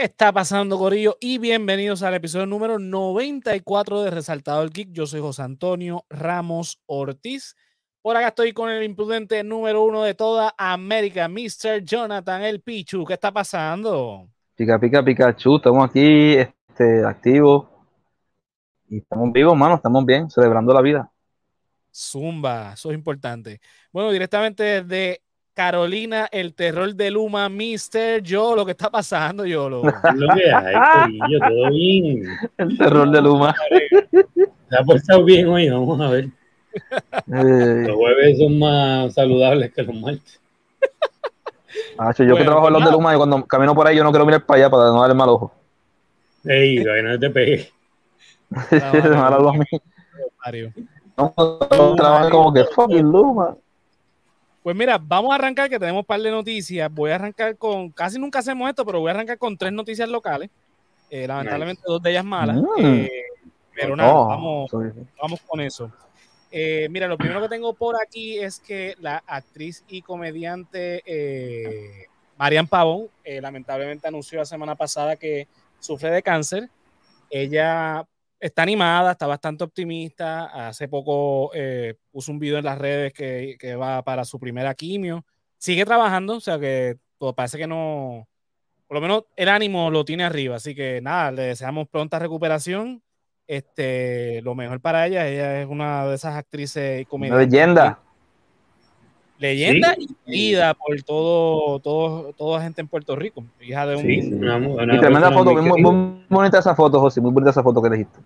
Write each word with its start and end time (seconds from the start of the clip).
¿Qué 0.00 0.06
está 0.06 0.32
pasando, 0.32 0.78
Corillo? 0.78 1.18
Y 1.20 1.36
bienvenidos 1.36 2.02
al 2.02 2.14
episodio 2.14 2.46
número 2.46 2.78
94 2.78 4.00
de 4.00 4.10
Resaltado 4.10 4.62
el 4.62 4.70
Geek. 4.70 4.92
Yo 4.92 5.04
soy 5.04 5.20
José 5.20 5.42
Antonio 5.42 6.06
Ramos 6.08 6.80
Ortiz. 6.86 7.54
Por 8.00 8.16
acá 8.16 8.28
estoy 8.28 8.54
con 8.54 8.70
el 8.70 8.82
imprudente 8.82 9.44
número 9.44 9.84
uno 9.84 10.02
de 10.02 10.14
toda 10.14 10.54
América, 10.56 11.28
Mr. 11.28 11.84
Jonathan 11.84 12.40
El 12.40 12.62
Pichu. 12.62 13.04
¿Qué 13.04 13.12
está 13.12 13.30
pasando? 13.30 14.26
Pica, 14.56 14.80
pica, 14.80 15.04
Pikachu. 15.04 15.56
Estamos 15.56 15.90
aquí 15.90 16.32
este, 16.34 17.04
activos. 17.04 17.68
Y 18.88 19.00
estamos 19.00 19.30
vivos, 19.34 19.54
mano. 19.54 19.74
Estamos 19.74 20.06
bien, 20.06 20.30
celebrando 20.30 20.72
la 20.72 20.80
vida. 20.80 21.12
Zumba, 21.94 22.72
eso 22.72 22.90
es 22.90 22.94
importante. 22.96 23.60
Bueno, 23.92 24.10
directamente 24.10 24.82
desde 24.82 25.20
Carolina, 25.60 26.26
el 26.32 26.54
terror 26.54 26.94
de 26.94 27.10
Luma, 27.10 27.50
Mister 27.50 28.22
Yo, 28.22 28.56
lo 28.56 28.64
que 28.64 28.70
está 28.70 28.88
pasando, 28.88 29.44
yo 29.44 29.68
lo. 29.68 29.82
lo 30.14 30.34
que 30.34 30.50
hay, 30.50 31.18
yo, 31.30 31.38
todo 31.38 31.70
bien. 31.70 32.24
El 32.56 32.78
terror 32.78 33.10
de 33.10 33.20
Luma. 33.20 33.54
Se 34.70 34.78
ha 34.78 34.82
portado 34.82 35.22
bien 35.22 35.48
hoy, 35.48 35.68
vamos 35.68 36.00
a 36.00 36.08
ver. 36.08 36.24
Eh. 36.24 37.84
Los 37.86 37.94
jueves 37.94 38.38
son 38.38 38.58
más 38.58 39.12
saludables 39.12 39.70
que 39.74 39.82
los 39.82 39.94
martes. 39.96 40.40
Ah, 41.98 42.14
yo 42.16 42.34
que 42.34 42.44
trabajo 42.44 42.68
en 42.68 42.72
los 42.72 42.84
de 42.86 42.92
Luma 42.92 43.12
y 43.12 43.18
cuando 43.18 43.44
camino 43.44 43.74
por 43.74 43.86
ahí 43.86 43.98
yo 43.98 44.02
no 44.02 44.12
quiero 44.12 44.24
mirar 44.24 44.46
para 44.46 44.60
allá 44.60 44.70
para 44.70 44.84
no 44.84 45.02
darle 45.02 45.14
mal 45.14 45.28
ojo. 45.28 45.52
Ey, 46.42 46.82
que 46.82 47.02
no 47.02 47.18
te 47.18 47.28
pegue. 47.28 47.70
No, 51.18 51.34
no, 51.36 51.58
no, 51.70 51.96
trabajo 51.96 52.30
como 52.30 52.54
que 52.54 52.64
fucking 52.64 53.12
Luma. 53.12 53.54
Pues 54.62 54.76
mira, 54.76 54.98
vamos 54.98 55.32
a 55.32 55.36
arrancar 55.36 55.70
que 55.70 55.78
tenemos 55.78 56.00
un 56.00 56.06
par 56.06 56.20
de 56.20 56.30
noticias. 56.30 56.92
Voy 56.92 57.10
a 57.10 57.14
arrancar 57.14 57.56
con, 57.56 57.90
casi 57.90 58.18
nunca 58.18 58.40
hacemos 58.40 58.68
esto, 58.68 58.84
pero 58.84 59.00
voy 59.00 59.08
a 59.08 59.14
arrancar 59.14 59.38
con 59.38 59.56
tres 59.56 59.72
noticias 59.72 60.08
locales. 60.08 60.50
Eh, 61.08 61.26
lamentablemente 61.26 61.82
dos 61.86 62.02
de 62.02 62.10
ellas 62.10 62.24
malas. 62.24 62.56
Mm. 62.56 62.64
Eh, 62.78 63.10
pero 63.74 63.96
nada, 63.96 64.14
oh, 64.14 64.28
vamos, 64.28 64.70
vamos 65.20 65.40
con 65.46 65.60
eso. 65.60 65.90
Eh, 66.50 66.88
mira, 66.90 67.08
lo 67.08 67.16
primero 67.16 67.40
que 67.40 67.48
tengo 67.48 67.72
por 67.72 67.96
aquí 68.00 68.38
es 68.38 68.60
que 68.60 68.94
la 69.00 69.22
actriz 69.26 69.84
y 69.88 70.02
comediante 70.02 71.02
Marian 72.36 72.66
Pavón 72.66 73.08
lamentablemente 73.24 74.08
anunció 74.08 74.38
la 74.38 74.44
semana 74.44 74.74
pasada 74.74 75.16
que 75.16 75.48
sufre 75.78 76.10
de 76.10 76.22
cáncer. 76.22 76.68
Ella 77.30 78.04
está 78.40 78.62
animada, 78.62 79.12
está 79.12 79.26
bastante 79.26 79.64
optimista. 79.64 80.68
Hace 80.68 80.88
poco 80.88 81.50
eh, 81.54 81.94
puso 82.10 82.32
un 82.32 82.38
video 82.38 82.58
en 82.58 82.64
las 82.64 82.78
redes 82.78 83.12
que, 83.12 83.76
va 83.76 84.02
para 84.02 84.24
su 84.24 84.40
primera 84.40 84.74
quimio. 84.74 85.24
Sigue 85.58 85.84
trabajando, 85.84 86.36
o 86.36 86.40
sea 86.40 86.58
que 86.58 86.96
todo 87.18 87.34
parece 87.34 87.58
que 87.58 87.66
no, 87.66 88.26
por 88.86 88.96
lo 88.96 89.00
menos 89.02 89.24
el 89.36 89.50
ánimo 89.50 89.90
lo 89.90 90.04
tiene 90.04 90.24
arriba. 90.24 90.56
Así 90.56 90.74
que 90.74 91.00
nada, 91.02 91.30
le 91.30 91.42
deseamos 91.42 91.88
pronta 91.88 92.18
recuperación. 92.18 93.02
Este, 93.46 94.40
lo 94.42 94.54
mejor 94.54 94.80
para 94.80 95.06
ella, 95.06 95.28
ella 95.28 95.60
es 95.60 95.68
una 95.68 96.06
de 96.06 96.14
esas 96.14 96.36
actrices 96.36 97.02
y 97.02 97.06
Una 97.14 97.36
leyenda. 97.36 98.00
Leyenda 99.40 99.96
y 99.98 100.06
vida 100.30 100.74
por 100.74 101.02
todo, 101.02 101.80
todo, 101.80 102.34
toda 102.34 102.60
gente 102.60 102.82
en 102.82 102.88
Puerto 102.88 103.16
Rico. 103.16 103.42
Hija 103.58 103.86
de 103.86 103.96
un. 103.96 104.02
Sí, 104.02 104.18
y 104.18 105.00
tremenda 105.00 105.32
foto, 105.32 105.54
muy, 105.54 105.82
muy, 105.82 106.24
bonita 106.28 106.58
esa 106.58 106.74
foto, 106.74 107.00
José, 107.00 107.22
muy 107.22 107.32
bonita 107.32 107.50
esa 107.50 107.62
foto 107.62 107.80
que 107.80 107.88
dijiste. 107.88 108.18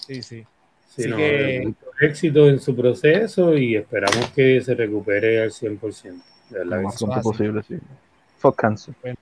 Sí, 0.00 0.20
sí. 0.20 0.44
sí 0.88 1.08
no, 1.08 1.16
que... 1.16 1.72
Éxito 2.00 2.48
en 2.48 2.58
su 2.58 2.74
proceso 2.74 3.56
y 3.56 3.76
esperamos 3.76 4.30
que 4.30 4.60
se 4.60 4.74
recupere 4.74 5.42
al 5.42 5.52
100%. 5.52 6.20
De 6.50 6.64
lo 6.64 6.82
más 6.82 6.98
pronto 6.98 7.20
posible, 7.22 7.62
sí. 7.62 7.76
Cancer. 8.56 8.92
Pues 9.00 9.14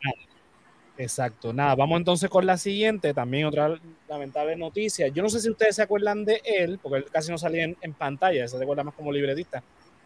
Exacto. 0.97 1.53
Nada, 1.53 1.75
vamos 1.75 1.99
entonces 1.99 2.31
con 2.31 2.47
la 2.47 2.57
siguiente. 2.57 3.13
También 3.13 3.45
otra 3.45 3.79
lamentable 4.09 4.57
noticia. 4.57 5.09
Yo 5.09 5.23
no 5.23 5.29
sé 5.29 5.41
si 5.41 5.51
ustedes 5.51 5.77
se 5.77 5.83
acuerdan 5.83 6.25
de 6.25 6.41
él, 6.45 6.79
porque 6.83 6.99
él 6.99 7.05
casi 7.13 7.31
no 7.31 7.37
salía 7.37 7.65
en, 7.65 7.77
en 7.83 7.93
pantalla, 7.93 8.49
se 8.49 8.57
acuerda 8.57 8.85
más 8.85 8.95
como 8.95 9.13
libretista 9.13 9.63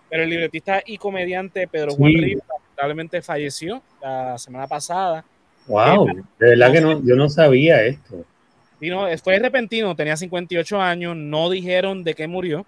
pero 0.09 0.23
el 0.23 0.31
libretista 0.31 0.83
y 0.85 0.99
comediante 0.99 1.67
Pedro 1.67 1.95
Juan 1.95 2.13
Rivas 2.13 2.47
lamentablemente 2.49 3.23
falleció 3.23 3.83
la 4.01 4.39
semana 4.39 4.67
pasada. 4.67 5.25
Wow, 5.67 6.07
de 6.39 6.49
verdad 6.51 6.73
que 6.73 6.81
no, 6.81 7.03
yo 7.05 7.17
no 7.17 7.29
sabía 7.29 7.85
esto. 7.85 8.25
Y 8.81 8.91
no, 8.91 9.07
fue 9.23 9.39
repentino, 9.39 9.97
tenía 9.97 10.17
58 10.17 10.81
años, 10.81 11.17
no 11.17 11.49
dijeron 11.49 12.05
de 12.05 12.15
qué 12.15 12.27
murió. 12.27 12.67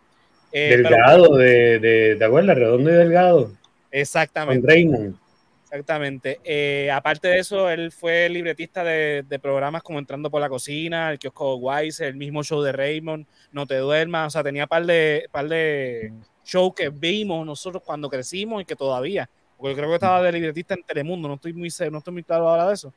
Eh, 0.52 0.76
delgado, 0.76 1.36
de, 1.36 1.78
de, 1.78 2.16
¿te 2.16 2.24
acuerdas? 2.24 2.56
Redondo 2.56 2.90
y 2.90 2.94
Delgado. 2.94 3.52
Exactamente. 3.90 4.66
Raymond. 4.66 5.16
Exactamente. 5.64 6.40
Eh, 6.44 6.90
aparte 6.90 7.28
de 7.28 7.38
eso, 7.38 7.68
él 7.68 7.90
fue 7.90 8.28
libretista 8.28 8.84
de, 8.84 9.24
de, 9.28 9.38
programas 9.38 9.82
como 9.82 9.98
Entrando 9.98 10.30
por 10.30 10.40
la 10.40 10.48
Cocina, 10.48 11.10
el 11.10 11.18
kiosco 11.18 11.56
Wise, 11.56 12.06
el 12.06 12.14
mismo 12.14 12.42
show 12.42 12.62
de 12.62 12.72
Raymond, 12.72 13.26
No 13.52 13.66
te 13.66 13.76
duermas, 13.76 14.28
o 14.28 14.30
sea, 14.30 14.44
tenía 14.44 14.66
par 14.66 14.86
de, 14.86 15.28
par 15.32 15.48
de, 15.48 16.12
show 16.46 16.72
que 16.72 16.88
vimos 16.88 17.44
nosotros 17.44 17.82
cuando 17.84 18.08
crecimos 18.08 18.62
y 18.62 18.64
que 18.64 18.76
todavía, 18.76 19.28
porque 19.56 19.72
yo 19.72 19.76
creo 19.76 19.88
que 19.88 19.94
estaba 19.96 20.22
de 20.22 20.32
libretista 20.32 20.74
en 20.74 20.82
Telemundo, 20.84 21.28
no 21.28 21.34
estoy 21.34 21.52
muy, 21.52 21.68
no 21.90 21.98
estoy 21.98 22.12
muy 22.12 22.22
claro 22.22 22.48
ahora 22.48 22.68
de 22.68 22.74
eso. 22.74 22.92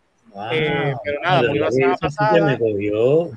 Eh, 0.52 0.94
pero 1.04 1.22
nada, 1.22 1.42
murió 1.42 1.66
la 1.66 1.72
semana 1.72 1.98
pasada. 1.98 2.58
Me 2.60 3.32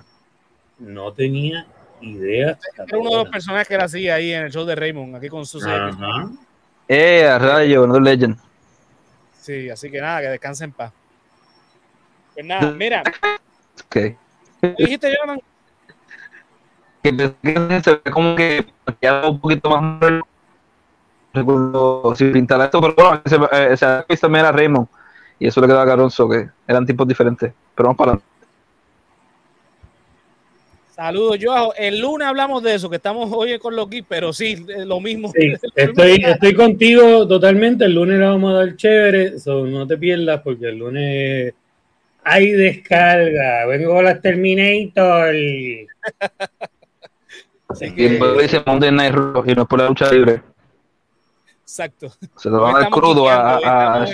no 0.78 1.12
tenía 1.12 1.66
idea. 2.02 2.58
Era 2.76 2.98
uno 2.98 3.10
de 3.10 3.16
los 3.16 3.28
personajes 3.28 3.68
que 3.68 3.74
era 3.74 3.84
así 3.84 4.08
ahí 4.10 4.32
en 4.32 4.44
el 4.44 4.52
show 4.52 4.64
de 4.66 4.74
Raymond, 4.74 5.16
aquí 5.16 5.28
con 5.28 5.46
su 5.46 5.58
Eh, 6.88 7.24
a 7.26 7.38
rayo, 7.38 7.86
no 7.86 7.98
legend. 7.98 8.36
Sí, 9.40 9.70
así 9.70 9.90
que 9.90 10.00
nada, 10.00 10.20
que 10.20 10.28
descansen 10.28 10.70
en 10.70 10.72
paz. 10.72 10.92
Pues 12.34 12.44
nada, 12.44 12.70
mira. 12.72 13.02
Ok. 13.86 13.96
dijiste, 14.76 15.14
Jonathan? 15.14 15.40
Que 17.02 17.82
se 17.82 17.90
ve 17.90 18.10
como 18.10 18.36
que 18.36 18.64
un 19.28 19.40
poquito 19.40 19.70
más 19.70 20.22
recuerdo 21.34 22.14
si 22.14 22.26
pintara 22.26 22.66
esto, 22.66 22.80
pero 22.80 22.94
bueno, 22.94 23.22
ese, 23.24 23.38
ese 24.08 24.20
también 24.20 24.44
era 24.44 24.52
Raymond 24.52 24.86
y 25.38 25.46
eso 25.46 25.60
le 25.60 25.66
quedaba 25.66 25.82
a 25.82 25.86
Caronzo, 25.86 26.28
que 26.28 26.48
eran 26.68 26.86
tipos 26.86 27.08
diferentes, 27.08 27.52
pero 27.74 27.88
vamos 27.88 27.98
para 27.98 28.18
Saludos, 30.94 31.38
Joao. 31.42 31.72
El 31.76 31.98
lunes 32.00 32.28
hablamos 32.28 32.62
de 32.62 32.74
eso, 32.74 32.88
que 32.88 32.96
estamos 32.96 33.28
hoy 33.32 33.58
con 33.58 33.74
los 33.74 33.90
geeks, 33.90 34.06
pero 34.08 34.32
sí, 34.32 34.64
lo 34.84 35.00
mismo. 35.00 35.32
estoy, 35.74 36.22
estoy 36.24 36.54
contigo 36.54 37.26
totalmente. 37.26 37.86
El 37.86 37.94
lunes 37.94 38.20
la 38.20 38.28
vamos 38.28 38.52
a 38.52 38.58
dar 38.58 38.76
chévere, 38.76 39.32
no 39.46 39.86
te 39.86 39.96
pierdas 39.96 40.42
porque 40.42 40.68
el 40.68 40.78
lunes 40.78 41.54
hay 42.22 42.50
descarga. 42.52 43.66
Vengo 43.66 43.94
con 43.94 44.04
las 44.04 44.20
Terminator. 44.20 45.34
Así 47.72 47.94
que... 47.94 48.18
dice 48.40 48.62
Monday 48.64 48.92
Night 48.92 49.14
Raw 49.14 49.44
y 49.46 49.54
no 49.54 49.62
es 49.62 49.68
por 49.68 49.78
la 49.80 49.88
lucha 49.88 50.10
libre. 50.10 50.42
Exacto. 51.62 52.12
Se 52.36 52.50
lo 52.50 52.60
van 52.60 52.76
a 52.76 52.80
dar 52.80 52.90
crudo 52.90 53.28
a, 53.28 53.56
a, 53.56 54.02
a 54.02 54.06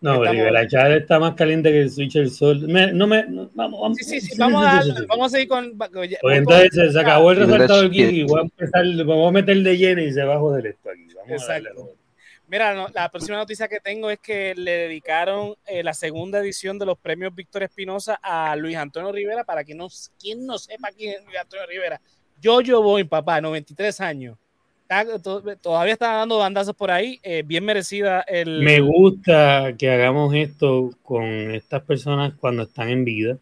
No, 0.00 0.24
Rivera 0.24 0.66
Chat 0.68 0.92
está 0.92 1.18
más 1.18 1.34
caliente 1.34 1.70
que 1.70 1.82
el 1.82 1.90
Switch 1.90 2.14
del 2.14 2.30
Sol. 2.30 2.60
Me, 2.68 2.92
no 2.92 3.06
me, 3.06 3.24
vamos, 3.54 3.80
vamos. 3.80 3.98
Sí, 3.98 4.04
sí, 4.04 4.20
sí, 4.20 4.38
vamos, 4.38 4.64
a, 4.64 4.82
vamos 5.08 5.26
a 5.26 5.28
seguir 5.30 5.48
con. 5.48 5.76
Pues 5.76 6.38
entonces 6.38 6.92
se 6.92 7.00
acabó 7.00 7.32
el 7.32 7.38
resultado 7.38 7.82
del 7.82 8.26
voy 8.26 8.40
a 8.40 8.42
empezar, 8.42 8.84
vamos 9.04 9.28
a 9.28 9.32
meter 9.32 9.62
de 9.62 9.76
lleno 9.76 10.00
y 10.02 10.12
se 10.12 10.22
va 10.22 10.36
a 10.36 10.38
joder 10.38 10.66
esto 10.68 10.90
aquí. 10.90 11.06
Vamos 11.14 11.42
Exacto. 11.42 11.99
Mira, 12.50 12.74
la 12.92 13.08
próxima 13.08 13.36
noticia 13.36 13.68
que 13.68 13.78
tengo 13.78 14.10
es 14.10 14.18
que 14.18 14.56
le 14.56 14.72
dedicaron 14.72 15.54
eh, 15.64 15.84
la 15.84 15.94
segunda 15.94 16.40
edición 16.40 16.80
de 16.80 16.86
los 16.86 16.98
premios 16.98 17.32
Víctor 17.32 17.62
Espinosa 17.62 18.18
a 18.20 18.56
Luis 18.56 18.76
Antonio 18.76 19.12
Rivera. 19.12 19.44
Para 19.44 19.62
quien 19.62 19.78
no, 19.78 19.86
quien 20.18 20.44
no 20.44 20.58
sepa 20.58 20.88
quién 20.90 21.14
es 21.14 21.24
Luis 21.24 21.38
Antonio 21.38 21.64
Rivera, 21.68 22.00
yo, 22.40 22.60
yo 22.60 22.82
voy, 22.82 23.04
papá, 23.04 23.40
93 23.40 24.00
años. 24.00 24.36
todavía 25.62 25.92
está 25.92 26.14
dando 26.14 26.38
bandazos 26.38 26.74
por 26.74 26.90
ahí. 26.90 27.20
Eh, 27.22 27.44
bien 27.46 27.64
merecida 27.64 28.22
el. 28.22 28.62
Me 28.62 28.80
gusta 28.80 29.76
que 29.78 29.88
hagamos 29.88 30.34
esto 30.34 30.90
con 31.04 31.22
estas 31.54 31.84
personas 31.84 32.32
cuando 32.34 32.64
están 32.64 32.88
en 32.88 33.04
vida. 33.04 33.38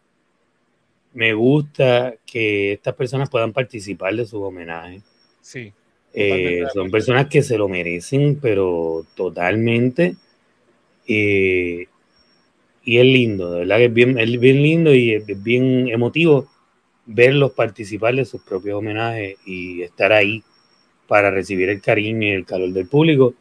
Me 1.13 1.33
gusta 1.33 2.13
que 2.27 2.73
estas 2.73 2.93
personas 2.93 3.27
puedan 3.27 3.53
participar 3.53 4.13
de 4.15 4.27
sus 4.27 4.39
homenajes. 4.39 5.01
Sí. 5.41 5.73
Eh, 6.13 6.63
son 6.73 6.89
personas 6.89 7.27
que 7.27 7.41
se 7.41 7.57
lo 7.57 7.69
merecen, 7.69 8.39
pero 8.41 9.05
totalmente. 9.15 10.15
Eh, 11.07 11.87
y 12.83 12.97
es 12.97 13.05
lindo, 13.05 13.51
de 13.51 13.59
verdad 13.59 13.77
que 13.77 13.85
es 13.85 13.93
bien, 13.93 14.17
es 14.17 14.39
bien 14.39 14.63
lindo 14.63 14.93
y 14.93 15.13
es 15.13 15.43
bien 15.43 15.89
emotivo 15.89 16.49
verlos 17.05 17.51
participar 17.51 18.15
de 18.15 18.25
sus 18.25 18.41
propios 18.41 18.77
homenajes 18.77 19.37
y 19.45 19.81
estar 19.81 20.13
ahí 20.13 20.43
para 21.07 21.31
recibir 21.31 21.69
el 21.69 21.81
cariño 21.81 22.27
y 22.27 22.31
el 22.31 22.45
calor 22.45 22.69
del 22.69 22.87
público. 22.87 23.33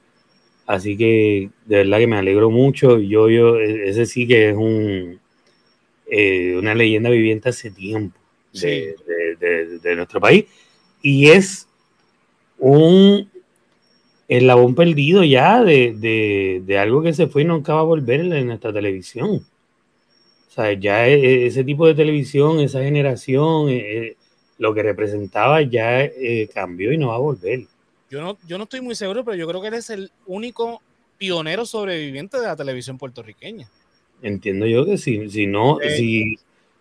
Así 0.66 0.96
que 0.96 1.50
de 1.66 1.76
verdad 1.76 1.98
que 1.98 2.06
me 2.06 2.16
alegro 2.16 2.50
mucho. 2.50 2.98
Yo, 2.98 3.28
yo, 3.28 3.58
e, 3.58 3.88
ese 3.88 4.06
sí 4.06 4.26
que 4.26 4.50
es 4.50 4.56
un, 4.56 5.20
eh, 6.10 6.56
una 6.58 6.74
leyenda 6.74 7.10
viviente 7.10 7.50
hace 7.50 7.70
tiempo 7.70 8.18
de, 8.52 8.96
de, 9.82 9.96
nuestro 9.96 10.20
país. 10.20 10.46
Y 11.02 11.28
es 11.28 11.67
un 12.58 13.28
el 14.28 14.46
labón 14.46 14.74
perdido 14.74 15.24
ya 15.24 15.64
de, 15.64 16.60
de, 16.64 16.78
algo 16.78 17.02
que 17.02 17.14
se 17.14 17.26
fue 17.28 17.42
y 17.42 17.44
nunca 17.46 17.74
va 17.74 17.80
a 17.80 17.84
volver 17.84 18.20
en 18.20 18.46
nuestra 18.46 18.72
televisión. 18.72 19.36
O 19.36 20.50
sea, 20.50 20.72
ya 20.74 21.08
e, 21.08 21.14
e, 21.14 21.46
ese 21.46 21.64
tipo 21.64 21.86
de 21.86 21.94
televisión, 21.94 22.60
esa 22.60 22.82
generación, 22.82 23.70
e, 23.70 24.16
lo 24.58 24.74
que 24.74 24.82
representaba 24.82 25.62
ya 25.62 26.02
eh, 26.04 26.48
cambió 26.52 26.92
y 26.92 26.98
no 26.98 27.08
va 27.08 27.14
a 27.14 27.18
volver. 27.18 27.60
Yo 28.10 28.20
no, 28.20 28.36
yo 28.46 28.58
no 28.58 28.64
estoy 28.64 28.82
muy 28.82 28.94
seguro, 28.94 29.24
pero 29.24 29.36
yo 29.36 29.48
creo 29.48 29.62
que 29.62 29.68
él 29.68 29.74
es 29.74 29.88
el 29.88 30.10
único 30.26 30.82
pionero 31.16 31.64
sobreviviente 31.64 32.38
de 32.38 32.46
la 32.46 32.56
televisión 32.56 32.98
puertorriqueña. 32.98 33.68
Entiendo 34.20 34.66
yo 34.66 34.84
que 34.84 34.98
si, 34.98 35.30
si 35.30 35.46
no, 35.46 35.78
si, 35.96 36.38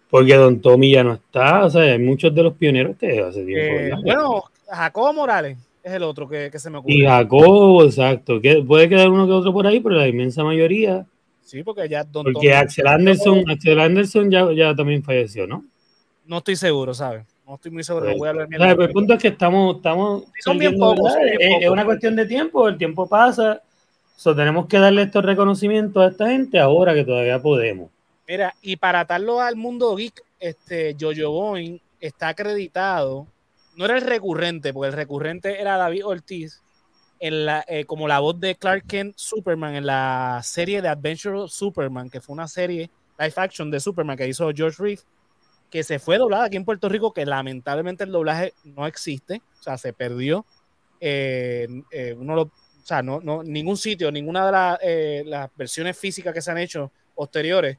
porque 0.10 0.36
Don 0.36 0.60
Tommy 0.60 0.92
ya 0.92 1.04
no 1.04 1.14
está, 1.14 1.66
o 1.66 1.70
sea, 1.70 1.84
hay 1.84 2.00
muchos 2.00 2.34
de 2.34 2.44
los 2.44 2.54
pioneros 2.56 2.98
que 2.98 3.22
hace 3.22 3.46
tiempo. 3.46 3.80
Eh, 3.80 3.92
bueno, 4.04 4.44
Jacobo 4.68 5.14
Morales 5.14 5.58
es 5.88 5.94
el 5.94 6.04
otro 6.04 6.28
que, 6.28 6.52
se 6.58 6.70
me 6.70 6.78
ocurre. 6.78 6.94
Y 6.94 7.06
Jacobo, 7.06 7.84
exacto, 7.84 8.42
que 8.42 8.64
puede 8.64 8.90
quedar 8.90 9.10
uno 9.10 9.26
que 9.26 9.34
otro 9.34 9.54
por 9.54 9.66
ahí, 9.66 9.80
pero 9.80 9.96
la 9.96 10.08
inmensa 10.08 10.44
mayoría. 10.44 11.06
Sí, 11.44 11.64
porque 11.64 11.88
ya 11.88 12.04
Don 12.04 12.26
Porque 12.26 12.54
Axel 12.54 12.88
Anderson, 12.88 13.50
Axel 13.50 13.80
Anderson 13.80 14.30
ya, 14.30 14.52
ya 14.52 14.76
también 14.76 15.02
falleció, 15.02 15.48
¿no? 15.48 15.64
No 16.26 16.40
estoy 16.40 16.58
seguro, 16.58 16.94
¿sabes? 16.94 17.26
No 17.48 17.56
estoy 17.56 17.72
muy 17.72 17.84
seguro. 17.84 18.14
voy 18.18 18.28
a 18.28 18.72
el 18.72 18.90
punto 18.92 19.14
es 19.14 19.22
que 19.22 19.30
estamos, 19.30 19.78
estamos 19.78 20.26
son 20.44 20.58
bien 20.58 20.78
pocos, 20.78 21.14
es, 21.40 21.70
una 21.70 21.86
cuestión 21.86 22.18
de 22.18 22.26
tiempo, 22.26 22.68
el 22.68 22.78
tiempo 22.78 23.08
pasa. 23.08 23.62
So, 24.18 24.36
tenemos 24.36 24.66
que 24.68 24.78
darle 24.78 25.04
estos 25.04 25.24
reconocimientos 25.24 26.04
a 26.04 26.08
esta 26.10 26.28
gente 26.28 26.60
ahora 26.60 26.94
que 26.94 27.06
todavía 27.06 27.42
podemos. 27.42 27.90
Mira, 28.28 28.54
y 28.62 28.76
para 28.76 29.02
atarlo 29.02 29.40
al 29.40 29.56
mundo 29.56 29.96
geek, 29.96 30.22
este 30.40 30.98
Jojo 31.00 31.32
Boeing 31.32 31.80
está 32.02 32.30
acreditado. 32.30 33.28
No 33.78 33.86
era 33.86 33.96
el 33.96 34.02
recurrente, 34.02 34.74
porque 34.74 34.88
el 34.88 34.94
recurrente 34.94 35.62
era 35.62 35.78
David 35.78 36.06
Ortiz, 36.06 36.64
en 37.20 37.46
la, 37.46 37.64
eh, 37.68 37.86
como 37.86 38.08
la 38.08 38.20
voz 38.20 38.40
de 38.40 38.56
Clark 38.56 38.86
Kent 38.88 39.16
Superman 39.18 39.76
en 39.76 39.86
la 39.86 40.42
serie 40.44 40.82
de 40.82 40.88
Adventure 40.88 41.38
of 41.42 41.52
Superman, 41.52 42.10
que 42.10 42.20
fue 42.20 42.34
una 42.34 42.48
serie 42.48 42.90
live 43.20 43.34
action 43.36 43.70
de 43.70 43.80
Superman 43.80 44.18
que 44.18 44.28
hizo 44.28 44.50
George 44.54 44.82
Reeve 44.82 45.02
que 45.70 45.84
se 45.84 46.00
fue 46.00 46.18
doblada 46.18 46.46
aquí 46.46 46.56
en 46.56 46.66
Puerto 46.66 46.88
Rico, 46.88 47.12
que 47.12 47.26
lamentablemente 47.26 48.06
el 48.06 48.12
doblaje 48.12 48.54
no 48.64 48.88
existe, 48.88 49.42
o 49.60 49.64
sea, 49.64 49.78
se 49.78 49.92
perdió. 49.92 50.46
Eh, 51.02 51.68
eh, 51.92 52.16
uno 52.18 52.44
o 52.44 52.52
sea, 52.84 53.04
no, 53.04 53.20
no, 53.20 53.44
ningún 53.44 53.76
sitio, 53.76 54.10
ninguna 54.12 54.78
de 54.80 55.24
las 55.26 55.50
versiones 55.58 55.98
físicas 55.98 56.34
que 56.34 56.42
se 56.42 56.50
han 56.50 56.58
hecho 56.58 56.92
posteriores 57.14 57.78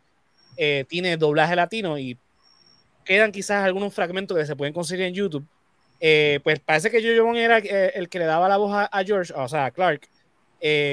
tiene 0.87 1.17
doblaje 1.17 1.57
latino 1.57 1.99
y 1.99 2.19
quedan 3.05 3.33
quizás 3.33 3.65
algunos 3.65 3.95
fragmentos 3.95 4.37
que 4.37 4.45
se 4.45 4.55
pueden 4.55 4.75
conseguir 4.75 5.07
en 5.07 5.15
YouTube. 5.15 5.47
Pues 6.43 6.61
parece 6.61 6.91
que 6.91 7.03
Jojo 7.03 7.35
era 7.35 7.59
el 7.59 8.09
que 8.09 8.19
le 8.19 8.25
daba 8.25 8.49
la 8.49 8.57
voz 8.57 8.89
a, 8.91 9.05
George, 9.05 9.33
o 9.35 9.49
sea, 9.49 9.67
a 9.67 9.71
Clark, 9.71 10.09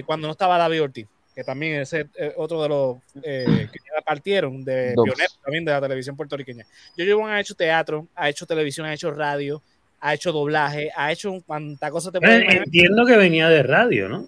cuando 0.05 0.27
no 0.27 0.31
estaba 0.31 0.57
David 0.57 0.83
Ortiz 0.83 1.07
que 1.35 1.43
también 1.43 1.81
es 1.81 1.93
eh, 1.93 2.07
otro 2.37 2.63
de 2.63 2.69
los 2.69 2.97
eh, 3.21 3.67
que 3.71 3.79
ya 3.79 4.01
partieron 4.03 4.63
de 4.63 4.93
pioneros 4.93 5.37
también 5.43 5.65
de 5.65 5.71
la 5.73 5.81
televisión 5.81 6.15
puertorriqueña. 6.15 6.65
Yo 6.95 7.03
llevo 7.03 7.27
ha 7.27 7.41
hecho 7.41 7.53
teatro, 7.53 8.07
ha 8.15 8.29
hecho 8.29 8.45
televisión, 8.45 8.87
ha 8.87 8.93
hecho 8.93 9.11
radio, 9.11 9.61
ha 9.99 10.13
hecho 10.13 10.31
doblaje, 10.31 10.89
ha 10.95 11.11
hecho 11.11 11.37
cuanta 11.45 11.91
cosa 11.91 12.09
te 12.09 12.21
puede 12.21 12.37
eh, 12.37 12.61
Entiendo 12.63 13.05
que 13.05 13.17
venía 13.17 13.49
de 13.49 13.63
radio, 13.63 14.07
¿no? 14.07 14.25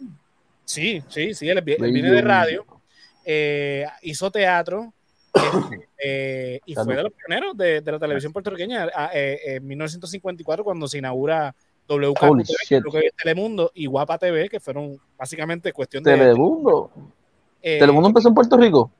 Sí, 0.65 1.01
sí, 1.07 1.33
sí, 1.33 1.47
él, 1.47 1.61
viene 1.61 2.11
de 2.11 2.21
radio, 2.21 2.65
hizo 4.01 4.29
teatro 4.29 4.93
este, 5.37 6.61
y 6.65 6.75
fue 6.75 6.95
de 6.95 7.03
los 7.03 7.13
pioneros 7.13 7.57
de, 7.57 7.81
la 7.85 7.99
televisión 7.99 8.33
puertorriqueña 8.33 8.87
en 9.13 9.65
1954 9.65 10.63
cuando 10.63 10.87
se 10.87 10.97
inaugura 10.97 11.55
WK, 11.87 12.43
Telemundo 13.15 13.71
y 13.73 13.85
Guapa 13.85 14.17
TV, 14.17 14.49
que 14.49 14.59
fueron 14.59 14.99
básicamente 15.17 15.71
cuestión 15.71 16.03
de. 16.03 16.11
Telemundo. 16.11 16.91
Eh, 17.61 17.79
Telemundo 17.79 18.09
empezó 18.09 18.27
en 18.29 18.35
Puerto 18.35 18.57
Rico. 18.57 18.91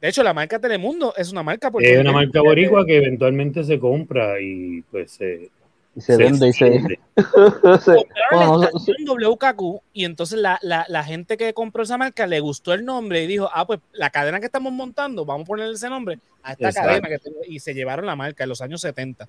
De 0.00 0.08
hecho, 0.08 0.22
la 0.22 0.32
marca 0.32 0.58
Telemundo 0.58 1.12
es 1.16 1.30
una 1.30 1.42
marca 1.42 1.70
Es 1.78 2.00
una 2.00 2.12
marca 2.12 2.40
boricua 2.40 2.86
que 2.86 2.96
eventualmente 2.96 3.64
se 3.64 3.78
compra 3.78 4.40
y 4.40 4.82
pues 4.90 5.12
se. 5.12 5.50
Y 5.94 6.00
se, 6.00 6.16
vende 6.16 6.48
y 6.48 6.52
se. 6.52 6.70
vende. 6.70 7.00
WKQ 9.06 9.82
y 9.92 10.04
entonces 10.04 10.38
la, 10.38 10.58
la, 10.62 10.86
la, 10.88 11.02
gente 11.02 11.36
que 11.36 11.52
compró 11.52 11.82
esa 11.82 11.98
marca 11.98 12.26
le 12.28 12.38
gustó 12.38 12.72
el 12.72 12.84
nombre 12.84 13.24
y 13.24 13.26
dijo, 13.26 13.50
ah, 13.52 13.66
pues 13.66 13.80
la 13.92 14.10
cadena 14.10 14.38
que 14.38 14.46
estamos 14.46 14.72
montando, 14.72 15.24
vamos 15.24 15.44
a 15.44 15.48
ponerle 15.48 15.74
ese 15.74 15.90
nombre 15.90 16.18
a 16.42 16.52
esta 16.52 16.72
cadena. 16.72 17.08
Que 17.08 17.18
y 17.48 17.58
se 17.58 17.74
llevaron 17.74 18.06
la 18.06 18.14
marca 18.14 18.44
en 18.44 18.48
los 18.50 18.60
años 18.60 18.80
70. 18.82 19.26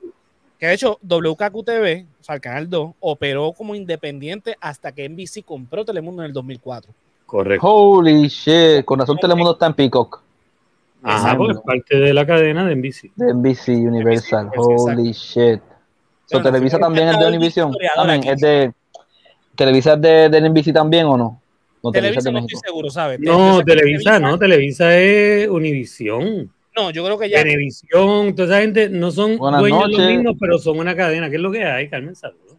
Que 0.59 0.67
de 0.67 0.73
hecho, 0.73 0.99
WKQ-TV, 1.01 2.05
o 2.21 2.23
sea, 2.23 2.35
el 2.35 2.41
canal 2.41 2.69
2, 2.69 2.91
operó 2.99 3.51
como 3.53 3.73
independiente 3.73 4.55
hasta 4.61 4.91
que 4.91 5.09
NBC 5.09 5.43
compró 5.43 5.83
Telemundo 5.83 6.21
en 6.21 6.27
el 6.27 6.33
2004. 6.33 6.93
Correcto. 7.25 7.67
Holy 7.67 8.27
shit, 8.27 8.85
con 8.85 8.99
razón 8.99 9.17
Telemundo 9.17 9.53
está 9.53 9.65
en 9.65 9.73
Peacock. 9.73 10.21
Ajá, 11.01 11.35
porque 11.35 11.53
es 11.53 11.59
parte 11.61 11.97
de 11.97 12.13
la 12.13 12.27
cadena 12.27 12.63
de 12.63 12.75
NBC. 12.75 13.11
De 13.15 13.33
NBC 13.33 13.69
Universal, 13.69 14.51
holy 14.55 15.13
shit. 15.13 15.61
So, 16.31 16.41
Televisa 16.41 16.79
también 16.79 17.09
es 17.09 17.19
de 17.19 17.27
Univision. 17.27 17.73
es 18.23 18.39
de. 18.39 18.73
¿Televisa 19.55 19.93
es 19.93 20.01
de, 20.01 20.29
de 20.29 20.49
NBC 20.49 20.73
también 20.73 21.05
o 21.05 21.17
no? 21.17 21.41
No, 21.83 21.91
Televisa, 21.91 22.31
no 22.31 22.39
estoy 22.39 22.59
seguro, 22.63 22.89
¿sabes? 22.89 23.19
No, 23.19 23.63
Televisa, 23.63 24.19
no, 24.19 24.37
Televisa 24.37 24.95
es 24.97 25.49
Univision. 25.49 26.51
No, 26.75 26.91
yo 26.91 27.03
creo 27.03 27.17
que 27.17 27.29
ya. 27.29 27.43
Televisión, 27.43 28.35
toda 28.35 28.47
esa 28.47 28.61
gente 28.61 28.89
no 28.89 29.11
son 29.11 29.37
dueños 29.37 29.89
los 29.89 30.07
mismos, 30.07 30.35
pero 30.39 30.57
son 30.57 30.79
una 30.79 30.95
cadena. 30.95 31.29
¿Qué 31.29 31.35
es 31.35 31.41
lo 31.41 31.51
que 31.51 31.65
hay, 31.65 31.89
Carmen? 31.89 32.15
Saludos. 32.15 32.55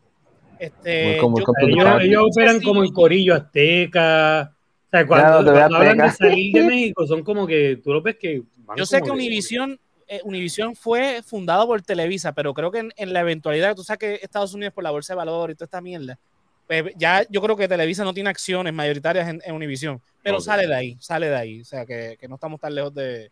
Este, 0.58 1.18
ellos, 1.18 2.24
operan 2.30 2.60
como 2.60 2.82
el 2.82 2.92
Corillo 2.92 3.34
Azteca. 3.34 4.52
O 4.52 4.90
sea, 4.90 5.06
cuando, 5.06 5.50
hablan 5.50 5.98
de 5.98 6.10
salir 6.10 6.52
de 6.52 6.62
México, 6.68 7.06
son 7.06 7.22
como 7.22 7.46
que 7.46 7.80
tú 7.82 7.92
lo 7.92 8.02
ves 8.02 8.16
que. 8.16 8.42
yo 8.76 8.86
sé 8.86 9.00
que 9.00 9.10
Univision, 9.10 9.78
eh, 10.12 10.20
Univision 10.24 10.76
fue 10.76 11.22
fundado 11.22 11.66
por 11.66 11.80
Televisa, 11.80 12.32
pero 12.32 12.52
creo 12.52 12.70
que 12.70 12.90
en, 12.94 13.12
la 13.12 13.20
eventualidad 13.20 13.70
que 13.70 13.76
tú 13.76 13.82
saques 13.82 14.22
Estados 14.22 14.52
Unidos 14.52 14.74
por 14.74 14.84
la 14.84 14.90
bolsa 14.90 15.14
de 15.14 15.16
valor 15.16 15.50
y 15.50 15.54
toda 15.54 15.64
esta 15.64 15.80
mierda, 15.80 16.18
pues 16.66 16.92
ya 16.96 17.24
yo 17.30 17.40
creo 17.40 17.56
que 17.56 17.66
Televisa 17.66 18.04
no 18.04 18.12
tiene 18.12 18.28
acciones 18.28 18.74
mayoritarias 18.74 19.26
en, 19.26 19.40
en 19.42 19.54
Univision, 19.54 20.02
pero 20.22 20.38
sale 20.38 20.66
de 20.66 20.74
ahí, 20.74 20.96
sale 21.00 21.30
de 21.30 21.36
ahí. 21.36 21.60
O 21.62 21.64
sea, 21.64 21.86
que, 21.86 22.18
que 22.20 22.28
no 22.28 22.34
estamos 22.34 22.60
tan 22.60 22.74
lejos 22.74 22.94
de, 22.94 23.30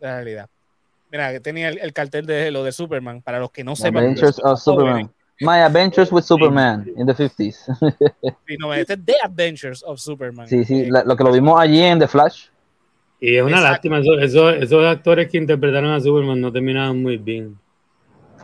la 0.00 0.16
realidad. 0.16 0.48
Mira, 1.10 1.32
que 1.32 1.40
tenía 1.40 1.68
el, 1.68 1.92
cartel 1.92 2.24
de 2.24 2.50
lo 2.50 2.64
de 2.64 2.72
Superman, 2.72 3.20
para 3.20 3.38
los 3.38 3.50
que 3.50 3.62
no 3.62 3.76
sepan. 3.76 4.04
Adventures 4.04 4.40
of 4.42 4.58
Superman. 4.58 5.10
My 5.40 5.58
Adventures 5.58 6.10
with 6.10 6.22
Superman 6.22 6.90
in 6.96 7.06
the 7.06 7.14
50s. 7.14 7.56
sí, 8.46 8.56
no, 8.58 8.72
este 8.72 8.94
es 8.94 9.04
The 9.04 9.16
Adventures 9.22 9.82
of 9.82 9.98
Superman. 9.98 10.48
Sí, 10.48 10.64
sí, 10.64 10.86
lo 10.86 11.14
que 11.14 11.24
lo 11.24 11.32
vimos 11.32 11.60
allí 11.60 11.82
en 11.82 11.98
The 11.98 12.08
Flash. 12.08 12.46
Y 13.22 13.36
es 13.36 13.42
una 13.44 13.60
lástima, 13.60 14.00
esos, 14.00 14.52
esos, 14.54 14.84
actores 14.84 15.30
que 15.30 15.38
interpretaron 15.38 15.92
a 15.92 16.00
Superman 16.00 16.40
no 16.40 16.50
terminaban 16.50 17.00
muy 17.00 17.18
bien. 17.18 17.56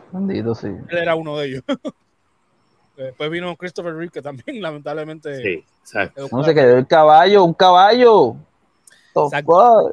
Bandido, 0.09 0.55
sí. 0.55 0.67
Él 0.67 0.97
era 0.97 1.15
uno 1.15 1.37
de 1.37 1.47
ellos. 1.47 1.63
Después 2.95 3.29
vino 3.29 3.53
Christopher 3.57 3.93
Reeve, 3.93 4.09
que 4.09 4.21
también 4.21 4.61
lamentablemente. 4.61 5.35
Sí, 5.41 5.65
exacto. 5.81 6.29
No 6.31 6.45
se 6.45 6.55
quedó 6.55 6.77
el 6.77 6.87
caballo, 6.87 7.43
un 7.43 7.53
caballo. 7.53 8.37
Exacto. 9.13 9.91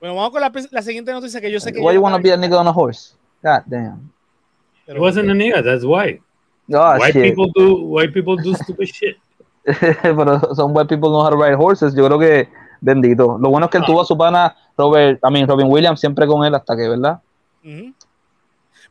Bueno, 0.00 0.14
vamos 0.14 0.30
con 0.32 0.42
la, 0.42 0.52
la, 0.70 0.82
siguiente 0.82 1.12
noticia 1.12 1.40
que 1.40 1.50
yo 1.50 1.58
sé 1.58 1.72
que. 1.72 1.80
Why 1.80 1.94
you 1.94 2.02
wanna 2.02 2.18
be 2.18 2.30
a 2.30 2.36
nigga 2.36 2.60
on 2.60 2.66
a 2.66 2.72
horse? 2.72 3.14
God 3.42 3.62
damn. 3.68 4.12
It 4.86 4.98
wasn't 4.98 5.30
a 5.30 5.32
nigga, 5.32 5.64
that's 5.64 5.82
why. 5.82 6.20
Oh, 6.70 6.98
white 6.98 7.14
shit. 7.14 7.22
people 7.22 7.50
do 7.54 7.86
white 7.86 8.12
people 8.12 8.36
do 8.36 8.54
stupid 8.54 8.88
shit. 8.88 9.16
Pero 10.02 10.54
son 10.54 10.74
white 10.74 10.90
people 10.90 11.08
know 11.08 11.22
how 11.22 11.30
to 11.30 11.36
ride 11.36 11.54
horses. 11.54 11.94
Yo 11.94 12.06
creo 12.06 12.18
que 12.18 12.59
bendito. 12.80 13.38
Lo 13.38 13.50
bueno 13.50 13.66
es 13.66 13.70
que 13.70 13.78
él 13.78 13.84
tuvo 13.84 14.02
a 14.02 14.04
su 14.04 14.16
pana 14.16 14.56
Robert, 14.76 15.20
I 15.22 15.32
mean, 15.32 15.48
Robin 15.48 15.66
Williams 15.68 16.00
siempre 16.00 16.26
con 16.26 16.44
él 16.44 16.54
hasta 16.54 16.76
que, 16.76 16.88
¿verdad? 16.88 17.20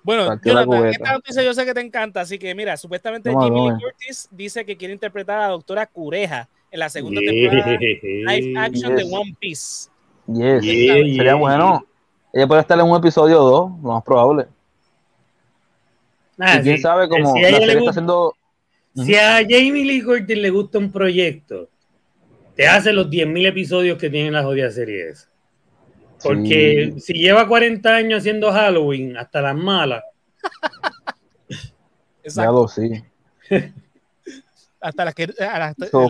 Bueno, 0.04 0.40
Jonathan, 0.44 0.88
esta 0.88 1.14
noticia 1.14 1.44
yo 1.44 1.54
sé 1.54 1.66
que 1.66 1.74
te 1.74 1.82
encanta, 1.82 2.22
así 2.22 2.40
que 2.40 2.56
mira, 2.56 2.78
supuestamente 2.78 3.30
Jimmy 3.30 3.70
Lee 3.70 3.78
Curtis 3.82 4.30
dice 4.32 4.66
que 4.66 4.78
quiere 4.78 4.94
interpretar 4.94 5.40
a 5.40 5.42
la 5.42 5.48
doctora 5.50 5.86
Cureja 5.86 6.48
en 6.72 6.80
la 6.80 6.90
segunda 6.90 7.20
temporada 7.22 7.78
live 7.80 8.54
action 8.60 8.96
de 8.96 9.04
One 9.04 9.36
Piece. 9.40 9.90
Yes. 10.28 10.64
Sería 10.64 11.36
bueno. 11.36 11.84
Ella 12.32 12.48
puede 12.48 12.62
estar 12.62 12.80
en 12.80 12.86
un 12.86 12.98
episodio 12.98 13.44
o 13.44 13.50
dos, 13.50 13.72
lo 13.84 13.94
más 13.94 14.04
probable. 14.04 14.48
y 16.38 16.60
quién 16.62 16.80
sabe 16.80 17.10
cómo 17.10 17.34
si 17.34 17.42
la 17.42 17.50
serie 17.50 17.78
está 17.80 17.90
haciendo. 17.90 18.34
Si 18.96 19.16
a 19.16 19.38
Jamie 19.38 19.86
Lee 19.86 20.04
Curtis 20.04 20.38
le 20.38 20.50
gusta 20.50 20.78
un 20.78 20.92
proyecto, 20.92 21.68
te 22.60 22.68
hace 22.68 22.92
los 22.92 23.10
10.000 23.10 23.48
episodios 23.48 23.98
que 23.98 24.10
tiene 24.10 24.32
la 24.32 24.44
jodida 24.44 24.70
serie 24.70 25.12
esa. 25.12 25.30
Porque 26.22 26.94
si 26.98 27.14
lleva 27.14 27.48
40 27.48 27.90
años 27.90 28.20
haciendo 28.20 28.52
Halloween, 28.52 29.16
hasta 29.16 29.42
las 29.42 29.56
malas. 29.56 30.04
Exacto. 32.22 32.68
sí. 32.68 33.02
hasta 34.82 35.06
las 35.06 35.16
que 35.16 35.30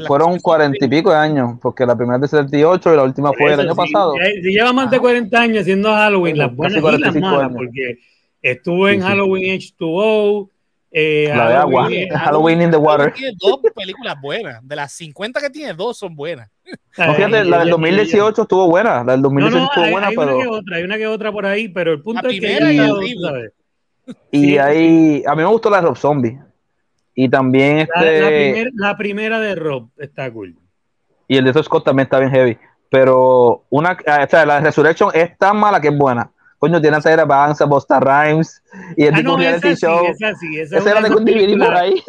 fueron 0.07 0.39
cuarenta 0.39 0.83
y 0.83 0.89
pico 0.89 1.11
de 1.11 1.17
años, 1.17 1.59
porque 1.61 1.85
la 1.85 1.95
primera 1.95 2.15
es 2.15 2.21
de 2.23 2.27
78 2.29 2.93
y 2.93 2.95
la 2.95 3.03
última 3.03 3.31
fue 3.31 3.53
el 3.53 3.59
año 3.59 3.75
pasado. 3.75 4.15
Si, 4.15 4.51
lleva 4.51 4.73
más 4.73 4.89
de 4.89 4.99
40 4.99 5.39
años 5.39 5.61
haciendo 5.61 5.93
Halloween, 5.93 6.35
las 6.35 6.55
buenas 6.55 6.81
y 6.81 6.97
las 6.97 7.15
malas, 7.15 7.51
porque 7.55 7.99
estuvo 8.41 8.89
en 8.89 9.01
Halloween 9.01 9.59
H2O, 9.59 10.49
Eh, 10.91 11.31
la 11.35 11.49
de 11.49 11.55
agua, 11.55 11.89
Halloween, 12.15 12.63
in 12.63 12.71
the 12.71 12.77
Water. 12.77 13.13
Tiene 13.13 13.37
dos 13.39 13.59
películas 13.75 14.15
buenas. 14.19 14.67
De 14.67 14.75
las 14.75 14.91
50 14.93 15.39
que 15.39 15.49
tiene, 15.49 15.73
dos 15.73 15.97
son 15.97 16.15
buenas. 16.15 16.49
No, 16.97 17.13
fíjate, 17.13 17.45
la 17.45 17.59
del 17.59 17.69
2018 17.69 18.41
estuvo 18.41 18.67
buena. 18.67 19.03
La 19.03 19.13
del 19.13 19.21
2018 19.21 19.65
estuvo 19.65 19.83
hay, 19.83 19.91
buena, 19.91 20.07
hay 20.07 20.15
pero. 20.15 20.35
Una 20.35 20.43
que 20.43 20.49
otra, 20.49 20.77
hay 20.77 20.83
una 20.83 20.97
que 20.97 21.07
otra 21.07 21.31
por 21.31 21.45
ahí, 21.45 21.67
pero 21.67 21.93
el 21.93 22.01
punto 22.01 22.27
es 22.27 22.39
que. 22.39 23.75
Y, 24.31 24.53
y 24.53 24.57
ahí. 24.57 25.23
A 25.27 25.35
mí 25.35 25.43
me 25.43 25.49
gustó 25.49 25.69
la 25.69 25.77
de 25.77 25.87
Rob 25.87 25.97
Zombie. 25.97 26.39
Y 27.13 27.29
también 27.29 27.79
este. 27.79 28.21
La, 28.21 28.27
primer, 28.27 28.69
la, 28.73 28.97
primera 28.97 29.39
de 29.39 29.55
Rob 29.55 29.89
está 29.97 30.31
cool. 30.31 30.55
Y 31.27 31.37
el 31.37 31.45
de 31.45 31.63
Scott 31.63 31.85
también 31.85 32.05
está 32.05 32.19
bien 32.19 32.31
heavy. 32.31 32.57
Pero 32.89 33.65
una, 33.69 33.91
o 33.91 34.29
sea, 34.29 34.45
la 34.45 34.59
Resurrection 34.59 35.11
es 35.13 35.37
tan 35.37 35.57
mala 35.57 35.79
que 35.79 35.89
es 35.89 35.97
buena. 35.97 36.31
Coño, 36.59 36.81
tiene 36.81 36.97
a 36.97 37.01
Sarah 37.01 37.25
Banks, 37.25 37.61
a 37.61 37.65
Busta 37.65 37.99
Rhymes 37.99 38.61
y 38.97 39.05
el 39.05 39.13
ah, 39.13 39.17
tipo 39.17 39.31
no, 39.31 39.37
reality 39.37 39.69
esa 39.69 39.87
show. 39.87 40.05
Sí, 40.05 40.11
esa 40.11 40.35
sí, 40.35 40.59
esa 40.59 40.77
esa 40.77 40.91
era 40.91 41.01
de 41.01 41.09
DVD 41.09 41.57
por 41.57 41.73
ahí. 41.73 42.03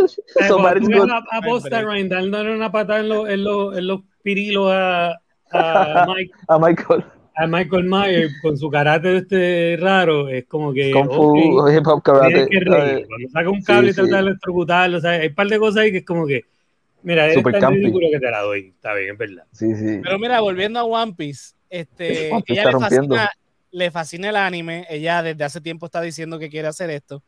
so 0.49 0.67
a, 0.67 1.25
a 1.31 1.41
Busta 1.47 1.83
Rhymes 1.83 2.11
dándole 2.11 2.55
una 2.55 2.71
patada 2.73 3.01
en 3.01 3.09
los, 3.09 3.29
en 3.29 3.45
los, 3.45 3.79
en 3.79 3.87
los 3.87 4.01
pirilos 4.23 4.73
a, 4.73 5.13
a, 5.53 6.07
Mike, 6.15 6.33
a 6.49 6.59
Michael. 6.59 7.05
A 7.37 7.47
Michael 7.47 7.85
Myers 7.85 8.35
con 8.43 8.59
su 8.59 8.69
karate 8.69 9.19
este 9.19 9.79
raro, 9.81 10.29
es 10.29 10.45
como 10.47 10.73
que. 10.73 10.91
Kung 10.91 11.11
Fu, 11.11 11.61
okay, 11.61 11.79
hip 11.79 11.87
hop 11.87 12.03
karate. 12.03 12.49
Que 12.49 12.65
Cuando 12.65 13.29
saca 13.33 13.51
un 13.51 13.63
cable 13.63 13.93
sí, 13.93 14.01
y 14.01 14.03
trata 14.03 14.17
de 14.17 14.29
electrocutarlo, 14.31 14.99
o 14.99 15.01
sea, 15.01 15.13
hay 15.13 15.29
un 15.29 15.35
par 15.35 15.47
de 15.47 15.59
cosas 15.59 15.83
ahí 15.85 15.93
que 15.93 15.99
es 15.99 16.05
como 16.05 16.27
que. 16.27 16.45
Mira, 17.03 17.29
es 17.29 17.43
tan 17.43 17.73
ridículo 17.73 18.09
que 18.13 18.19
te 18.19 18.31
la 18.31 18.43
doy. 18.43 18.75
Está 18.75 18.93
bien, 18.95 19.13
es 19.13 19.19
verdad. 19.19 19.45
Sí, 19.53 19.75
sí. 19.75 20.01
Pero 20.03 20.19
mira, 20.19 20.41
volviendo 20.41 20.81
a 20.81 20.85
One 20.85 21.15
Piece, 21.17 21.55
este, 21.71 22.31
One 22.31 22.43
Piece 22.43 22.61
ella 22.61 22.73
le 22.73 22.79
fascina, 22.79 23.31
le 23.71 23.91
fascina 23.91 24.29
el 24.31 24.37
anime. 24.37 24.87
Ella 24.89 25.23
desde 25.23 25.45
hace 25.45 25.61
tiempo 25.61 25.87
está 25.87 26.01
diciendo 26.01 26.39
que 26.39 26.51
quiere 26.51 26.69
hacer 26.69 26.91
esto. 26.91 27.23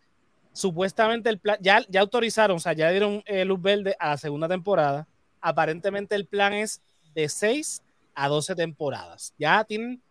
Supuestamente 0.53 1.31
el 1.31 1.39
plan, 1.39 1.57
ya, 1.61 1.83
ya 1.89 2.01
autorizaron, 2.01 2.57
o 2.57 2.61
sea, 2.61 2.75
ya 2.75 2.91
dieron 2.91 3.23
eh, 3.27 3.45
luz 3.45 3.61
verde 3.61 3.97
a 3.99 4.11
la 4.11 4.17
segunda 4.19 4.49
temporada. 4.49 5.07
Aparentemente 5.41 6.15
el 6.15 6.27
plan 6.27 6.53
es 6.53 6.81
de 7.15 7.29
6 7.29 7.83
a 8.15 8.29
12 8.29 8.55
temporadas. 8.55 9.33
Ya 9.39 9.65
tienen. 9.65 10.03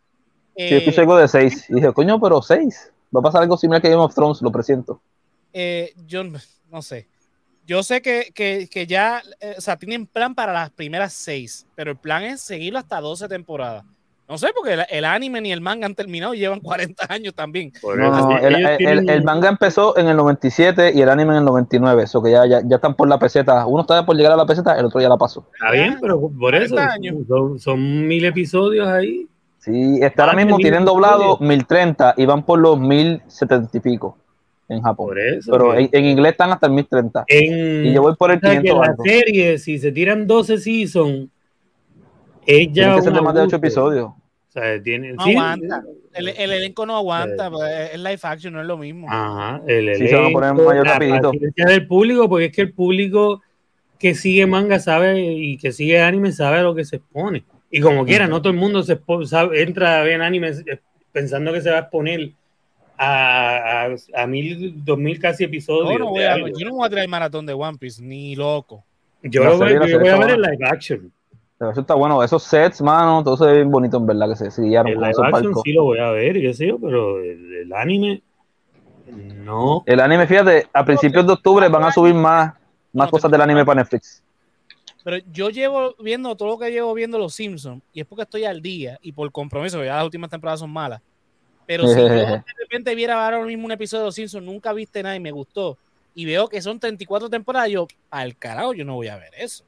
Eh, 0.55 0.69
sí, 0.69 0.75
estoy 0.75 0.93
seguro 0.93 1.17
de 1.17 1.27
6. 1.27 1.69
Y 1.69 1.75
dije, 1.75 1.93
coño, 1.93 2.19
pero 2.19 2.41
6. 2.41 2.91
Va 3.15 3.19
a 3.19 3.23
pasar 3.23 3.41
algo 3.43 3.57
similar 3.57 3.81
que 3.81 3.89
Game 3.89 4.01
of 4.01 4.15
Thrones, 4.15 4.41
lo 4.41 4.51
presiento. 4.51 5.01
Eh, 5.53 5.93
yo 6.05 6.23
no 6.23 6.81
sé. 6.81 7.07
Yo 7.67 7.83
sé 7.83 8.01
que, 8.01 8.31
que, 8.33 8.67
que 8.69 8.87
ya, 8.87 9.21
eh, 9.39 9.55
o 9.57 9.61
sea, 9.61 9.77
tienen 9.77 10.07
plan 10.07 10.33
para 10.33 10.51
las 10.51 10.71
primeras 10.71 11.13
6, 11.13 11.67
pero 11.75 11.91
el 11.91 11.97
plan 11.97 12.23
es 12.23 12.41
seguirlo 12.41 12.79
hasta 12.79 12.99
12 12.99 13.27
temporadas. 13.27 13.85
No 14.31 14.37
sé, 14.37 14.47
porque 14.55 14.75
el, 14.75 14.85
el, 14.89 15.03
anime 15.03 15.41
ni 15.41 15.51
el 15.51 15.59
manga 15.59 15.85
han 15.85 15.93
terminado 15.93 16.33
y 16.33 16.39
llevan 16.39 16.59
40 16.61 17.05
años 17.09 17.33
también. 17.33 17.73
No, 17.83 17.95
no, 17.95 18.37
el, 18.37 18.65
el, 18.79 19.09
el, 19.09 19.23
manga 19.25 19.49
empezó 19.49 19.97
en 19.97 20.07
el 20.07 20.15
97 20.15 20.93
y 20.95 21.01
el 21.01 21.09
anime 21.09 21.31
en 21.33 21.39
el 21.39 21.45
99, 21.45 22.03
eso 22.03 22.23
que 22.23 22.31
ya, 22.31 22.45
ya, 22.45 22.61
ya, 22.65 22.77
están 22.77 22.95
por 22.95 23.09
la 23.09 23.19
peseta. 23.19 23.65
Uno 23.65 23.81
está 23.81 24.05
por 24.05 24.15
llegar 24.15 24.31
a 24.31 24.37
la 24.37 24.45
peseta, 24.45 24.79
el 24.79 24.85
otro 24.85 25.01
ya 25.01 25.09
la 25.09 25.17
pasó. 25.17 25.45
Está 25.53 25.73
bien, 25.73 25.97
pero 25.99 26.31
por 26.39 26.55
eso 26.55 26.77
son, 27.27 27.59
son, 27.59 28.07
mil 28.07 28.23
episodios 28.23 28.87
ahí. 28.87 29.27
Sí, 29.59 29.99
está 30.01 30.23
ahora 30.23 30.37
mismo 30.37 30.55
tienen 30.57 30.85
doblado 30.85 31.37
1030 31.41 32.13
y 32.15 32.25
van 32.25 32.45
por 32.45 32.57
los 32.57 32.79
1070 32.79 33.77
y 33.77 33.79
pico 33.81 34.17
en 34.69 34.81
Japón. 34.81 35.07
Por 35.07 35.19
eso, 35.19 35.51
pero 35.51 35.75
en, 35.75 35.89
en, 35.91 36.05
inglés 36.05 36.31
están 36.31 36.53
hasta 36.53 36.67
el 36.67 36.71
1030. 36.71 37.25
En, 37.27 37.85
y 37.85 37.93
yo 37.93 38.01
voy 38.01 38.15
por 38.15 38.31
el 38.31 38.39
500. 38.39 38.63
Que 38.63 38.71
la 38.71 38.95
serie, 39.03 39.57
si 39.57 39.77
se 39.77 39.91
tiran 39.91 40.25
12 40.25 40.57
seasons, 40.57 41.27
ella. 42.45 42.71
Tiene 42.73 42.95
que 42.95 43.01
ser 43.01 43.13
de 43.13 43.21
más 43.21 43.33
de 43.33 43.41
8 43.41 43.55
episodios. 43.57 44.11
O 44.51 44.53
sea, 44.53 44.83
tiene, 44.83 45.13
no 45.13 45.23
sí, 45.23 45.31
aguanta. 45.31 45.81
El, 46.13 46.27
el, 46.27 46.51
elenco 46.51 46.85
no 46.85 46.97
aguanta. 46.97 47.49
Eh, 47.69 47.91
es 47.93 47.99
live 47.99 48.19
action, 48.21 48.53
no 48.53 48.59
es 48.59 48.67
lo 48.67 48.77
mismo. 48.77 49.07
Ajá. 49.09 49.61
El 49.65 49.87
elenco, 49.87 50.03
sí, 50.03 50.07
se 50.09 50.15
van 50.15 50.25
a 50.25 50.31
poner 50.31 50.53
mayor 50.53 50.85
la 50.85 50.93
rapidito. 50.95 51.31
del 51.55 51.87
público, 51.87 52.27
porque 52.27 52.45
es 52.45 52.51
que 52.51 52.61
el 52.63 52.73
público 52.73 53.41
que 53.97 54.13
sigue 54.13 54.45
manga 54.47 54.79
sabe 54.79 55.21
y 55.21 55.57
que 55.57 55.71
sigue 55.71 56.01
anime 56.01 56.33
sabe 56.33 56.57
a 56.57 56.63
lo 56.63 56.75
que 56.75 56.83
se 56.83 56.97
expone. 56.97 57.45
Y 57.69 57.79
como 57.79 58.05
quiera, 58.05 58.27
no 58.27 58.41
todo 58.41 58.51
el 58.51 58.59
mundo 58.59 58.83
se 58.83 58.99
sabe, 59.25 59.61
entra 59.61 60.01
a 60.01 60.03
ver 60.03 60.21
anime 60.21 60.49
eh, 60.49 60.79
pensando 61.13 61.53
que 61.53 61.61
se 61.61 61.69
va 61.69 61.77
a 61.77 61.81
exponer 61.81 62.31
a, 62.97 63.85
a, 63.85 64.21
a 64.21 64.27
mil, 64.27 64.83
dos 64.83 64.97
mil 64.97 65.17
casi 65.17 65.45
episodios. 65.45 65.93
No, 65.93 65.99
no 65.99 66.09
voy 66.09 66.23
a, 66.23 66.35
yo 66.37 66.65
no 66.65 66.75
voy 66.75 66.87
a 66.87 66.89
traer 66.89 67.07
maratón 67.07 67.45
de 67.45 67.53
One 67.53 67.77
Piece, 67.77 68.03
ni 68.03 68.35
loco. 68.35 68.83
Yo, 69.23 69.45
lo 69.45 69.57
voy, 69.57 69.71
yo 69.89 69.97
voy 69.97 70.09
a 70.09 70.17
ver 70.17 70.31
en 70.31 70.41
live 70.41 70.67
action. 70.67 71.13
Eso 71.69 71.81
está 71.81 71.93
bueno, 71.93 72.23
esos 72.23 72.43
sets, 72.43 72.81
mano, 72.81 73.23
todo 73.23 73.37
se 73.37 73.45
ve 73.45 73.53
bien 73.55 73.69
bonito 73.69 73.97
en 73.97 74.07
verdad 74.07 74.29
que 74.29 74.35
se 74.35 74.49
siguieron 74.49 74.95
con 74.95 75.05
esos 75.05 75.31
barcos. 75.31 75.61
Sí 75.63 75.73
lo 75.73 75.83
voy 75.83 75.99
a 75.99 76.09
ver, 76.09 76.33
qué 76.41 76.53
sé 76.53 76.67
yo, 76.67 76.79
pero 76.79 77.19
el, 77.19 77.53
el, 77.53 77.73
anime 77.73 78.23
no. 79.11 79.83
El 79.85 79.99
anime, 79.99 80.25
fíjate, 80.25 80.67
a 80.73 80.85
principios 80.85 81.25
de 81.27 81.33
octubre 81.33 81.67
van 81.67 81.83
a 81.83 81.91
subir 81.91 82.13
más, 82.13 82.53
más 82.93 83.07
no, 83.07 83.11
cosas 83.11 83.29
del 83.29 83.41
anime 83.41 83.65
para 83.65 83.81
Netflix. 83.81 84.23
Pero 85.03 85.17
yo 85.31 85.49
llevo 85.49 85.95
viendo 85.99 86.35
todo 86.35 86.49
lo 86.49 86.57
que 86.59 86.71
llevo 86.71 86.93
viendo 86.93 87.17
Los 87.17 87.33
Simpsons 87.33 87.81
y 87.91 88.01
es 88.01 88.05
porque 88.05 88.23
estoy 88.23 88.45
al 88.45 88.61
día 88.61 88.97
y 89.01 89.11
por 89.11 89.31
compromiso, 89.31 89.83
ya 89.83 89.95
las 89.95 90.05
últimas 90.05 90.29
temporadas 90.29 90.59
son 90.59 90.71
malas. 90.71 91.01
Pero 91.65 91.87
si 91.87 91.95
yo 91.99 92.07
de 92.07 92.43
repente 92.59 92.95
viera 92.95 93.23
ahora 93.23 93.43
mismo 93.45 93.65
un 93.65 93.71
episodio 93.71 94.03
de 94.03 94.07
Los 94.07 94.15
Simpsons, 94.15 94.45
nunca 94.45 94.73
viste 94.73 95.01
nada 95.03 95.15
y 95.15 95.19
me 95.19 95.31
gustó 95.31 95.77
y 96.13 96.25
veo 96.25 96.47
que 96.47 96.61
son 96.61 96.79
34 96.79 97.29
temporadas, 97.29 97.69
yo, 97.69 97.87
al 98.09 98.35
carajo, 98.37 98.73
yo 98.73 98.85
no 98.85 98.95
voy 98.95 99.07
a 99.07 99.17
ver 99.17 99.33
eso. 99.37 99.63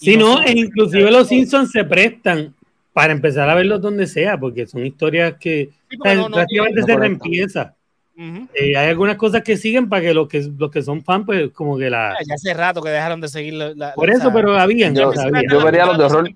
Sí, 0.00 0.16
no, 0.16 0.42
e 0.42 0.52
inclusive 0.52 1.10
los 1.10 1.28
Simpsons 1.28 1.70
se 1.70 1.84
prestan 1.84 2.54
para 2.94 3.12
empezar 3.12 3.50
a 3.50 3.54
verlos 3.54 3.82
donde 3.82 4.06
sea, 4.06 4.38
porque 4.38 4.66
son 4.66 4.86
historias 4.86 5.34
que 5.38 5.70
sí, 5.90 5.96
no, 5.98 6.30
prácticamente 6.30 6.80
no, 6.80 6.86
se 6.86 6.96
reempieza. 6.96 7.74
Uh 8.16 8.22
-huh. 8.22 8.48
eh, 8.54 8.76
hay 8.76 8.88
algunas 8.88 9.16
cosas 9.16 9.42
que 9.42 9.58
siguen 9.58 9.90
para 9.90 10.02
que 10.02 10.14
los 10.14 10.26
que 10.26 10.50
los 10.58 10.70
que 10.70 10.82
son 10.82 11.04
fans, 11.04 11.26
pues 11.26 11.50
como 11.52 11.76
que 11.76 11.90
la. 11.90 12.14
Ya 12.26 12.34
hace 12.34 12.54
rato 12.54 12.80
que 12.80 12.88
dejaron 12.88 13.20
de 13.20 13.28
seguir 13.28 13.54
la. 13.54 13.74
la 13.74 13.94
por 13.94 14.08
eso, 14.10 14.32
pero 14.32 14.58
habían. 14.58 14.94
Yo, 14.94 15.12
había. 15.18 15.42
yo 15.50 15.62
vería 15.62 15.84
los 15.84 15.98
de 15.98 16.04
horror. 16.04 16.30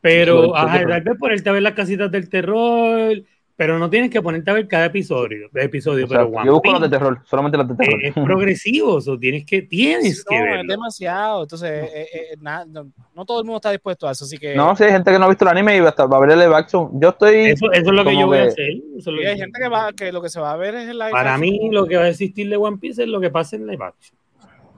Pero, 0.00 0.56
ajá, 0.56 0.86
tal 0.86 1.02
vez 1.02 1.18
ponerte 1.18 1.50
a 1.50 1.52
ver 1.52 1.62
las 1.62 1.74
casitas 1.74 2.10
del 2.10 2.28
terror, 2.28 3.22
pero 3.60 3.78
no 3.78 3.90
tienes 3.90 4.10
que 4.10 4.22
ponerte 4.22 4.50
a 4.50 4.54
ver 4.54 4.66
cada 4.66 4.86
episodio, 4.86 5.50
episodio 5.52 6.06
o 6.06 6.08
sea, 6.08 6.20
pero 6.20 6.44
yo 6.46 6.52
busco 6.54 6.72
los 6.72 6.80
de 6.80 6.88
terror, 6.88 7.20
solamente 7.26 7.58
los 7.58 7.68
de 7.68 7.74
terror. 7.74 8.02
Es, 8.02 8.16
es 8.16 8.24
progresivo, 8.24 8.94
o 9.06 9.18
tienes 9.18 9.44
que 9.44 9.60
tienes 9.60 10.24
no, 10.24 10.30
que 10.30 10.42
verlo. 10.42 10.60
es 10.62 10.66
demasiado, 10.66 11.42
entonces 11.42 11.70
eh, 11.70 12.06
eh, 12.10 12.36
na, 12.40 12.64
no, 12.64 12.90
no, 13.14 13.26
todo 13.26 13.40
el 13.40 13.44
mundo 13.44 13.56
está 13.58 13.70
dispuesto 13.70 14.08
a 14.08 14.12
eso, 14.12 14.24
así 14.24 14.38
que 14.38 14.54
No, 14.54 14.74
sí, 14.74 14.84
hay 14.84 14.92
gente 14.92 15.12
que 15.12 15.18
no 15.18 15.26
ha 15.26 15.28
visto 15.28 15.44
el 15.44 15.50
anime 15.50 15.76
y 15.76 15.80
hasta 15.80 16.06
va 16.06 16.16
a 16.16 16.20
ver 16.20 16.30
el 16.30 16.38
live 16.38 16.54
action. 16.54 16.88
Yo 16.98 17.10
estoy 17.10 17.50
Eso, 17.50 17.70
eso 17.70 17.90
es 17.90 17.94
lo 17.94 18.02
que 18.02 18.18
yo 18.18 18.28
voy 18.28 18.38
que... 18.38 18.44
a 18.44 18.46
hacer. 18.46 18.68
Eso 18.96 19.10
hay 19.10 19.36
gente 19.36 19.60
que 19.60 19.68
va 19.68 19.92
que 19.92 20.10
lo 20.10 20.22
que 20.22 20.30
se 20.30 20.40
va 20.40 20.52
a 20.52 20.56
ver 20.56 20.76
es 20.76 20.88
el 20.88 20.98
live 20.98 21.10
Para 21.10 21.34
action. 21.34 21.40
mí 21.42 21.68
lo 21.70 21.84
que 21.84 21.98
va 21.98 22.04
a 22.04 22.08
existir 22.08 22.48
de 22.48 22.56
One 22.56 22.78
Piece 22.78 23.02
es 23.02 23.10
lo 23.10 23.20
que 23.20 23.28
pasa 23.28 23.56
en 23.56 23.66
live 23.66 23.84
action. 23.84 24.18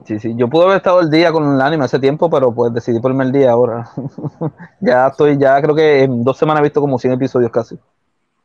Sí, 0.03 0.19
sí, 0.19 0.33
yo 0.35 0.49
pude 0.49 0.65
haber 0.65 0.75
estado 0.75 0.99
el 0.99 1.09
día 1.09 1.31
con 1.31 1.55
el 1.55 1.61
anime 1.61 1.85
hace 1.85 1.99
tiempo, 1.99 2.29
pero 2.29 2.53
pues 2.53 2.73
decidí 2.73 2.99
ponerme 2.99 3.23
el 3.23 3.31
día 3.31 3.51
ahora. 3.51 3.89
ya 4.81 5.07
estoy, 5.07 5.37
ya 5.37 5.61
creo 5.61 5.73
que 5.73 6.03
en 6.03 6.21
dos 6.21 6.37
semanas 6.37 6.59
he 6.59 6.63
visto 6.63 6.81
como 6.81 6.99
100 6.99 7.13
episodios 7.13 7.49
casi. 7.49 7.79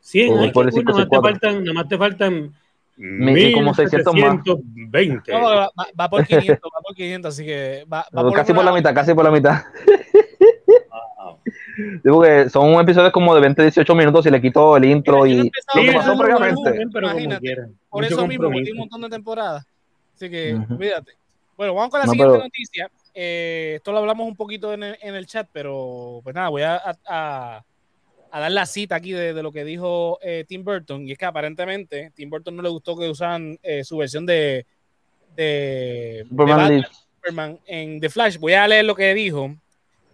100, 0.01 0.39
hay 0.39 0.51
que, 0.51 0.83
nada, 0.83 0.97
más 0.97 1.09
te 1.09 1.19
faltan, 1.21 1.63
nada 1.63 1.73
más 1.73 1.87
te 1.87 1.97
faltan 1.97 2.53
como 3.53 3.73
600 3.73 4.13
más. 4.15 4.37
20. 4.45 5.31
No, 5.31 5.41
va, 5.41 5.69
va, 5.99 6.09
por 6.09 6.25
500, 6.25 6.57
va 6.57 6.81
por 6.81 6.95
500, 6.95 7.33
así 7.33 7.45
que 7.45 7.85
va, 7.91 8.05
va 8.15 8.21
por 8.23 8.33
casi 8.33 8.53
por 8.53 8.65
la 8.65 8.73
mitad, 8.73 8.93
casi 8.93 9.13
por 9.13 9.23
la 9.23 9.31
mitad. 9.31 9.63
Wow. 11.17 11.39
Digo 12.03 12.21
que 12.21 12.49
son 12.49 12.73
episodios 12.79 13.11
como 13.11 13.33
de 13.35 13.41
20, 13.41 13.61
18 13.61 13.95
minutos 13.95 14.25
y 14.25 14.29
le 14.29 14.41
quito 14.41 14.75
el 14.75 14.85
intro 14.85 15.23
Mira, 15.23 15.43
y 15.45 15.51
sí, 15.73 15.85
lo 15.85 15.93
pasó 15.93 16.17
previamente. 16.17 16.71
Bien, 16.71 16.89
pero 16.91 17.09
Imagínate, 17.09 17.55
por 17.89 18.03
eso 18.03 18.27
mismo 18.27 18.49
metí 18.49 18.71
un 18.71 18.79
montón 18.79 19.01
de 19.01 19.09
temporadas. 19.09 19.65
Así 20.15 20.29
que, 20.29 20.55
uh 20.55 20.59
-huh. 20.59 20.77
cuídate. 20.77 21.13
Bueno, 21.55 21.73
vamos 21.73 21.89
con 21.91 21.99
la 21.99 22.05
no, 22.05 22.11
siguiente 22.11 22.33
pero... 22.33 22.43
noticia. 22.43 22.89
Eh, 23.13 23.73
esto 23.77 23.91
lo 23.91 23.99
hablamos 23.99 24.27
un 24.27 24.35
poquito 24.35 24.73
en 24.73 24.83
el, 24.83 24.97
en 25.01 25.15
el, 25.15 25.25
chat, 25.25 25.47
pero 25.51 26.21
pues 26.23 26.33
nada, 26.33 26.49
voy 26.49 26.61
a, 26.61 26.75
a, 26.75 26.95
a 27.07 27.65
dar 28.37 28.51
la 28.51 28.65
cita 28.65 28.95
aquí 28.95 29.11
de, 29.11 29.33
de 29.33 29.43
lo 29.43 29.51
que 29.51 29.63
dijo 29.63 30.19
eh, 30.21 30.45
Tim 30.47 30.63
Burton. 30.63 31.07
Y 31.07 31.13
es 31.13 31.17
que 31.17 31.25
aparentemente 31.25 32.11
Tim 32.13 32.29
Burton 32.29 32.55
no 32.55 32.61
le 32.61 32.69
gustó 32.69 32.95
que 32.97 33.09
usaran 33.09 33.57
eh, 33.63 33.83
su 33.83 33.97
versión 33.97 34.25
de, 34.25 34.65
de, 35.35 36.25
Superman, 36.29 36.81
de 36.81 36.87
Superman 37.15 37.59
en 37.65 37.99
The 37.99 38.09
Flash. 38.09 38.37
Voy 38.37 38.53
a 38.53 38.67
leer 38.67 38.85
lo 38.85 38.95
que 38.95 39.13
dijo 39.13 39.55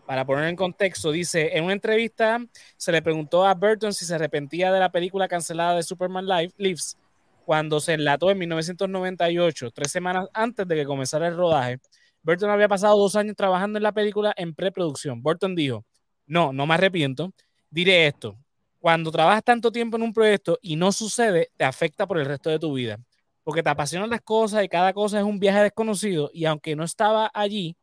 para 0.05 0.25
poner 0.25 0.45
en 0.45 0.55
contexto. 0.55 1.11
Dice: 1.11 1.57
En 1.57 1.65
una 1.65 1.73
entrevista 1.73 2.39
se 2.77 2.91
le 2.91 3.01
preguntó 3.01 3.45
a 3.45 3.53
Burton 3.53 3.93
si 3.93 4.05
se 4.05 4.15
arrepentía 4.15 4.71
de 4.71 4.79
la 4.79 4.91
película 4.91 5.27
cancelada 5.27 5.75
de 5.75 5.83
Superman 5.83 6.25
Live, 6.25 6.53
Lives 6.57 6.97
cuando 7.45 7.79
se 7.79 7.93
enlató 7.93 8.31
en 8.31 8.39
1998, 8.39 9.71
tres 9.71 9.91
semanas 9.91 10.27
antes 10.33 10.67
de 10.67 10.75
que 10.75 10.85
comenzara 10.85 11.27
el 11.27 11.35
rodaje. 11.35 11.79
Burton 12.23 12.49
había 12.49 12.67
pasado 12.67 12.97
dos 12.97 13.15
años 13.15 13.35
trabajando 13.35 13.77
en 13.77 13.83
la 13.83 13.91
película 13.91 14.33
en 14.35 14.55
preproducción. 14.55 15.21
Burton 15.21 15.53
dijo, 15.53 15.85
no, 16.25 16.51
no 16.51 16.65
me 16.65 16.73
arrepiento. 16.73 17.31
Diré 17.69 18.07
esto, 18.07 18.37
cuando 18.79 19.11
trabajas 19.11 19.43
tanto 19.43 19.71
tiempo 19.71 19.97
en 19.97 20.03
un 20.03 20.13
proyecto 20.13 20.57
y 20.61 20.75
no 20.75 20.91
sucede, 20.91 21.49
te 21.57 21.65
afecta 21.65 22.07
por 22.07 22.19
el 22.19 22.25
resto 22.25 22.49
de 22.49 22.59
tu 22.59 22.73
vida. 22.73 22.99
Porque 23.43 23.63
te 23.63 23.69
apasionan 23.69 24.09
las 24.09 24.21
cosas 24.21 24.63
y 24.63 24.69
cada 24.69 24.93
cosa 24.93 25.19
es 25.19 25.25
un 25.25 25.39
viaje 25.39 25.61
desconocido 25.61 26.29
y 26.33 26.45
aunque 26.45 26.75
no 26.75 26.83
estaba 26.83 27.29
allí, 27.33 27.75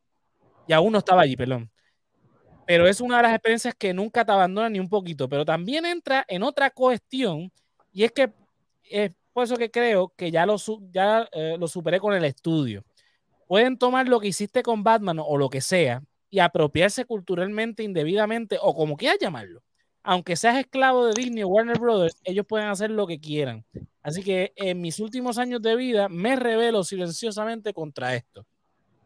y 0.67 0.73
aún 0.73 0.93
no 0.93 0.99
estaba 0.99 1.23
allí, 1.23 1.37
perdón, 1.37 1.71
pero 2.67 2.87
es 2.87 3.01
una 3.01 3.19
de 3.19 3.25
las 3.25 3.33
experiencias 3.35 3.75
que 3.75 3.93
nunca 3.93 4.25
te 4.25 4.33
abandona 4.33 4.69
ni 4.71 4.79
un 4.79 4.89
poquito, 4.89 5.29
pero 5.29 5.45
también 5.45 5.85
entra 5.85 6.25
en 6.29 6.43
otra 6.43 6.71
cuestión 6.71 7.53
y 7.93 8.05
es 8.05 8.12
que 8.12 8.33
eh, 8.91 9.11
por 9.33 9.45
eso 9.45 9.57
que 9.57 9.71
creo 9.71 10.12
que 10.17 10.31
ya 10.31 10.47
lo, 10.47 10.57
ya, 10.91 11.29
eh, 11.33 11.57
lo 11.59 11.69
superé 11.69 11.99
con 12.01 12.15
el 12.15 12.25
estudio. 12.25 12.85
Pueden 13.47 13.79
tomar 13.79 14.09
lo 14.09 14.21
que 14.21 14.29
hiciste 14.29 14.62
con 14.62 14.85
Batman 14.85 15.19
o 15.21 15.37
lo 15.37 15.51
que 15.51 15.61
sea 15.61 16.03
y 16.31 16.39
apropiarse 16.41 17.05
culturalmente, 17.05 17.83
indebidamente 17.83 18.59
o 18.61 18.75
como 18.75 18.97
quieras 18.97 19.19
llamarlo. 19.21 19.62
Aunque 20.03 20.37
seas 20.37 20.59
esclavo 20.59 21.07
de 21.07 21.15
Disney 21.15 21.43
o 21.43 21.49
Warner 21.49 21.79
Brothers, 21.79 22.17
ellos 22.25 22.47
pueden 22.47 22.69
hacer 22.69 22.91
lo 22.91 23.07
que 23.07 23.21
quieran. 23.21 23.65
Así 24.03 24.23
que 24.23 24.53
en 24.57 24.81
mis 24.81 24.99
últimos 24.99 25.39
años 25.39 25.63
de 25.63 25.77
vida 25.77 26.09
me 26.09 26.37
revelo 26.37 26.83
silenciosamente 26.83 27.73
contra 27.73 28.15
esto. 28.15 28.45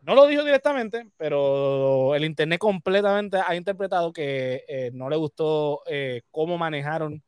No 0.03 0.15
lo 0.15 0.27
dijo 0.27 0.45
directamente, 0.45 1.11
pero 1.17 2.15
el 2.15 2.25
Internet 2.25 2.61
completamente 2.61 3.39
ha 3.45 3.57
interpretado 3.57 4.13
que 4.13 4.65
eh, 4.69 4.91
no 4.95 5.11
le 5.11 5.17
gustó 5.17 5.83
eh, 5.87 6.23
cómo 6.31 6.57
manejaron 6.57 7.23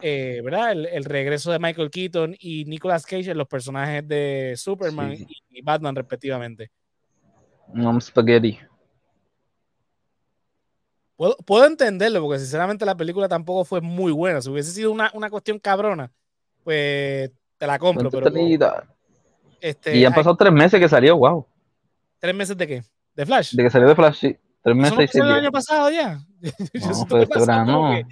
eh, 0.00 0.40
¿verdad? 0.44 0.72
El, 0.72 1.04
regreso 1.04 1.50
de 1.50 1.58
Michael 1.58 1.90
Keaton 1.90 2.36
y 2.38 2.64
Nicolas 2.66 3.06
Cage 3.06 3.30
en 3.30 3.38
los 3.38 3.48
personajes 3.48 4.06
de 4.06 4.54
Superman 4.56 5.14
y, 5.50 5.62
Batman, 5.62 5.96
respectivamente. 5.96 6.70
No, 7.72 7.98
spaghetti. 8.00 8.58
Puedo, 11.16 11.66
entenderlo, 11.66 12.20
porque 12.20 12.38
sinceramente 12.38 12.84
la 12.84 12.96
película 12.96 13.26
tampoco 13.26 13.64
fue 13.64 13.80
muy 13.80 14.12
buena. 14.12 14.42
Si 14.42 14.50
hubiese 14.50 14.70
sido 14.70 14.92
una, 14.92 15.30
cuestión 15.30 15.58
cabrona, 15.58 16.12
pues 16.62 17.30
te 17.56 17.66
la 17.66 17.78
compro. 17.78 18.10
Pero, 18.10 18.30
este, 19.60 19.96
y 19.96 20.04
han 20.04 20.12
pasado 20.12 20.36
tres 20.36 20.52
meses 20.52 20.78
que 20.78 20.88
salió, 20.88 21.16
wow. 21.16 21.46
¿Tres 22.18 22.34
meses 22.34 22.56
de 22.56 22.66
qué? 22.66 22.82
¿De 23.14 23.24
Flash? 23.24 23.54
De 23.54 23.62
que 23.62 23.70
salió 23.70 23.88
de 23.88 23.94
Flash, 23.94 24.18
sí. 24.18 24.36
Tres 24.62 24.76
meses 24.76 24.98
¿Eso 24.98 25.18
no 25.20 25.30
el 25.30 25.44
año 25.44 25.52
pasado 25.52 25.90
ya? 25.90 26.20
yo, 26.40 26.80
siento 26.80 27.06
pues, 27.08 27.28
que 27.28 27.34
pasó 27.34 27.64
como 27.64 27.90
que, 27.92 28.06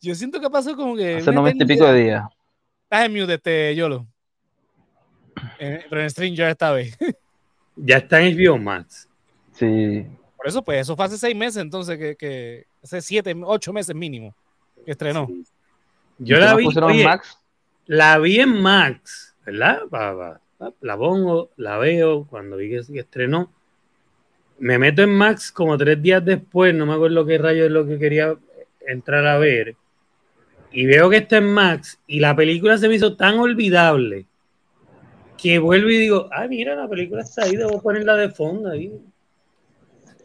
yo 0.00 0.14
siento 0.14 0.40
que 0.40 0.50
pasó 0.50 0.76
como 0.76 0.96
que... 0.96 1.16
Hace 1.16 1.32
noventa 1.32 1.64
y 1.64 1.66
pico 1.66 1.84
de 1.84 2.02
días. 2.02 2.24
Estás 2.84 3.06
en 3.06 3.12
mute, 3.12 3.34
este, 3.34 3.74
Yolo. 3.74 4.06
Eh, 5.58 5.84
pero 5.90 6.00
en 6.00 6.10
Stranger 6.10 6.48
esta 6.48 6.72
vez. 6.72 6.96
ya 7.76 7.98
está 7.98 8.22
en 8.22 8.36
HBO 8.36 8.58
Max. 8.58 9.08
Sí. 9.52 10.06
Por 10.36 10.46
eso, 10.46 10.62
pues, 10.62 10.82
eso 10.82 10.96
fue 10.96 11.04
hace 11.04 11.18
seis 11.18 11.34
meses, 11.34 11.62
entonces, 11.62 11.98
que, 11.98 12.16
que 12.16 12.66
hace 12.82 13.00
siete, 13.00 13.34
ocho 13.44 13.72
meses 13.72 13.94
mínimo 13.94 14.34
que 14.84 14.92
estrenó. 14.92 15.28
Yo 16.18 16.38
la 16.38 16.54
vi, 16.54 16.66
oye, 16.66 17.04
Max? 17.04 17.38
la 17.86 18.18
vi 18.18 18.40
en 18.40 18.62
Max, 18.62 19.34
¿verdad? 19.44 19.80
la 20.80 20.96
pongo, 20.96 21.50
la 21.56 21.76
veo, 21.78 22.26
cuando 22.26 22.56
vi 22.56 22.70
que, 22.70 22.98
estrenó. 22.98 23.52
Me 24.58 24.78
meto 24.78 25.02
en 25.02 25.10
Max 25.10 25.52
como 25.52 25.76
tres 25.76 26.00
días 26.00 26.24
después, 26.24 26.74
no 26.74 26.86
me 26.86 26.94
acuerdo 26.94 27.26
qué 27.26 27.36
rayo 27.36 27.66
es 27.66 27.70
lo 27.70 27.86
que 27.86 27.98
quería 27.98 28.34
entrar 28.86 29.26
a 29.26 29.38
ver. 29.38 29.76
Y 30.72 30.86
veo 30.86 31.10
que 31.10 31.18
está 31.18 31.38
en 31.38 31.52
Max 31.52 31.98
y 32.06 32.20
la 32.20 32.34
película 32.34 32.78
se 32.78 32.88
me 32.88 32.94
hizo 32.94 33.16
tan 33.16 33.38
olvidable 33.38 34.26
que 35.36 35.58
vuelvo 35.58 35.90
y 35.90 35.98
digo, 35.98 36.28
ah, 36.32 36.46
mira, 36.48 36.74
la 36.74 36.88
película 36.88 37.22
está 37.22 37.44
ahí, 37.44 37.56
debo 37.56 37.82
ponerla 37.82 38.16
de 38.16 38.30
fondo 38.30 38.70
ahí. 38.70 38.92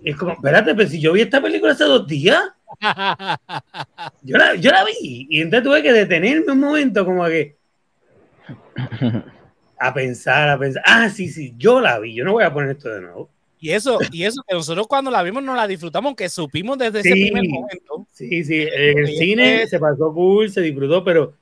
Es 0.04 0.16
como, 0.16 0.34
espérate, 0.34 0.74
pero 0.74 0.90
si 0.90 1.00
yo 1.00 1.14
vi 1.14 1.22
esta 1.22 1.42
película 1.42 1.74
hace 1.74 1.84
dos 1.84 2.08
días. 2.08 2.42
Yo 4.24 4.38
la, 4.38 4.56
yo 4.56 4.72
la 4.72 4.86
vi 4.86 5.28
y 5.30 5.42
entonces 5.42 5.66
tuve 5.66 5.84
que 5.84 5.92
detenerme 5.92 6.54
un 6.54 6.60
momento 6.60 7.04
como 7.04 7.26
que 7.26 7.58
a 9.80 9.94
pensar, 9.94 10.50
a 10.50 10.58
pensar. 10.58 10.82
Ah, 10.86 11.10
sí, 11.10 11.28
sí, 11.28 11.54
yo 11.58 11.82
la 11.82 12.00
vi, 12.00 12.14
yo 12.14 12.24
no 12.24 12.34
voy 12.34 12.44
a 12.44 12.54
poner 12.54 12.72
esto 12.72 12.90
de 12.90 13.02
nuevo. 13.02 13.30
Y 13.60 13.72
eso, 13.72 14.00
y 14.12 14.24
eso 14.24 14.42
que 14.48 14.56
nosotros 14.56 14.88
cuando 14.88 15.12
la 15.12 15.22
vimos 15.22 15.44
no 15.44 15.56
la 15.56 15.68
disfrutamos, 15.68 16.16
que 16.16 16.30
supimos 16.30 16.78
desde 16.78 17.02
ese 17.02 17.12
primer 17.12 17.44
momento. 17.48 18.08
Sí, 18.12 18.44
sí, 18.44 18.62
en 18.62 19.00
el 19.00 19.08
cine 19.08 19.68
se 19.68 19.80
pasó 19.80 20.14
cool, 20.14 20.50
se 20.50 20.62
disfrutó, 20.62 21.04
pero 21.04 21.34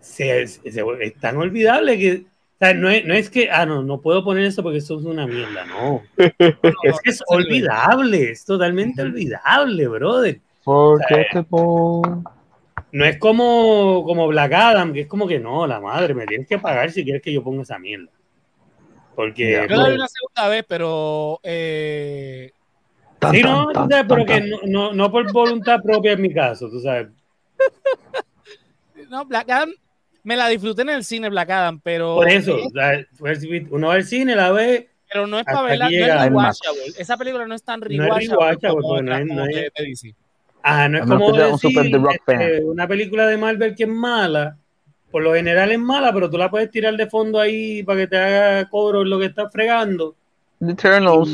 se, 0.00 0.42
es 0.42 0.60
tan 1.20 1.36
olvidable 1.36 1.98
que 1.98 2.26
o 2.56 2.58
sea, 2.58 2.72
no 2.72 2.88
es, 2.88 3.04
no 3.04 3.12
es, 3.12 3.28
que, 3.28 3.50
ah, 3.50 3.66
no, 3.66 3.82
no 3.82 4.00
puedo 4.00 4.24
poner 4.24 4.44
eso 4.44 4.62
porque 4.62 4.78
eso 4.78 4.98
es 4.98 5.04
una 5.04 5.26
mierda, 5.26 5.66
no. 5.66 6.02
es 6.16 7.00
que 7.02 7.10
es 7.10 7.22
olvidable, 7.26 8.30
es 8.30 8.46
totalmente 8.46 9.02
olvidable, 9.02 9.86
brother. 9.88 10.40
¿Por 10.64 11.04
qué 11.06 11.26
te 11.30 11.44
no 12.92 13.04
es 13.04 13.18
como, 13.18 14.04
como 14.06 14.26
Black 14.28 14.54
Adam, 14.54 14.94
que 14.94 15.00
es 15.02 15.06
como 15.06 15.28
que 15.28 15.38
no, 15.38 15.66
la 15.66 15.80
madre, 15.80 16.14
me 16.14 16.24
tienes 16.24 16.48
que 16.48 16.58
pagar 16.58 16.90
si 16.90 17.04
quieres 17.04 17.20
que 17.20 17.30
yo 17.30 17.44
ponga 17.44 17.60
esa 17.60 17.78
mierda. 17.78 18.10
Porque. 19.14 19.66
Yo 19.68 19.76
la 19.76 19.88
vi 19.88 19.94
una 19.96 20.08
segunda 20.08 20.48
vez, 20.48 20.64
pero. 20.66 21.38
Eh... 21.42 22.52
sí, 23.32 23.42
no, 23.42 23.68
pero 24.08 24.24
que 24.24 24.40
no, 24.40 24.60
no, 24.64 24.92
no, 24.94 25.10
por 25.10 25.30
voluntad 25.30 25.82
propia 25.82 26.12
en 26.12 26.22
mi 26.22 26.32
caso, 26.32 26.70
tú 26.70 26.80
sabes. 26.80 27.08
no, 29.10 29.26
Black 29.26 29.50
Adam 29.50 29.70
me 30.26 30.36
la 30.36 30.48
disfruté 30.48 30.82
en 30.82 30.88
el 30.88 31.04
cine, 31.04 31.28
Black 31.30 31.50
Adam, 31.50 31.80
pero. 31.80 32.16
Por 32.16 32.28
eso, 32.28 32.58
uno 33.70 33.86
va 33.86 33.94
al 33.94 34.04
cine, 34.04 34.34
la 34.34 34.50
ve. 34.50 34.90
Pero 35.12 35.28
no 35.28 35.38
es 35.38 35.44
para 35.44 35.62
verla, 35.62 36.28
no 36.28 36.48
es 36.48 36.60
Esa 36.98 37.16
película 37.16 37.46
no 37.46 37.54
es 37.54 37.62
tan 37.62 37.80
rewatchable. 37.80 38.26
No 38.28 39.02
no 39.02 39.16
es, 39.16 39.26
no 39.26 39.44
es, 39.44 40.14
Ah, 40.64 40.88
no 40.88 40.98
es 40.98 41.06
como 41.06 41.30
decir, 41.30 41.78
este, 42.10 42.64
una 42.64 42.88
película 42.88 43.28
de 43.28 43.36
Marvel 43.36 43.76
que 43.76 43.84
es 43.84 43.88
mala, 43.88 44.56
por 45.12 45.22
lo 45.22 45.32
general 45.32 45.70
es 45.70 45.78
mala, 45.78 46.12
pero 46.12 46.28
tú 46.28 46.36
la 46.36 46.50
puedes 46.50 46.72
tirar 46.72 46.96
de 46.96 47.06
fondo 47.06 47.38
ahí 47.38 47.84
para 47.84 48.00
que 48.00 48.06
te 48.08 48.18
haga 48.18 48.68
cobro 48.68 49.02
en 49.02 49.10
lo 49.10 49.20
que 49.20 49.26
estás 49.26 49.52
fregando. 49.52 50.16
The 50.58 50.72
Eternals. 50.72 51.30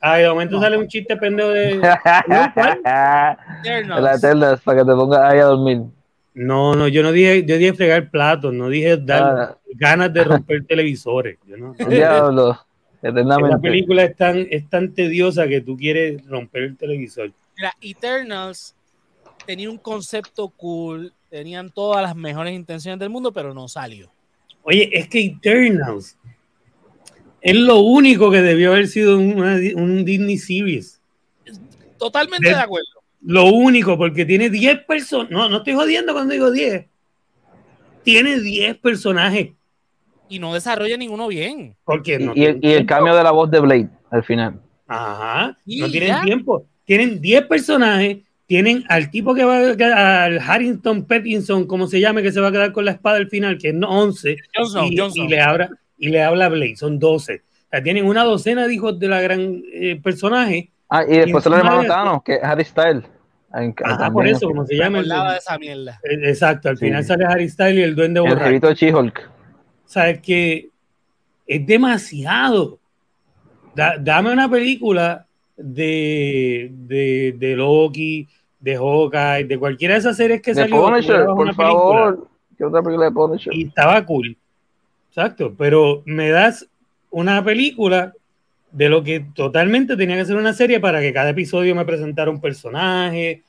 ah, 0.00 0.18
de 0.18 0.28
momento 0.28 0.60
sale 0.60 0.78
un 0.78 0.86
chiste 0.86 1.16
pendejo 1.16 1.48
de. 1.48 1.70
Eternals. 3.64 4.00
La 4.00 4.14
Eternals, 4.14 4.60
para 4.60 4.78
que 4.78 4.84
te 4.84 4.94
pongas 4.94 5.20
ahí 5.22 5.40
a 5.40 5.44
dormir. 5.46 5.97
No, 6.38 6.74
no, 6.74 6.86
yo 6.86 7.02
no 7.02 7.10
dije, 7.10 7.44
yo 7.44 7.58
dije 7.58 7.74
fregar 7.74 8.10
platos, 8.10 8.54
no 8.54 8.68
dije 8.68 8.96
dar 8.96 9.22
ah. 9.22 9.58
ganas 9.74 10.12
de 10.12 10.22
romper 10.22 10.64
televisores. 10.64 11.36
Yo 11.44 11.56
no. 11.56 11.74
Diablo, 11.88 12.56
eternamente. 13.02 13.56
La 13.56 13.60
película 13.60 14.04
es 14.04 14.14
tan, 14.14 14.46
es 14.48 14.70
tan 14.70 14.94
tediosa 14.94 15.48
que 15.48 15.60
tú 15.60 15.76
quieres 15.76 16.24
romper 16.28 16.62
el 16.62 16.76
televisor. 16.76 17.32
Mira, 17.56 17.72
Eternals 17.80 18.76
tenía 19.46 19.68
un 19.68 19.78
concepto 19.78 20.48
cool, 20.50 21.12
tenían 21.28 21.70
todas 21.70 22.02
las 22.02 22.14
mejores 22.14 22.54
intenciones 22.54 23.00
del 23.00 23.10
mundo, 23.10 23.32
pero 23.32 23.52
no 23.52 23.66
salió. 23.66 24.08
Oye, 24.62 24.88
es 24.92 25.08
que 25.08 25.24
Eternals 25.24 26.16
es 27.40 27.56
lo 27.56 27.80
único 27.80 28.30
que 28.30 28.42
debió 28.42 28.70
haber 28.70 28.86
sido 28.86 29.18
un 29.18 30.04
Disney 30.04 30.38
Series. 30.38 31.00
Totalmente 31.98 32.48
de, 32.48 32.54
acuerdo. 32.54 32.97
Lo 33.22 33.46
único, 33.46 33.98
porque 33.98 34.24
tiene 34.24 34.50
10 34.50 34.84
personas. 34.84 35.30
No, 35.30 35.48
no 35.48 35.58
estoy 35.58 35.74
jodiendo 35.74 36.12
cuando 36.12 36.32
digo 36.32 36.50
10. 36.50 36.86
Tiene 38.04 38.40
10 38.40 38.78
personajes. 38.78 39.50
Y 40.28 40.38
no 40.38 40.54
desarrolla 40.54 40.96
ninguno 40.96 41.26
bien. 41.28 41.76
Porque 41.84 42.18
y, 42.34 42.44
el, 42.44 42.86
cambio 42.86 43.14
de 43.14 43.22
la 43.22 43.30
voz 43.30 43.50
de 43.50 43.60
Blade 43.60 43.90
al 44.10 44.22
final. 44.22 44.60
Ajá. 44.86 45.58
no 45.66 45.90
tienen 45.90 46.22
tiempo 46.22 46.66
tienen 46.88 47.20
10 47.20 47.48
personajes, 47.48 48.16
tienen 48.46 48.82
al 48.88 49.10
tipo 49.10 49.34
que 49.34 49.44
va 49.44 49.58
a 49.58 49.76
quedar, 49.76 49.98
al 49.98 50.38
Harrington 50.38 51.04
Pattinson, 51.04 51.66
como 51.66 51.86
se 51.86 52.00
llame, 52.00 52.22
que 52.22 52.32
se 52.32 52.40
va 52.40 52.48
a 52.48 52.50
quedar 52.50 52.72
con 52.72 52.86
la 52.86 52.92
espada 52.92 53.18
al 53.18 53.28
final, 53.28 53.58
que 53.58 53.68
es 53.68 53.74
11, 53.78 54.36
y, 55.14 55.28
le 55.28 55.38
habla, 55.42 55.68
y 55.98 56.08
le 56.08 56.22
habla 56.22 56.46
a 56.46 56.48
Blade, 56.48 56.76
son 56.76 56.98
12. 56.98 57.34
O 57.34 57.70
sea, 57.70 57.82
tienen 57.82 58.06
una 58.06 58.24
docena 58.24 58.66
de 58.66 58.72
hijos 58.72 58.98
de 58.98 59.06
la 59.06 59.20
gran 59.20 59.62
eh, 59.70 60.00
personaje. 60.02 60.70
Ah, 60.88 61.04
y 61.06 61.18
después 61.18 61.44
se 61.44 61.50
lo 61.50 61.56
hermano 61.56 62.22
que 62.24 62.34
es 62.34 62.44
Harry 62.44 62.64
Styles. 62.64 63.04
Ah, 63.84 64.10
por 64.12 64.26
eso, 64.26 64.46
como 64.48 64.66
se 64.66 64.76
llama. 64.76 64.98
El, 64.98 65.08
de 65.08 65.36
esa 65.38 65.58
mierda. 65.58 66.00
Eh, 66.02 66.18
exacto, 66.24 66.68
al 66.68 66.76
final 66.76 67.04
sale 67.04 67.24
Harry 67.24 67.48
Styles 67.48 67.78
y 67.78 67.82
el 67.82 67.94
duende 67.94 68.20
borracho. 68.20 68.46
El 68.46 68.60
de 68.60 68.74
She-Hulk. 68.74 69.30
Sabes 69.86 70.20
que 70.20 70.68
es 71.46 71.66
demasiado. 71.66 72.78
dame 73.74 74.32
una 74.32 74.50
película 74.50 75.26
de, 75.56 76.70
de, 76.72 77.34
de 77.38 77.56
Loki, 77.56 78.28
de 78.60 78.76
Hawkeye, 78.76 79.44
de 79.44 79.58
cualquiera 79.58 79.94
de 79.94 80.00
esas 80.00 80.16
series 80.16 80.42
que 80.42 80.54
salió. 80.54 80.82
Punisher, 80.82 81.24
por 81.26 81.54
favor. 81.54 82.28
¿Qué 82.56 82.64
otra 82.64 82.82
película 82.82 83.06
de 83.06 83.12
Punisher? 83.12 83.54
Y 83.54 83.66
estaba 83.66 84.04
cool. 84.04 84.36
Exacto, 85.08 85.54
pero 85.56 86.02
me 86.04 86.28
das 86.28 86.68
una 87.10 87.42
película 87.42 88.12
de 88.70 88.88
lo 88.88 89.02
que 89.02 89.20
totalmente 89.34 89.96
tenía 89.96 90.16
que 90.16 90.24
ser 90.24 90.36
una 90.36 90.52
serie 90.52 90.80
para 90.80 91.00
que 91.00 91.12
cada 91.12 91.30
episodio 91.30 91.74
me 91.74 91.84
presentara 91.84 92.30
un 92.30 92.40
personaje, 92.40 93.42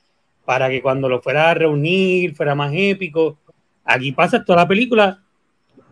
para 0.44 0.68
que 0.68 0.82
cuando 0.82 1.08
lo 1.08 1.20
fuera 1.20 1.50
a 1.50 1.54
reunir 1.54 2.34
fuera 2.34 2.54
más 2.54 2.72
épico. 2.74 3.38
Aquí 3.84 4.12
pasa 4.12 4.44
toda 4.44 4.62
la 4.62 4.68
película, 4.68 5.22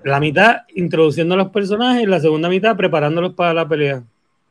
la 0.05 0.21
mitad 0.21 0.63
introduciendo 0.75 1.35
a 1.35 1.39
los 1.39 1.49
personajes, 1.49 2.09
la 2.09 2.21
segunda 2.21 2.49
mitad 2.49 2.77
preparándolos 2.77 3.35
para 3.35 3.55
la 3.55 3.69
pelea. 3.69 4.03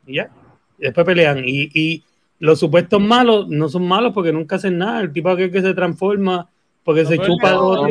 Y 0.06 0.14
ya 0.14 0.30
después 0.78 1.04
pelean. 1.04 1.42
Y, 1.44 1.70
y, 1.74 2.04
los 2.40 2.60
supuestos 2.60 3.00
malos 3.00 3.48
no 3.48 3.68
son 3.68 3.86
malos 3.88 4.12
porque 4.14 4.32
nunca 4.32 4.56
hacen 4.56 4.78
nada. 4.78 5.00
El 5.00 5.12
tipo 5.12 5.28
aquel 5.28 5.50
que 5.50 5.60
se 5.60 5.74
transforma 5.74 6.48
porque 6.84 7.04
se 7.04 7.18
chupa 7.18 7.50
dos 7.50 7.88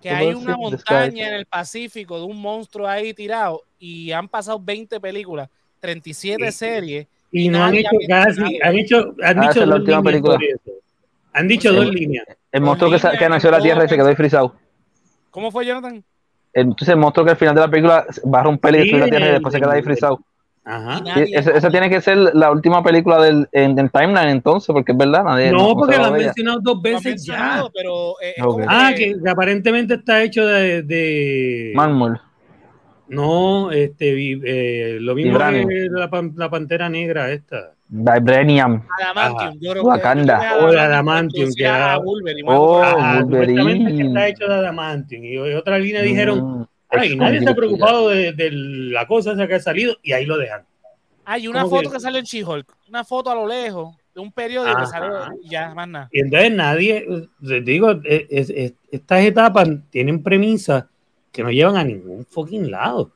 Que 0.00 0.08
hay 0.08 0.28
una 0.28 0.56
montaña 0.56 1.28
en 1.28 1.34
el 1.34 1.46
Pacífico 1.46 2.16
de 2.18 2.24
un 2.26 2.40
monstruo 2.40 2.86
ahí 2.86 3.12
tirado 3.12 3.64
y 3.78 4.12
han 4.12 4.28
pasado 4.28 4.60
20 4.60 5.00
películas, 5.00 5.50
37 5.84 6.50
series. 6.50 7.06
Y, 7.30 7.48
no 7.48 7.62
han 7.62 7.74
hecho 7.74 7.90
casi, 8.08 8.58
han 8.62 8.76
hecho, 8.76 9.14
han 9.22 9.38
ah, 9.38 9.48
dicho 9.48 9.66
dos 9.66 9.80
líneas 9.80 10.60
Han 11.34 11.48
dicho 11.48 11.72
dos 11.72 11.86
líneas. 11.86 12.24
El 12.52 12.62
monstruo 12.62 12.90
que, 12.90 13.18
que, 13.18 13.28
nació 13.28 13.50
en 13.50 13.56
la 13.56 13.60
Tierra 13.60 13.84
y 13.84 13.88
se 13.88 13.96
quedó 13.96 14.14
frisado. 14.16 14.54
¿Cómo 15.30 15.50
fue, 15.50 15.66
Jonathan? 15.66 16.02
entonces 16.56 16.90
el 16.90 16.98
monstruo 16.98 17.26
que 17.26 17.32
al 17.32 17.36
final 17.36 17.54
de 17.56 17.60
la 17.62 17.68
película 17.68 18.06
va 18.32 18.38
a 18.38 18.42
romper 18.44 18.76
y 18.76 18.78
destruir 18.78 19.02
la 19.02 19.10
tierra 19.10 19.26
y 19.26 19.32
después 19.32 19.52
se 19.52 19.60
queda 19.60 19.72
ahí 19.72 19.82
frisado. 19.82 20.20
Ajá. 20.64 21.02
esa, 21.20 21.68
tiene 21.68 21.90
que 21.90 22.00
ser 22.00 22.16
la 22.16 22.52
última 22.52 22.82
película 22.82 23.20
del 23.20 23.48
en, 23.50 23.76
timeline 23.90 24.28
entonces, 24.28 24.72
porque 24.72 24.92
es 24.92 24.98
verdad. 24.98 25.24
Nadie, 25.24 25.50
no, 25.50 25.74
porque 25.74 25.98
lo 25.98 26.04
han 26.04 26.12
mencionado 26.12 26.60
dos 26.62 26.80
veces 26.80 27.26
ya. 27.26 27.64
Pero, 27.74 28.14
eh, 28.22 28.34
Ah, 28.68 28.92
que, 28.96 29.16
aparentemente 29.28 29.94
está 29.94 30.22
hecho 30.22 30.46
de, 30.46 30.82
de... 30.82 31.72
mármol. 31.74 32.20
No, 33.08 33.70
este, 33.70 34.14
eh, 34.16 34.98
lo 35.00 35.14
mismo 35.14 35.38
que 35.38 35.88
la, 35.90 36.08
la, 36.36 36.50
pantera 36.50 36.88
negra 36.88 37.30
esta. 37.30 37.72
Vibranium. 37.88 38.82
Adamantium, 38.98 39.60
yo 39.60 39.70
creo 39.72 39.84
Wakanda. 39.84 40.58
O 40.60 40.68
Adamantium, 40.68 41.50
que 41.54 41.64
era. 41.64 41.98
Oh, 41.98 42.02
Wolverine. 43.26 44.06
está 44.06 44.28
hecho 44.28 44.46
de 44.46 44.54
Adamantium. 44.54 45.24
Y 45.24 45.36
otra 45.52 45.78
línea 45.78 46.00
dijeron, 46.00 46.60
mm, 46.60 46.66
ay, 46.90 47.16
nadie 47.16 47.40
se 47.40 47.50
ha 47.50 47.54
preocupado 47.54 48.08
de, 48.08 48.32
de, 48.32 48.50
la 48.52 49.06
cosa 49.06 49.32
esa 49.32 49.46
que 49.46 49.54
ha 49.54 49.60
salido 49.60 49.96
y 50.02 50.12
ahí 50.12 50.24
lo 50.24 50.38
dejan. 50.38 50.62
Hay 51.26 51.46
una 51.46 51.66
foto 51.66 51.90
que, 51.90 52.00
sale 52.00 52.18
en 52.18 52.24
She-Hulk, 52.24 52.66
una 52.88 53.04
foto 53.04 53.30
a 53.30 53.34
lo 53.34 53.46
lejos 53.46 53.96
de 54.14 54.20
un 54.20 54.30
periódico 54.30 54.78
que 54.78 54.86
salió 54.86 55.14
y 55.42 55.50
ya 55.50 55.74
más 55.74 55.88
nada. 55.88 56.08
Y 56.12 56.20
entonces 56.20 56.52
nadie, 56.52 57.06
les 57.40 57.64
digo, 57.64 57.92
es, 58.04 58.50
es, 58.50 58.74
estas 58.90 59.24
etapas 59.24 59.68
tienen 59.90 60.22
premisas 60.22 60.84
que 61.34 61.42
no 61.42 61.50
llevan 61.50 61.76
a 61.76 61.84
ningún 61.84 62.24
fucking 62.24 62.70
lado. 62.70 63.10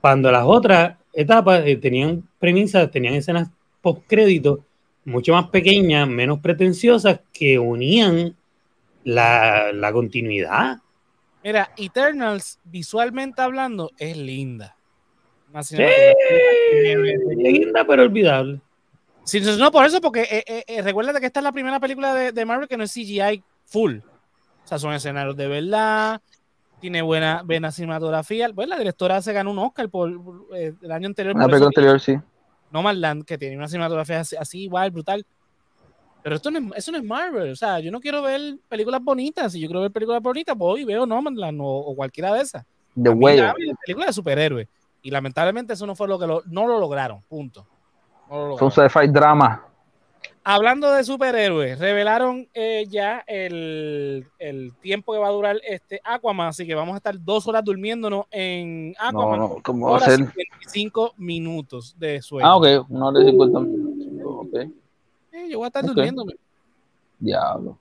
Cuando 0.00 0.32
las 0.32 0.44
otras 0.44 0.96
etapas 1.12 1.62
eh, 1.64 1.76
tenían 1.76 2.28
premisas, 2.40 2.90
tenían 2.90 3.14
escenas 3.14 3.50
post 3.80 4.02
crédito 4.08 4.64
mucho 5.04 5.32
más 5.32 5.48
pequeñas, 5.48 6.08
menos 6.08 6.40
pretenciosas, 6.40 7.20
que 7.32 7.60
unían 7.60 8.36
la, 9.04 9.72
la 9.72 9.92
continuidad. 9.92 10.78
Mira, 11.44 11.72
Eternals, 11.76 12.58
visualmente 12.64 13.42
hablando, 13.42 13.90
es 13.96 14.16
linda. 14.16 14.76
Sí, 15.62 15.76
linda 17.36 17.84
pero 17.86 18.02
olvidable. 18.02 18.60
Sí, 19.24 19.40
no, 19.40 19.70
por 19.70 19.86
eso, 19.86 20.00
porque 20.00 20.22
eh, 20.22 20.64
eh, 20.66 20.82
recuerda 20.82 21.20
que 21.20 21.26
esta 21.26 21.40
es 21.40 21.44
la 21.44 21.52
primera 21.52 21.78
película 21.78 22.12
de, 22.12 22.32
de, 22.32 22.44
Marvel 22.44 22.66
que 22.66 22.76
no 22.76 22.84
es 22.84 22.92
CGI 22.92 23.44
full. 23.66 23.98
O 24.64 24.66
sea, 24.66 24.78
son 24.78 24.94
escenarios 24.94 25.36
de 25.36 25.46
verdad, 25.46 26.20
tiene 26.82 27.00
buena, 27.00 27.42
buena 27.44 27.70
cinematografía. 27.70 28.50
Pues 28.52 28.68
la 28.68 28.76
directora 28.76 29.22
se 29.22 29.32
ganó 29.32 29.52
un 29.52 29.58
Oscar 29.60 29.88
por, 29.88 30.10
el 30.52 30.90
año 30.90 31.06
anterior. 31.06 31.36
La 31.36 31.46
película 31.46 31.68
anterior, 31.68 32.00
sí. 32.00 32.18
No 32.72 32.92
Land, 32.92 33.24
que 33.24 33.38
tiene 33.38 33.56
una 33.56 33.68
cinematografía 33.68 34.20
así, 34.20 34.64
igual, 34.64 34.90
brutal. 34.90 35.24
Pero 36.24 36.34
esto 36.34 36.50
no 36.50 36.58
es, 36.58 36.64
eso 36.78 36.90
no 36.90 36.98
es 36.98 37.04
Marvel. 37.04 37.52
O 37.52 37.56
sea, 37.56 37.78
yo 37.78 37.92
no 37.92 38.00
quiero 38.00 38.20
ver 38.20 38.56
películas 38.68 39.00
bonitas. 39.00 39.52
Si 39.52 39.60
yo 39.60 39.68
quiero 39.68 39.82
ver 39.82 39.92
películas 39.92 40.20
bonitas, 40.20 40.56
pues 40.58 40.74
hoy 40.74 40.84
veo 40.84 41.06
No 41.06 41.22
Land 41.22 41.60
o, 41.60 41.64
o 41.64 41.94
cualquiera 41.94 42.34
de 42.34 42.40
esas. 42.40 42.64
The 43.00 43.10
Whale. 43.10 43.54
Película 43.86 44.06
de 44.06 44.12
superhéroes. 44.12 44.68
Y 45.02 45.10
lamentablemente 45.12 45.74
eso 45.74 45.86
no 45.86 45.94
fue 45.94 46.08
lo 46.08 46.18
que 46.18 46.26
lo, 46.26 46.42
no 46.46 46.66
lo 46.66 46.80
lograron. 46.80 47.22
Punto. 47.28 47.64
No 48.28 48.58
Son 48.58 48.72
sci-fi 48.72 49.06
drama. 49.06 49.64
Hablando 50.44 50.90
de 50.90 51.04
superhéroes, 51.04 51.78
revelaron 51.78 52.48
eh, 52.52 52.84
ya 52.88 53.22
el, 53.28 54.26
el, 54.40 54.72
tiempo 54.80 55.12
que 55.12 55.18
va 55.20 55.28
a 55.28 55.32
durar 55.32 55.60
este 55.68 56.00
Aquaman, 56.02 56.48
así 56.48 56.66
que 56.66 56.74
vamos 56.74 56.94
a 56.94 56.96
estar 56.96 57.14
dos 57.22 57.46
horas 57.46 57.64
durmiéndonos 57.64 58.26
en 58.30 58.94
Aquaman. 58.98 59.38
No, 59.38 59.48
no, 59.48 59.62
¿cómo 59.62 59.90
va 59.90 59.98
a 59.98 60.00
ser? 60.00 60.18
25 60.18 61.14
minutos 61.18 61.94
de 61.96 62.20
sueño. 62.20 62.46
Ah, 62.46 62.56
ok, 62.56 62.86
una 62.88 63.06
hora 63.06 63.22
y 63.22 63.26
50 63.26 63.60
minutos. 63.60 64.46
Okay. 64.48 64.72
Eh, 65.32 65.48
yo 65.48 65.58
voy 65.58 65.66
a 65.66 65.68
estar 65.68 65.84
durmiéndome. 65.84 66.34
Diablo. 67.20 67.78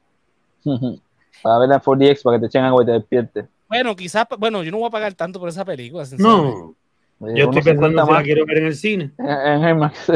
para 1.42 1.60
ver 1.60 1.70
la 1.70 1.82
4DX 1.82 2.22
para 2.22 2.38
que 2.38 2.42
te 2.42 2.46
echen 2.48 2.64
agua 2.64 2.84
y 2.84 2.86
te 2.86 2.92
despiertes. 2.92 3.46
Bueno, 3.68 3.96
quizás, 3.96 4.28
bueno, 4.38 4.64
yo 4.64 4.72
no 4.72 4.78
voy 4.78 4.88
a 4.88 4.92
pagar 4.92 5.14
tanto 5.14 5.40
por 5.40 5.50
esa 5.50 5.66
película. 5.66 6.04
No. 6.18 6.76
Yo 7.36 7.46
estoy 7.46 7.62
pensando 7.62 8.06
si 8.06 8.12
la 8.12 8.24
quiero 8.24 8.46
ver 8.46 8.58
en 8.60 8.66
el 8.66 8.76
cine. 8.76 9.12
En 9.20 9.78
Max. 9.80 10.10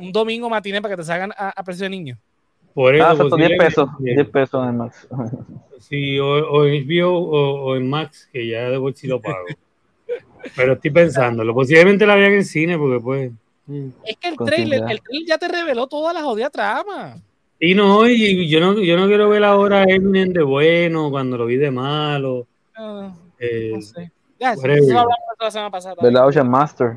un 0.00 0.12
domingo 0.12 0.48
matiné 0.48 0.80
para 0.80 0.94
que 0.94 1.02
te 1.02 1.06
salgan 1.06 1.32
a, 1.36 1.62
precio 1.64 1.84
de 1.84 1.90
niño. 1.90 2.18
Por 2.74 2.94
eso. 2.94 3.06
Ah, 3.06 3.36
10 3.36 3.58
pesos. 3.58 3.88
10 3.98 4.28
pesos 4.28 4.68
en 4.68 4.76
Max. 4.76 5.08
Sí, 5.80 6.20
o, 6.20 6.66
en 6.66 6.86
HBO 6.86 7.10
o, 7.10 7.74
en 7.74 7.88
Max, 7.88 8.28
que 8.30 8.46
ya 8.46 8.68
de 8.68 8.76
bolsillo 8.76 9.14
lo 9.14 9.22
pago. 9.22 9.46
Pero 10.54 10.74
estoy 10.74 10.90
pensándolo. 10.90 11.54
Posiblemente 11.54 12.06
la 12.06 12.16
vean 12.16 12.32
en 12.32 12.38
el 12.38 12.44
cine, 12.44 12.76
porque 12.76 13.00
pues. 13.00 13.32
Mm. 13.66 13.88
Es 14.04 14.16
que 14.18 14.28
el 14.28 14.36
trailer, 14.36 14.82
el 14.90 15.00
trailer 15.00 15.26
ya 15.26 15.38
te 15.38 15.48
reveló 15.48 15.86
todas 15.86 16.12
las 16.12 16.22
jodidas 16.22 16.52
tramas. 16.52 17.18
Y 17.58 17.74
no, 17.74 18.06
y 18.06 18.46
yo 18.48 18.60
no, 18.60 18.78
yo 18.78 18.96
no 18.98 19.06
quiero 19.06 19.30
ver 19.30 19.42
ahora 19.42 19.84
Eminem 19.84 20.34
de 20.34 20.42
bueno 20.42 21.10
cuando 21.10 21.38
lo 21.38 21.46
vi 21.46 21.56
de 21.56 21.70
malo. 21.70 22.46
Uh, 22.78 23.10
eh, 23.38 23.72
no 23.74 23.80
sé. 23.80 24.12
Ya, 24.40 24.54
eso 24.54 24.66
la 25.38 25.50
semana 25.50 25.70
pasada. 25.70 25.96
The 26.00 26.18
Ocean 26.18 26.48
Master. 26.48 26.96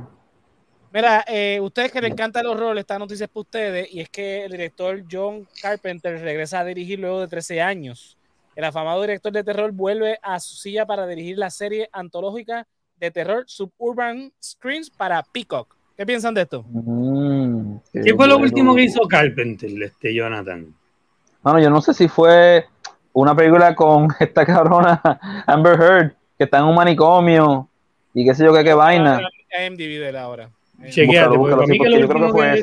Mira, 0.93 1.25
eh, 1.27 1.59
ustedes 1.61 1.91
que 1.91 1.99
les 1.99 2.11
encanta 2.11 2.39
el 2.39 2.47
horror, 2.47 2.77
esta 2.77 2.97
noticia 2.97 3.25
es 3.25 3.29
para 3.29 3.41
ustedes, 3.41 3.93
y 3.93 3.99
es 3.99 4.09
que 4.09 4.45
el 4.45 4.51
director 4.51 5.03
John 5.11 5.45
Carpenter 5.61 6.21
regresa 6.21 6.59
a 6.59 6.65
dirigir 6.65 6.99
luego 6.99 7.19
de 7.19 7.27
13 7.27 7.61
años. 7.61 8.17
El 8.55 8.63
afamado 8.63 9.01
director 9.01 9.33
de 9.33 9.43
terror 9.43 9.71
vuelve 9.71 10.19
a 10.21 10.39
su 10.39 10.55
silla 10.55 10.85
para 10.85 11.05
dirigir 11.05 11.37
la 11.37 11.49
serie 11.49 11.89
antológica 11.91 12.65
de 12.97 13.11
terror 13.11 13.43
Suburban 13.47 14.31
Screens 14.41 14.89
para 14.89 15.21
Peacock. 15.23 15.75
¿Qué 15.97 16.05
piensan 16.05 16.33
de 16.33 16.43
esto? 16.43 16.63
Mm, 16.69 17.77
qué, 17.91 18.15
fue 18.15 18.27
lo 18.27 18.37
último 18.37 18.73
que 18.73 18.83
hizo 18.83 19.01
Carpenter, 19.07 19.69
este 19.81 20.13
Jonathan? 20.13 20.73
Bueno, 21.41 21.59
yo 21.59 21.69
no 21.69 21.81
sé 21.81 21.93
si 21.93 22.07
fue 22.07 22.67
una 23.11 23.35
película 23.35 23.75
con 23.75 24.07
esta 24.19 24.45
cabrona 24.45 25.01
Amber 25.45 25.81
Heard 25.81 26.22
que 26.37 26.43
está 26.45 26.59
en 26.59 26.65
un 26.65 26.75
manicomio 26.75 27.67
y 28.13 28.25
qué 28.25 28.33
sé 28.35 28.45
yo 28.45 28.53
qué, 28.53 28.63
qué 28.63 28.73
vaina. 28.73 29.21
IMDb 29.67 29.99
de 29.99 30.11
la 30.11 30.27
hora. 30.27 30.49
Chequeate, 30.89 31.29
que 31.29 31.35
lo, 31.35 31.41
último 31.41 31.83
que, 31.83 31.89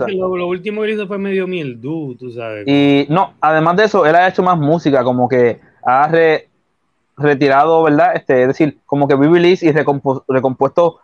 que 0.06 0.12
lo, 0.12 0.36
lo, 0.36 0.46
último 0.48 0.82
que 0.82 0.90
hizo 0.90 1.06
fue 1.06 1.16
medio 1.16 1.46
miel, 1.46 1.78
tú, 1.80 2.16
tú 2.18 2.30
sabes. 2.30 2.66
Y 2.66 3.06
no, 3.08 3.34
además 3.40 3.76
de 3.76 3.84
eso, 3.84 4.04
él 4.04 4.14
ha 4.14 4.28
hecho 4.28 4.42
más 4.42 4.58
música, 4.58 5.02
como 5.02 5.26
que 5.28 5.58
ha 5.82 6.06
re, 6.08 6.48
retirado, 7.16 7.82
¿verdad? 7.82 8.16
Este, 8.16 8.42
es 8.42 8.48
decir, 8.48 8.78
como 8.84 9.08
que 9.08 9.16
re-release 9.16 9.66
y 9.66 9.72
recompuesto 9.72 11.00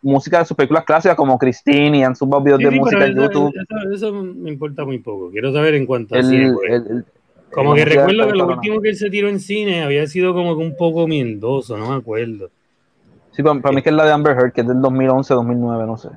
música 0.00 0.38
de 0.38 0.44
sus 0.44 0.56
películas 0.56 0.84
clásicas 0.84 1.16
como 1.16 1.38
Christine 1.38 1.98
y 1.98 2.02
han 2.02 2.14
subido 2.14 2.40
videos 2.40 2.60
de 2.60 2.70
música 2.70 3.06
en 3.06 3.16
YouTube. 3.16 3.52
Eso, 3.54 3.92
eso, 3.92 4.12
me 4.12 4.50
importa 4.50 4.84
muy 4.84 4.98
poco. 4.98 5.30
Quiero 5.30 5.52
saber 5.52 5.74
en 5.74 5.86
cuanto 5.86 6.14
a 6.14 6.18
el, 6.18 6.56
el, 6.68 7.04
como 7.54 7.74
que 7.74 7.84
recuerdo 7.84 8.26
que 8.26 8.38
lo 8.38 8.46
último 8.46 8.80
que 8.80 8.90
él 8.90 8.96
se 8.96 9.10
tiró 9.10 9.28
en 9.28 9.40
cine 9.40 9.82
había 9.82 10.06
sido 10.06 10.34
como 10.34 10.56
que 10.56 10.62
un 10.62 10.76
poco 10.76 11.06
mieldoso, 11.06 11.76
no 11.76 11.90
me 11.90 11.96
acuerdo. 11.96 12.50
Sí, 13.32 13.42
para, 13.42 13.54
mí 13.72 13.82
que 13.82 13.88
es 13.88 13.94
la 13.94 14.04
de 14.04 14.12
Amber 14.12 14.36
Heard, 14.36 14.52
que 14.52 14.60
es 14.60 14.66
del 14.66 14.76
2011-2009, 14.78 15.86
no 15.86 15.96
sé. 15.96 16.08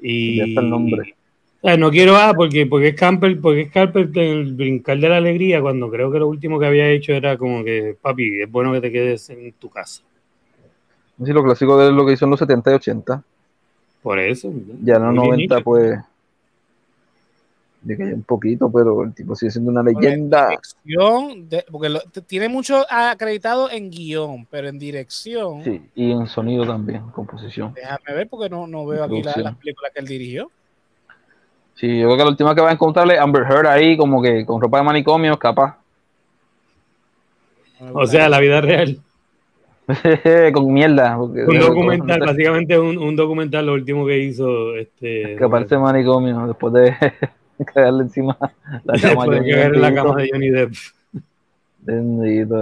Y... 0.00 0.40
el 0.40 0.68
nombre. 0.68 1.14
no 1.78 1.90
quiero, 1.90 2.16
ah, 2.16 2.32
porque, 2.34 2.66
porque 2.66 2.88
es 2.88 2.96
Campbell, 2.96 3.38
porque 3.38 3.70
es 3.72 4.16
el 4.16 4.54
brincar 4.54 4.98
de 4.98 5.08
la 5.08 5.18
alegría, 5.18 5.60
cuando 5.60 5.90
creo 5.90 6.10
que 6.10 6.18
lo 6.18 6.28
último 6.28 6.58
que 6.58 6.66
había 6.66 6.88
hecho 6.88 7.12
era 7.12 7.36
como 7.36 7.62
que, 7.62 7.96
papi, 8.00 8.42
es 8.42 8.50
bueno 8.50 8.72
que 8.72 8.80
te 8.80 8.90
quedes 8.90 9.30
en 9.30 9.52
tu 9.52 9.68
casa. 9.68 10.02
Sí, 11.24 11.32
lo 11.32 11.44
clásico 11.44 11.78
de 11.78 11.92
lo 11.92 12.04
que 12.04 12.14
hizo 12.14 12.24
en 12.24 12.32
los 12.32 12.40
70 12.40 12.70
y 12.70 12.74
80. 12.74 13.22
Por 14.02 14.18
eso. 14.18 14.52
Ya 14.82 14.96
en 14.96 15.04
los 15.04 15.14
90, 15.14 15.60
pues 15.60 15.98
de 17.82 17.96
que 17.96 18.04
un 18.04 18.22
poquito, 18.22 18.70
pero 18.70 19.02
el 19.02 19.12
tipo 19.12 19.34
sigue 19.34 19.50
siendo 19.50 19.70
una 19.70 19.82
leyenda. 19.82 20.48
Dirección, 20.48 21.48
porque 21.70 21.98
tiene 22.26 22.48
mucho 22.48 22.84
acreditado 22.88 23.70
en 23.70 23.90
guion, 23.90 24.46
pero 24.50 24.68
en 24.68 24.78
dirección. 24.78 25.64
Sí, 25.64 25.82
y 25.94 26.12
en 26.12 26.26
sonido 26.26 26.64
también, 26.64 27.02
composición. 27.10 27.74
Déjame 27.74 28.14
ver 28.14 28.28
porque 28.28 28.48
no, 28.48 28.66
no 28.66 28.86
veo 28.86 29.04
aquí 29.04 29.22
las 29.22 29.56
películas 29.56 29.92
que 29.92 30.00
él 30.00 30.06
dirigió. 30.06 30.50
Sí, 31.74 31.98
yo 31.98 32.06
creo 32.06 32.18
que 32.18 32.24
la 32.24 32.30
última 32.30 32.54
que 32.54 32.60
va 32.60 32.70
a 32.70 32.72
encontrarle 32.72 33.18
Amber 33.18 33.42
Heard 33.42 33.66
ahí, 33.66 33.96
como 33.96 34.22
que 34.22 34.46
con 34.46 34.60
ropa 34.60 34.78
de 34.78 34.84
manicomio, 34.84 35.38
capaz. 35.38 35.78
O 37.92 38.06
sea, 38.06 38.28
la 38.28 38.38
vida 38.38 38.60
real. 38.60 39.00
con 40.52 40.72
mierda. 40.72 41.18
un 41.18 41.58
documental, 41.58 42.20
básicamente 42.20 42.78
un, 42.78 42.96
un, 42.98 43.16
documental, 43.16 43.66
lo 43.66 43.72
último 43.72 44.06
que 44.06 44.18
hizo. 44.18 44.76
Este, 44.76 45.34
que 45.36 45.44
aparece 45.44 45.76
manicomio 45.76 46.46
después 46.46 46.72
de 46.74 46.94
caerle 47.74 48.04
encima 48.04 48.36
la 48.84 48.98
cama, 49.00 49.26
la 49.26 49.94
cama 49.94 50.16
de 50.16 50.30
Johnny 50.32 50.50
Depp. 50.50 50.74
Bendito, 51.84 52.54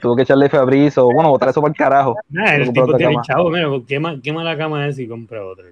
Tuvo 0.00 0.16
que 0.16 0.22
echarle 0.22 0.48
Febriz 0.48 0.98
o, 0.98 1.04
bueno, 1.04 1.30
botar 1.30 1.50
eso 1.50 1.60
para 1.60 1.70
el 1.70 1.76
carajo. 1.76 2.16
Nah, 2.28 2.56
el 2.56 2.72
tipo 2.72 2.96
tiene 2.96 3.14
chavo, 3.22 3.48
mira, 3.48 3.68
quema, 3.86 4.20
quema 4.20 4.42
la 4.42 4.56
cama 4.56 4.88
esa 4.88 5.02
y 5.02 5.06
compra 5.06 5.44
otra. 5.44 5.66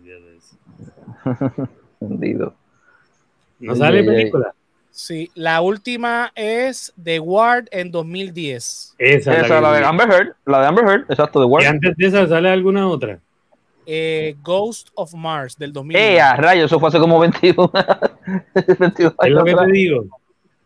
Bendito. 2.00 2.54
¿No 3.58 3.74
sale 3.74 4.04
película? 4.04 4.54
Sí, 4.90 5.28
la 5.34 5.60
última 5.60 6.30
es 6.36 6.92
The 7.02 7.18
Ward 7.18 7.66
en 7.72 7.90
2010. 7.90 8.94
Esa, 8.98 9.40
esa 9.40 9.60
la, 9.60 9.72
de 9.72 9.84
Amber 9.84 10.08
Heard, 10.08 10.36
la 10.46 10.60
de 10.60 10.66
Amber 10.68 10.84
Heard, 10.84 11.10
exacto, 11.10 11.40
The 11.40 11.46
Ward. 11.46 11.64
¿Y 11.64 11.66
antes 11.66 11.96
de 11.96 12.06
esa 12.06 12.28
sale 12.28 12.48
alguna 12.48 12.86
otra? 12.86 13.18
Eh, 13.86 14.36
Ghost 14.42 14.88
of 14.94 15.14
Mars 15.14 15.56
del 15.56 15.72
2000. 15.72 15.96
¡Eh, 15.96 16.20
a 16.20 16.36
rayos! 16.36 16.66
Eso 16.66 16.80
fue 16.80 16.88
hace 16.88 16.98
como 16.98 17.18
21, 17.18 17.70
22 18.78 19.14
Es 19.22 19.30
lo 19.30 19.44
que 19.44 19.54
te 19.54 19.66
digo. 19.72 20.04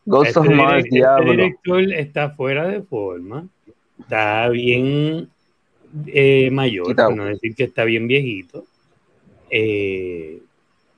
Ghost 0.05 0.29
este 0.29 0.41
of 0.41 0.49
Mars, 0.49 0.85
este 0.85 0.97
diablo. 0.97 1.31
director 1.33 1.93
está 1.93 2.31
fuera 2.31 2.67
de 2.67 2.83
forma. 2.83 3.47
Está 3.99 4.49
bien 4.49 5.29
eh, 6.07 6.51
mayor, 6.51 6.95
no 7.15 7.25
decir 7.25 7.55
que 7.55 7.65
está 7.65 7.85
bien 7.85 8.07
viejito. 8.07 8.65
Eh, 9.51 10.41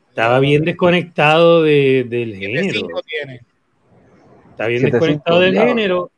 estaba 0.09 0.40
bien 0.40 0.64
desconectado 0.64 1.62
de, 1.62 2.04
del 2.09 2.37
género. 2.37 2.88
Está 4.50 4.66
bien 4.66 4.83
desconectado 4.83 5.40
del 5.40 5.54
género. 5.56 6.11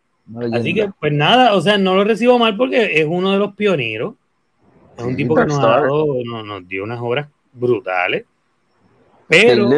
Así 0.53 0.73
que, 0.73 0.89
pues 0.99 1.13
nada, 1.13 1.55
o 1.55 1.61
sea, 1.61 1.79
no 1.79 1.95
lo 1.95 2.05
recibo 2.05 2.39
mal 2.39 2.57
porque 2.57 3.01
es 3.01 3.07
uno 3.07 3.33
de 3.33 3.39
los 3.39 3.55
pioneros. 3.55 4.15
Es 4.97 5.05
un 5.05 5.17
tipo 5.17 5.35
que 5.35 5.47
nos, 5.47 5.61
dado, 5.61 6.07
nos, 6.25 6.69
dio 6.69 6.85
unas 6.85 7.01
obras 7.01 7.29
brutales. 7.53 8.25
Pero. 9.29 9.69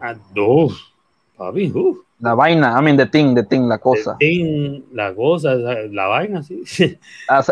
A 0.00 0.14
dos. 0.34 0.94
Papi, 1.36 1.72
La 2.20 2.34
vaina, 2.34 2.78
I 2.78 2.82
mean, 2.82 2.96
the 2.96 3.06
thing, 3.06 3.34
the 3.34 3.42
thing, 3.42 3.62
la 3.62 3.78
cosa. 3.78 4.16
la 4.92 5.14
cosa, 5.14 5.54
la 5.54 6.06
vaina, 6.06 6.42
sí. 6.42 6.62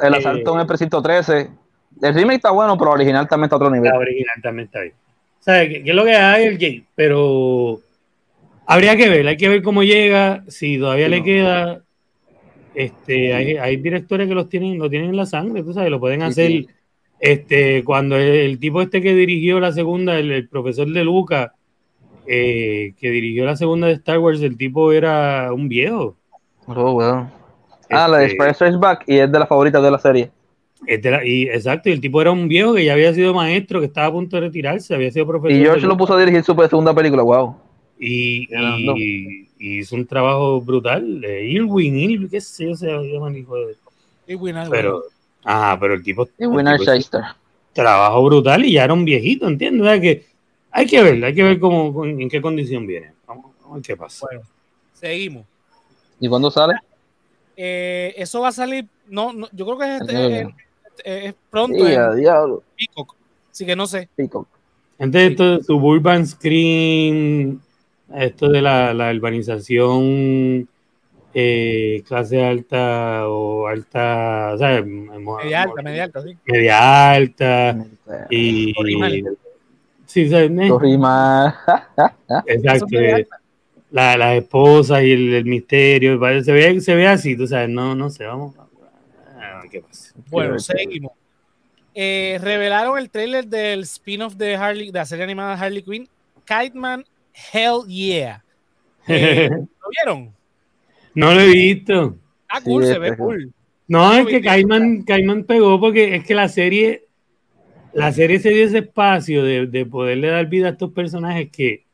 El 0.03 0.15
asalto 0.15 0.55
en 0.55 0.61
el 0.61 0.67
precinto 0.67 1.03
13. 1.03 1.51
El 2.01 2.15
remake 2.15 2.37
está 2.37 2.51
bueno, 2.51 2.77
pero 2.79 2.91
el 2.93 3.01
original 3.01 3.29
también 3.29 3.47
está 3.47 3.57
a 3.57 3.59
otro 3.59 3.71
nivel. 3.71 3.93
El 3.93 3.99
original 3.99 4.37
también 4.43 4.67
está 4.67 4.81
bien. 4.81 4.95
¿Sabes 5.41 5.69
qué, 5.69 5.83
es 5.85 5.95
lo 5.95 6.05
que 6.05 6.15
hay 6.15 6.45
el 6.45 6.59
gay? 6.59 6.87
Pero 6.95 7.81
habría 8.67 8.97
que 8.97 9.09
ver, 9.09 9.27
hay 9.27 9.37
que 9.37 9.49
ver 9.49 9.63
cómo 9.63 9.83
llega, 9.83 10.45
si 10.49 10.79
todavía 10.79 11.09
le 11.09 11.23
queda. 11.25 11.83
Este, 12.75 13.35
hay, 13.35 13.77
directores 13.77 14.29
que 14.29 14.35
los 14.35 14.49
tienen, 14.49 14.79
lo 14.79 14.89
tienen 14.89 15.11
en 15.11 15.17
la 15.17 15.27
sangre, 15.27 15.63
tú 15.63 15.73
sabes, 15.73 15.91
lo 15.91 16.01
pueden 16.01 16.23
hacer. 16.23 16.67
Este, 17.21 17.85
cuando 17.85 18.17
el, 18.17 18.59
tipo 18.59 18.83
este 18.83 19.01
que 19.01 19.15
dirigió 19.15 19.61
la 19.61 19.73
segunda, 19.73 20.19
el, 20.19 20.49
profesor 20.49 20.89
de 20.89 21.05
Luca, 21.05 21.55
eh, 22.27 22.95
que 22.99 23.11
dirigió 23.11 23.45
la 23.45 23.57
segunda 23.57 23.87
de 23.87 23.95
Star 23.95 24.19
Wars, 24.19 24.41
el 24.43 24.57
tipo 24.57 24.93
era 24.93 25.53
un 25.53 25.69
viejo. 25.69 26.17
Oh, 26.67 26.93
bueno. 26.95 27.31
ah, 27.91 28.09
la 28.09 28.19
de 28.19 28.27
este, 28.27 28.49
Spider 28.49 28.79
Back 28.79 29.05
y 29.07 29.17
es 29.17 29.31
de 29.31 29.39
las 29.39 29.49
favoritas 29.49 29.83
de 29.83 29.91
la 29.91 29.99
serie 29.99 30.31
y, 31.25 31.49
exacto, 31.49 31.89
y 31.89 31.93
el 31.93 32.01
tipo 32.01 32.21
era 32.21 32.31
un 32.31 32.49
viejo 32.49 32.75
que 32.75 32.85
ya 32.85 32.95
había 32.95 33.15
sido 33.15 33.35
maestro, 33.35 33.81
que 33.81 33.87
estaba 33.87 34.09
a 34.09 34.13
punto 34.13 34.37
de 34.37 34.43
retirarse, 34.43 34.95
había 34.95 35.11
sido 35.11 35.27
profesor. 35.27 35.53
Y 35.53 35.63
George 35.63 35.87
lo 35.87 35.97
puso 35.97 36.15
a 36.15 36.19
dirigir 36.19 36.43
su 36.43 36.55
segunda 36.55 36.95
película, 36.95 37.23
wow. 37.23 37.57
Y, 37.99 38.49
hizo 39.63 39.97
un 39.97 40.07
trabajo 40.07 40.61
brutal. 40.61 41.25
Irwin, 41.25 41.97
Irwin, 41.97 42.29
qué 42.29 42.41
sé 42.41 42.67
yo, 42.67 42.77
se 42.77 42.87
llama 42.87 43.29
el 43.29 43.39
hijo 43.39 43.57
de. 43.57 43.77
Irwin, 44.27 44.57
pero, 44.71 45.05
ah, 45.45 45.77
pero 45.81 45.95
el 45.95 46.03
tipo. 46.03 46.29
Irwin 46.39 46.67
Trabajo 47.73 48.23
brutal 48.25 48.65
y 48.65 48.73
ya 48.73 48.85
era 48.85 48.93
un 48.93 49.05
viejito, 49.05 49.49
¿entiendes? 49.49 50.01
que 50.01 50.27
hay 50.71 50.87
que 50.87 51.03
ver, 51.03 51.25
hay 51.25 51.35
que 51.35 51.43
ver 51.43 51.59
cómo, 51.59 52.05
en 52.05 52.29
qué 52.29 52.41
condición 52.43 52.87
viene. 52.87 53.13
Vamos, 53.27 53.53
a 53.65 53.75
ver 53.75 53.83
qué 53.83 53.97
pasa. 53.97 54.27
Bueno, 54.27 54.43
seguimos. 54.93 55.47
¿Y 56.21 56.29
cuándo 56.29 56.51
sale? 56.51 56.75
Eh, 57.57 58.15
eso 58.17 58.41
va 58.41 58.49
a 58.49 58.53
salir, 58.53 58.87
no, 59.09 59.33
no 59.33 59.49
yo 59.53 59.65
creo 59.67 59.79
que 59.79 59.97
es 59.97 60.03
este, 60.97 61.27
es 61.29 61.35
pronto. 61.51 61.87
Sí, 61.87 62.21
diablo. 62.21 62.63
Peacock. 62.77 63.17
Así 63.51 63.67
que 63.67 63.77
no 63.77 63.87
sé. 63.87 64.09
Peacock. 64.15 64.49
Antes 64.99 65.31
esto 65.31 65.57
de 65.57 65.65
Suburban 65.65 66.27
Screen, 66.27 67.61
esto 68.17 68.49
de 68.49 68.63
la, 68.63 68.95
la 68.95 69.13
urbanización 69.13 70.69
eh, 71.35 72.03
clase 72.07 72.45
alta 72.45 73.29
o 73.29 73.67
alta, 73.67 74.53
o 74.55 74.59
sea, 74.59 74.83
media 74.83 75.63
alta, 75.63 75.83
media 75.83 76.05
alta, 76.05 76.23
sí. 76.23 76.37
Media 76.45 77.11
alta. 77.13 77.87
Y. 78.31 78.75
Sí, 80.05 80.29
¿sabes? 80.29 80.51
Exacto. 82.47 82.87
La, 83.91 84.17
la 84.17 84.37
esposa 84.37 85.03
y 85.03 85.13
el, 85.13 85.45
misterio, 85.45 86.19
se 86.43 86.53
ve, 86.53 86.81
se 86.81 86.95
ve 86.95 87.07
así, 87.07 87.37
tú 87.37 87.47
sabes, 87.47 87.69
no, 87.69 87.95
no 87.95 88.09
sé, 88.09 88.25
vamos. 88.25 88.55
Bueno, 90.31 90.59
seguimos. 90.59 91.13
Eh, 91.95 92.39
revelaron 92.41 92.99
el 92.99 93.11
trailer 93.11 93.47
del 93.47 93.81
spin-off 93.83 94.35
de 94.37 94.57
Harley, 94.57 94.91
de 94.91 94.99
la 94.99 95.05
serie 95.05 95.25
animada 95.25 95.55
Harley 95.55 95.83
Quinn, 95.83 96.09
Kite 96.47 96.73
Man 96.75 97.05
Hell 97.33 97.85
Yeah. 97.89 98.43
Eh, 99.09 99.51
¿Lo 99.51 99.89
vieron? 99.91 100.33
No 101.15 101.35
lo 101.35 101.41
he 101.41 101.49
visto. 101.49 102.17
Ah, 102.49 102.61
cool, 102.63 102.85
se 102.85 102.99
ve 103.01 103.17
cool. 103.17 103.53
No, 103.89 104.15
es 104.15 104.27
que 104.27 104.41
Kite 104.41 105.45
pegó 105.45 105.81
porque 105.81 106.15
es 106.15 106.25
que 106.25 106.35
la 106.35 106.49
serie, 106.49 107.07
la 107.93 108.13
serie 108.13 108.39
se 108.39 108.51
dio 108.51 108.65
ese 108.65 108.79
espacio 108.79 109.43
de, 109.43 109.67
de 109.67 109.85
poderle 109.85 110.29
dar 110.29 110.47
vida 110.47 110.69
a 110.69 110.71
estos 110.71 110.93
personajes 110.93 111.51
que, 111.51 111.85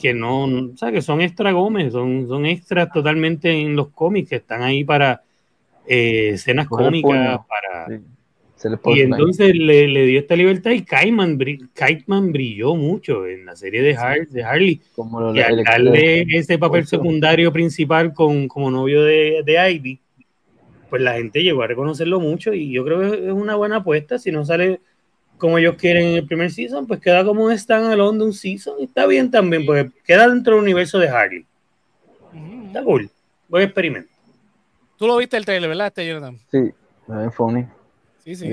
que 0.00 0.14
no, 0.14 0.44
o 0.44 0.76
sea, 0.76 0.90
que 0.90 1.02
son 1.02 1.20
extra 1.20 1.52
gómez, 1.52 1.92
son, 1.92 2.26
son 2.26 2.46
extras 2.46 2.90
totalmente 2.92 3.50
en 3.50 3.76
los 3.76 3.88
cómics 3.90 4.30
que 4.30 4.36
están 4.36 4.62
ahí 4.62 4.84
para 4.84 5.22
eh, 5.86 6.30
escenas 6.34 6.66
cómicas 6.68 7.40
para... 7.46 8.00
y 8.86 9.00
entonces 9.00 9.54
le, 9.54 9.88
le, 9.88 10.06
dio 10.06 10.20
esta 10.20 10.36
libertad 10.36 10.70
y 10.70 10.82
Kiteman, 10.82 12.32
brilló 12.32 12.74
mucho 12.74 13.26
en 13.26 13.46
la 13.46 13.56
serie 13.56 13.82
de, 13.82 14.26
de 14.30 14.44
Harley. 14.44 14.80
y 15.34 15.40
al 15.40 15.64
darle 15.64 16.26
ese 16.30 16.58
papel 16.58 16.86
secundario 16.86 17.52
principal 17.52 18.12
con, 18.12 18.48
como 18.48 18.70
novio 18.70 19.02
de, 19.02 19.42
de 19.44 19.72
Ivy, 19.72 20.00
pues 20.90 21.02
la 21.02 21.14
gente 21.14 21.42
llegó 21.42 21.62
a 21.62 21.66
reconocerlo 21.66 22.20
mucho 22.20 22.52
y 22.52 22.70
yo 22.70 22.84
creo 22.84 23.00
que 23.00 23.26
es 23.26 23.32
una 23.32 23.54
buena 23.54 23.76
apuesta. 23.76 24.18
Si 24.18 24.30
no 24.30 24.44
sale 24.44 24.80
como 25.38 25.58
ellos 25.58 25.74
quieren 25.76 26.06
en 26.08 26.14
el 26.16 26.26
primer 26.26 26.50
season, 26.50 26.86
pues 26.86 27.00
queda 27.00 27.24
como 27.24 27.44
un 27.44 27.58
standalone 27.58 28.18
de 28.18 28.24
un 28.24 28.32
season 28.32 28.74
y 28.78 28.84
está 28.84 29.06
bien 29.06 29.30
también, 29.30 29.66
porque 29.66 29.90
queda 30.04 30.28
dentro 30.28 30.54
del 30.54 30.62
universo 30.62 30.98
de 30.98 31.08
Harley. 31.08 31.44
Está 32.66 32.84
cool. 32.84 33.10
Buen 33.48 33.64
experimento. 33.64 34.08
Tú 34.96 35.06
lo 35.06 35.16
viste 35.16 35.36
el 35.36 35.44
trailer, 35.44 35.68
¿verdad, 35.68 35.88
este 35.88 36.06
Jonathan? 36.06 36.38
Sí, 36.50 36.58
es 37.26 37.34
funny. 37.34 37.66
Sí, 38.24 38.36
sí. 38.36 38.48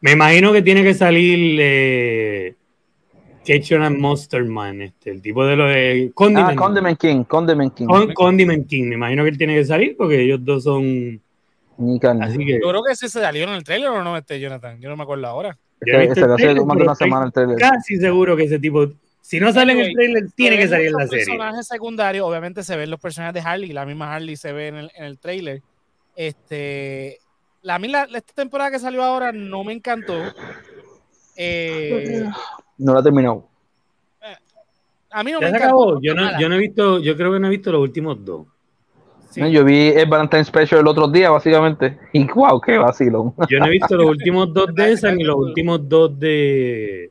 Me 0.00 0.12
imagino 0.12 0.52
que 0.52 0.62
tiene 0.62 0.82
que 0.82 0.92
salir 0.92 1.58
eh, 1.60 2.54
Kitchen 3.44 4.00
Monster 4.00 4.44
Man, 4.44 4.82
este, 4.82 5.10
el 5.10 5.22
tipo 5.22 5.46
de 5.46 5.56
los 5.56 5.68
de 5.68 6.10
Condiment. 6.14 6.50
Ah, 6.50 6.56
Condiment 6.56 6.98
King, 6.98 7.24
Condiment 7.24 7.74
King. 7.74 7.86
Condiment 8.14 8.66
King, 8.66 8.84
me 8.84 8.94
imagino 8.96 9.22
que 9.22 9.30
él 9.30 9.38
tiene 9.38 9.54
que 9.54 9.64
salir 9.64 9.96
porque 9.96 10.20
ellos 10.20 10.40
dos 10.42 10.64
son. 10.64 11.20
Así 12.20 12.38
que... 12.38 12.60
Yo 12.62 12.68
creo 12.68 12.82
que 12.82 12.92
ese 12.92 13.08
se 13.08 13.20
salió 13.20 13.44
en 13.44 13.50
el 13.50 13.64
trailer 13.64 13.88
o 13.88 14.04
no, 14.04 14.16
este 14.16 14.38
Jonathan. 14.38 14.80
Yo 14.80 14.88
no 14.88 14.96
me 14.96 15.02
acuerdo 15.02 15.26
ahora. 15.26 15.56
Yo 15.84 15.94
he 15.94 16.06
visto 16.06 16.24
una 16.62 16.94
semana 16.94 17.26
el 17.26 17.32
trailer. 17.32 17.58
Casi 17.58 17.96
seguro 17.96 18.36
que 18.36 18.44
ese 18.44 18.58
tipo 18.58 18.88
si 19.24 19.40
no 19.40 19.50
sale 19.54 19.72
en 19.72 19.80
el 19.80 19.94
trailer, 19.94 20.30
tiene 20.32 20.58
que 20.58 20.68
salir 20.68 20.88
en 20.88 20.92
la 20.92 21.06
serie. 21.06 21.24
Los 21.24 21.28
personajes 21.28 21.66
secundarios, 21.66 22.28
obviamente 22.28 22.62
se 22.62 22.76
ven 22.76 22.90
los 22.90 23.00
personajes 23.00 23.32
de 23.32 23.48
Harley, 23.48 23.72
la 23.72 23.86
misma 23.86 24.14
Harley 24.14 24.36
se 24.36 24.52
ve 24.52 24.68
en 24.68 24.74
el, 24.74 24.92
en 24.94 25.04
el 25.04 25.18
trailer. 25.18 25.62
Este, 26.14 27.20
la, 27.64 27.78
la, 27.78 28.18
esta 28.18 28.34
temporada 28.34 28.70
que 28.70 28.78
salió 28.78 29.02
ahora 29.02 29.32
no 29.32 29.64
me 29.64 29.72
encantó. 29.72 30.14
Eh, 31.34 32.24
no 32.78 32.94
la 32.94 33.00
he 33.00 33.02
terminado. 33.02 33.48
Eh, 34.22 34.36
a 35.10 35.24
mí 35.24 35.32
no 35.32 35.40
me 35.40 35.48
encantó. 35.48 35.98
Yo 36.00 36.14
no, 36.14 36.38
yo 36.38 36.48
no 36.48 36.54
he 36.54 36.58
visto, 36.58 37.00
yo 37.00 37.16
creo 37.16 37.32
que 37.32 37.40
no 37.40 37.46
he 37.46 37.50
visto 37.50 37.72
los 37.72 37.80
últimos 37.80 38.22
dos. 38.22 38.46
yo 39.34 39.64
vi 39.64 39.88
el 39.88 40.06
Valentine 40.06 40.44
Special 40.44 40.80
el 40.82 40.86
otro 40.86 41.08
día, 41.08 41.30
básicamente. 41.30 41.98
Y 42.12 42.24
wow, 42.26 42.60
qué 42.60 42.76
vacilo. 42.76 43.34
Yo 43.48 43.58
no 43.58 43.66
he 43.66 43.70
visto 43.70 43.96
los 43.96 44.06
últimos 44.10 44.52
dos 44.52 44.66
de 44.74 44.92
esa 44.92 45.10
ni 45.10 45.24
los 45.24 45.36
últimos 45.36 45.88
dos 45.88 46.18
de 46.18 47.10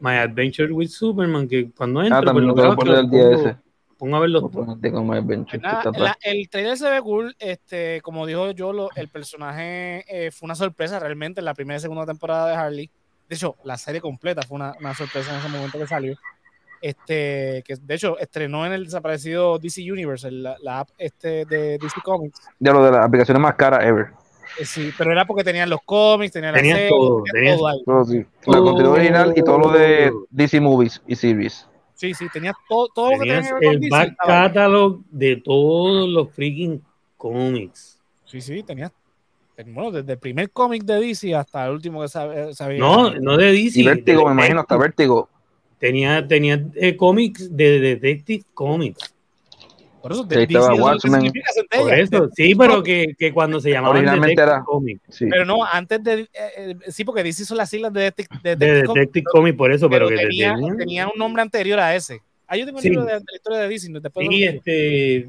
My 0.00 0.16
Adventure 0.16 0.72
with 0.72 0.88
Superman, 0.88 1.46
que 1.46 1.70
cuando 1.70 2.02
entro, 2.02 2.18
ah, 2.18 2.32
pues 2.32 2.44
lo 2.44 2.54
veo 2.54 2.76
que 2.76 2.90
el 2.90 3.10
día 3.10 3.30
ese. 3.30 3.65
Pongo 3.98 4.16
a 4.16 4.20
verlo. 4.20 4.50
el 6.22 6.48
trailer 6.50 6.76
se 6.76 6.90
ve 6.90 7.00
cool, 7.00 7.34
este, 7.38 8.00
como 8.02 8.26
dijo 8.26 8.50
yo, 8.50 8.88
el 8.94 9.08
personaje 9.08 10.04
eh, 10.08 10.30
fue 10.30 10.46
una 10.46 10.54
sorpresa 10.54 10.98
realmente 10.98 11.40
en 11.40 11.46
la 11.46 11.54
primera 11.54 11.78
y 11.78 11.80
segunda 11.80 12.04
temporada 12.04 12.48
de 12.48 12.56
Harley. 12.56 12.90
De 13.28 13.34
hecho, 13.34 13.56
la 13.64 13.78
serie 13.78 14.00
completa 14.00 14.42
fue 14.42 14.56
una, 14.56 14.74
una 14.78 14.94
sorpresa 14.94 15.32
en 15.32 15.40
ese 15.40 15.48
momento 15.48 15.78
que 15.78 15.86
salió. 15.86 16.16
Este, 16.82 17.64
que 17.66 17.76
de 17.80 17.94
hecho 17.94 18.18
estrenó 18.18 18.66
en 18.66 18.72
el 18.72 18.84
desaparecido 18.84 19.58
DC 19.58 19.90
Universe, 19.90 20.30
la, 20.30 20.56
app 20.78 20.90
este 20.98 21.46
de 21.46 21.78
DC 21.78 22.00
Comics. 22.04 22.40
De 22.58 22.72
lo 22.72 22.84
de 22.84 22.92
las 22.92 23.04
aplicaciones 23.04 23.40
más 23.40 23.54
caras 23.54 23.84
ever. 23.84 24.08
Eh, 24.58 24.64
sí, 24.64 24.92
pero 24.96 25.10
era 25.10 25.24
porque 25.24 25.42
tenían 25.42 25.70
los 25.70 25.80
cómics, 25.84 26.32
tenían, 26.32 26.52
la 26.52 26.60
serie, 26.60 26.88
todo, 26.88 27.24
tenían 27.32 27.56
todo, 27.56 27.68
ahí. 27.68 27.82
todo 27.84 28.04
sí. 28.04 28.24
La 28.46 28.58
contenido 28.58 28.92
original 28.92 29.32
y 29.34 29.42
todo 29.42 29.58
lo 29.58 29.70
de 29.70 30.12
DC 30.30 30.60
Movies 30.60 31.02
y 31.06 31.16
Series. 31.16 31.66
Sí, 31.96 32.14
sí, 32.14 32.26
tenía 32.32 32.54
todo, 32.68 32.88
todo 32.94 33.12
lo 33.12 33.18
que 33.18 33.30
tenía 33.30 33.58
el 33.60 33.90
back 33.90 34.16
catalog 34.24 35.02
de 35.10 35.36
todos 35.36 36.08
los 36.08 36.30
freaking 36.32 36.80
cómics. 37.16 37.98
Sí, 38.26 38.40
sí, 38.40 38.62
tenía 38.62 38.92
bueno, 39.64 39.90
desde 39.90 40.12
el 40.12 40.18
primer 40.18 40.50
cómic 40.50 40.84
de 40.84 41.00
DC 41.00 41.34
hasta 41.34 41.66
el 41.66 41.72
último 41.72 42.02
que 42.02 42.08
sabía. 42.08 42.78
No, 42.78 43.14
no 43.14 43.36
de 43.36 43.52
DC. 43.52 43.80
Y 43.80 43.86
Vértigo, 43.86 44.26
me 44.26 44.32
imagino, 44.32 44.60
hasta 44.60 44.76
Vértigo. 44.76 45.28
Tenía, 45.78 46.26
tenía 46.26 46.62
eh, 46.74 46.96
cómics 46.96 47.54
de 47.56 47.80
Detective 47.80 48.44
Comics. 48.52 49.14
Por 50.06 50.12
eso, 50.12 50.24
de, 50.24 50.80
Watchmen. 50.80 51.32
Por 51.76 51.92
eso, 51.92 52.30
sí, 52.32 52.54
pero 52.54 52.80
que, 52.80 53.16
que 53.18 53.32
cuando 53.32 53.60
se 53.60 53.70
llamaba 53.70 53.94
Originalmente 53.94 54.40
era. 54.40 54.62
Comic. 54.62 55.00
Sí. 55.08 55.26
Pero 55.28 55.44
no, 55.44 55.64
antes 55.64 56.02
de. 56.04 56.20
Eh, 56.20 56.28
eh, 56.32 56.76
sí, 56.86 57.04
porque 57.04 57.24
DC 57.24 57.44
son 57.44 57.56
las 57.56 57.68
siglas 57.68 57.92
de 57.92 58.02
Detective, 58.02 58.54
de 58.54 58.82
Detective, 58.82 59.24
Comic, 59.24 59.56
por 59.56 59.72
eso, 59.72 59.90
pero, 59.90 60.08
que 60.08 60.14
tenía, 60.14 60.54
tenía, 60.78 61.08
un 61.08 61.18
nombre 61.18 61.42
anterior 61.42 61.80
a 61.80 61.96
ese. 61.96 62.22
Ah, 62.46 62.56
yo 62.56 62.64
tengo 62.64 62.78
un 62.78 62.84
libro 62.84 63.04
de, 63.04 63.14
la 63.14 63.20
historia 63.34 63.58
de 63.58 63.68
DC. 63.68 63.88
Después 64.00 64.28
sí, 64.30 64.44
este. 64.44 65.28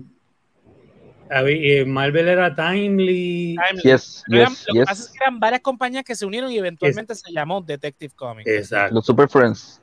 Eh, 1.30 1.86
Marvel 1.86 2.28
era 2.28 2.54
Timely. 2.54 3.58
Yes, 3.82 4.24
lo 4.28 4.46
que 4.46 4.86
pasa 4.86 5.04
es 5.04 5.10
que 5.10 5.18
eran 5.22 5.40
varias 5.40 5.62
compañías 5.62 6.04
que 6.04 6.16
se 6.16 6.24
unieron 6.24 6.52
y 6.52 6.60
eventualmente 6.60 7.16
se 7.16 7.32
llamó 7.32 7.62
Detective 7.62 8.14
Comics. 8.16 8.48
Exacto. 8.48 8.94
Los 8.94 9.08
Super 9.08 9.28
Friends. 9.28 9.82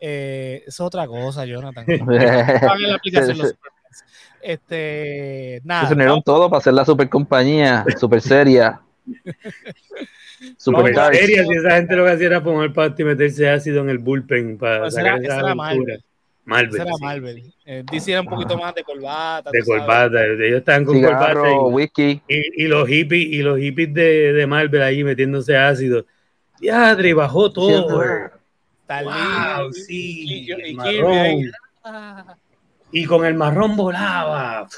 Eh, 0.00 0.64
es 0.66 0.80
otra 0.80 1.06
cosa, 1.06 1.44
Jonathan. 1.44 1.84
la 2.06 2.94
aplicación 2.94 3.38
los 3.38 3.50
Super. 3.50 3.75
Este, 4.42 5.60
nada. 5.64 5.88
Se 5.88 5.94
unieron 5.94 6.22
todos 6.22 6.48
para 6.48 6.58
hacer 6.58 6.74
la 6.74 6.84
super 6.84 7.08
compañía, 7.08 7.84
super 7.98 8.20
seria. 8.20 8.80
super 10.56 10.94
seria, 10.94 11.44
si 11.44 11.52
esa 11.52 11.76
gente 11.76 11.96
lo 11.96 12.04
que 12.04 12.10
hacía 12.10 12.26
era 12.26 12.42
poner 12.42 12.72
parte 12.72 13.02
y 13.02 13.04
meterse 13.04 13.48
ácido 13.48 13.80
en 13.82 13.90
el 13.90 13.98
bullpen 13.98 14.58
para 14.58 14.82
pues 14.82 14.94
sacar 14.94 15.22
esa, 15.22 15.38
esa 15.38 15.54
Marvel. 15.54 16.04
Marvel. 16.44 16.74
Esa 16.74 16.82
era 16.84 16.92
Marvel. 17.00 17.52
Eh, 17.64 17.82
DC 17.90 18.12
era 18.12 18.20
un 18.20 18.28
poquito 18.28 18.56
más 18.56 18.72
de 18.74 18.84
corbata. 18.84 19.50
De 19.50 19.62
corbata. 19.64 20.24
Ellos 20.24 20.58
estaban 20.58 20.84
con 20.84 20.94
Cigarro, 20.94 21.42
corbata. 21.42 21.50
Y, 21.50 21.74
whisky. 21.74 22.22
Y, 22.28 22.64
y, 22.64 22.68
los 22.68 22.88
hippies, 22.88 23.26
y 23.26 23.42
los 23.42 23.58
hippies 23.58 23.92
de, 23.92 24.32
de 24.32 24.46
Marvel 24.46 24.82
ahí 24.82 25.02
metiéndose 25.02 25.56
ácido. 25.56 26.06
Diadre, 26.60 27.14
bajó 27.14 27.52
todo. 27.52 27.98
wow, 28.88 29.72
sí. 29.72 30.46
Y, 30.46 30.52
y, 30.52 30.70
y, 30.70 31.50
con 33.04 33.24
el 33.24 33.34
marrón 33.34 33.76
volaba. 33.76 34.68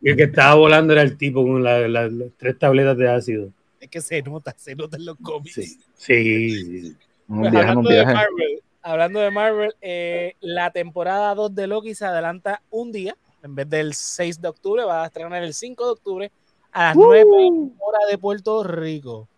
y 0.00 0.10
el 0.10 0.16
que 0.16 0.22
estaba 0.24 0.54
volando 0.54 0.92
era 0.92 1.02
el 1.02 1.16
tipo 1.16 1.42
con 1.42 1.62
las 1.62 2.10
tres 2.36 2.58
tabletas 2.58 2.96
de 2.96 3.10
ácido. 3.10 3.48
Es 3.80 3.88
que 3.88 4.00
se 4.00 4.22
nota, 4.22 4.54
se 4.56 4.74
nota 4.74 4.96
en 4.96 5.06
los 5.06 5.16
cómics. 5.20 5.54
Sí, 5.54 5.76
sí. 5.96 6.96
Un 7.28 7.40
pues 7.40 7.52
viaje, 7.52 7.76
un 7.76 7.82
viaje. 7.82 8.14
Marvel, 8.14 8.62
hablando 8.82 9.20
de 9.20 9.30
Marvel, 9.30 9.74
eh, 9.80 10.34
la 10.40 10.70
temporada 10.70 11.34
2 11.34 11.54
de 11.54 11.66
Loki 11.66 11.94
se 11.94 12.04
adelanta 12.04 12.62
un 12.70 12.92
día. 12.92 13.16
En 13.42 13.56
vez 13.56 13.68
del 13.68 13.94
6 13.94 14.40
de 14.40 14.48
octubre, 14.48 14.84
va 14.84 15.02
a 15.02 15.06
estrenar 15.06 15.42
el 15.42 15.52
5 15.52 15.84
de 15.84 15.90
octubre 15.90 16.32
a 16.70 16.88
las 16.88 16.96
9 16.96 17.24
uh. 17.24 17.72
horas 17.80 18.02
de 18.08 18.18
Puerto 18.18 18.62
Rico. 18.62 19.28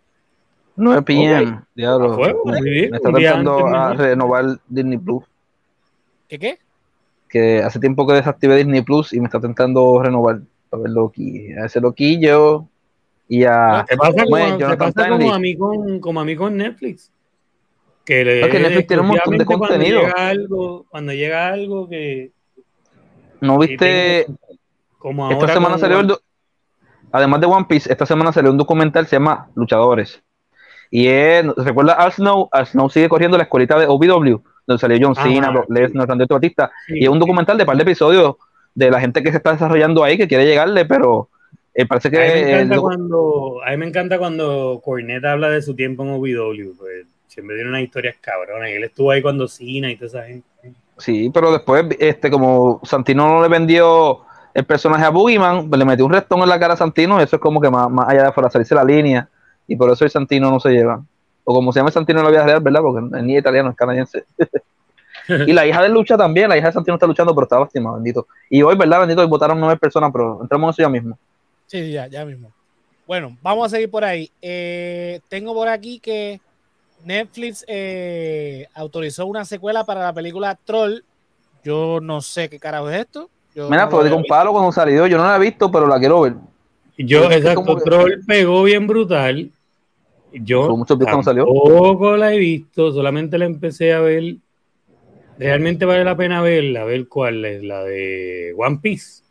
9 0.75 1.01
p.m. 1.01 1.61
Diablo. 1.73 2.17
Me, 2.45 2.61
me 2.61 2.97
está 2.97 3.11
tratando 3.11 3.67
a 3.67 3.93
renovar 3.93 4.59
Disney 4.67 4.97
Plus. 4.97 5.23
¿Qué 6.27 6.37
qué? 6.37 6.59
Que 7.29 7.59
hace 7.59 7.79
tiempo 7.79 8.05
que 8.07 8.13
desactivé 8.13 8.57
Disney 8.57 8.81
Plus 8.81 9.13
y 9.13 9.19
me 9.19 9.25
está 9.25 9.39
tentando 9.39 10.01
renovar 10.01 10.41
para 10.69 10.83
ver 10.83 10.91
Loki. 10.91 11.53
A 11.53 11.65
ese 11.65 11.81
Loquillo 11.81 12.67
y 13.27 13.43
a. 13.43 13.85
¿Qué 13.87 13.97
pasa, 13.97 14.23
como, 14.23 14.57
¿qué 14.57 14.77
pasa 14.77 15.09
como, 15.09 15.33
a 15.33 15.39
mí 15.39 15.55
con, 15.55 15.99
como 15.99 16.19
a 16.19 16.25
mí 16.25 16.35
con 16.35 16.57
Netflix? 16.57 17.11
Que, 18.05 18.23
le, 18.23 18.41
Porque 18.41 18.59
Netflix 18.59 18.87
tiene 18.87 19.01
un 19.01 19.07
montón 19.09 19.37
de 19.37 19.45
contenido. 19.45 20.01
Cuando 20.01 20.15
llega 20.15 20.29
algo, 20.29 20.85
cuando 20.89 21.13
llega 21.13 21.47
algo 21.47 21.89
que. 21.89 22.31
¿No 23.41 23.57
viste? 23.57 24.27
como 24.97 25.29
esta 25.31 25.53
semana 25.53 25.77
salió 25.77 25.99
el. 25.99 26.15
Además 27.11 27.39
de 27.39 27.47
One 27.47 27.65
Piece, 27.69 27.91
esta 27.91 28.05
semana 28.05 28.33
salió 28.33 28.51
un 28.51 28.57
documental 28.57 29.05
que 29.05 29.11
se 29.11 29.15
llama 29.15 29.49
Luchadores. 29.55 30.21
Y 30.91 31.07
es, 31.07 31.45
¿recuerda 31.55 31.93
Al 31.93 32.11
Snow? 32.11 32.49
Al 32.51 32.67
Snow 32.67 32.89
sigue 32.89 33.07
corriendo 33.09 33.37
la 33.37 33.43
escuelita 33.43 33.79
de 33.79 33.85
OVW, 33.87 34.43
donde 34.65 34.79
salió 34.79 34.97
John 35.01 35.15
Cena, 35.15 35.53
Lesnar, 35.69 36.07
Randy 36.07 36.25
Batista. 36.27 36.71
Y 36.87 37.03
es 37.03 37.09
un 37.09 37.19
documental 37.19 37.57
de 37.57 37.65
par 37.65 37.75
de 37.75 37.83
episodios 37.83 38.35
de 38.73 38.91
la 38.91 38.99
gente 38.99 39.23
que 39.23 39.31
se 39.31 39.37
está 39.37 39.53
desarrollando 39.53 40.03
ahí, 40.03 40.17
que 40.17 40.27
quiere 40.27 40.45
llegarle, 40.45 40.85
pero 40.85 41.29
eh, 41.73 41.85
parece 41.85 42.09
que. 42.11 42.17
A 42.17 42.35
mí, 42.35 42.41
me 42.41 42.51
encanta 42.51 42.79
cuando, 42.79 43.61
a 43.65 43.71
mí 43.71 43.77
me 43.77 43.87
encanta 43.87 44.17
cuando 44.17 44.81
Cornet 44.83 45.23
habla 45.25 45.49
de 45.49 45.61
su 45.61 45.75
tiempo 45.75 46.03
en 46.03 46.09
OVW, 46.11 46.77
pues 46.77 47.05
siempre 47.27 47.55
tiene 47.55 47.69
unas 47.69 47.81
historias 47.81 48.15
cabronas. 48.21 48.69
Él 48.69 48.83
estuvo 48.83 49.11
ahí 49.11 49.21
cuando 49.21 49.47
Cena 49.47 49.91
y 49.91 49.95
toda 49.95 50.07
esa 50.07 50.23
gente. 50.23 50.47
Sí, 50.97 51.29
pero 51.33 51.51
después, 51.51 51.85
este, 51.99 52.31
como 52.31 52.79
Santino 52.83 53.27
no 53.27 53.41
le 53.41 53.49
vendió 53.49 54.21
el 54.53 54.63
personaje 54.63 55.03
a 55.03 55.09
Boogeyman, 55.09 55.67
pues 55.69 55.77
le 55.77 55.83
metió 55.83 56.05
un 56.05 56.13
restón 56.13 56.41
en 56.41 56.49
la 56.49 56.59
cara 56.59 56.75
a 56.75 56.77
Santino, 56.77 57.19
y 57.19 57.23
eso 57.23 57.35
es 57.35 57.41
como 57.41 57.59
que 57.59 57.69
más, 57.69 57.89
más 57.91 58.07
allá 58.07 58.23
de 58.23 58.31
fuera 58.31 58.49
salirse 58.49 58.73
la 58.73 58.85
línea 58.85 59.27
y 59.67 59.75
por 59.75 59.91
eso 59.91 60.05
el 60.05 60.11
Santino 60.11 60.49
no 60.49 60.59
se 60.59 60.69
lleva. 60.69 61.03
O 61.45 61.53
como 61.53 61.71
se 61.71 61.79
llama 61.79 61.89
el 61.89 61.93
Santino 61.93 62.19
en 62.19 62.25
la 62.25 62.31
vida 62.31 62.45
real, 62.45 62.59
¿verdad? 62.59 62.81
Porque 62.81 63.21
ni 63.21 63.37
italiano, 63.37 63.69
es 63.69 63.75
canadiense. 63.75 64.25
y 65.47 65.53
la 65.53 65.65
hija 65.65 65.81
de 65.81 65.89
lucha 65.89 66.17
también, 66.17 66.49
la 66.49 66.57
hija 66.57 66.67
de 66.67 66.73
Santino 66.73 66.95
está 66.95 67.07
luchando, 67.07 67.33
pero 67.33 67.45
está 67.45 67.59
lastimada, 67.59 67.95
bendito. 67.95 68.27
Y 68.49 68.61
hoy, 68.61 68.75
¿verdad? 68.75 68.99
Bendito, 68.99 69.21
hoy 69.21 69.27
votaron 69.27 69.59
nueve 69.59 69.77
personas, 69.77 70.11
pero 70.11 70.39
entramos 70.41 70.67
en 70.67 70.69
eso 70.71 70.81
ya 70.81 70.89
mismo. 70.89 71.17
Sí, 71.67 71.91
ya, 71.91 72.07
ya 72.07 72.25
mismo. 72.25 72.51
Bueno, 73.07 73.37
vamos 73.41 73.67
a 73.67 73.69
seguir 73.69 73.89
por 73.89 74.03
ahí. 74.03 74.31
Eh, 74.41 75.19
tengo 75.29 75.53
por 75.53 75.67
aquí 75.67 75.99
que 75.99 76.41
Netflix 77.03 77.63
eh, 77.67 78.67
autorizó 78.73 79.27
una 79.27 79.45
secuela 79.45 79.83
para 79.83 80.01
la 80.01 80.13
película 80.13 80.57
Troll. 80.65 81.03
Yo 81.63 81.99
no 82.01 82.21
sé 82.21 82.49
qué 82.49 82.59
carajo 82.59 82.89
es 82.89 83.01
esto. 83.01 83.29
Yo 83.53 83.69
Mira, 83.69 83.87
pues 83.87 84.05
digo 84.05 84.17
un 84.17 84.25
palo 84.25 84.51
cuando 84.51 84.71
salió. 84.71 85.05
Yo 85.07 85.17
no 85.17 85.25
la 85.25 85.35
he 85.35 85.39
visto, 85.39 85.71
pero 85.71 85.87
la 85.87 85.99
quiero 85.99 86.21
ver. 86.21 86.33
Yo, 86.97 87.29
exacto, 87.31 87.77
Troll 87.77 88.23
pegó 88.25 88.63
bien 88.63 88.87
brutal. 88.87 89.51
Yo 90.41 90.67
tampoco 90.87 92.17
la 92.17 92.33
he 92.33 92.37
visto, 92.37 92.91
solamente 92.91 93.37
la 93.37 93.45
empecé 93.45 93.93
a 93.93 93.99
ver. 93.99 94.35
Realmente 95.37 95.85
vale 95.85 96.03
la 96.03 96.15
pena 96.15 96.41
verla, 96.41 96.81
a 96.81 96.85
ver 96.85 97.07
cuál 97.07 97.43
es, 97.43 97.63
la 97.63 97.83
de 97.83 98.53
One 98.57 98.79
Piece. 98.81 99.23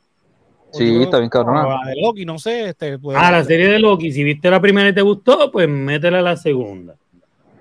Sí, 0.72 1.02
está 1.02 1.18
bien 1.18 1.30
cabrón. 1.30 1.56
La 1.56 1.90
de 1.90 2.00
Loki, 2.00 2.24
no 2.24 2.38
sé. 2.38 2.70
Este, 2.70 2.98
ah, 3.14 3.30
la 3.30 3.44
serie 3.44 3.68
de 3.68 3.78
Loki. 3.78 4.12
Si 4.12 4.24
viste 4.24 4.50
la 4.50 4.60
primera 4.60 4.88
y 4.88 4.94
te 4.94 5.02
gustó, 5.02 5.50
pues 5.50 5.68
métela 5.68 6.18
a 6.18 6.22
la 6.22 6.36
segunda. 6.36 6.96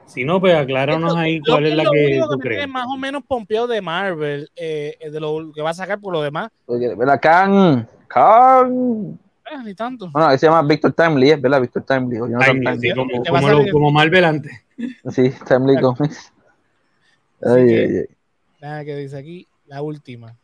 Si 0.05 0.25
no, 0.25 0.39
pues 0.39 0.55
acláranos 0.55 1.15
ahí 1.15 1.39
cuál 1.39 1.65
es 1.65 1.75
la 1.75 1.83
que 1.83 2.21
tú 2.29 2.37
crees. 2.37 2.67
más 2.67 2.85
o 2.87 2.97
menos 2.97 3.23
pompeado 3.27 3.67
de 3.67 3.81
Marvel, 3.81 4.49
eh, 4.55 4.97
de 5.11 5.19
lo 5.19 5.51
que 5.53 5.61
va 5.61 5.71
a 5.71 5.73
sacar 5.73 5.99
por 5.99 6.13
lo 6.13 6.21
demás. 6.21 6.49
¿Verdad? 6.67 7.19
Khan, 7.21 7.87
Khan, 8.07 9.19
eh, 9.51 9.63
ni 9.63 9.75
tanto. 9.75 10.09
Bueno, 10.11 10.37
se 10.37 10.45
llama 10.45 10.61
Victor 10.67 10.93
Timely, 10.93 11.31
es 11.31 11.41
verdad, 11.41 11.61
Victor 11.61 11.83
Timely. 11.83 12.17
Timely, 12.17 12.79
sí, 12.79 12.93
como, 12.93 13.23
como, 13.23 13.49
lo, 13.49 13.71
como, 13.71 13.91
Marvel 13.91 14.25
antes. 14.25 14.51
Sí, 15.09 15.31
Timely 15.47 15.81
Comics. 15.81 16.33
Ay, 17.41 17.69
ay, 17.69 17.97
ay. 17.97 18.05
Nada 18.61 18.85
que 18.85 18.95
dice 18.95 19.17
aquí, 19.17 19.47
la 19.67 19.81
última. 19.81 20.35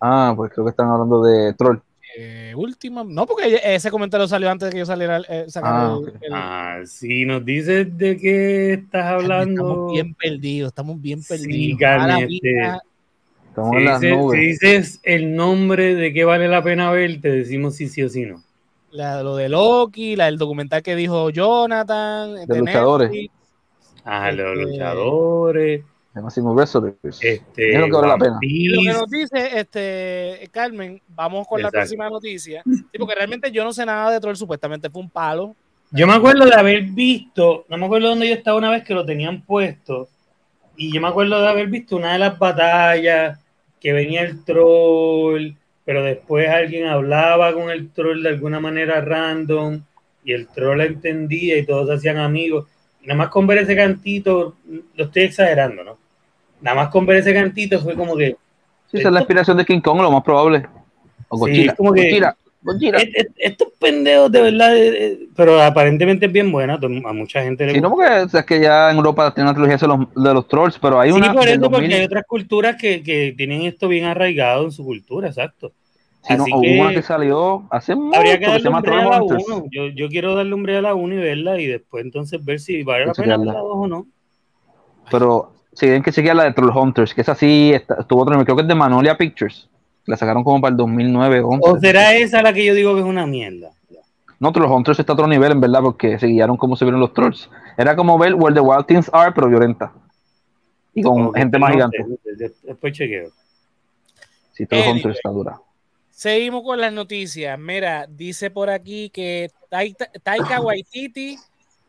Ah, 0.00 0.34
pues 0.36 0.52
creo 0.52 0.64
que 0.64 0.70
están 0.70 0.88
hablando 0.88 1.22
de 1.22 1.54
Troll. 1.54 1.78
Eh, 2.16 2.52
última, 2.56 3.02
no, 3.02 3.26
porque 3.26 3.60
ese 3.64 3.90
comentario 3.90 4.28
salió 4.28 4.48
antes 4.50 4.68
de 4.68 4.72
que 4.72 4.78
yo 4.78 4.86
saliera 4.86 5.18
eh, 5.28 5.46
ah, 5.62 5.98
el, 6.20 6.32
ah, 6.32 6.80
sí, 6.84 7.24
nos 7.24 7.44
dices 7.44 7.96
de 7.96 8.16
qué 8.16 8.72
estás 8.74 9.04
hablando. 9.04 9.62
Estamos 9.62 9.92
bien 9.92 10.14
perdidos, 10.14 10.68
estamos 10.68 11.00
bien 11.00 11.22
perdidos. 11.22 11.78
Sí, 12.40 12.50
si, 14.00 14.38
dices, 14.38 15.00
el 15.02 15.34
nombre 15.34 15.94
de 15.94 16.12
qué 16.12 16.24
vale 16.24 16.48
la 16.48 16.62
pena 16.62 16.90
ver, 16.90 17.20
te 17.20 17.30
decimos 17.30 17.76
si 17.76 17.88
sí 17.88 18.02
o 18.02 18.08
si 18.08 18.26
no. 18.26 18.42
La, 18.90 19.22
lo 19.22 19.36
de 19.36 19.48
Loki, 19.48 20.16
la 20.16 20.26
del 20.26 20.38
documental 20.38 20.82
que 20.82 20.94
dijo 20.94 21.30
Jonathan. 21.30 22.46
De, 22.46 22.58
luchadores. 22.58 23.28
ah, 24.04 24.30
los 24.30 24.58
este, 24.58 24.72
luchadores. 24.72 25.84
Máximo 26.14 26.54
Wrestler. 26.54 26.94
Este, 27.02 27.74
es 27.74 27.80
lo 27.80 27.86
que 27.86 27.92
vale 27.92 28.08
la 28.08 28.18
pena. 28.18 28.38
Y 28.40 28.68
lo 28.68 28.82
que 28.82 28.98
nos 28.98 29.10
dice 29.10 29.58
este, 29.58 30.48
Carmen, 30.52 31.02
vamos 31.08 31.46
con 31.48 31.60
la 31.60 31.70
próxima 31.70 32.08
noticia. 32.08 32.62
Sí, 32.64 32.98
porque 32.98 33.16
realmente 33.16 33.50
yo 33.50 33.64
no 33.64 33.72
sé 33.72 33.84
nada 33.84 34.12
de 34.12 34.20
Troll, 34.20 34.36
supuestamente 34.36 34.88
fue 34.90 35.02
un 35.02 35.10
palo. 35.10 35.56
Yo 35.90 36.06
me 36.06 36.14
acuerdo 36.14 36.44
de 36.44 36.54
haber 36.54 36.82
visto, 36.82 37.64
no 37.68 37.76
me 37.76 37.86
acuerdo 37.86 38.08
dónde 38.08 38.28
yo 38.28 38.34
estaba 38.34 38.58
una 38.58 38.70
vez 38.70 38.84
que 38.84 38.94
lo 38.94 39.04
tenían 39.04 39.42
puesto, 39.42 40.08
y 40.76 40.92
yo 40.92 41.00
me 41.00 41.08
acuerdo 41.08 41.40
de 41.40 41.48
haber 41.48 41.68
visto 41.68 41.96
una 41.96 42.12
de 42.14 42.18
las 42.18 42.38
batallas 42.38 43.43
que 43.84 43.92
venía 43.92 44.22
el 44.22 44.42
troll, 44.44 45.52
pero 45.84 46.02
después 46.02 46.48
alguien 46.48 46.86
hablaba 46.86 47.52
con 47.52 47.68
el 47.68 47.90
troll 47.90 48.22
de 48.22 48.30
alguna 48.30 48.58
manera 48.58 49.02
random 49.02 49.82
y 50.24 50.32
el 50.32 50.48
troll 50.48 50.80
entendía 50.80 51.58
y 51.58 51.66
todos 51.66 51.90
hacían 51.90 52.16
amigos. 52.16 52.66
nada 53.02 53.18
más 53.18 53.28
con 53.28 53.46
ver 53.46 53.58
ese 53.58 53.76
cantito, 53.76 54.56
lo 54.94 55.04
estoy 55.04 55.24
exagerando, 55.24 55.84
¿no? 55.84 55.98
Nada 56.62 56.76
más 56.76 56.88
con 56.88 57.04
ver 57.04 57.18
ese 57.18 57.34
cantito 57.34 57.78
fue 57.78 57.94
como 57.94 58.16
que... 58.16 58.38
Sí, 58.90 59.00
esa 59.00 59.08
es 59.08 59.12
la 59.12 59.20
inspiración 59.20 59.58
de 59.58 59.66
King 59.66 59.80
Kong, 59.80 60.00
lo 60.00 60.10
más 60.10 60.24
probable. 60.24 60.66
O 61.28 61.36
Godzilla. 61.36 61.74
como 61.74 61.92
que, 61.92 62.22
estos 63.36 63.68
pendejos 63.78 64.32
de 64.32 64.40
verdad, 64.40 64.76
eh, 64.76 64.88
eh, 64.88 65.28
pero 65.36 65.60
aparentemente 65.60 66.26
es 66.26 66.32
bien 66.32 66.50
buena, 66.50 66.74
a 66.74 67.12
mucha 67.12 67.42
gente 67.42 67.66
le 67.66 67.72
gusta. 67.72 67.78
Sí, 67.78 67.82
no, 67.82 67.90
porque 67.90 68.38
es 68.38 68.44
que 68.44 68.60
ya 68.60 68.90
en 68.90 68.96
Europa 68.96 69.32
tiene 69.34 69.50
una 69.50 69.54
trilogía 69.54 69.76
de 69.76 69.86
los, 69.86 70.24
de 70.24 70.34
los 70.34 70.48
trolls, 70.48 70.78
pero 70.78 71.00
hay 71.00 71.10
una. 71.10 71.30
Sí, 71.30 71.36
por 71.36 71.48
eso, 71.48 71.70
porque 71.70 71.94
hay 71.94 72.04
otras 72.04 72.24
culturas 72.26 72.76
que, 72.76 73.02
que, 73.02 73.34
tienen 73.36 73.62
esto 73.62 73.88
bien 73.88 74.04
arraigado 74.04 74.64
en 74.64 74.72
su 74.72 74.84
cultura, 74.84 75.28
exacto. 75.28 75.72
Sí, 76.22 76.34
no, 76.36 76.44
hubo 76.44 76.80
una 76.82 76.90
que 76.92 77.02
salió 77.02 77.64
hace 77.70 77.92
habría 77.92 78.38
que 78.38 78.46
darle 78.46 78.62
que 78.62 78.90
a 78.90 79.04
la 79.04 79.22
1. 79.22 79.64
Yo, 79.70 79.88
yo 79.88 80.08
quiero 80.08 80.34
darle 80.34 80.54
un 80.54 80.68
a 80.70 80.80
la 80.80 80.94
1 80.94 81.14
y 81.14 81.18
verla 81.18 81.60
y 81.60 81.66
después 81.66 82.02
entonces 82.02 82.42
ver 82.42 82.60
si 82.60 82.82
vale 82.82 83.06
la 83.06 83.12
pena 83.12 83.36
la 83.36 83.52
2 83.52 83.62
o 83.62 83.86
no. 83.86 84.06
Pero 85.10 85.52
si 85.74 85.86
tienen 85.86 86.02
que 86.02 86.12
chequear 86.12 86.36
la 86.36 86.44
de 86.44 86.52
Troll 86.52 86.74
Hunters, 86.74 87.12
que 87.12 87.20
es 87.20 87.28
así, 87.28 87.72
estuvo 87.74 88.22
otro, 88.22 88.42
creo 88.42 88.56
que 88.56 88.62
es 88.62 88.68
de 88.68 88.74
Manolia 88.74 89.18
Pictures. 89.18 89.68
La 90.06 90.16
sacaron 90.16 90.44
como 90.44 90.60
para 90.60 90.72
el 90.72 90.76
2009 90.76 91.40
11. 91.40 91.70
¿O 91.70 91.78
será 91.80 92.14
esa 92.14 92.42
la 92.42 92.52
que 92.52 92.64
yo 92.64 92.74
digo 92.74 92.94
que 92.94 93.00
es 93.00 93.06
una 93.06 93.26
mierda? 93.26 93.70
No, 94.38 94.50
los 94.50 94.70
Hunters 94.70 94.98
está 94.98 95.12
a 95.12 95.14
otro 95.14 95.26
nivel, 95.26 95.52
en 95.52 95.60
verdad, 95.60 95.80
porque 95.80 96.18
se 96.18 96.26
guiaron 96.26 96.56
como 96.56 96.76
se 96.76 96.84
vieron 96.84 97.00
los 97.00 97.14
trolls. 97.14 97.48
Era 97.78 97.96
como 97.96 98.18
ver 98.18 98.34
Where 98.34 98.54
the 98.54 98.60
Wild 98.60 98.84
Things 98.86 99.10
Are, 99.12 99.32
pero 99.32 99.48
violenta. 99.48 99.92
Y 100.92 101.02
con 101.02 101.32
gente 101.32 101.58
más 101.58 101.72
gigante. 101.72 102.04
Después 102.62 102.92
chequeo. 102.92 103.30
Sí, 104.52 104.66
Troll 104.66 104.88
Hunters 104.88 105.16
está 105.16 105.30
dura. 105.30 105.58
Seguimos 106.10 106.62
con 106.62 106.80
las 106.80 106.92
noticias. 106.92 107.58
Mira, 107.58 108.06
dice 108.08 108.50
por 108.50 108.70
aquí 108.70 109.10
que 109.10 109.50
Taika, 110.22 110.60
Waititi 110.60 111.36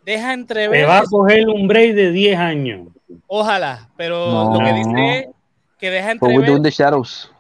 deja 0.03 0.34
entrever. 0.34 0.80
Te 0.80 0.86
va 0.86 0.99
a 0.99 1.03
coger 1.03 1.47
un 1.47 1.68
break 1.68 1.93
de 1.93 2.11
10 2.11 2.39
años. 2.39 2.88
Ojalá, 3.28 3.89
pero 3.97 4.53
lo 4.53 4.59
que 4.59 4.74
dice 4.74 5.20
es 5.20 5.28
que 5.78 5.91
deja 5.91 6.11
entrever. 6.11 6.61
The 6.61 6.72
Shadows. 6.72 7.32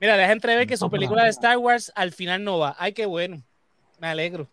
Mira, 0.00 0.16
deja 0.16 0.32
entrever 0.32 0.66
que 0.66 0.76
su 0.76 0.90
película 0.90 1.24
de 1.24 1.30
Star 1.30 1.58
Wars 1.58 1.92
al 1.94 2.12
final 2.12 2.42
no 2.42 2.58
va. 2.58 2.74
Ay, 2.78 2.92
qué 2.92 3.06
bueno. 3.06 3.42
Me 4.00 4.08
alegro. 4.08 4.48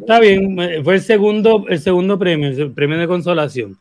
Está 0.00 0.18
bien, 0.18 0.56
fue 0.82 0.94
el 0.94 1.02
segundo, 1.02 1.66
el 1.68 1.78
segundo 1.78 2.18
premio, 2.18 2.48
el 2.48 2.72
premio 2.72 2.98
de 2.98 3.06
consolación. 3.06 3.78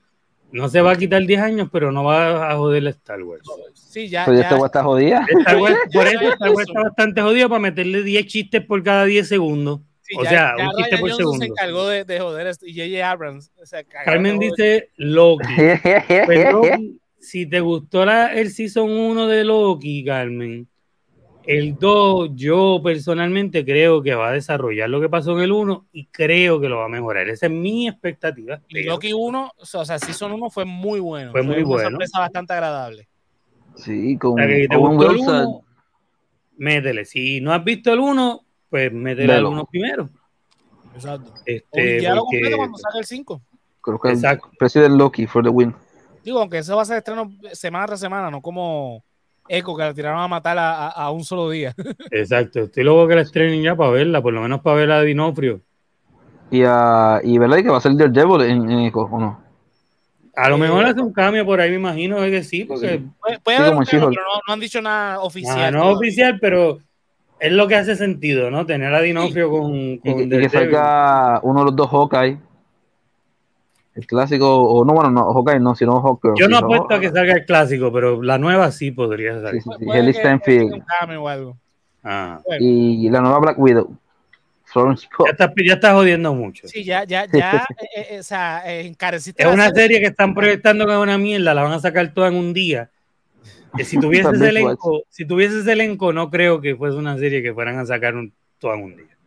No 0.52 0.70
se 0.70 0.82
va 0.82 0.92
a 0.92 0.96
quitar 0.96 1.26
10 1.26 1.42
años, 1.42 1.70
pero 1.72 1.92
no 1.92 2.04
va 2.04 2.52
a 2.52 2.56
joder 2.56 2.84
la 2.84 2.90
Star 2.92 3.24
Wars. 3.24 3.42
Sí, 3.74 4.10
ya. 4.10 4.26
Pues 4.26 4.38
ya. 4.38 4.44
Star 4.44 4.60
Wars 4.60 4.70
está 4.70 4.84
jodida. 4.84 5.26
por 5.94 6.08
eso 6.08 6.34
Star 6.34 6.52
Wars 6.52 6.68
está 6.68 6.82
bastante 6.84 7.22
jodido 7.22 7.50
para 7.50 7.62
meterle 7.62 8.04
10 8.04 8.28
chistes 8.28 8.64
por 8.64 8.84
cada 8.84 9.06
10 9.06 9.28
segundos. 9.28 9.80
o 10.16 10.26
sea, 10.26 10.56
un 10.60 10.72
chiste 10.78 10.98
por 11.00 11.14
segundo. 11.14 11.40
se 11.40 11.46
encargó 11.46 11.88
de, 11.88 12.04
de 12.04 12.20
joder 12.20 12.56
y 12.64 12.74
J.J. 12.76 13.10
Abrams. 13.10 13.52
Carmen 14.06 14.38
dice 14.38 14.90
Loki. 14.98 15.48
Loki. 16.52 17.01
Si 17.22 17.46
te 17.46 17.60
gustó 17.60 18.04
la, 18.04 18.34
el 18.34 18.52
Season 18.52 18.90
1 18.90 19.28
de 19.28 19.44
Loki, 19.44 20.04
Carmen, 20.04 20.68
el 21.46 21.76
2, 21.76 22.32
yo 22.34 22.82
personalmente 22.84 23.64
creo 23.64 24.02
que 24.02 24.16
va 24.16 24.30
a 24.30 24.34
desarrollar 24.34 24.90
lo 24.90 25.00
que 25.00 25.08
pasó 25.08 25.38
en 25.38 25.44
el 25.44 25.52
1 25.52 25.88
y 25.92 26.08
creo 26.08 26.60
que 26.60 26.68
lo 26.68 26.78
va 26.78 26.86
a 26.86 26.90
mejorar. 26.90 27.30
Esa 27.30 27.46
es 27.46 27.52
mi 27.52 27.88
expectativa. 27.88 28.62
Y 28.70 28.84
Loki 28.84 29.14
1, 29.14 29.52
o 29.56 29.66
sea, 29.66 30.00
Season 30.00 30.32
1 30.32 30.50
fue 30.50 30.66
muy 30.66 31.00
bueno. 31.00 31.32
Fue, 31.32 31.44
muy 31.44 31.64
bueno. 31.64 31.90
Una 31.90 31.90
sorpresa 31.92 32.20
bastante 32.20 32.54
agradable. 32.54 33.08
Sí, 33.76 34.18
con, 34.18 34.36
que 34.36 34.68
te 34.68 34.76
gustó 34.76 35.12
el 35.12 35.18
1, 35.18 35.66
métele. 36.58 37.06
Si 37.06 37.40
no 37.40 37.54
has 37.54 37.64
visto 37.64 37.94
el 37.94 38.00
1, 38.00 38.46
pues 38.70 38.92
métele 38.92 39.34
al 39.34 39.46
1 39.46 39.66
primero. 39.66 40.10
Exacto. 40.96 41.34
Este, 41.46 42.02
ya 42.02 42.16
porque... 42.16 42.50
lo 42.50 42.58
cuando 42.58 42.78
salga 42.78 43.00
el 43.00 43.06
5. 43.06 43.42
Creo 43.82 44.00
que 44.00 44.10
Exacto. 44.10 44.50
el 44.52 44.58
precio 44.58 44.82
del 44.82 44.98
Loki 44.98 45.26
for 45.28 45.44
the 45.44 45.50
win. 45.50 45.74
Digo, 46.24 46.40
aunque 46.40 46.60
eso 46.60 46.76
va 46.76 46.84
a 46.84 46.86
ser 46.86 46.98
estreno 46.98 47.32
semana 47.54 47.88
tras 47.88 48.00
semana, 48.00 48.30
no 48.30 48.42
como 48.42 49.04
Echo, 49.48 49.76
que 49.76 49.84
la 49.84 49.94
tiraron 49.94 50.20
a 50.20 50.28
matar 50.28 50.58
a, 50.60 51.12
un 51.12 51.24
solo 51.24 51.50
día. 51.50 51.74
Exacto, 52.12 52.62
estoy 52.62 52.84
luego 52.84 53.08
que 53.08 53.16
la 53.16 53.22
estrenen 53.22 53.62
ya 53.62 53.76
para 53.76 53.90
verla, 53.92 54.22
por 54.22 54.34
lo 54.34 54.42
menos 54.42 54.62
para 54.62 54.78
ver 54.78 54.92
a 54.92 55.02
Dinofrio. 55.02 55.62
Y, 56.52 56.64
a, 56.66 57.20
y 57.24 57.38
verdad 57.38 57.58
que 57.58 57.70
va 57.70 57.78
a 57.78 57.82
ser 57.82 57.96
Daredevil 57.96 58.42
en, 58.42 58.70
en 58.70 58.80
Echo, 58.80 59.00
¿o 59.00 59.20
no? 59.20 59.42
A 60.36 60.50
lo 60.50 60.58
mejor 60.58 60.86
hace 60.86 61.02
un 61.02 61.12
cambio 61.12 61.46
por 61.46 61.60
ahí, 61.60 61.70
me 61.70 61.76
imagino 61.76 62.18
que 62.22 62.44
sí, 62.44 62.64
porque 62.64 63.02
puede, 63.44 63.58
haber 63.58 63.74
un 63.74 63.84
cambio, 63.84 64.10
pero 64.10 64.22
no, 64.48 64.54
han 64.54 64.60
dicho 64.60 64.82
nada 64.82 65.20
oficial. 65.20 65.74
No 65.74 65.90
oficial, 65.90 66.40
pero 66.40 66.80
es 67.40 67.52
lo 67.52 67.68
que 67.68 67.76
hace 67.76 67.96
sentido, 67.96 68.50
¿no? 68.50 68.66
Tener 68.66 68.94
a 68.94 69.02
Dinofrio 69.02 69.50
con, 69.50 69.98
con 69.98 70.20
y, 70.20 70.30
que 70.30 70.50
salga 70.50 71.42
uno 71.44 71.60
de 71.60 71.66
los 71.66 71.76
dos 71.76 71.90
Hawkeye 71.90 72.38
el 73.96 74.08
clásico, 74.08 74.64
o 74.64 74.86
no, 74.86 74.94
bueno, 74.94 75.12
no, 75.12 75.34
Hawkeye 75.34 75.60
no, 75.60 75.76
sino 75.76 76.02
Hawkeye. 76.02 76.34
Yo 76.38 76.48
no 76.48 76.58
apuesto 76.58 76.94
a 76.94 77.00
que 77.00 77.12
salga 77.12 77.34
el 77.34 77.46
clásico, 77.46 77.92
pero 77.92 78.22
la 78.22 78.38
nueva 78.38 78.72
sí 78.72 78.92
podría 78.92 79.42
salir. 79.42 79.62
Sí, 79.62 79.70
sí, 79.78 79.86
sí. 79.86 79.92
Heli 79.92 80.14
Stanfield. 80.14 80.84
Ah. 82.04 82.40
Y 82.60 83.10
la 83.10 83.22
nueva 83.22 83.40
Black 83.40 83.60
Widow. 83.60 83.98
Florence 84.72 85.08
Ya 85.26 85.32
está, 85.32 85.54
ya 85.66 85.74
está 85.74 85.94
jodiendo 85.94 86.34
mucho. 86.34 86.68
Sí, 86.68 86.84
ya, 86.84 87.04
ya, 87.04 87.26
ya, 87.26 87.68
eh, 87.94 88.08
eh, 88.12 88.20
o 88.20 88.24
sea, 88.24 88.64
eh, 88.66 88.96
Es 89.36 89.46
una 89.46 89.70
serie 89.72 90.00
que 90.00 90.08
están 90.08 90.34
proyectando 90.34 90.86
que 90.86 90.94
es 90.94 90.98
una 90.98 91.18
mierda, 91.18 91.54
la 91.54 91.64
van 91.64 91.74
a 91.74 91.80
sacar 91.80 92.14
toda 92.14 92.30
en 92.30 92.36
un 92.36 92.54
día. 92.54 92.90
Que 93.76 93.84
si 93.84 94.00
tuvieses 94.00 94.40
elenco, 94.42 95.04
si 95.10 95.26
tuvieses 95.26 95.68
elenco, 95.68 96.14
no 96.14 96.30
creo 96.30 96.62
que 96.62 96.76
fuese 96.76 96.96
una 96.96 97.18
serie 97.18 97.44
que 97.44 97.54
fueran 97.54 97.80
a 97.80 97.86
sacar 97.86 98.16
un, 98.16 98.32
toda 98.60 98.76
en 98.76 98.84
un 98.84 98.96
día. 98.96 99.18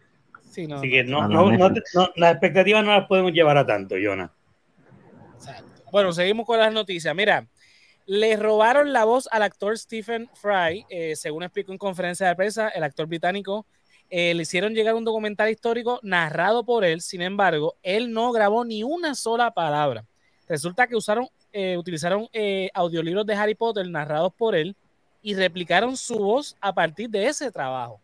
Sí, 0.50 0.66
no, 0.66 0.76
Así 0.76 0.88
que 0.88 1.04
no, 1.04 1.28
no, 1.28 1.50
no, 1.50 1.70
las 2.16 2.32
expectativas 2.32 2.82
no 2.82 2.92
las 2.92 3.06
podemos 3.06 3.32
llevar 3.32 3.58
a 3.58 3.66
tanto, 3.66 3.96
Jonah. 4.02 4.30
Bueno, 5.94 6.12
seguimos 6.12 6.44
con 6.44 6.58
las 6.58 6.72
noticias. 6.72 7.14
Mira, 7.14 7.46
le 8.04 8.34
robaron 8.36 8.92
la 8.92 9.04
voz 9.04 9.28
al 9.30 9.42
actor 9.44 9.78
Stephen 9.78 10.28
Fry, 10.34 10.84
eh, 10.88 11.14
según 11.14 11.44
explicó 11.44 11.70
en 11.70 11.78
conferencia 11.78 12.26
de 12.26 12.34
prensa, 12.34 12.68
el 12.70 12.82
actor 12.82 13.06
británico. 13.06 13.64
Eh, 14.10 14.34
le 14.34 14.42
hicieron 14.42 14.74
llegar 14.74 14.96
un 14.96 15.04
documental 15.04 15.50
histórico 15.50 16.00
narrado 16.02 16.64
por 16.64 16.84
él, 16.84 17.00
sin 17.00 17.22
embargo, 17.22 17.76
él 17.84 18.12
no 18.12 18.32
grabó 18.32 18.64
ni 18.64 18.82
una 18.82 19.14
sola 19.14 19.52
palabra. 19.52 20.04
Resulta 20.48 20.88
que 20.88 20.96
usaron, 20.96 21.28
eh, 21.52 21.76
utilizaron 21.78 22.26
audiolibros 22.74 23.24
de 23.24 23.34
Harry 23.34 23.54
Potter 23.54 23.88
narrados 23.88 24.34
por 24.34 24.56
él 24.56 24.74
y 25.22 25.36
replicaron 25.36 25.96
su 25.96 26.18
voz 26.18 26.56
a 26.60 26.74
partir 26.74 27.08
de 27.08 27.28
ese 27.28 27.52
trabajo. 27.52 28.00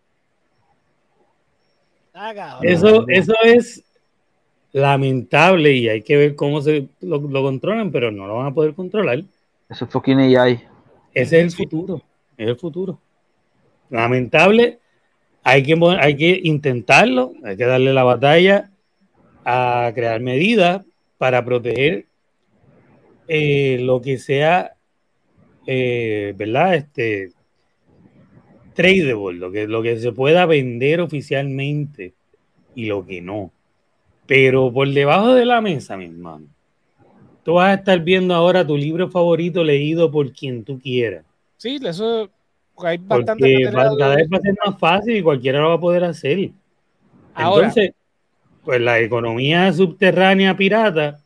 Ah, 2.15 2.61
eso, 2.63 3.05
eso 3.09 3.35
es 3.43 3.83
lamentable 4.73 5.73
y 5.73 5.89
hay 5.89 6.03
que 6.03 6.17
ver 6.17 6.37
cómo 6.37 6.63
se 6.63 6.89
lo, 7.01 7.21
controlan, 7.43 7.91
pero 7.91 8.11
no 8.11 8.27
lo 8.27 8.37
van 8.37 8.49
a 8.49 8.55
poder 8.55 8.75
controlar. 8.75 9.23
Eso 9.69 9.85
es 9.85 9.91
fucking 9.91 10.19
AI. 10.19 10.61
Ese 11.13 11.41
es 11.41 11.45
el 11.45 11.51
futuro, 11.51 12.03
es 12.37 12.49
el 12.49 12.57
futuro. 12.57 13.01
Lamentable, 13.89 14.79
hay 15.43 15.63
que, 15.63 15.77
hay 15.99 16.17
que 16.17 16.41
intentarlo, 16.45 17.33
hay 17.45 17.57
que 17.57 17.65
darle 17.65 17.93
la 17.93 18.05
batalla 18.05 18.71
a 19.45 19.91
crear 19.95 20.21
medidas 20.21 20.85
para 21.19 21.45
proteger 21.45 22.07
eh, 23.27 23.79
lo 23.81 24.01
que 24.01 24.19
sea, 24.19 24.75
eh, 25.67 26.35
¿verdad? 26.37 26.75
Este, 26.75 27.33
tradable, 28.75 29.39
lo 29.39 29.51
que, 29.51 29.67
lo 29.67 29.83
que 29.83 29.99
se 29.99 30.13
pueda 30.13 30.47
vender 30.47 31.01
oficialmente 31.01 32.15
y 32.75 32.87
lo 32.87 33.05
que 33.05 33.21
no. 33.21 33.53
Pero 34.31 34.73
por 34.73 34.89
debajo 34.89 35.35
de 35.35 35.45
la 35.45 35.61
mesa, 35.61 35.97
mi 35.97 36.05
hermano, 36.05 36.47
tú 37.43 37.55
vas 37.55 37.71
a 37.71 37.75
estar 37.75 37.99
viendo 37.99 38.33
ahora 38.33 38.65
tu 38.65 38.77
libro 38.77 39.11
favorito 39.11 39.65
leído 39.65 40.09
por 40.09 40.33
quien 40.33 40.63
tú 40.63 40.79
quieras. 40.79 41.25
Sí, 41.57 41.81
eso 41.85 42.31
hay 42.77 42.99
bastante. 42.99 43.61
cada 43.73 44.15
vez 44.15 44.29
va 44.33 44.37
a 44.37 44.41
ser 44.41 44.55
más 44.65 44.79
fácil 44.79 45.17
y 45.17 45.23
cualquiera 45.25 45.59
lo 45.59 45.71
va 45.71 45.75
a 45.75 45.81
poder 45.81 46.05
hacer. 46.05 46.53
Entonces, 47.37 47.91
pues 48.65 48.81
la 48.81 49.01
economía 49.01 49.73
subterránea 49.73 50.57
pirata 50.57 51.19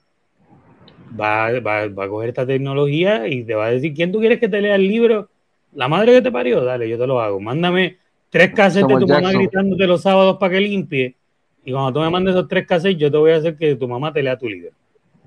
va, 1.21 1.61
va, 1.61 1.83
a 1.83 2.09
coger 2.09 2.31
esta 2.31 2.47
tecnología 2.47 3.29
y 3.29 3.45
te 3.45 3.55
va 3.55 3.67
a 3.67 3.71
decir: 3.73 3.93
¿Quién 3.93 4.13
tú 4.13 4.21
quieres 4.21 4.41
que 4.41 4.49
te 4.49 4.63
lea 4.63 4.77
el 4.77 4.89
libro? 4.89 5.29
La 5.75 5.89
madre 5.89 6.15
que 6.15 6.23
te 6.23 6.33
parió, 6.33 6.65
dale, 6.65 6.89
yo 6.89 6.97
te 6.97 7.07
lo 7.07 7.21
hago. 7.21 7.39
Mándame 7.39 7.99
tres 8.31 8.55
cassettes 8.55 8.89
de 8.89 9.05
tu 9.05 9.07
mamá 9.07 9.31
gritándote 9.31 9.87
los 9.87 10.01
sábados 10.01 10.39
para 10.39 10.55
que 10.55 10.61
limpie 10.63 11.17
y 11.65 11.73
cuando 11.73 11.93
tú 11.93 12.01
me 12.01 12.11
mandes 12.11 12.35
esos 12.35 12.49
tres 12.49 12.67
cassettes, 12.67 12.99
yo 12.99 13.11
te 13.11 13.17
voy 13.17 13.33
a 13.33 13.37
hacer 13.37 13.57
que 13.57 13.75
tu 13.77 13.89
mamá 13.89 14.13
te 14.13 14.23
lea 14.23 14.39
tu 14.39 14.49
libro. 14.49 14.71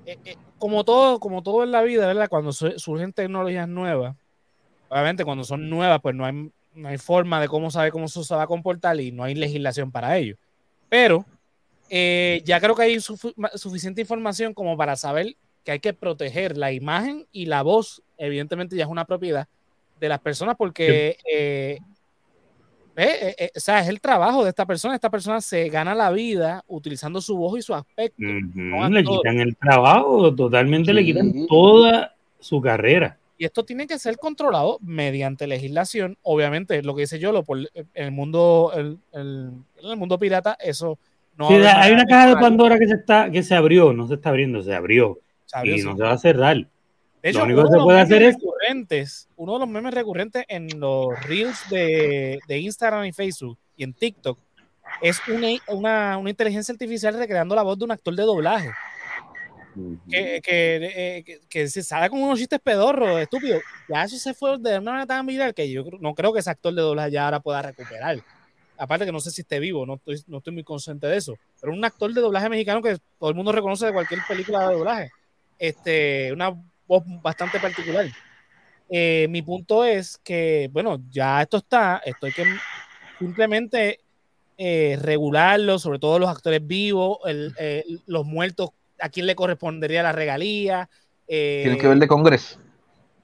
Eh, 0.06 0.18
eh, 0.24 0.36
como 0.58 0.84
todo, 0.84 1.20
como 1.20 1.42
todo 1.42 1.64
en 1.64 1.72
la 1.72 1.82
vida, 1.82 2.06
¿verdad? 2.06 2.28
Cuando 2.28 2.52
surgen 2.52 3.12
tecnologías 3.12 3.68
nuevas, 3.68 4.16
obviamente 4.88 5.24
cuando 5.24 5.44
son 5.44 5.68
nuevas, 5.68 6.00
pues 6.00 6.14
no 6.14 6.24
hay, 6.24 6.50
no 6.74 6.88
hay 6.88 6.98
forma 6.98 7.40
de 7.40 7.48
cómo 7.48 7.70
saber 7.70 7.92
cómo 7.92 8.08
se 8.08 8.34
va 8.34 8.42
a 8.42 8.46
comportar 8.46 9.00
y 9.00 9.12
no 9.12 9.24
hay 9.24 9.34
legislación 9.34 9.90
para 9.90 10.16
ello. 10.16 10.36
Pero 10.88 11.24
eh, 11.90 12.42
ya 12.44 12.60
creo 12.60 12.74
que 12.74 12.82
hay 12.82 13.00
suficiente 13.00 14.00
información 14.00 14.54
como 14.54 14.76
para 14.76 14.96
saber 14.96 15.36
que 15.64 15.72
hay 15.72 15.80
que 15.80 15.92
proteger 15.92 16.56
la 16.56 16.72
imagen 16.72 17.26
y 17.32 17.46
la 17.46 17.62
voz, 17.62 18.02
evidentemente 18.16 18.76
ya 18.76 18.84
es 18.84 18.90
una 18.90 19.04
propiedad 19.04 19.48
de 20.00 20.08
las 20.08 20.20
personas 20.20 20.54
porque 20.56 21.18
eh, 21.30 21.80
eh, 23.06 23.50
o 23.54 23.60
sea, 23.60 23.80
es 23.80 23.88
el 23.88 24.00
trabajo 24.00 24.42
de 24.42 24.50
esta 24.50 24.66
persona. 24.66 24.94
Esta 24.94 25.10
persona 25.10 25.40
se 25.40 25.68
gana 25.68 25.94
la 25.94 26.10
vida 26.10 26.64
utilizando 26.66 27.20
su 27.20 27.36
voz 27.36 27.58
y 27.58 27.62
su 27.62 27.74
aspecto. 27.74 28.22
le 28.22 29.04
quitan 29.04 29.40
el 29.40 29.56
trabajo, 29.56 30.34
totalmente 30.34 30.92
le 30.92 31.04
quitan 31.04 31.46
toda 31.46 32.14
su 32.38 32.60
carrera. 32.60 33.16
Y 33.40 33.44
esto 33.44 33.64
tiene 33.64 33.86
que 33.86 34.00
ser 34.00 34.16
controlado 34.16 34.78
mediante 34.80 35.46
legislación. 35.46 36.18
Obviamente, 36.22 36.82
lo 36.82 36.96
que 36.96 37.02
dice 37.02 37.20
yo, 37.20 37.30
lo 37.30 37.44
por, 37.44 37.58
en 37.58 37.88
el 37.94 38.10
mundo, 38.10 38.72
el, 38.74 38.98
en 39.12 39.64
el 39.80 39.96
mundo 39.96 40.18
pirata, 40.18 40.56
eso 40.58 40.98
no. 41.38 41.48
hay 41.48 41.92
una 41.92 42.04
caja 42.04 42.30
de 42.30 42.34
Pandora 42.34 42.78
que 42.78 42.88
se 42.88 42.94
está, 42.94 43.30
que 43.30 43.44
se 43.44 43.54
abrió, 43.54 43.92
no 43.92 44.08
se 44.08 44.14
está 44.14 44.30
abriendo, 44.30 44.60
se 44.62 44.74
abrió. 44.74 45.20
y 45.62 45.82
no 45.82 45.96
se 45.96 46.02
va 46.02 46.12
a 46.12 46.18
cerrar. 46.18 46.66
De 47.28 47.32
hecho, 47.32 47.40
lo 47.40 47.44
único 47.44 47.64
que 47.64 47.78
se 47.78 47.84
puede 47.84 48.00
hacer 48.00 48.22
es. 48.22 49.28
Uno 49.36 49.54
de 49.54 49.58
los 49.58 49.68
memes 49.68 49.92
recurrentes 49.92 50.44
en 50.48 50.80
los 50.80 51.08
reels 51.24 51.58
de, 51.68 52.38
de 52.48 52.58
Instagram 52.58 53.04
y 53.04 53.12
Facebook 53.12 53.58
y 53.76 53.84
en 53.84 53.92
TikTok 53.92 54.38
es 55.02 55.20
una, 55.28 55.48
una, 55.68 56.16
una, 56.16 56.30
inteligencia 56.30 56.72
artificial 56.72 57.14
recreando 57.18 57.54
la 57.54 57.62
voz 57.62 57.78
de 57.78 57.84
un 57.84 57.90
actor 57.90 58.14
de 58.16 58.22
doblaje. 58.22 58.70
que, 60.10 60.40
que, 60.42 61.22
que, 61.24 61.40
que, 61.50 61.68
se 61.68 61.82
sale 61.82 62.08
con 62.08 62.22
unos 62.22 62.38
chistes 62.38 62.60
pedorros, 62.60 63.20
estúpidos. 63.20 63.62
Ya 63.88 64.04
eso 64.04 64.16
se 64.16 64.32
fue 64.32 64.56
de 64.58 64.78
una 64.78 64.92
manera 64.92 65.06
tan 65.06 65.26
viral 65.26 65.52
que 65.52 65.70
yo 65.70 65.84
no 66.00 66.14
creo 66.14 66.32
que 66.32 66.40
ese 66.40 66.50
actor 66.50 66.74
de 66.74 66.80
doblaje 66.80 67.10
ya 67.10 67.26
ahora 67.26 67.40
pueda 67.40 67.60
recuperar. 67.60 68.24
Aparte 68.78 69.04
que 69.04 69.12
no 69.12 69.20
sé 69.20 69.30
si 69.30 69.42
esté 69.42 69.60
vivo, 69.60 69.84
no 69.84 69.96
estoy, 69.96 70.22
no 70.28 70.38
estoy 70.38 70.54
muy 70.54 70.64
consciente 70.64 71.06
de 71.06 71.18
eso. 71.18 71.34
Pero 71.60 71.74
un 71.74 71.84
actor 71.84 72.12
de 72.14 72.22
doblaje 72.22 72.48
mexicano 72.48 72.80
que 72.80 72.96
todo 73.18 73.28
el 73.28 73.36
mundo 73.36 73.52
reconoce 73.52 73.84
de 73.84 73.92
cualquier 73.92 74.20
película 74.26 74.66
de 74.66 74.74
doblaje. 74.74 75.10
Este, 75.58 76.32
una 76.32 76.54
voz 76.88 77.04
bastante 77.22 77.60
particular. 77.60 78.06
Eh, 78.90 79.26
mi 79.28 79.42
punto 79.42 79.84
es 79.84 80.18
que, 80.24 80.68
bueno, 80.72 80.98
ya 81.10 81.42
esto 81.42 81.58
está, 81.58 82.00
esto 82.04 82.26
hay 82.26 82.32
que 82.32 82.44
simplemente 83.18 84.00
eh, 84.56 84.98
regularlo, 85.00 85.78
sobre 85.78 85.98
todo 85.98 86.18
los 86.18 86.30
actores 86.30 86.66
vivos, 86.66 87.18
eh, 87.26 87.84
los 88.06 88.24
muertos, 88.24 88.70
a 89.00 89.10
quién 89.10 89.26
le 89.26 89.36
correspondería 89.36 90.02
la 90.02 90.12
regalía. 90.12 90.88
Tiene 91.26 91.76
que 91.76 91.86
ver 91.86 91.98
de 91.98 92.08
Congreso. 92.08 92.58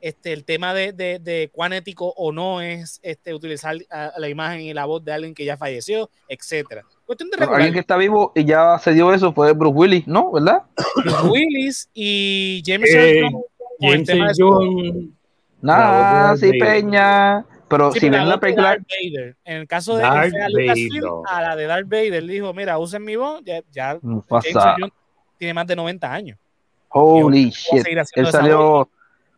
Este, 0.05 0.35
el 0.35 0.45
tema 0.45 0.75
de, 0.75 0.93
de, 0.93 1.49
cuán 1.51 1.73
ético 1.73 2.13
o 2.19 2.31
no 2.31 2.61
es 2.61 3.01
este, 3.03 3.33
utilizar 3.33 3.75
la 4.19 4.29
imagen 4.29 4.61
y 4.61 4.75
la 4.75 4.85
voz 4.85 5.03
de 5.03 5.15
alguien 5.15 5.33
que 5.33 5.47
ya 5.47 5.57
falleció, 5.57 6.11
etcétera. 6.29 6.83
alguien 7.49 7.73
que 7.73 7.79
está 7.79 7.97
vivo 7.97 8.31
y 8.35 8.45
ya 8.45 8.79
se 8.79 8.93
dio 8.93 9.15
eso 9.15 9.33
fue 9.33 9.55
Bruce 9.55 9.75
Willis, 9.75 10.07
¿no? 10.07 10.31
¿Verdad? 10.31 10.65
Bruce 10.97 11.27
Willis 11.27 11.89
y 11.95 12.63
James 12.67 12.95
eh, 12.95 13.23
James 13.81 14.09
Nada, 15.61 16.37
sí, 16.37 16.53
Peña. 16.59 17.45
Pero 17.69 17.91
si 17.93 18.09
ven 18.11 18.29
la 18.29 18.39
película. 18.39 18.77
En 19.45 19.57
el 19.57 19.67
caso 19.67 19.97
de 19.97 20.03
Darth 20.03 20.35
a 21.27 21.41
la 21.41 21.57
de 21.57 21.67
Darth 21.67 21.89
Vader, 21.89 22.25
dijo: 22.25 22.53
Mira, 22.53 22.79
usen 22.79 23.03
mi 23.03 23.17
voz. 23.17 23.43
Ya, 23.45 23.63
ya 23.73 23.99
James 24.03 24.93
tiene 25.39 25.55
más 25.55 25.67
de 25.67 25.77
90 25.77 26.13
años. 26.13 26.39
Holy 26.89 27.51
shit. 27.51 27.85
Él 28.15 28.27
salió, 28.31 28.89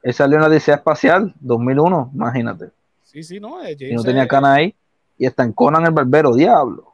él 0.02 0.12
salió 0.12 0.36
en 0.36 0.42
la 0.42 0.48
Odisea 0.48 0.74
Espacial 0.74 1.34
2001, 1.40 2.10
imagínate. 2.14 2.70
Sí, 3.02 3.22
sí, 3.22 3.40
no. 3.40 3.58
y 3.66 3.94
no 3.94 4.02
tenía 4.02 4.28
cana 4.28 4.54
ahí. 4.54 4.74
Y 5.16 5.24
está 5.24 5.44
en 5.44 5.52
Conan 5.52 5.86
el 5.86 5.92
Barbero, 5.92 6.34
diablo. 6.34 6.92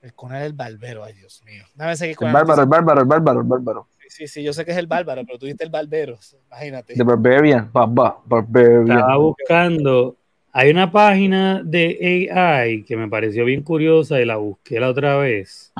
El 0.00 0.14
Conan 0.14 0.42
el 0.42 0.52
Barbero, 0.52 1.02
ay 1.02 1.14
Dios 1.14 1.42
mío. 1.44 1.64
el 1.76 2.32
bárbaro, 2.32 2.62
el 2.62 2.68
bárbaro, 2.68 3.00
el 3.00 3.06
bárbaro, 3.06 3.40
el 3.40 3.46
bárbaro. 3.46 3.88
Sí, 4.16 4.26
sí, 4.28 4.42
yo 4.42 4.54
sé 4.54 4.64
que 4.64 4.70
es 4.70 4.78
el 4.78 4.86
bárbaro, 4.86 5.26
pero 5.26 5.38
tú 5.38 5.44
dijiste 5.44 5.64
el 5.64 5.68
barbero, 5.68 6.16
imagínate. 6.46 6.94
The 6.94 7.02
Barbarian, 7.02 7.68
baba, 7.70 8.18
Barbarian. 8.24 8.92
Estaba 8.92 9.18
buscando, 9.18 10.16
hay 10.52 10.70
una 10.70 10.90
página 10.90 11.60
de 11.62 12.30
AI 12.32 12.82
que 12.84 12.96
me 12.96 13.08
pareció 13.08 13.44
bien 13.44 13.60
curiosa 13.60 14.18
y 14.18 14.24
la 14.24 14.36
busqué 14.36 14.80
la 14.80 14.88
otra 14.88 15.18
vez. 15.18 15.70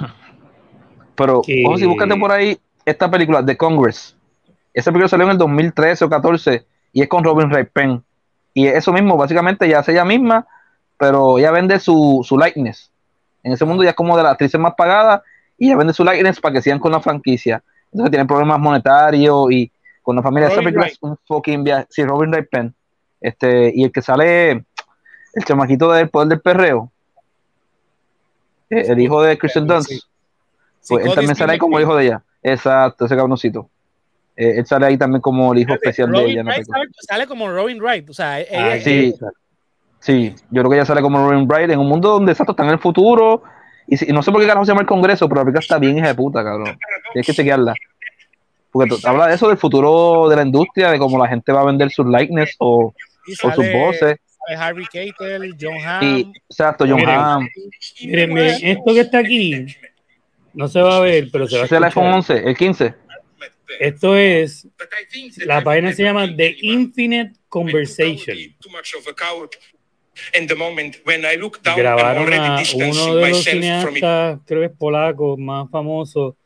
Pero, 1.14 1.40
vamos 1.64 1.80
si 1.80 1.86
búscate 1.86 2.14
por 2.16 2.30
ahí 2.30 2.58
esta 2.84 3.10
película, 3.10 3.42
The 3.42 3.56
Congress. 3.56 4.14
Esa 4.74 4.92
película 4.92 5.08
salió 5.08 5.24
en 5.24 5.32
el 5.32 5.38
2013 5.38 6.04
o 6.04 6.10
14 6.10 6.66
y 6.92 7.00
es 7.00 7.08
con 7.08 7.24
Robin 7.24 7.48
Wright 7.48 7.70
Penn. 7.72 8.04
Y 8.52 8.66
eso 8.66 8.92
mismo, 8.92 9.16
básicamente, 9.16 9.66
ya 9.66 9.78
hace 9.78 9.92
ella 9.92 10.04
misma, 10.04 10.46
pero 10.98 11.38
ella 11.38 11.52
vende 11.52 11.80
su, 11.80 12.20
su 12.22 12.36
likeness. 12.36 12.92
En 13.42 13.52
ese 13.52 13.64
mundo 13.64 13.82
ya 13.82 13.90
es 13.90 13.96
como 13.96 14.14
de 14.14 14.24
las 14.24 14.32
actrices 14.32 14.60
más 14.60 14.74
pagadas 14.74 15.22
y 15.56 15.68
ella 15.68 15.78
vende 15.78 15.94
su 15.94 16.04
likeness 16.04 16.38
para 16.38 16.52
que 16.52 16.60
sigan 16.60 16.80
con 16.80 16.92
la 16.92 17.00
franquicia. 17.00 17.62
Entonces 17.92 18.10
tienen 18.10 18.26
problemas 18.26 18.58
monetarios 18.58 19.50
y 19.50 19.70
con 20.02 20.16
la 20.16 20.22
familia. 20.22 20.48
Esa 20.48 20.60
película 20.60 20.86
es 20.86 20.98
un 21.00 21.16
fucking 21.26 21.64
viaje. 21.64 21.86
Sí, 21.90 22.04
Robin 22.04 22.30
Wright 22.30 22.48
Penn. 22.50 22.74
Este, 23.20 23.72
y 23.74 23.84
el 23.84 23.92
que 23.92 24.02
sale, 24.02 24.50
el 24.50 25.44
chamaquito 25.44 25.90
del 25.90 26.08
poder 26.08 26.28
del 26.28 26.40
perreo, 26.40 26.92
eh, 28.70 28.84
el 28.88 29.00
hijo 29.00 29.22
de 29.22 29.38
Christian 29.38 29.66
Dunst, 29.66 29.90
pues 30.88 31.06
él 31.06 31.14
también 31.14 31.34
sale 31.34 31.54
ahí 31.54 31.58
como 31.58 31.80
hijo 31.80 31.96
de 31.96 32.04
ella. 32.06 32.22
Exacto, 32.42 33.06
ese 33.06 33.16
cabroncito. 33.16 33.68
Eh, 34.36 34.58
él 34.58 34.66
sale 34.66 34.86
ahí 34.86 34.98
también 34.98 35.20
como 35.20 35.52
el 35.52 35.60
hijo 35.60 35.72
especial 35.72 36.12
de 36.12 36.24
ella. 36.24 36.44
sale 37.00 37.26
como 37.26 37.50
Robin 37.50 37.80
Wright, 37.80 38.08
o 38.08 38.14
sea, 38.14 38.40
ella, 38.40 38.80
sí, 38.80 39.14
sí, 39.98 40.34
yo 40.50 40.62
creo 40.62 40.70
que 40.70 40.76
ella 40.76 40.86
sale 40.86 41.00
como 41.00 41.28
Robin 41.28 41.48
Wright 41.48 41.70
en 41.70 41.80
un 41.80 41.88
mundo 41.88 42.10
donde 42.10 42.32
exacto 42.32 42.52
está 42.52 42.64
en 42.64 42.70
el 42.70 42.78
futuro. 42.78 43.42
Y, 43.88 44.12
no 44.12 44.22
sé 44.22 44.32
por 44.32 44.40
qué 44.40 44.46
carajo 44.46 44.64
se 44.64 44.70
llama 44.70 44.82
el 44.82 44.86
Congreso, 44.86 45.28
pero 45.28 45.40
la 45.40 45.44
película 45.44 45.60
está 45.60 45.78
bien 45.78 45.98
hija 45.98 46.08
de 46.08 46.14
puta, 46.14 46.42
cabrón. 46.42 46.78
Tienes 47.12 47.26
que 47.26 47.32
chequearla. 47.32 47.74
Porque 48.70 48.96
habla 49.04 49.28
de 49.28 49.34
eso, 49.34 49.48
del 49.48 49.56
futuro 49.56 50.28
de 50.28 50.36
la 50.36 50.42
industria, 50.42 50.90
de 50.90 50.98
cómo 50.98 51.18
la 51.18 51.28
gente 51.28 51.52
va 51.52 51.62
a 51.62 51.66
vender 51.66 51.90
sus 51.90 52.06
likeness 52.06 52.56
o, 52.58 52.92
sus 53.26 53.72
voces. 53.72 54.18
Harvey 54.56 54.86
Keitel, 54.86 55.56
John 55.60 55.78
Hamm. 55.84 56.32
exacto, 56.48 56.84
John 56.86 57.00
Hamm. 57.06 57.48
Miren, 58.02 58.32
miren, 58.32 58.58
esto 58.62 58.94
que 58.94 59.00
está 59.00 59.18
aquí 59.18 59.66
no 60.52 60.68
se 60.68 60.80
va 60.80 60.98
a 60.98 61.00
ver, 61.00 61.28
pero 61.30 61.46
se 61.46 61.56
va 61.56 61.60
a 61.60 61.62
ver. 61.62 61.66
Es 61.66 61.72
el 61.72 61.84
iPhone 61.84 62.06
11, 62.06 62.48
el 62.48 62.56
15. 62.56 62.94
Esto 63.80 64.16
es, 64.16 64.68
la 65.44 65.62
página 65.62 65.92
se 65.92 66.02
llama 66.02 66.26
The 66.34 66.56
Infinite 66.60 67.32
Conversation. 67.48 68.36
Grabaron 71.76 72.32
a 72.32 72.62
uno 72.74 73.14
de 73.16 73.28
los 73.30 73.44
cineastas, 73.44 74.40
creo 74.46 74.60
que 74.60 74.66
es 74.66 74.72
polaco, 74.78 75.36
más 75.36 75.70
famoso, 75.70 76.36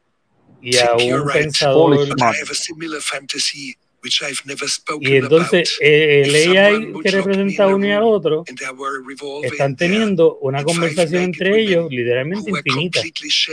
y 0.62 0.76
a 0.76 0.92
un 0.94 1.26
pensador. 1.32 1.96
Y 5.00 5.16
entonces 5.16 5.78
eh, 5.80 6.22
el 6.24 6.56
AI 6.56 6.92
que 7.02 7.10
representa 7.10 7.66
uno 7.66 7.86
y 7.86 7.90
al 7.90 8.02
otro 8.02 8.44
están 9.42 9.76
teniendo 9.76 10.38
una 10.38 10.64
conversación 10.64 11.24
entre 11.24 11.60
ellos 11.60 11.90
literalmente 11.90 12.50
infinita, 12.50 13.00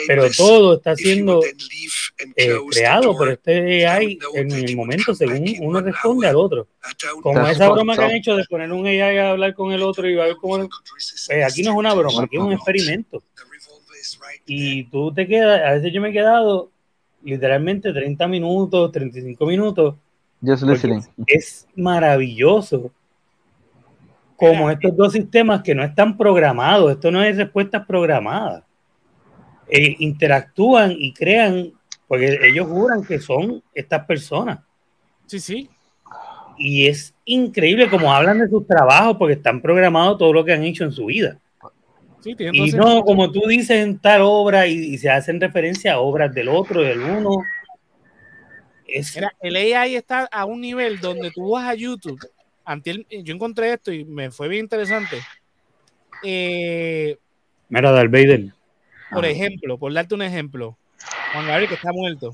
pero 0.08 0.30
todo 0.32 0.76
está 0.76 0.95
siendo 0.95 1.43
eh, 1.43 2.56
creado 2.72 3.16
por 3.18 3.30
este 3.30 3.86
AI 3.86 4.20
en 4.36 4.52
el 4.52 4.76
momento 4.76 5.14
según 5.14 5.56
uno 5.60 5.82
responde 5.82 6.28
al 6.28 6.38
otro. 6.38 6.68
Como 7.22 7.45
esa 7.48 7.70
broma 7.70 7.95
que 7.95 8.04
han 8.04 8.12
hecho 8.12 8.36
de 8.36 8.45
poner 8.45 8.72
un 8.72 8.86
AI 8.86 9.18
a 9.18 9.32
hablar 9.32 9.54
con 9.54 9.74
el 9.74 9.84
otro 9.84 10.08
y 10.08 10.16
va 10.16 10.24
a 10.24 10.28
ver 10.28 10.38
cómo... 10.38 10.58
Eh, 11.30 11.43
aquí 11.43 11.62
no 11.62 11.72
es 11.72 11.78
una 11.78 11.93
broma, 11.93 12.24
aquí 12.24 12.38
es 12.38 12.41
un 12.41 12.54
experimento. 12.54 13.24
Y 14.45 14.86
tú 14.86 15.14
te 15.14 15.28
quedas, 15.28 15.62
a 15.62 15.74
veces 15.74 15.91
yo 15.91 16.00
me 16.00 16.10
he 16.10 16.14
quedado 16.14 16.72
literalmente 17.24 17.91
30 17.91 18.28
minutos, 18.28 18.91
35 18.93 19.45
minutos 19.45 19.95
es 21.26 21.68
maravilloso 21.76 22.92
como 24.38 24.70
estos 24.70 24.96
dos 24.96 25.14
sistemas 25.14 25.64
que 25.64 25.74
no 25.74 25.84
están 25.84 26.16
programados, 26.16 26.92
esto 26.92 27.12
no 27.12 27.24
es 27.24 27.36
respuestas 27.36 27.86
programadas, 27.86 28.64
eh, 29.68 29.96
interactúan 30.00 30.94
y 30.98 31.12
crean, 31.12 31.74
porque 32.08 32.38
ellos 32.44 32.68
juran 32.68 33.04
que 33.04 33.20
son 33.20 33.64
estas 33.74 34.06
personas. 34.06 34.60
Sí, 35.26 35.40
sí. 35.40 35.70
Y 36.58 36.88
es 36.88 37.14
increíble 37.26 37.90
como 37.90 38.14
hablan 38.14 38.40
de 38.40 38.48
sus 38.48 38.66
trabajos, 38.66 39.18
porque 39.18 39.34
están 39.34 39.60
programados 39.60 40.20
todo 40.20 40.32
lo 40.32 40.46
que 40.46 40.54
han 40.54 40.64
hecho 40.64 40.84
en 40.84 40.92
su 40.92 41.08
vida. 41.08 41.40
y 42.24 42.72
no, 42.72 43.02
como 43.04 43.32
tú 43.32 43.42
dices 43.48 43.84
en 43.84 43.98
tal 43.98 44.22
obra, 44.22 44.68
y, 44.68 44.74
y 44.74 44.98
se 45.00 45.10
hacen 45.10 45.42
referencia 45.42 45.94
a 45.94 46.00
obras 46.00 46.34
del 46.34 46.50
otro, 46.50 46.82
del 46.82 47.02
uno, 47.02 47.42
el 48.88 49.56
AI 49.56 49.96
está 49.96 50.26
a 50.32 50.46
un 50.46 50.62
nivel 50.62 51.00
donde 51.00 51.32
tú 51.32 51.52
vas 51.52 51.68
a 51.68 51.76
YouTube. 51.76 52.20
yo 53.24 53.34
encontré 53.34 53.74
esto 53.74 53.92
y 53.92 54.06
me 54.06 54.32
fue 54.32 54.48
bien 54.48 54.66
interesante. 54.66 55.18
Eh, 56.24 57.18
Mira, 57.70 57.92
Darth 57.92 58.12
Vader. 58.12 58.54
Por 59.12 59.26
ejemplo, 59.26 59.78
por 59.78 59.94
darte 59.94 60.16
un 60.16 60.22
ejemplo, 60.22 60.78
Juan 61.34 61.48
Gabriel 61.48 61.70
que 61.70 61.76
está 61.76 61.92
muerto. 61.94 62.34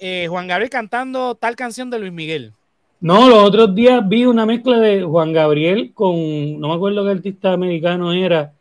Eh, 0.00 0.26
Juan 0.28 0.46
Gabriel 0.46 0.70
cantando 0.70 1.34
tal 1.34 1.56
canción 1.56 1.90
de 1.90 1.98
Luis 1.98 2.12
Miguel. 2.12 2.52
No, 3.00 3.28
los 3.28 3.42
otros 3.42 3.74
días 3.74 4.06
vi 4.08 4.24
una 4.24 4.46
mezcla 4.46 4.78
de 4.78 5.02
Juan 5.02 5.32
Gabriel 5.32 5.92
con, 5.92 6.60
no 6.60 6.68
me 6.68 6.74
acuerdo 6.74 7.04
qué 7.04 7.10
artista 7.10 7.52
americano 7.52 8.12
era, 8.12 8.52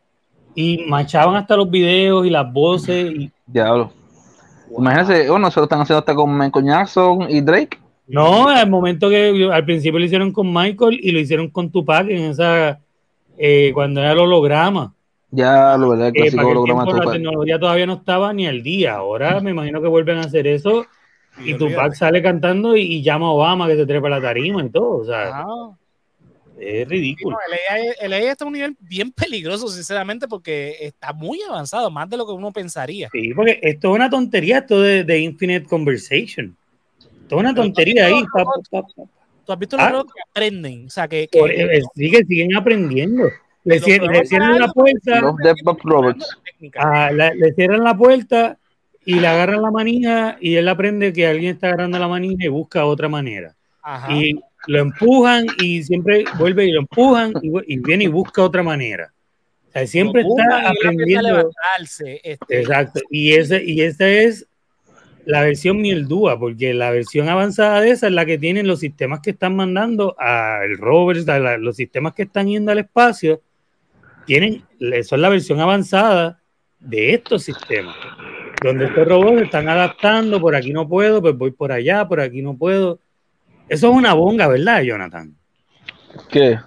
y 0.55 0.79
machaban 0.87 1.35
hasta 1.35 1.55
los 1.55 1.69
videos 1.69 2.25
y 2.25 2.29
las 2.31 2.51
voces. 2.51 3.11
Y... 3.11 3.31
Diablo. 3.45 3.93
Imagínense, 4.77 5.29
bueno, 5.29 5.51
se 5.51 5.59
lo 5.59 5.63
están 5.65 5.81
haciendo 5.81 5.99
hasta 5.99 6.15
con 6.15 6.37
Michael 6.37 6.65
Jackson 6.65 7.27
y 7.29 7.41
Drake. 7.41 7.77
No, 8.07 8.49
al 8.49 8.69
momento 8.69 9.09
que 9.09 9.49
al 9.51 9.65
principio 9.65 9.99
lo 9.99 10.05
hicieron 10.05 10.31
con 10.31 10.51
Michael 10.53 10.99
y 11.01 11.11
lo 11.11 11.19
hicieron 11.19 11.49
con 11.49 11.71
Tupac 11.71 12.09
en 12.09 12.31
esa 12.31 12.79
eh, 13.37 13.71
cuando 13.73 14.01
era 14.01 14.11
el 14.11 14.19
holograma. 14.19 14.93
Ya, 15.29 15.77
lo 15.77 15.89
verdad, 15.89 16.07
el 16.07 16.17
eh, 16.17 16.21
clásico 16.21 16.47
holograma 16.47 16.85
La 16.85 17.11
tecnología 17.11 17.57
todavía 17.57 17.85
no 17.85 17.93
estaba 17.93 18.33
ni 18.33 18.47
al 18.47 18.61
día. 18.63 18.95
Ahora 18.95 19.39
me 19.39 19.51
imagino 19.51 19.81
que 19.81 19.87
vuelven 19.87 20.17
a 20.17 20.21
hacer 20.21 20.45
eso 20.45 20.85
y, 21.43 21.53
Tupac 21.53 21.93
sale 21.93 22.21
cantando 22.21 22.75
y, 22.75 23.01
llama 23.01 23.27
a 23.27 23.31
Obama 23.31 23.67
que 23.67 23.77
se 23.77 23.85
trepa 23.85 24.09
la 24.09 24.21
tarima 24.21 24.63
y 24.63 24.69
todo. 24.69 24.97
O 24.97 25.05
sea, 25.05 25.31
ah. 25.33 25.71
Es 26.61 26.87
ridículo. 26.87 27.37
el, 27.99 28.13
AI, 28.13 28.25
está 28.27 28.45
a 28.45 28.47
un 28.47 28.53
nivel 28.53 28.77
bien 28.79 29.11
peligroso, 29.11 29.67
sinceramente, 29.67 30.27
porque 30.27 30.77
está 30.79 31.11
muy 31.11 31.41
avanzado, 31.41 31.89
más 31.89 32.07
de 32.07 32.17
lo 32.17 32.25
que 32.27 32.33
uno 32.33 32.51
pensaría. 32.51 33.09
Sí, 33.11 33.33
porque 33.33 33.59
esto 33.63 33.89
es 33.89 33.95
una 33.95 34.09
tontería, 34.09 34.59
esto 34.59 34.79
de, 34.79 35.19
Infinite 35.19 35.65
Conversation. 35.65 36.55
Esto 36.99 37.35
es 37.35 37.39
una 37.39 37.55
tontería 37.55 38.05
ahí. 38.05 38.23
¿Tú 39.45 39.53
has 39.53 39.59
visto 39.59 39.75
los 39.75 39.85
ah. 39.85 40.03
que 40.03 40.21
aprenden? 40.29 40.85
O 40.85 40.89
sea, 40.91 41.07
que, 41.07 41.23
eh, 41.23 41.81
siguen 41.95 42.55
aprendiendo. 42.55 43.23
Le, 43.63 43.79
cierran 43.79 44.59
la 44.59 44.67
puerta. 44.67 45.21
Ah, 46.77 47.11
le 47.11 47.53
cierran 47.53 47.83
la 47.83 47.97
puerta 47.97 48.57
y 49.03 49.19
le 49.19 49.27
agarran 49.27 49.61
la 49.61 49.71
manija 49.71 50.37
y 50.39 50.55
él 50.55 50.67
aprende 50.67 51.11
que 51.11 51.27
alguien 51.27 51.55
está 51.55 51.67
agarrando 51.67 51.97
la 51.97 52.07
manija 52.07 52.45
y 52.45 52.49
busca 52.49 52.85
otra 52.85 53.09
manera. 53.09 53.55
Y 54.09 54.39
lo 54.67 54.79
empujan 54.79 55.47
y 55.61 55.83
siempre 55.83 56.25
vuelve 56.37 56.65
y 56.65 56.71
lo 56.71 56.81
empujan 56.81 57.33
y, 57.41 57.79
viene 57.79 58.05
y 58.05 58.07
busca 58.07 58.43
otra 58.43 58.63
manera. 58.63 59.13
O 59.69 59.71
sea, 59.71 59.87
siempre 59.87 60.21
está 60.21 60.69
aprendiendo. 60.69 61.49
Este. 62.23 62.59
Exacto. 62.59 63.01
Y 63.09 63.33
ese, 63.33 63.63
y 63.63 63.81
ese 63.81 64.25
es 64.25 64.47
la 65.25 65.41
versión 65.41 65.81
Mieldúa, 65.81 66.39
porque 66.39 66.73
la 66.73 66.91
versión 66.91 67.29
avanzada 67.29 67.81
de 67.81 67.91
esa 67.91 68.07
es 68.07 68.13
la 68.13 68.25
que 68.25 68.37
tienen 68.37 68.67
los 68.67 68.79
sistemas 68.79 69.21
que 69.21 69.31
están 69.31 69.55
mandando 69.55 70.15
al 70.19 70.77
rover, 70.77 71.17
los 71.59 71.75
sistemas 71.75 72.13
que 72.13 72.23
están 72.23 72.47
yendo 72.47 72.71
al 72.71 72.79
espacio, 72.79 73.41
tienen, 74.25 74.63
son 75.03 75.21
la 75.21 75.29
versión 75.29 75.59
avanzada 75.59 76.41
de 76.79 77.13
estos 77.13 77.43
sistemas, 77.43 77.95
donde 78.63 78.85
estos 78.85 79.07
robots 79.07 79.41
están 79.43 79.69
adaptando, 79.69 80.41
por 80.41 80.55
aquí 80.55 80.73
no 80.73 80.87
puedo, 80.87 81.21
pues 81.21 81.37
voy 81.37 81.51
por 81.51 81.71
allá, 81.71 82.07
por 82.07 82.19
aquí 82.19 82.41
no 82.41 82.57
puedo. 82.57 82.99
Eso 83.71 83.89
es 83.89 83.95
una 83.95 84.13
bonga, 84.13 84.49
¿verdad, 84.49 84.81
Jonathan? 84.81 85.33
¿Qué? 86.29 86.59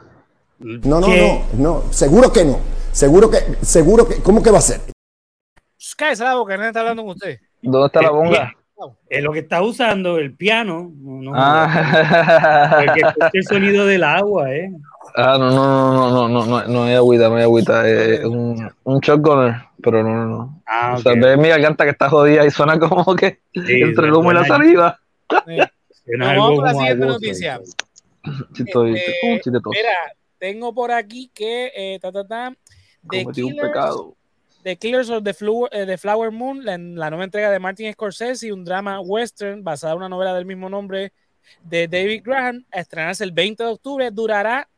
No, 0.59 1.01
no, 1.01 1.09
no, 1.09 1.43
no, 1.53 1.83
seguro 1.93 2.33
que 2.33 2.47
no. 2.47 2.59
Seguro 2.93 3.31
que, 3.31 3.41
seguro 3.61 4.09
que, 4.09 4.23
¿cómo 4.23 4.43
que 4.43 4.51
va 4.51 4.57
a 4.57 4.63
ser? 4.63 4.81
Cállese 5.99 6.25
la 6.25 6.37
boca, 6.37 6.57
nadie 6.57 6.69
está 6.69 6.81
hablando 6.81 7.03
con 7.03 7.11
usted. 7.11 7.41
¿Dónde 7.61 7.89
está 7.89 8.01
la 8.01 8.09
bonga? 8.09 8.55
Es 9.11 9.23
lo 9.23 9.33
que 9.33 9.41
está 9.41 9.61
usando 9.61 10.17
el 10.17 10.35
piano. 10.35 10.93
No, 10.99 11.33
ah. 11.35 12.83
el 13.35 13.45
sonido 13.45 13.85
del 13.85 14.03
agua, 14.03 14.55
¿eh? 14.55 14.73
Ah, 15.15 15.37
no, 15.39 15.51
no, 15.51 15.93
no, 15.93 16.11
no, 16.11 16.29
no, 16.29 16.47
no, 16.47 16.67
no 16.67 16.85
hay 16.85 16.95
agüita, 16.95 17.29
no 17.29 17.37
hay 17.37 17.43
agüita. 17.43 17.87
Es 17.87 18.25
un, 18.25 18.67
un 18.83 19.01
shotgunner, 19.01 19.57
pero 19.83 20.03
no, 20.03 20.11
no, 20.11 20.27
no. 20.27 20.63
Ah, 20.67 20.95
o 20.97 21.03
sea, 21.03 21.13
ve 21.13 21.37
mi 21.37 21.49
garganta 21.49 21.85
que 21.85 21.91
está 21.91 22.09
jodida 22.09 22.47
y 22.47 22.51
suena 22.51 22.79
como 22.79 23.15
que 23.15 23.41
entre 23.53 24.07
el 24.07 24.15
humo 24.15 24.33
y 24.33 24.35
la 24.37 24.47
saliva. 24.47 24.99
Vamos 26.19 26.57
con 26.57 26.65
la 26.65 26.75
siguiente 26.75 27.07
noticia. 27.07 27.61
Este, 28.55 29.51
mira, 29.51 30.17
tengo 30.39 30.75
por 30.75 30.91
aquí 30.93 31.31
que 31.35 31.73
eh, 31.75 31.99
ta, 32.01 32.11
ta, 32.11 32.27
ta, 32.27 32.57
The 33.11 33.27
Killers, 33.27 33.39
un 33.39 33.57
pecado. 33.57 34.17
The 34.63 34.77
Killers 34.77 35.11
of 35.11 35.25
the, 35.25 35.35
eh, 35.73 35.99
Flower 35.99 36.31
Moon, 36.31 36.65
la, 36.65 36.79
la, 36.79 37.11
nueva 37.11 37.25
entrega 37.25 37.51
de 37.51 37.59
Martin 37.59 37.93
Scorsese, 37.93 38.51
un 38.51 38.65
drama 38.65 39.01
western 39.01 39.63
basada 39.63 39.93
en 39.93 39.99
una 39.99 40.09
novela 40.09 40.35
del 40.35 40.47
mismo 40.47 40.71
nombre 40.71 41.13
de 41.63 41.87
David 41.87 42.23
Graham, 42.25 42.65
a 42.73 42.81
estrenarse 42.81 43.25
el 43.25 43.33
20 43.33 43.63
de 43.63 43.69
octubre, 43.69 44.11
durará 44.11 44.69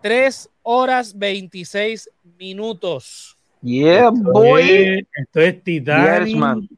3 0.00 0.50
horas 0.62 1.16
26 1.16 2.10
minutos. 2.36 3.36
Yeah, 3.62 4.10
boy. 4.10 5.06
esto 5.14 5.40
es 5.40 5.62
Titanic. 5.62 6.68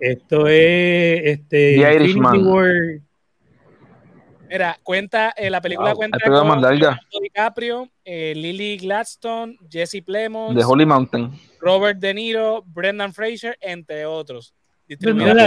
Esto 0.00 0.46
es 0.46 1.20
este 1.24 1.76
The 1.76 1.94
Irishman. 1.94 3.02
Mira, 4.50 4.76
cuenta, 4.82 5.32
eh, 5.36 5.48
la 5.48 5.60
película 5.60 5.94
cuenta 5.94 6.18
con 6.26 7.22
DiCaprio, 7.22 7.88
eh, 8.04 8.32
Lily 8.34 8.78
Gladstone, 8.78 9.56
Jesse 9.70 10.02
Plemons, 10.04 10.56
The 10.56 10.64
Holy 10.64 10.84
Mountain, 10.84 11.30
Robert 11.60 12.00
De 12.00 12.12
Niro, 12.12 12.64
Brendan 12.66 13.12
Fraser, 13.12 13.56
entre 13.60 14.06
otros. 14.06 14.52
tiene 14.88 15.30
el 15.30 15.38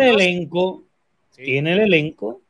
elenco, 0.00 0.82
tiene 1.36 1.72
el 1.74 1.80
elenco, 1.80 2.40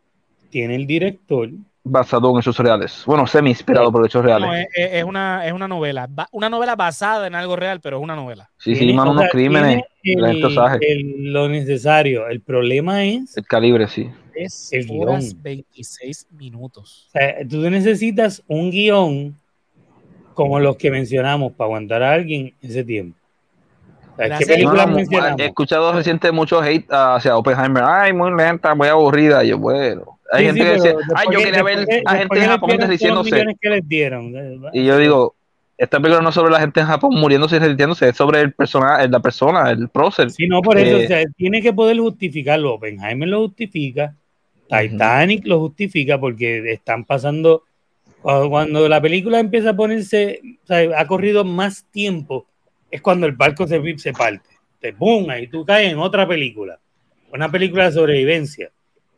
tiene 0.48 0.76
el 0.76 0.86
director. 0.86 1.50
Basado 1.82 2.30
en 2.30 2.38
hechos 2.38 2.58
reales. 2.58 3.02
Bueno, 3.04 3.26
semi 3.26 3.50
inspirado 3.50 3.92
por 3.92 4.06
hechos 4.06 4.24
reales. 4.24 4.68
es, 4.74 5.04
una, 5.04 5.46
es 5.46 5.52
una 5.52 5.68
novela. 5.68 6.08
Una 6.32 6.48
novela 6.48 6.76
basada 6.76 7.26
en 7.26 7.34
algo 7.34 7.56
real, 7.56 7.80
pero 7.80 7.98
es 7.98 8.02
una 8.02 8.16
novela. 8.16 8.50
Sí, 8.56 8.74
sí, 8.74 8.90
más 8.94 9.06
unos 9.06 9.28
crímenes. 9.30 9.82
Lo 10.02 11.48
necesario. 11.48 12.28
El 12.28 12.40
problema 12.40 13.04
es. 13.04 13.36
El 13.36 13.46
calibre, 13.46 13.88
sí 13.88 14.08
es 14.44 14.72
el 14.72 14.86
horas 14.90 15.40
26 15.42 16.28
minutos. 16.38 17.08
O 17.08 17.10
sea, 17.12 17.36
tú 17.48 17.58
necesitas 17.70 18.42
un 18.46 18.70
guion 18.70 19.36
como 20.34 20.58
los 20.60 20.76
que 20.76 20.90
mencionamos 20.90 21.52
para 21.52 21.66
aguantar 21.66 22.02
a 22.02 22.12
alguien 22.12 22.54
ese 22.62 22.84
tiempo. 22.84 23.16
¿Qué 24.16 24.46
películas 24.46 24.88
mencionamos? 24.90 25.40
He 25.40 25.46
escuchado 25.46 25.92
reciente 25.92 26.30
mucho 26.30 26.60
hate 26.60 26.86
hacia 26.90 27.36
Oppenheimer. 27.36 27.82
Ay, 27.84 28.12
muy 28.12 28.30
lenta, 28.34 28.74
muy 28.74 28.88
aburrida. 28.88 29.42
Yo, 29.44 29.58
bueno. 29.58 30.18
Hay 30.32 30.46
gente 30.46 30.62
que 30.62 30.74
dice, 30.74 30.94
ay, 31.16 31.26
yo 31.32 31.38
quería 31.40 31.62
ver 31.62 31.86
a 32.04 32.16
gente 32.16 32.38
en 32.38 32.46
Japón 32.46 32.78
diciéndose. 32.88 33.44
Y 34.72 34.84
yo 34.84 34.98
digo, 34.98 35.34
esta 35.80 35.98
película 35.98 36.22
no 36.22 36.28
es 36.28 36.34
sobre 36.34 36.52
la 36.52 36.60
gente 36.60 36.78
en 36.80 36.86
Japón 36.86 37.14
muriéndose 37.14 37.56
y 37.56 37.58
resistiéndose, 37.58 38.10
es 38.10 38.16
sobre 38.16 38.42
el 38.42 38.52
personaje, 38.52 39.08
la 39.08 39.20
persona, 39.20 39.70
el 39.70 39.88
prócer. 39.88 40.30
Sí, 40.30 40.46
no, 40.46 40.60
por 40.60 40.76
eso, 40.76 40.98
eh, 40.98 41.04
o 41.04 41.08
sea, 41.08 41.24
tiene 41.38 41.62
que 41.62 41.72
poder 41.72 41.98
justificarlo. 41.98 42.74
Oppenheimer 42.74 43.26
lo 43.26 43.46
justifica, 43.46 44.14
Titanic 44.68 45.46
lo 45.46 45.58
justifica 45.58 46.20
porque 46.20 46.70
están 46.70 47.06
pasando, 47.06 47.64
cuando 48.20 48.90
la 48.90 49.00
película 49.00 49.40
empieza 49.40 49.70
a 49.70 49.76
ponerse, 49.76 50.42
o 50.62 50.66
sea, 50.66 51.00
ha 51.00 51.06
corrido 51.06 51.44
más 51.44 51.86
tiempo, 51.90 52.46
es 52.90 53.00
cuando 53.00 53.26
el 53.26 53.32
barco 53.32 53.66
se, 53.66 53.80
se 53.96 54.12
parte. 54.12 54.50
Te 54.80 54.92
boom, 54.92 55.28
y 55.40 55.46
tú 55.46 55.64
caes 55.64 55.90
en 55.90 55.98
otra 55.98 56.28
película, 56.28 56.78
una 57.32 57.50
película 57.50 57.86
de 57.86 57.92
sobrevivencia. 57.92 58.70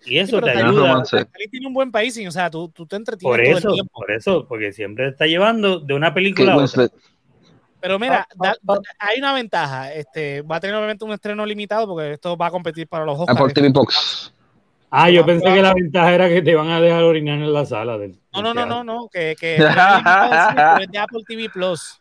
Y 0.04 0.18
eso 0.18 0.40
te 0.40 0.50
ayuda. 0.50 1.02
tiene 1.50 1.66
un 1.66 1.74
buen 1.74 1.92
país, 1.92 2.18
o 2.26 2.30
sea, 2.30 2.50
tú, 2.50 2.68
tú 2.68 2.86
te 2.86 2.96
entretienes 2.96 3.36
por 3.36 3.40
eso, 3.40 3.60
todo 3.60 3.70
el 3.70 3.74
tiempo. 3.74 3.92
Por 3.94 4.10
eso, 4.10 4.46
porque 4.48 4.72
siempre 4.72 5.08
está 5.08 5.26
llevando 5.26 5.78
de 5.80 5.94
una 5.94 6.12
película 6.12 6.54
a 6.54 6.56
otra. 6.56 6.88
Pero 7.80 7.98
mira, 7.98 8.26
ah, 8.40 8.46
ah, 8.46 8.54
ah. 8.68 8.78
hay 9.00 9.18
una 9.18 9.32
ventaja. 9.34 9.92
Este, 9.92 10.42
va 10.42 10.56
a 10.56 10.60
tener 10.60 10.76
obviamente 10.76 11.04
un 11.04 11.12
estreno 11.12 11.44
limitado 11.44 11.88
porque 11.88 12.12
esto 12.12 12.36
va 12.36 12.46
a 12.46 12.50
competir 12.50 12.86
para 12.86 13.04
los 13.04 13.18
Oscars. 13.18 13.40
Apple 13.40 13.52
TV 13.52 13.70
Box. 13.70 14.32
Ah, 14.88 15.10
yo 15.10 15.26
pensé 15.26 15.52
que 15.52 15.62
la 15.62 15.74
ventaja 15.74 16.12
era 16.12 16.28
que 16.28 16.42
te 16.42 16.54
van 16.54 16.68
a 16.68 16.80
dejar 16.80 17.02
orinar 17.02 17.38
en 17.38 17.52
la 17.52 17.64
sala. 17.64 17.98
Del, 17.98 18.14
no, 18.34 18.42
no, 18.42 18.54
no, 18.54 18.66
no, 18.66 18.84
no, 18.84 19.08
que, 19.08 19.34
que 19.40 19.56
es 19.56 20.90
de 20.90 20.98
Apple 20.98 21.22
TV 21.26 21.48
Plus. 21.48 22.00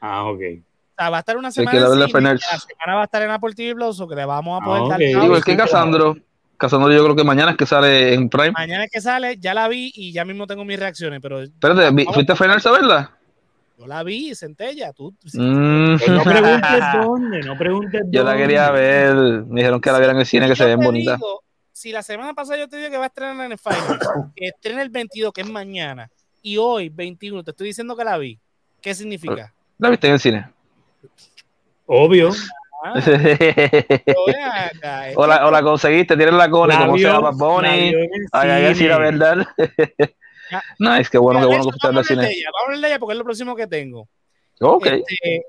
Ah, 0.00 0.24
ok. 0.26 0.38
O 0.38 0.94
sea, 0.96 1.10
va 1.10 1.16
a 1.16 1.20
estar 1.20 1.36
una 1.36 1.50
semana. 1.50 1.80
la 1.80 2.06
semana 2.06 2.94
va 2.94 3.00
a 3.00 3.04
estar 3.04 3.22
en 3.22 3.30
Apple 3.30 3.54
TV 3.54 3.74
Plus 3.74 4.00
o 4.00 4.06
que 4.06 4.14
le 4.14 4.26
vamos 4.26 4.60
a 4.60 4.64
poder 4.64 4.82
ah, 4.84 4.88
dar. 4.90 4.98
Digo, 4.98 5.36
es 5.36 5.44
que 5.44 5.56
Casandro, 5.56 6.16
Casandro, 6.60 6.92
yo 6.92 7.02
creo 7.02 7.16
que 7.16 7.24
mañana 7.24 7.52
es 7.52 7.56
que 7.56 7.66
sale 7.66 8.14
en 8.14 8.28
Prime. 8.28 8.52
Mañana 8.52 8.84
es 8.84 8.90
que 8.90 9.00
sale, 9.00 9.38
ya 9.38 9.54
la 9.54 9.66
vi 9.66 9.90
y 9.94 10.12
ya 10.12 10.24
mismo 10.24 10.46
tengo 10.46 10.64
mis 10.64 10.78
reacciones, 10.78 11.20
pero. 11.20 11.42
Espérate, 11.42 12.04
¿fuiste 12.12 12.32
a 12.32 12.36
Final 12.36 12.60
a 12.64 12.70
verla? 12.70 13.18
Yo 13.78 13.86
la 13.86 14.02
vi, 14.02 14.34
Centella, 14.34 14.92
tú. 14.92 15.14
Mm. 15.32 15.96
Pues 15.96 16.08
no 16.08 16.22
preguntes 16.22 16.80
dónde, 17.02 17.40
no 17.40 17.56
preguntes 17.56 18.02
Yo 18.10 18.22
la 18.22 18.36
quería 18.36 18.70
ver, 18.70 19.14
me 19.46 19.60
dijeron 19.60 19.80
que 19.80 19.90
la 19.90 19.98
vieran 19.98 20.16
en 20.16 20.20
el 20.20 20.26
cine, 20.26 20.48
que 20.48 20.56
se 20.56 20.66
ven 20.66 20.80
bonitas 20.80 21.18
si 21.80 21.92
la 21.92 22.02
semana 22.02 22.34
pasada 22.34 22.58
yo 22.58 22.68
te 22.68 22.76
dije 22.76 22.90
que 22.90 22.98
va 22.98 23.04
a 23.04 23.06
estrenar 23.06 23.46
en 23.46 23.52
el 23.52 23.58
Final, 23.58 23.98
que 24.36 24.48
estrena 24.48 24.82
el 24.82 24.90
22, 24.90 25.32
que 25.32 25.40
es 25.40 25.48
mañana, 25.48 26.10
y 26.42 26.58
hoy, 26.58 26.90
21, 26.90 27.42
te 27.42 27.52
estoy 27.52 27.68
diciendo 27.68 27.96
que 27.96 28.04
la 28.04 28.18
vi, 28.18 28.38
¿qué 28.82 28.94
significa? 28.94 29.54
¿La 29.78 29.88
viste 29.88 30.06
en 30.06 30.12
el 30.12 30.20
cine? 30.20 30.50
Obvio. 31.86 32.32
Ah. 34.82 35.10
o, 35.14 35.26
la, 35.26 35.46
o, 35.46 35.50
la, 35.50 35.62
conseguiste, 35.62 36.16
tienes 36.16 36.34
la 36.34 36.50
cola, 36.50 36.78
como 36.78 36.96
se 36.96 37.04
llama 37.04 37.30
Bonnie. 37.32 37.94
Hay 38.32 38.48
que 38.48 38.68
decir 38.68 38.88
la 38.88 38.98
verdad. 38.98 39.46
no, 40.78 40.96
es 40.96 41.10
que 41.10 41.18
bueno, 41.18 41.40
que 41.40 41.46
bueno 41.46 41.64
que 41.64 41.68
usted 41.68 42.02
cine. 42.04 42.22
Vamos 42.22 42.60
a 42.60 42.64
hablar 42.64 42.80
de 42.80 42.88
ella 42.88 42.98
porque 42.98 43.12
es 43.12 43.18
lo 43.18 43.24
próximo 43.24 43.54
que 43.54 43.66
tengo. 43.66 44.08
Ok. 44.60 44.86
Este, 44.86 45.44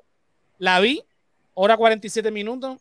la 0.58 0.80
vi, 0.80 1.04
hora 1.54 1.78
47 1.78 2.32
minutos, 2.32 2.80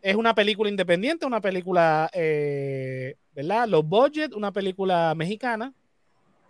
es 0.00 0.16
una 0.16 0.34
película 0.34 0.70
independiente, 0.70 1.26
una 1.26 1.40
película, 1.40 2.08
eh, 2.12 3.16
¿verdad? 3.32 3.68
Los 3.68 3.86
Budget, 3.86 4.34
una 4.34 4.52
película 4.52 5.14
mexicana. 5.14 5.72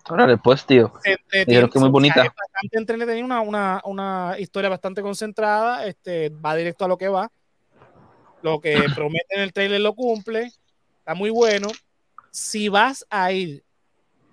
Órale, 0.09 0.38
pues, 0.38 0.64
tío. 0.64 0.92
Dijeron 1.46 1.70
que 1.70 1.78
muy 1.78 1.90
bonita. 1.90 2.24
Es 2.24 2.30
bastante 2.30 2.78
entretenida, 2.78 3.24
una, 3.24 3.40
una, 3.40 3.82
una, 3.84 4.36
historia 4.38 4.70
bastante 4.70 5.02
concentrada, 5.02 5.86
este, 5.86 6.30
va 6.30 6.56
directo 6.56 6.84
a 6.84 6.88
lo 6.88 6.98
que 6.98 7.09
va. 7.09 7.30
Lo 8.42 8.61
que 8.61 8.76
promete 8.94 9.34
en 9.34 9.40
el 9.42 9.52
trailer 9.52 9.80
lo 9.80 9.94
cumple. 9.94 10.50
Está 10.98 11.14
muy 11.14 11.30
bueno. 11.30 11.68
Si 12.30 12.68
vas 12.68 13.06
a 13.11 13.32
ir 13.32 13.64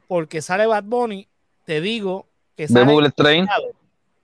porque 0.08 0.42
sale 0.42 0.66
Bad 0.66 0.84
Bunny, 0.84 1.28
te 1.66 1.82
digo 1.82 2.28
que 2.56 2.68
sale, 2.68 2.94
contado, 2.94 3.72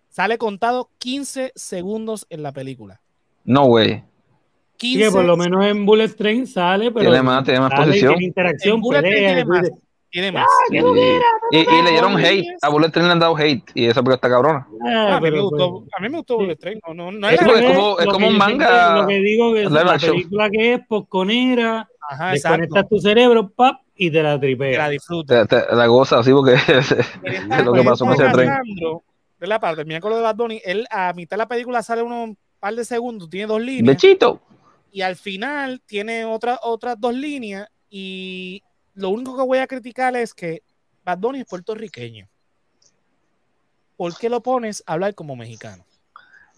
sale 0.10 0.38
contado 0.38 0.90
15 1.00 1.54
segundos 1.56 2.28
en 2.30 2.44
la 2.44 2.52
película. 2.52 3.02
No 3.44 3.66
way. 3.66 4.04
Que 4.82 5.12
por 5.12 5.24
lo 5.24 5.38
menos 5.38 5.64
en 5.66 5.86
Bullet 5.86 6.10
Train 6.10 6.48
sale, 6.48 6.92
pero. 6.92 7.12
Tiene 7.12 7.22
más, 7.22 7.44
tiene 7.44 7.60
más 7.60 7.72
posición. 7.74 8.14
Tiene 8.14 8.26
interacción, 8.26 8.82
tiene 8.82 9.46
más. 9.46 9.70
Tiene 10.12 10.32
más. 10.32 10.48
y, 10.70 10.80
le 10.80 11.92
dieron 11.92 12.18
hate. 12.18 12.46
A 12.62 12.70
Bullet 12.70 12.90
Train 12.90 13.08
le 13.08 13.14
han 13.14 13.20
dado 13.20 13.38
hate. 13.38 13.64
Y 13.74 13.86
esa 13.86 14.04
porque 14.04 14.16
está 14.16 14.30
cabrona. 14.30 14.68
Ah, 14.86 15.16
a, 15.16 15.22
mí 15.22 15.32
me 15.32 15.42
gustó, 15.42 15.86
a 15.98 16.02
mí 16.02 16.10
me 16.10 16.18
gustó 16.18 16.38
Bullet 16.38 16.56
Train. 16.58 16.80
No, 16.94 17.12
no, 17.12 17.30
es, 17.30 17.40
como, 17.40 18.00
es 18.00 18.06
como 18.08 18.28
un 18.28 18.38
manga. 18.38 19.02
Lo 19.02 19.08
que 19.08 19.20
digo 19.20 19.56
es 19.56 19.72
la 19.72 19.98
película 19.98 20.50
que 20.50 20.74
es 20.74 20.82
posconera. 20.88 21.88
Ajá, 22.10 22.32
desconectas 22.32 22.90
tu 22.90 23.00
cerebro, 23.00 23.50
pap, 23.50 23.82
y 23.96 24.12
te 24.12 24.22
la 24.22 24.40
tripeas. 24.40 24.78
La 24.78 24.90
disfrutas. 24.90 25.48
Te, 25.48 25.62
te, 25.62 25.76
la 25.76 25.88
gozas 25.88 26.20
así 26.20 26.32
porque 26.32 26.54
es, 27.24 27.66
lo 27.66 27.72
que 27.72 27.84
pasó 27.84 28.06
con 28.06 28.16
ese 28.16 28.30
tren. 28.30 28.52
De 29.40 29.48
la 29.48 29.60
parte, 29.60 29.86
mira 29.86 30.02
con 30.02 30.12
lo 30.12 30.18
de 30.18 30.24
Bad 30.24 30.36
Bunny, 30.36 30.62
él 30.64 30.86
a 30.92 31.14
mitad 31.14 31.36
de 31.36 31.40
la 31.40 31.48
película 31.48 31.82
sale 31.82 32.04
unos 32.04 32.36
par 32.60 32.76
de 32.76 32.86
segundos, 32.86 33.30
tiene 33.30 33.48
dos 33.48 33.62
líneas. 33.62 33.96
Bechito 33.96 34.42
y 34.92 35.02
al 35.02 35.16
final 35.16 35.82
tiene 35.86 36.26
otra, 36.26 36.60
otras 36.62 37.00
dos 37.00 37.14
líneas 37.14 37.68
y 37.90 38.62
lo 38.96 39.10
único 39.10 39.36
que 39.38 39.44
voy 39.44 39.58
a 39.60 39.68
criticar 39.68 40.16
es 40.16 40.34
que 40.34 40.64
Bad 41.04 41.20
Bunny 41.20 41.40
es 41.40 41.46
puertorriqueño. 41.46 42.28
¿Por 43.98 44.18
qué 44.18 44.30
lo 44.30 44.42
pones 44.42 44.84
a 44.86 44.94
hablar 44.94 45.14
como 45.16 45.36
mexicano? 45.36 45.86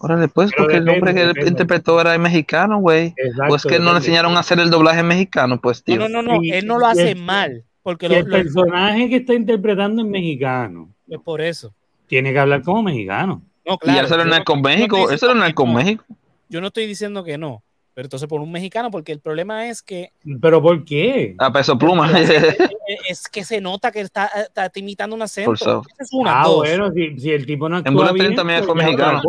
Ahora 0.00 0.16
después, 0.16 0.50
porque 0.56 0.76
el 0.76 0.84
nombre 0.84 1.14
que 1.14 1.22
él 1.22 1.34
interpretó 1.46 2.00
era 2.00 2.16
mexicano, 2.18 2.78
güey. 2.78 3.14
O 3.48 3.56
es 3.56 3.62
que 3.62 3.78
no 3.78 3.92
le 3.92 3.98
enseñaron 3.98 4.36
a 4.36 4.40
hacer 4.40 4.58
el 4.58 4.70
doblaje 4.70 5.02
mexicano, 5.02 5.60
pues, 5.60 5.82
tío. 5.82 5.96
No, 5.96 6.08
no, 6.08 6.22
no, 6.22 6.40
él 6.42 6.66
no 6.66 6.78
lo 6.78 6.86
hace 6.86 7.14
mal. 7.14 7.64
Porque 7.82 8.06
el 8.06 8.26
personaje 8.26 9.08
que 9.08 9.16
está 9.16 9.34
interpretando 9.34 10.02
es 10.02 10.08
mexicano. 10.08 10.88
Es 11.06 11.20
por 11.20 11.40
eso. 11.40 11.74
Tiene 12.06 12.32
que 12.32 12.38
hablar 12.38 12.62
como 12.62 12.82
mexicano. 12.82 13.42
No, 13.66 13.78
claro. 13.78 14.00
Y 14.00 14.04
eso 14.04 14.20
era 14.20 14.44
con 14.44 14.62
México. 14.62 15.10
Eso 15.10 15.30
era 15.30 15.52
con 15.52 15.74
México. 15.74 16.04
Yo 16.48 16.60
no 16.60 16.68
estoy 16.68 16.86
diciendo 16.86 17.24
que 17.24 17.38
no. 17.38 17.62
Pero 17.94 18.06
entonces 18.06 18.28
por 18.28 18.40
un 18.40 18.50
mexicano, 18.50 18.90
porque 18.90 19.12
el 19.12 19.20
problema 19.20 19.68
es 19.68 19.80
que. 19.80 20.10
¿Pero 20.40 20.60
por 20.60 20.84
qué? 20.84 21.36
A 21.38 21.52
peso 21.52 21.78
pluma. 21.78 22.10
es 23.08 23.28
que 23.28 23.44
se 23.44 23.60
nota 23.60 23.92
que 23.92 24.00
está, 24.00 24.26
está 24.26 24.70
imitando 24.74 25.14
un 25.14 25.22
acento. 25.22 25.82
Es 25.98 26.12
una, 26.12 26.42
ah, 26.42 26.48
bueno, 26.48 26.90
si, 26.92 27.30
el 27.30 27.46
tipo 27.46 27.68
no 27.68 27.76
actúa 27.76 28.08
en 28.08 28.14
bien, 28.14 28.34
también 28.34 28.64
fue 28.64 28.74
mexicano. 28.74 29.22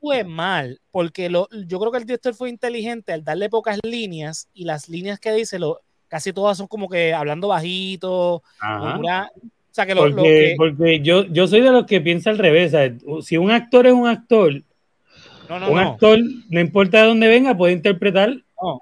Fue 0.00 0.24
mal, 0.24 0.80
porque 0.90 1.30
lo, 1.30 1.48
yo 1.66 1.78
creo 1.78 1.92
que 1.92 1.98
el 1.98 2.06
director 2.06 2.34
fue 2.34 2.50
inteligente 2.50 3.12
al 3.12 3.22
darle 3.22 3.48
pocas 3.48 3.78
líneas 3.84 4.48
y 4.52 4.64
las 4.64 4.88
líneas 4.88 5.20
que 5.20 5.32
dice, 5.32 5.60
lo, 5.60 5.80
casi 6.08 6.32
todas 6.32 6.58
son 6.58 6.66
como 6.66 6.88
que 6.88 7.14
hablando 7.14 7.48
bajito. 7.48 8.42
O 8.60 9.70
sea, 9.70 9.86
que 9.86 9.94
lo, 9.94 10.02
porque, 10.02 10.54
porque 10.56 11.00
yo, 11.00 11.24
yo 11.26 11.46
soy 11.46 11.60
de 11.60 11.70
los 11.70 11.86
que 11.86 12.00
piensa 12.00 12.30
al 12.30 12.38
revés. 12.38 12.74
Si 13.22 13.36
un 13.36 13.52
actor 13.52 13.86
es 13.86 13.92
un 13.92 14.08
actor 14.08 14.64
un 15.50 15.78
actor, 15.78 16.18
no 16.48 16.60
importa 16.60 17.02
de 17.02 17.08
dónde 17.08 17.28
venga, 17.28 17.56
puede 17.56 17.72
interpretar 17.72 18.32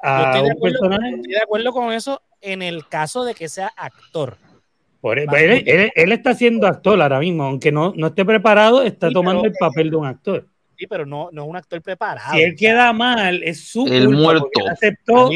a 0.03 0.43
un 0.43 0.61
personaje. 0.61 1.11
Estoy 1.11 1.33
de 1.33 1.43
acuerdo 1.43 1.73
con 1.73 1.93
eso 1.93 2.23
en 2.41 2.63
el 2.63 2.87
caso 2.87 3.25
de 3.25 3.35
que 3.35 3.49
sea 3.49 3.69
actor. 3.77 4.37
Por, 5.01 5.19
e, 5.19 5.93
él, 5.95 6.13
está 6.13 6.35
siendo 6.35 6.67
actor 6.67 7.01
ahora 7.01 7.21
mismo, 7.21 7.45
aunque 7.45 7.71
no, 7.71 7.93
no 7.97 8.09
esté 8.09 8.25
preparado, 8.25 8.83
está 8.83 9.11
tomando 9.11 9.45
el 9.45 9.53
papel 9.53 9.91
de 9.91 9.97
un 9.97 10.07
actor. 10.07 10.47
Sí, 10.77 10.87
pero 10.87 11.07
no, 11.07 11.31
no 11.33 11.45
es 11.45 11.49
un 11.49 11.57
actor 11.57 11.81
preparado. 11.81 12.35
Si 12.35 12.43
él 12.43 12.55
queda 12.57 12.93
mal, 12.93 13.43
es 13.43 13.69
su 13.69 13.87
el 13.87 14.09
muerto. 14.09 14.49
Él 14.55 14.69
aceptó 14.69 15.31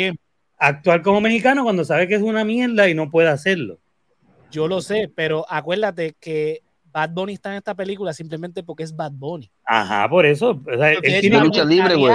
actuar 0.58 1.02
como 1.02 1.20
mexicano 1.20 1.62
cuando 1.62 1.84
sabe 1.84 2.08
que 2.08 2.14
es 2.14 2.22
una 2.22 2.44
mierda 2.44 2.88
y 2.88 2.94
no 2.94 3.10
puede 3.10 3.28
hacerlo. 3.28 3.78
Yo 4.50 4.66
lo 4.66 4.80
sé, 4.80 5.10
pero 5.14 5.46
acuérdate 5.48 6.14
que 6.20 6.62
Bad 6.92 7.10
Bunny 7.10 7.34
está 7.34 7.50
en 7.50 7.56
esta 7.56 7.74
película 7.74 8.12
simplemente 8.12 8.62
porque 8.62 8.82
es 8.82 8.94
Bad 8.94 9.12
Bunny. 9.12 9.50
Ajá, 9.64 10.08
por 10.08 10.26
eso. 10.26 10.60
él 10.66 11.20
tiene 11.20 11.40
lucha 11.40 11.64
libre, 11.64 11.94
güey. 11.94 12.14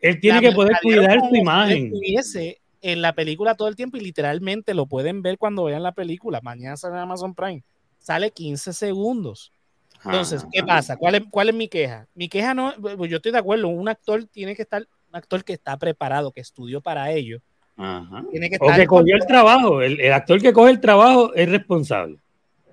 Él 0.00 0.20
tiene 0.20 0.40
que 0.40 0.52
poder 0.52 0.76
cuidar 0.82 1.18
su 1.28 1.34
imagen. 1.34 1.92
Si 2.22 2.56
en 2.80 3.02
la 3.02 3.12
película 3.12 3.54
todo 3.54 3.68
el 3.68 3.76
tiempo 3.76 3.96
y 3.96 4.00
literalmente 4.00 4.74
lo 4.74 4.86
pueden 4.86 5.22
ver 5.22 5.38
cuando 5.38 5.64
vean 5.64 5.82
la 5.82 5.92
película. 5.92 6.40
Mañana 6.42 6.76
sale 6.76 6.94
en 6.94 7.00
Amazon 7.00 7.34
Prime. 7.34 7.62
Sale 7.98 8.30
15 8.30 8.72
segundos. 8.72 9.52
Entonces, 10.04 10.46
¿qué 10.52 10.62
pasa? 10.62 10.96
¿Cuál 10.96 11.16
es, 11.16 11.22
¿Cuál 11.28 11.48
es 11.48 11.54
mi 11.54 11.66
queja? 11.66 12.06
Mi 12.14 12.28
queja 12.28 12.54
no, 12.54 12.72
pues 12.80 13.10
yo 13.10 13.16
estoy 13.16 13.32
de 13.32 13.38
acuerdo, 13.38 13.68
un 13.68 13.88
actor 13.88 14.24
tiene 14.26 14.54
que 14.54 14.62
estar, 14.62 14.86
un 15.10 15.16
actor 15.16 15.44
que 15.44 15.54
está 15.54 15.76
preparado, 15.76 16.30
que 16.30 16.40
estudió 16.40 16.80
para 16.80 17.10
ello. 17.10 17.40
Ajá. 17.76 18.24
Tiene 18.30 18.48
que 18.48 18.56
estar 18.56 18.70
o 18.70 18.74
que 18.76 18.86
cogió 18.86 19.16
el 19.16 19.26
trabajo, 19.26 19.82
el, 19.82 20.00
el 20.00 20.12
actor 20.12 20.40
que 20.40 20.52
coge 20.52 20.70
el 20.70 20.80
trabajo 20.80 21.34
es 21.34 21.48
responsable. 21.48 22.18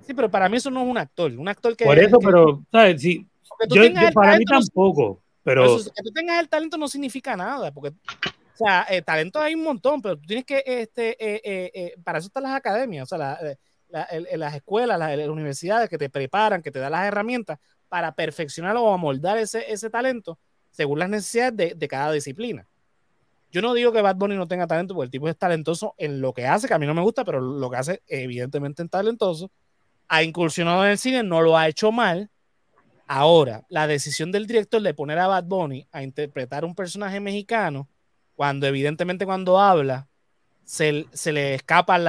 Sí, 0.05 0.13
pero 0.13 0.29
para 0.29 0.47
mí 0.49 0.57
eso 0.57 0.69
no 0.69 0.83
es 0.83 0.87
un 0.87 0.97
actor. 0.97 1.31
Un 1.31 1.47
actor 1.47 1.75
que. 1.75 1.85
Por 1.85 1.97
eso, 1.97 2.19
pero, 2.19 2.63
¿sabes? 2.71 3.01
Sí, 3.01 3.27
yo, 3.69 3.81
para 4.13 4.37
mí 4.37 4.45
tampoco. 4.45 5.21
Pero... 5.43 5.77
que 5.77 6.03
tú 6.03 6.11
tengas 6.11 6.39
el 6.39 6.49
talento 6.49 6.77
no 6.77 6.87
significa 6.87 7.35
nada. 7.35 7.71
Porque, 7.71 7.89
o 7.89 8.57
sea, 8.57 8.85
eh, 8.89 9.01
talento 9.01 9.39
hay 9.39 9.55
un 9.55 9.63
montón, 9.63 10.01
pero 10.01 10.15
tú 10.17 10.23
tienes 10.27 10.45
que. 10.45 10.63
este 10.65 11.11
eh, 11.19 11.71
eh, 11.73 11.95
Para 12.03 12.19
eso 12.19 12.27
están 12.27 12.43
las 12.43 12.55
academias, 12.55 13.11
o 13.11 13.17
sea, 13.17 13.39
las 13.89 14.55
escuelas, 14.55 14.99
las, 14.99 15.27
universidades 15.27 15.89
que 15.89 15.97
te 15.97 16.09
preparan, 16.09 16.61
que 16.61 16.71
te 16.71 16.79
dan 16.79 16.91
las 16.91 17.05
herramientas 17.05 17.59
para 17.89 18.13
perfeccionar 18.13 18.75
o 18.77 18.93
amoldar 18.93 19.37
ese, 19.37 19.71
ese 19.71 19.89
talento 19.89 20.37
según 20.69 20.99
las 20.99 21.09
necesidades 21.09 21.55
de, 21.55 21.73
de 21.75 21.87
cada 21.87 22.11
disciplina. 22.11 22.67
Yo 23.51 23.61
no 23.61 23.73
digo 23.73 23.93
que 23.93 24.01
Bad 24.01 24.17
Bunny 24.17 24.35
no 24.35 24.47
tenga 24.47 24.67
talento, 24.67 24.93
porque 24.93 25.05
el 25.05 25.11
tipo 25.11 25.29
es 25.29 25.37
talentoso 25.37 25.95
en 25.97 26.19
lo 26.19 26.33
que 26.33 26.45
hace, 26.45 26.67
que 26.67 26.73
a 26.73 26.79
mí 26.79 26.85
no 26.85 26.93
me 26.93 27.01
gusta, 27.01 27.23
pero 27.23 27.39
lo 27.39 27.69
que 27.69 27.77
hace, 27.77 28.03
evidentemente, 28.07 28.83
es 28.83 28.89
talentoso 28.89 29.49
ha 30.07 30.23
incursionado 30.23 30.83
en 30.85 30.91
el 30.91 30.97
cine, 30.97 31.23
no 31.23 31.41
lo 31.41 31.57
ha 31.57 31.67
hecho 31.67 31.91
mal. 31.91 32.29
Ahora, 33.07 33.65
la 33.69 33.87
decisión 33.87 34.31
del 34.31 34.47
director 34.47 34.81
de 34.81 34.93
poner 34.93 35.19
a 35.19 35.27
Bad 35.27 35.43
Bunny 35.45 35.87
a 35.91 36.01
interpretar 36.01 36.65
un 36.65 36.73
personaje 36.73 37.19
mexicano, 37.19 37.87
cuando 38.35 38.65
evidentemente 38.65 39.25
cuando 39.25 39.59
habla 39.59 40.07
se, 40.63 41.05
le 41.31 41.55
escapan 41.55 42.03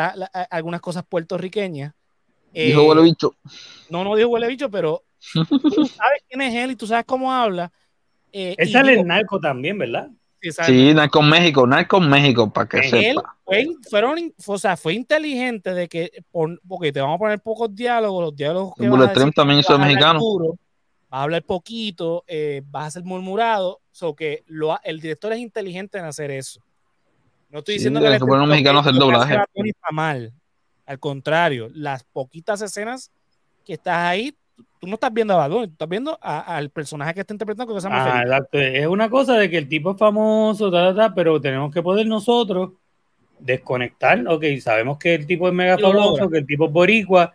algunas 0.51 0.81
cosas 0.81 1.05
puertorriqueñas. 1.07 1.95
dijo 2.53 2.85
huele 2.85 3.03
bicho. 3.03 3.35
No, 3.91 4.05
no 4.05 4.17
dijo 4.17 4.31
huele 4.31 4.49
bicho, 4.49 4.71
pero 4.71 5.05
tú 5.35 5.87
sabes 5.87 6.23
quién 6.29 6.41
es 6.41 6.55
él 6.55 6.71
y 6.73 6.77
tú 6.77 6.87
sabes 6.87 7.05
cómo 7.05 7.33
habla. 7.33 7.71
Eh, 8.33 8.55
es 8.59 8.75
el 8.75 9.07
narco 9.07 9.39
también, 9.39 9.79
¿verdad? 9.79 10.11
Sí, 10.41 10.95
Narco 10.95 11.23
México, 11.23 11.67
Narco 11.67 12.01
México, 12.01 12.53
para 12.53 12.69
que 12.69 12.89
sepa. 12.89 13.37
Fue, 13.45 13.67
fueron, 13.89 14.33
o 14.47 14.59
sea, 14.59 14.77
fue 14.77 14.95
inteligente 14.95 15.73
de 15.73 15.89
que, 15.89 16.11
porque 16.67 16.93
te 16.93 17.01
vamos 17.01 17.17
a 17.17 17.19
poner 17.19 17.41
pocos 17.41 17.75
diálogos, 17.75 18.25
los 18.25 18.37
diálogos 18.37 18.75
que 18.77 18.89
vas 18.89 19.01
a 19.01 19.13
decir, 19.13 19.33
también 19.33 19.61
hizo 19.61 19.79
mexicano. 19.79 20.21
vas 20.21 21.21
a 21.21 21.23
hablar 21.23 21.43
poquito, 21.45 22.25
eh, 22.27 22.63
vas 22.67 22.89
a 22.89 22.91
ser 22.93 23.05
murmurado, 23.05 23.81
so 23.93 24.15
que 24.15 24.45
lo, 24.47 24.79
el 24.83 25.01
director 25.01 25.33
es 25.33 25.39
inteligente 25.39 25.99
en 25.99 26.05
hacer 26.05 26.31
eso. 26.31 26.61
No 27.51 27.61
estoy 27.61 27.75
diciendo 27.75 28.01
que, 28.01 28.19
que 28.19 28.25
un 28.25 28.49
mexicano 28.49 28.81
hacer 28.81 28.95
doblaje. 28.95 29.35
Está 29.55 29.93
mal. 29.93 30.33
Al 30.85 30.99
contrario, 30.99 31.69
las 31.73 32.05
poquitas 32.05 32.61
escenas 32.63 33.11
que 33.65 33.75
estás 33.75 33.99
ahí, 33.99 34.37
tú 34.79 34.87
no 34.87 34.95
estás 34.95 35.13
viendo 35.13 35.35
a 35.35 35.49
Bad 35.49 35.65
estás 35.65 35.89
viendo 35.89 36.19
al 36.21 36.71
personaje 36.71 37.15
que 37.15 37.21
está 37.21 37.35
interpretando 37.35 37.75
que 37.75 37.81
se 37.81 37.89
llama 37.89 38.23
ah, 38.23 38.41
Es 38.53 38.87
una 38.87 39.09
cosa 39.09 39.35
de 39.35 39.51
que 39.51 39.59
el 39.59 39.69
tipo 39.69 39.93
es 39.93 39.99
famoso, 39.99 40.71
pero 41.15 41.41
tenemos 41.41 41.73
que 41.73 41.83
poder 41.83 42.07
nosotros 42.07 42.73
desconectar. 43.39 44.27
Ok, 44.29 44.45
sabemos 44.61 44.99
que 44.99 45.15
el 45.15 45.27
tipo 45.27 45.49
es 45.49 45.55
mega 45.55 45.79
famoso, 45.79 46.29
que 46.29 46.39
el 46.39 46.47
tipo 46.47 46.67
es 46.67 46.73
boricua, 46.73 47.35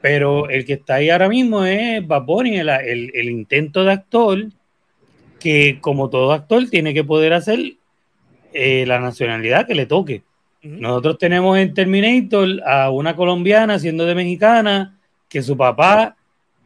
pero 0.00 0.48
el 0.48 0.64
que 0.64 0.74
está 0.74 0.96
ahí 0.96 1.10
ahora 1.10 1.28
mismo 1.28 1.64
es 1.64 2.06
Bad 2.06 2.24
Bunny, 2.24 2.58
el, 2.58 3.28
intento 3.28 3.84
de 3.84 3.92
actor, 3.92 4.44
que 5.40 5.78
como 5.80 6.10
todo 6.10 6.32
actor 6.32 6.68
tiene 6.70 6.94
que 6.94 7.04
poder 7.04 7.32
hacer 7.32 7.74
eh, 8.52 8.84
la 8.86 9.00
nacionalidad 9.00 9.66
que 9.66 9.74
le 9.74 9.86
toque. 9.86 10.22
Nosotros 10.62 11.18
tenemos 11.18 11.56
en 11.58 11.74
Terminator 11.74 12.60
a 12.66 12.90
una 12.90 13.14
colombiana 13.14 13.78
siendo 13.78 14.04
de 14.04 14.16
mexicana, 14.16 14.98
que 15.28 15.42
su 15.42 15.56
papá 15.56 16.16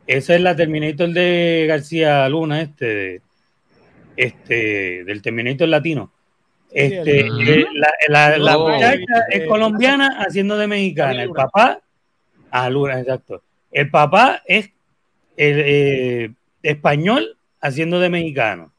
esa 0.07 0.35
es 0.35 0.41
la 0.41 0.57
Terminator 0.57 1.09
de 1.11 1.67
García 1.69 2.29
Luna, 2.29 2.63
este, 2.63 3.23
este, 4.17 5.05
del 5.05 5.23
Terminator 5.23 5.69
latino. 5.69 6.13
Este, 6.73 7.21
eh, 7.21 7.67
la, 8.09 8.39
la, 8.39 8.59
muchacha 8.59 9.27
es 9.29 9.47
colombiana 9.47 10.19
haciendo 10.21 10.57
de 10.57 10.67
mexicana. 10.67 11.23
El 11.23 11.31
papá, 11.31 11.81
ah, 12.51 12.71
Luna, 12.71 13.01
exacto. 13.01 13.43
El 13.73 13.91
papá 13.91 14.43
es 14.47 14.71
eh, 15.37 16.31
español 16.63 17.37
haciendo 17.61 17.99
de 17.99 18.11
mexicano. 18.11 18.73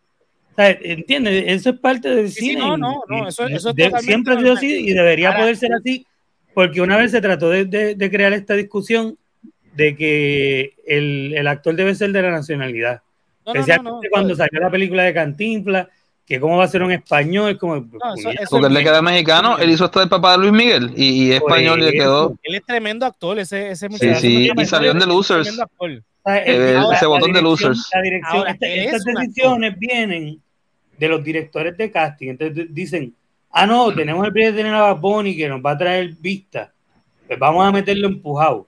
¿Entiendes? 0.57 1.45
Eso 1.47 1.71
es 1.71 1.79
parte 1.79 2.09
del 2.09 2.29
cine. 2.29 2.59
no, 2.59 2.77
no, 2.77 3.01
no, 3.07 3.27
eso, 3.27 3.47
eso 3.47 3.73
siempre 3.99 4.35
ha 4.35 4.37
sido 4.37 4.53
así 4.53 4.89
y 4.89 4.93
debería 4.93 5.35
poder 5.35 5.55
ser 5.57 5.73
así, 5.73 6.05
porque 6.53 6.81
una 6.81 6.97
vez 6.97 7.11
se 7.11 7.21
trató 7.21 7.49
de, 7.49 7.95
de 7.95 8.11
crear 8.11 8.33
esta 8.33 8.53
discusión 8.53 9.17
de 9.73 9.95
que 9.95 10.75
el, 10.85 11.33
el, 11.35 11.47
actor 11.47 11.75
debe 11.75 11.95
ser 11.95 12.11
de 12.11 12.21
la 12.21 12.31
nacionalidad. 12.31 13.01
Especialmente 13.45 14.09
cuando 14.09 14.35
salió 14.35 14.59
la 14.59 14.69
película 14.69 15.03
de 15.03 15.13
Cantinflas, 15.13 15.87
que 16.25 16.39
cómo 16.39 16.57
va 16.57 16.65
a 16.65 16.67
ser 16.67 16.83
un 16.83 16.91
español, 16.91 17.57
como... 17.57 17.89
porque 18.49 18.67
él 18.67 18.73
le 18.73 18.83
queda 18.83 19.01
mexicano, 19.01 19.57
él 19.57 19.69
hizo 19.71 19.85
esto 19.85 19.99
del 19.99 20.09
papá 20.09 20.33
de 20.33 20.37
Luis 20.37 20.51
Miguel 20.53 20.93
y, 20.95 21.27
y 21.27 21.31
español 21.33 21.81
y 21.81 21.85
le 21.85 21.91
quedó... 21.91 22.37
Él 22.43 22.55
es 22.55 22.65
tremendo 22.65 23.05
actor, 23.05 23.39
ese, 23.39 23.71
ese 23.71 23.89
muchacho. 23.89 24.19
Sí, 24.19 24.49
sí, 24.49 24.51
y 24.55 24.65
salió 24.65 24.91
en 24.91 24.99
The 24.99 25.07
Losers. 25.07 25.59
ese 26.25 27.05
botón 27.05 27.33
de 27.33 27.41
Losers. 27.41 27.89
La 27.93 28.01
dirección, 28.01 28.47
estas 28.47 29.03
decisiones 29.03 29.77
vienen 29.77 30.41
de 30.97 31.07
los 31.07 31.23
directores 31.23 31.75
de 31.75 31.91
casting, 31.91 32.29
entonces 32.29 32.67
dicen, 32.69 33.13
ah, 33.49 33.65
no, 33.65 33.91
tenemos 33.93 34.25
el 34.25 34.31
proyecto 34.31 34.57
de 34.57 34.63
tener 34.63 34.75
a 34.75 34.93
Bad 34.93 35.23
que 35.23 35.49
nos 35.49 35.59
va 35.59 35.71
a 35.71 35.77
traer 35.77 36.11
vista, 36.19 36.71
pues 37.27 37.39
vamos 37.39 37.65
a 37.65 37.71
meterlo 37.71 38.07
empujado 38.07 38.67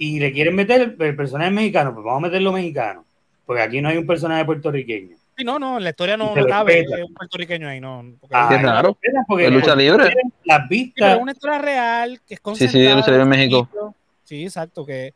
y 0.00 0.18
le 0.18 0.32
quieren 0.32 0.54
meter 0.54 0.96
el, 0.98 1.14
personaje 1.14 1.50
mexicano, 1.50 1.92
pues 1.92 2.02
vamos 2.02 2.24
a 2.24 2.26
meterlo 2.28 2.52
mexicano, 2.52 3.04
porque 3.44 3.60
aquí 3.60 3.82
no 3.82 3.90
hay 3.90 3.98
un 3.98 4.06
personaje 4.06 4.46
puertorriqueño. 4.46 5.14
Sí, 5.36 5.44
no, 5.44 5.58
no, 5.58 5.76
en 5.76 5.84
la 5.84 5.90
historia 5.90 6.16
no, 6.16 6.32
cabe 6.48 6.86
un 7.06 7.12
puertorriqueño 7.12 7.68
ahí, 7.68 7.80
no. 7.80 8.14
Ah, 8.30 8.46
qué 8.48 8.56
raro. 8.56 8.96
Porque 9.28 9.50
lucha 9.50 9.76
libre. 9.76 10.10
Las 10.44 10.66
vistas. 10.70 11.18
una 11.20 11.32
historia 11.32 11.58
real 11.58 12.20
que 12.26 12.34
es 12.34 12.40
Sí, 12.54 12.68
sí, 12.68 12.88
lucha 12.88 13.10
libre 13.10 13.22
en 13.22 13.28
México. 13.28 13.68
Sí, 14.24 14.44
exacto. 14.44 14.86
Que 14.86 15.12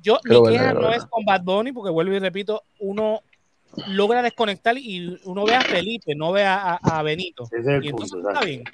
yo, 0.00 0.18
mi 0.24 0.42
queja 0.50 0.72
no 0.72 0.90
es 0.90 1.04
con 1.04 1.22
Bad 1.26 1.42
Bunny, 1.42 1.72
porque 1.72 1.90
vuelvo 1.90 2.14
y 2.14 2.18
repito, 2.18 2.62
uno 2.78 3.20
logra 3.88 4.22
desconectar 4.22 4.78
y 4.78 5.20
uno 5.24 5.44
ve 5.44 5.54
a 5.54 5.60
Felipe, 5.60 6.14
no 6.14 6.32
ve 6.32 6.44
a, 6.44 6.76
a 6.76 7.02
Benito. 7.02 7.44
Ese 7.44 7.58
es 7.58 7.66
el 7.66 7.90
punto, 7.90 8.28
está 8.28 8.40
bien. 8.40 8.64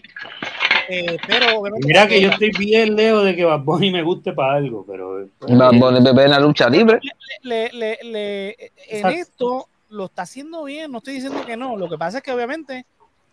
Eh, 0.93 1.19
pero 1.25 1.63
Mira 1.87 2.09
que 2.09 2.21
yo 2.21 2.31
estoy 2.31 2.51
bien 2.59 2.97
lejos 2.97 3.25
de 3.25 3.37
que 3.37 3.45
Bad 3.45 3.61
Bunny 3.61 3.93
me 3.93 4.03
guste 4.03 4.33
para 4.33 4.55
algo, 4.55 4.85
pero. 4.85 5.29
Bad 5.41 5.75
Bunny 5.75 6.03
bebé 6.03 6.25
en 6.25 6.31
la 6.31 6.41
lucha 6.41 6.69
libre. 6.69 6.99
Le, 7.43 7.71
le, 7.73 7.99
le, 8.03 8.73
en 8.89 9.07
esto, 9.07 9.69
lo 9.91 10.07
está 10.07 10.23
haciendo 10.23 10.65
bien, 10.65 10.91
no 10.91 10.99
estoy 10.99 11.15
diciendo 11.15 11.47
que 11.47 11.57
no. 11.57 11.77
Lo 11.77 11.89
que 11.89 11.97
pasa 11.97 12.19
es 12.19 12.25
que 12.25 12.33
obviamente 12.33 12.85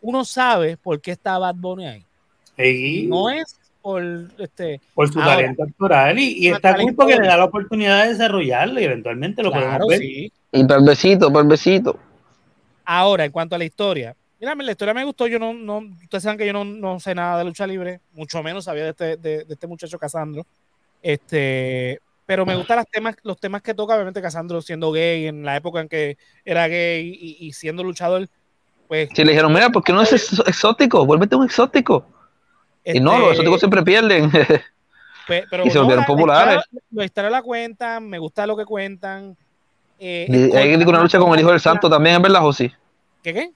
uno 0.01 0.23
sabe 0.23 0.77
por 0.77 1.01
qué 1.01 1.11
está 1.11 1.39
Bad 1.39 1.55
Bunny 1.55 2.03
ahí. 2.57 3.07
No 3.07 3.29
es 3.31 3.59
por 3.81 4.03
este 4.37 4.81
por 4.93 5.07
su 5.07 5.19
talento 5.19 5.63
actoral 5.63 6.19
y, 6.19 6.49
está 6.49 6.75
cool 6.75 6.93
porque 6.93 7.15
le 7.15 7.27
da 7.27 7.37
la 7.37 7.45
oportunidad 7.45 8.03
de 8.03 8.09
desarrollarlo 8.09 8.79
y 8.79 8.83
eventualmente 8.83 9.41
lo 9.41 9.51
podemos 9.51 9.87
ver. 9.87 9.99
Sí. 9.99 10.31
Y 10.51 10.63
pervesito, 10.65 11.33
pervesito. 11.33 11.97
Ahora, 12.85 13.25
en 13.25 13.31
cuanto 13.31 13.55
a 13.55 13.57
la 13.57 13.65
historia, 13.65 14.15
mira, 14.39 14.55
la 14.55 14.71
historia 14.71 14.93
me 14.93 15.03
gustó. 15.03 15.27
Yo 15.27 15.39
no, 15.39 15.53
no, 15.53 15.79
ustedes 16.03 16.23
saben 16.23 16.37
que 16.37 16.45
yo 16.45 16.53
no, 16.53 16.63
no 16.63 16.99
sé 16.99 17.15
nada 17.15 17.39
de 17.39 17.45
lucha 17.45 17.67
libre, 17.67 18.01
mucho 18.13 18.41
menos 18.43 18.65
sabía 18.65 18.83
de 18.83 18.89
este, 18.89 19.17
de, 19.17 19.45
de 19.45 19.53
este 19.53 19.67
muchacho 19.67 19.99
Casandro. 19.99 20.45
Este, 21.01 22.01
pero 22.27 22.45
me 22.45 22.57
gustan 22.57 22.77
los 22.77 22.87
temas, 22.87 23.15
los 23.23 23.39
temas 23.39 23.61
que 23.61 23.73
toca, 23.73 23.95
obviamente 23.95 24.21
Casandro 24.21 24.61
siendo 24.61 24.91
gay, 24.91 25.27
en 25.27 25.43
la 25.43 25.55
época 25.55 25.79
en 25.79 25.87
que 25.87 26.17
era 26.43 26.67
gay 26.67 27.17
y, 27.39 27.53
siendo 27.53 27.83
luchador, 27.83 28.27
pues... 28.89 29.07
Si 29.13 29.23
le 29.23 29.31
dijeron, 29.31 29.53
mira, 29.53 29.69
¿por 29.69 29.81
qué 29.81 29.93
no 29.93 30.01
es 30.01 30.11
exótico? 30.11 31.05
Vuélvete 31.05 31.37
un 31.37 31.45
exótico. 31.45 32.05
y 32.83 32.99
no, 32.99 33.13
los 33.13 33.21
este, 33.21 33.31
exóticos 33.31 33.59
siempre 33.59 33.81
pierden. 33.81 34.29
Pues, 35.27 35.43
pero 35.49 35.65
y 35.65 35.69
se 35.69 35.77
volvieron 35.77 36.05
populares. 36.05 36.63
La 36.89 37.03
historia 37.03 37.29
la 37.29 37.41
cuentan, 37.41 38.07
me 38.07 38.17
gusta 38.17 38.47
lo 38.47 38.55
que 38.55 38.63
cuentan. 38.63 39.35
Eh, 39.99 40.49
hay 40.55 40.73
una 40.73 41.01
lucha 41.01 41.19
con 41.19 41.33
el 41.33 41.41
hijo 41.41 41.51
del 41.51 41.59
santo 41.59 41.89
también, 41.89 42.15
¿es 42.15 42.21
verdad, 42.21 42.39
José? 42.39 42.71
¿Qué 43.21 43.33
qué? 43.33 43.51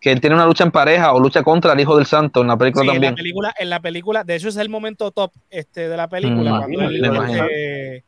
Que 0.00 0.10
él 0.10 0.20
tiene 0.20 0.34
una 0.34 0.46
lucha 0.46 0.64
en 0.64 0.70
pareja 0.70 1.12
o 1.12 1.20
lucha 1.20 1.42
contra 1.42 1.74
el 1.74 1.80
hijo 1.80 1.96
del 1.96 2.06
santo 2.06 2.40
en 2.40 2.48
la 2.48 2.56
película 2.56 2.86
también. 2.86 3.04
En 3.04 3.10
la 3.10 3.16
película, 3.16 3.54
en 3.58 3.70
la 3.70 3.80
película, 3.80 4.24
de 4.24 4.36
hecho 4.36 4.48
es 4.48 4.56
el 4.56 4.70
momento 4.70 5.10
top 5.10 5.32
este, 5.50 5.88
de 5.88 5.96
la 5.96 6.08
película. 6.08 6.66
Este, 6.68 8.04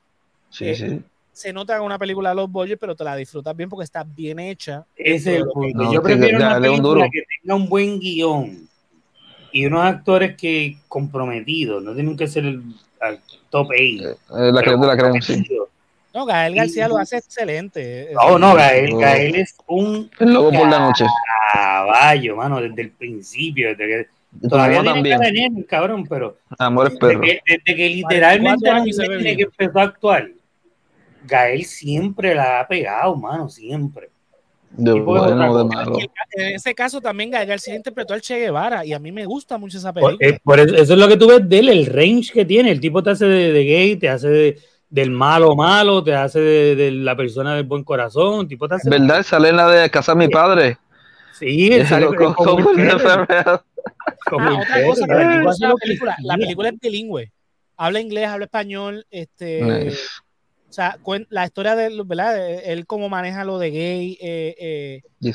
sí, 0.49 0.69
eh, 0.69 0.75
sí. 0.75 1.01
Se 1.33 1.53
nota 1.53 1.77
en 1.77 1.83
una 1.83 1.99
película 1.99 2.31
de 2.31 2.37
los 2.37 2.51
Boyers, 2.51 2.81
pero 2.81 2.95
te 2.95 3.05
la 3.05 3.17
disfrutas 3.17 3.55
bien 3.55 3.69
porque 3.69 3.85
está 3.85 4.05
bien 4.05 4.39
hecha. 4.39 4.85
Ese 4.97 5.35
es 5.35 5.41
el 5.41 5.47
punto. 5.47 5.93
Yo 5.93 6.03
prefiero 6.03 6.39
una 6.39 6.61
película 6.61 7.09
que 7.11 7.23
tenga 7.41 7.55
un 7.55 7.69
buen 7.69 7.99
guion 8.01 8.69
y 9.53 9.67
unos 9.67 9.85
actores 9.85 10.35
que 10.37 10.79
comprometidos, 10.89 11.83
no 11.83 11.95
tienen 11.95 12.17
que 12.17 12.27
ser 12.27 12.47
el, 12.47 12.63
top 13.51 13.69
8. 13.69 13.75
Eh, 13.75 14.03
eh, 14.03 14.17
la 14.31 14.63
que 14.63 14.71
la 14.71 14.97
creen, 14.97 15.23
sí. 15.23 15.45
No, 16.15 16.27
Gael 16.27 16.55
García 16.55 16.89
lo 16.89 16.99
hace 16.99 17.17
excelente. 17.17 18.11
No, 18.15 18.39
no, 18.39 18.55
Gael, 18.55 18.97
Gael 18.99 19.35
es 19.35 19.55
un. 19.67 20.11
El 20.19 20.35
lobo 20.35 20.53
por 20.53 20.69
la 20.69 20.79
noche. 20.79 21.07
Caballo, 21.53 22.37
mano, 22.37 22.61
desde 22.61 22.83
el 22.83 22.91
principio, 22.91 23.71
desde 23.71 23.87
que. 23.87 24.49
Todavía 24.49 24.83
tiene 24.83 25.19
venir, 25.19 25.67
cabrón, 25.67 26.07
pero. 26.07 26.39
Perro. 26.59 26.85
Desde 26.85 27.21
que, 27.21 27.41
desde 27.47 27.77
que 27.77 27.89
literalmente 27.89 28.71
tiene 28.85 29.37
que 29.37 29.43
empezó 29.43 29.79
a 29.79 29.83
actuar, 29.83 30.29
Gael 31.25 31.65
siempre 31.65 32.35
la 32.35 32.61
ha 32.61 32.69
pegado, 32.69 33.17
mano, 33.17 33.49
siempre. 33.49 34.11
De 34.71 34.93
bueno, 34.93 35.59
de 35.59 35.65
malo. 35.65 35.99
En 36.33 36.55
ese 36.55 36.75
caso 36.75 37.01
también 37.01 37.31
Gael 37.31 37.47
García 37.47 37.75
interpretó 37.75 38.15
al 38.15 38.23
Che 38.23 38.39
Guevara 38.39 38.87
y 38.87 38.95
a 38.95 38.99
mí 38.99 39.13
me 39.13 39.27
gusta 39.27 39.59
mucho 39.59 39.77
esa 39.77 39.93
película. 39.93 40.17
Eh, 40.21 40.39
por, 40.43 40.59
eso, 40.61 40.75
eso, 40.75 40.95
es 40.95 40.99
lo 40.99 41.09
que 41.09 41.19
tú 41.19 41.27
ves 41.29 41.47
de 41.47 41.59
él, 41.59 41.69
el 41.69 41.87
range 41.87 42.33
que 42.33 42.47
tiene. 42.47 42.71
El 42.71 42.81
tipo 42.81 43.03
te 43.03 43.11
hace 43.11 43.27
de, 43.27 43.53
de 43.53 43.65
gay, 43.65 43.97
te 43.97 44.09
hace 44.09 44.29
de 44.29 44.59
del 44.93 45.11
malo 45.11 45.57
malo, 45.57 46.05
te 46.05 46.15
hace 46.15 46.39
de, 46.39 46.91
la 46.91 47.17
persona 47.17 47.55
del 47.55 47.65
buen 47.65 47.83
corazón, 47.83 48.47
tipo 48.47 48.69
te 48.69 48.75
hace 48.75 48.91
¿Verdad? 48.91 49.23
Sale 49.23 49.49
en 49.49 49.57
la 49.57 49.69
de 49.69 49.91
Casa 49.91 50.15
mi 50.15 50.29
padre. 50.29 50.77
Sí, 51.33 51.83
sale 51.87 52.07
como, 52.07 52.35
como, 52.35 52.73
la, 52.77 53.63
película, 55.81 56.15
la 56.21 56.37
película 56.37 56.69
es 56.69 56.79
bilingüe. 56.79 57.33
Habla 57.79 58.01
inglés, 58.01 58.29
habla 58.29 58.45
español, 58.45 59.07
este 59.11 59.95
o 60.69 60.73
sea, 60.75 60.99
la 61.31 61.47
historia 61.47 61.75
de 61.75 62.03
¿verdad? 62.05 62.61
él 62.65 62.87
cómo 62.87 63.09
maneja 63.09 63.45
lo 63.45 63.59
de 63.59 63.71
gay. 63.71 64.19
Eh, 64.21 65.03
eh, 65.23 65.33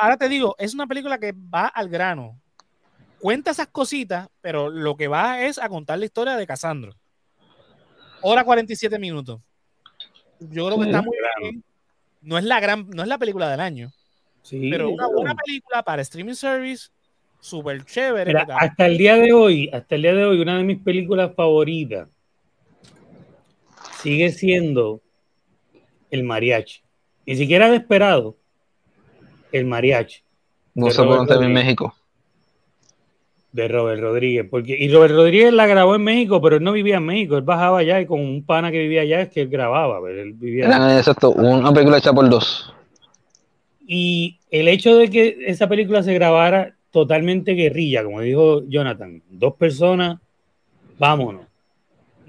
ahora 0.00 0.16
te 0.16 0.30
digo, 0.30 0.56
es 0.58 0.72
una 0.72 0.86
película 0.86 1.18
que 1.18 1.32
va 1.32 1.66
al 1.66 1.90
grano. 1.90 2.40
Cuenta 3.20 3.50
esas 3.50 3.68
cositas, 3.68 4.28
pero 4.40 4.70
lo 4.70 4.96
que 4.96 5.08
va 5.08 5.42
es 5.42 5.58
a 5.58 5.68
contar 5.68 5.98
la 5.98 6.06
historia 6.06 6.36
de 6.36 6.46
Casandro 6.46 6.96
hora 8.22 8.44
47 8.44 8.98
minutos. 8.98 9.40
Yo 10.40 10.66
creo 10.66 10.78
que 10.78 10.86
está 10.86 11.02
muy 11.02 11.16
bien. 11.40 11.64
No 12.22 12.38
es 12.38 12.44
la 12.44 12.60
gran, 12.60 12.88
no 12.90 13.02
es 13.02 13.08
la 13.08 13.18
película 13.18 13.50
del 13.50 13.60
año. 13.60 13.92
Sí, 14.42 14.68
pero 14.70 14.90
una 14.90 15.08
buena 15.08 15.34
película 15.34 15.82
para 15.82 16.02
streaming 16.02 16.34
service, 16.34 16.88
súper 17.40 17.84
chévere. 17.84 18.32
hasta 18.36 18.86
el 18.86 18.96
día 18.96 19.16
de 19.16 19.32
hoy, 19.32 19.68
hasta 19.72 19.94
el 19.94 20.02
día 20.02 20.14
de 20.14 20.24
hoy, 20.24 20.40
una 20.40 20.56
de 20.58 20.64
mis 20.64 20.78
películas 20.78 21.34
favoritas 21.34 22.08
sigue 24.02 24.30
siendo 24.30 25.00
el 26.10 26.24
mariachi. 26.24 26.80
Ni 27.26 27.36
siquiera 27.36 27.70
desesperado, 27.70 28.36
el 29.52 29.66
mariachi. 29.66 30.22
No 30.74 30.90
se 30.90 31.02
puede 31.02 31.44
en 31.44 31.52
México 31.52 31.94
de 33.62 33.68
Robert 33.68 34.00
Rodríguez. 34.00 34.46
Porque, 34.50 34.76
y 34.78 34.92
Robert 34.92 35.14
Rodríguez 35.14 35.52
la 35.52 35.66
grabó 35.66 35.94
en 35.94 36.02
México, 36.02 36.40
pero 36.40 36.56
él 36.56 36.62
no 36.62 36.72
vivía 36.72 36.96
en 36.96 37.04
México, 37.04 37.36
él 37.36 37.42
bajaba 37.42 37.78
allá 37.78 38.00
y 38.00 38.06
con 38.06 38.20
un 38.20 38.44
pana 38.44 38.70
que 38.70 38.78
vivía 38.78 39.02
allá 39.02 39.22
es 39.22 39.28
que 39.28 39.42
él 39.42 39.48
grababa. 39.48 40.00
Pero 40.02 40.22
él 40.22 40.32
vivía 40.34 40.98
exacto, 40.98 41.30
una 41.30 41.72
película 41.72 41.98
hecha 41.98 42.12
por 42.12 42.28
dos. 42.28 42.72
Y 43.86 44.38
el 44.50 44.68
hecho 44.68 44.96
de 44.96 45.10
que 45.10 45.38
esa 45.46 45.68
película 45.68 46.02
se 46.02 46.14
grabara 46.14 46.74
totalmente 46.90 47.52
guerrilla, 47.52 48.04
como 48.04 48.20
dijo 48.20 48.62
Jonathan, 48.68 49.22
dos 49.30 49.54
personas, 49.54 50.18
vámonos. 50.98 51.46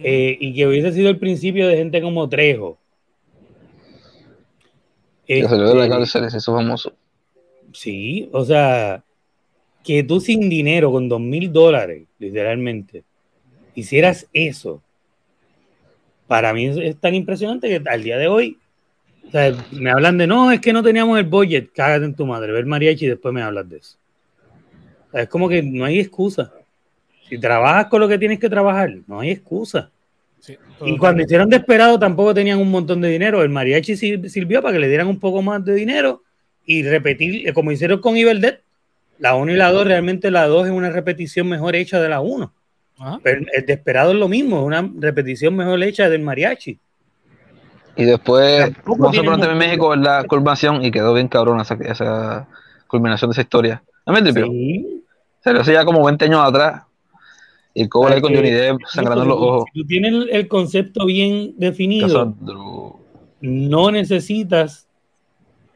Eh, 0.02 0.38
y 0.40 0.54
que 0.54 0.66
hubiese 0.66 0.94
sido 0.94 1.10
el 1.10 1.20
principio 1.20 1.68
de 1.68 1.78
gente 1.78 2.02
como 2.02 2.30
Trejo. 2.30 2.78
Que 5.28 5.44
salió 5.44 5.68
de 5.68 5.76
la 5.76 5.84
este, 5.84 5.96
cárcel, 5.96 6.24
es 6.24 6.34
eso 6.34 6.56
famoso. 6.56 6.94
Sí, 7.74 8.30
o 8.32 8.44
sea, 8.46 9.04
que 9.84 10.04
tú 10.04 10.20
sin 10.20 10.50
dinero, 10.50 10.92
con 10.92 11.10
dos 11.10 11.22
mil 11.22 11.52
dólares, 11.52 12.04
literalmente, 12.20 13.04
hicieras 13.76 14.28
eso, 14.34 14.82
para 16.28 16.54
mí 16.54 16.68
es, 16.68 16.98
tan 16.98 17.16
impresionante 17.16 17.68
que 17.68 17.90
al 17.90 18.04
día 18.04 18.18
de 18.18 18.28
hoy, 18.28 18.58
o 19.28 19.32
sea, 19.32 19.52
me 19.72 19.90
hablan 19.90 20.18
de, 20.18 20.28
no, 20.28 20.52
es 20.52 20.62
que 20.62 20.74
no 20.74 20.84
teníamos 20.84 21.18
el 21.18 21.26
budget, 21.26 21.72
cágate 21.74 22.06
en 22.06 22.14
tu 22.14 22.26
madre, 22.26 22.52
ver 22.52 22.66
mariachi 22.66 23.06
y 23.06 23.10
después 23.10 23.34
me 23.34 23.42
hablas 23.42 23.68
de 23.70 23.78
eso. 23.78 23.98
es 25.14 25.28
como 25.28 25.50
que 25.50 25.64
no 25.64 25.86
hay 25.86 26.00
excusa. 26.00 26.54
Si 27.28 27.38
trabajas 27.40 27.88
con 27.88 28.02
lo 28.02 28.08
que 28.08 28.18
tienes 28.18 28.40
que 28.40 28.50
trabajar, 28.50 28.92
no 29.08 29.20
hay 29.20 29.32
excusa. 29.32 29.92
y 30.86 30.98
cuando 30.98 31.24
hicieron 31.24 31.50
Desperado 31.50 32.00
tampoco 32.00 32.34
tenían 32.34 32.60
un 32.60 32.72
montón 32.72 33.02
de 33.02 33.10
dinero. 33.10 33.44
El 33.44 33.50
mariachi 33.50 33.96
sirvió 33.96 34.62
para 34.62 34.74
que 34.74 34.80
le 34.80 34.88
dieran 34.88 35.08
un 35.08 35.20
poco 35.20 35.42
más 35.42 35.64
de 35.64 35.74
dinero 35.76 36.24
y 36.66 36.84
repetir, 36.84 37.52
como 37.54 37.72
hicieron 37.72 38.02
con 38.02 38.14
Dead, 38.14 38.60
la 39.20 39.36
1 39.36 39.52
y 39.52 39.56
la 39.56 39.72
2, 39.72 39.86
realmente 39.86 40.32
la 40.32 40.48
2 40.48 40.68
es 40.68 40.74
una 40.74 40.90
repetición 40.90 41.48
mejor 41.48 41.76
hecha 41.76 42.00
de 42.00 42.10
la 42.10 42.22
1. 42.22 42.54
Pero 43.24 43.40
el 43.40 43.66
desesperado 43.66 44.12
es 44.12 44.18
lo 44.18 44.28
mismo, 44.28 44.60
es 44.60 44.66
una 44.66 44.90
repetición 45.00 45.56
mejor 45.56 45.82
hecha 45.84 46.10
del 46.10 46.22
mariachi. 46.22 46.80
Y 47.96 48.04
después, 48.06 48.72
vamos 48.86 49.18
a 49.18 49.24
poner 49.24 49.50
en 49.50 49.58
México 49.58 49.96
la 49.96 50.24
culminación 50.24 50.84
y 50.84 50.92
quedó 50.92 51.14
bien 51.14 51.28
cabrón 51.28 51.60
esa, 51.60 51.76
esa 51.76 52.48
culminación 52.88 53.30
de 53.30 53.34
esa 53.34 53.42
historia. 53.42 53.84
¿No 54.06 54.14
me 54.14 54.32
sí. 54.32 55.04
Se 55.42 55.54
lo 55.54 55.62
hacía 55.62 55.76
ya 55.76 55.86
como 55.86 56.04
20 56.04 56.26
años 56.26 56.42
atrás. 56.44 56.84
Y 57.74 57.88
cómo 57.88 58.10
le 58.10 58.20
con 58.20 58.34
Johnny 58.34 58.52
Depp 58.52 58.80
sangrando 58.88 59.26
los 59.26 59.38
ojos. 59.38 59.66
Si 59.74 59.82
tú 59.82 59.88
tienes 59.88 60.26
el, 60.32 60.48
concepto 60.48 61.06
bien 61.06 61.54
definido, 61.58 62.36
no 63.42 63.92
necesitas 63.92 64.88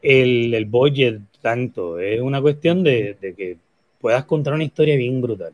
el, 0.02 0.52
el 0.52 0.66
budget 0.66 1.20
tanto. 1.44 1.98
Es 1.98 2.22
una 2.22 2.40
cuestión 2.40 2.82
de, 2.82 3.18
que 3.20 3.58
puedas 4.00 4.24
contar 4.24 4.54
una 4.54 4.64
historia 4.64 4.96
bien 4.96 5.20
brutal. 5.20 5.52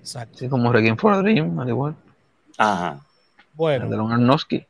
Exacto. 0.00 0.36
Sí, 0.36 0.48
como 0.48 0.72
Requiem 0.72 0.96
for 0.96 1.12
a 1.12 1.22
Dream, 1.22 1.56
al 1.56 1.68
igual. 1.68 1.94
Ajá. 2.58 3.00
Bueno. 3.54 3.88
De 3.88 3.96
Arnowski. 3.96 4.66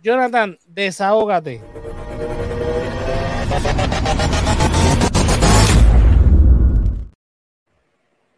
Jonathan, 0.00 0.56
desahógate. 0.68 1.60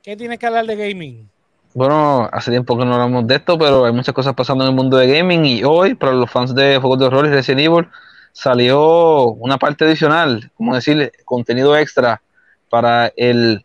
¿Qué 0.03 0.16
tienes 0.16 0.39
que 0.39 0.47
hablar 0.47 0.64
de 0.64 0.76
gaming? 0.76 1.28
Bueno, 1.74 2.30
hace 2.32 2.51
tiempo 2.51 2.78
que 2.78 2.87
no 2.87 2.95
hablamos 2.95 3.26
de 3.26 3.34
esto, 3.34 3.59
pero 3.59 3.84
hay 3.84 3.93
muchas 3.93 4.14
cosas 4.14 4.32
pasando 4.32 4.64
en 4.64 4.70
el 4.70 4.76
mundo 4.76 4.97
de 4.97 5.07
gaming 5.07 5.45
y 5.45 5.64
hoy, 5.64 5.95
para 5.95 6.12
los 6.12 6.30
fans 6.30 6.55
de 6.55 6.78
juegos 6.78 6.99
de 6.99 7.05
horror 7.05 7.26
y 7.26 7.28
Resident 7.28 7.66
Evil, 7.66 7.89
salió 8.37 9.28
una 9.30 9.57
parte 9.57 9.87
adicional, 9.87 10.51
como 10.55 10.74
decirle, 10.74 11.11
contenido 11.24 11.74
extra 11.74 12.20
para 12.68 13.11
el 13.16 13.62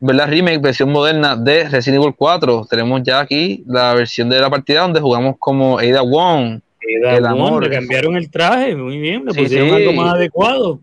¿verdad? 0.00 0.28
remake, 0.28 0.62
versión 0.62 0.90
moderna 0.90 1.36
de 1.36 1.68
Resident 1.68 2.02
Evil 2.02 2.14
4. 2.16 2.66
Tenemos 2.70 3.02
ya 3.02 3.20
aquí 3.20 3.62
la 3.66 3.92
versión 3.92 4.30
de 4.30 4.40
la 4.40 4.48
partida 4.48 4.80
donde 4.80 4.98
jugamos 4.98 5.36
como 5.38 5.78
Ada 5.78 6.00
Wong. 6.00 6.60
Ada 7.02 7.16
el 7.18 7.26
amor. 7.26 7.64
le 7.64 7.76
cambiaron 7.76 8.16
el 8.16 8.30
traje, 8.30 8.74
muy 8.74 8.98
bien, 8.98 9.26
le 9.26 9.34
pusieron 9.34 9.74
algo 9.74 9.92
más 9.92 10.14
adecuado. 10.14 10.80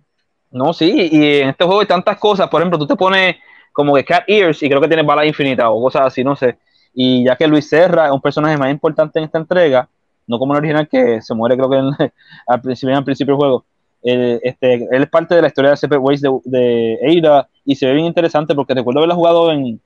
No, 0.52 0.72
sí, 0.72 1.10
y 1.12 1.39
en 1.39 1.50
este 1.50 1.66
juego 1.66 1.82
hay 1.82 1.88
tantas 1.88 2.20
cosas, 2.20 2.48
por 2.48 2.62
ejemplo, 2.62 2.78
tú 2.78 2.86
te 2.86 2.96
pones 2.96 3.38
como 3.72 3.96
que 3.96 4.06
Cat 4.06 4.26
Ears 4.28 4.62
y 4.62 4.70
creo 4.70 4.80
que 4.80 4.88
tiene 4.88 5.02
bala 5.02 5.26
infinita 5.26 5.68
o 5.72 5.82
cosas 5.82 6.04
así, 6.06 6.24
no 6.24 6.36
sé. 6.36 6.58
Y 6.94 7.26
ya 7.26 7.36
que 7.36 7.48
Luis 7.48 7.68
Serra 7.68 8.06
es 8.06 8.12
un 8.12 8.22
personaje 8.22 8.56
más 8.56 8.70
importante 8.70 9.18
en 9.18 9.26
esta 9.26 9.39
entrega, 9.39 9.89
no 10.28 10.40
como 10.40 10.54
el 10.54 10.60
original 10.60 10.88
que 10.88 11.22
se 11.22 11.34
muere 11.34 11.58
creo 11.58 11.70
que 11.70 11.78
al 12.48 12.62
principio 12.62 12.98
al 12.98 13.04
principio 13.04 13.34
del 13.34 13.40
juego. 13.40 13.66
este, 14.02 14.74
él 14.74 15.04
es 15.04 15.10
parte 15.10 15.36
de 15.36 15.42
la 15.42 15.48
historia 15.48 15.72
de 15.72 15.78
Separate 15.78 16.04
Ways 16.04 16.22
de, 16.22 16.30
de 16.46 16.98
Eira 17.02 17.48
y 17.66 17.76
se 17.76 17.86
ve 17.86 17.94
bien 17.94 18.06
interesante 18.06 18.56
porque 18.56 18.74
recuerdo 18.74 19.00
haberla 19.00 19.16
jugado 19.16 19.52
en, 19.52 19.80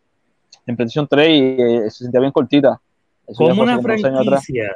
en 0.66 0.76
PlayStation 0.76 1.08
3 1.08 1.30
y 1.30 1.42
eh, 1.62 1.82
se 1.90 2.04
sentía 2.04 2.20
bien 2.20 2.32
cortita. 2.32 2.80
como 3.36 3.62
una 3.62 3.80
franquicia 3.80 4.76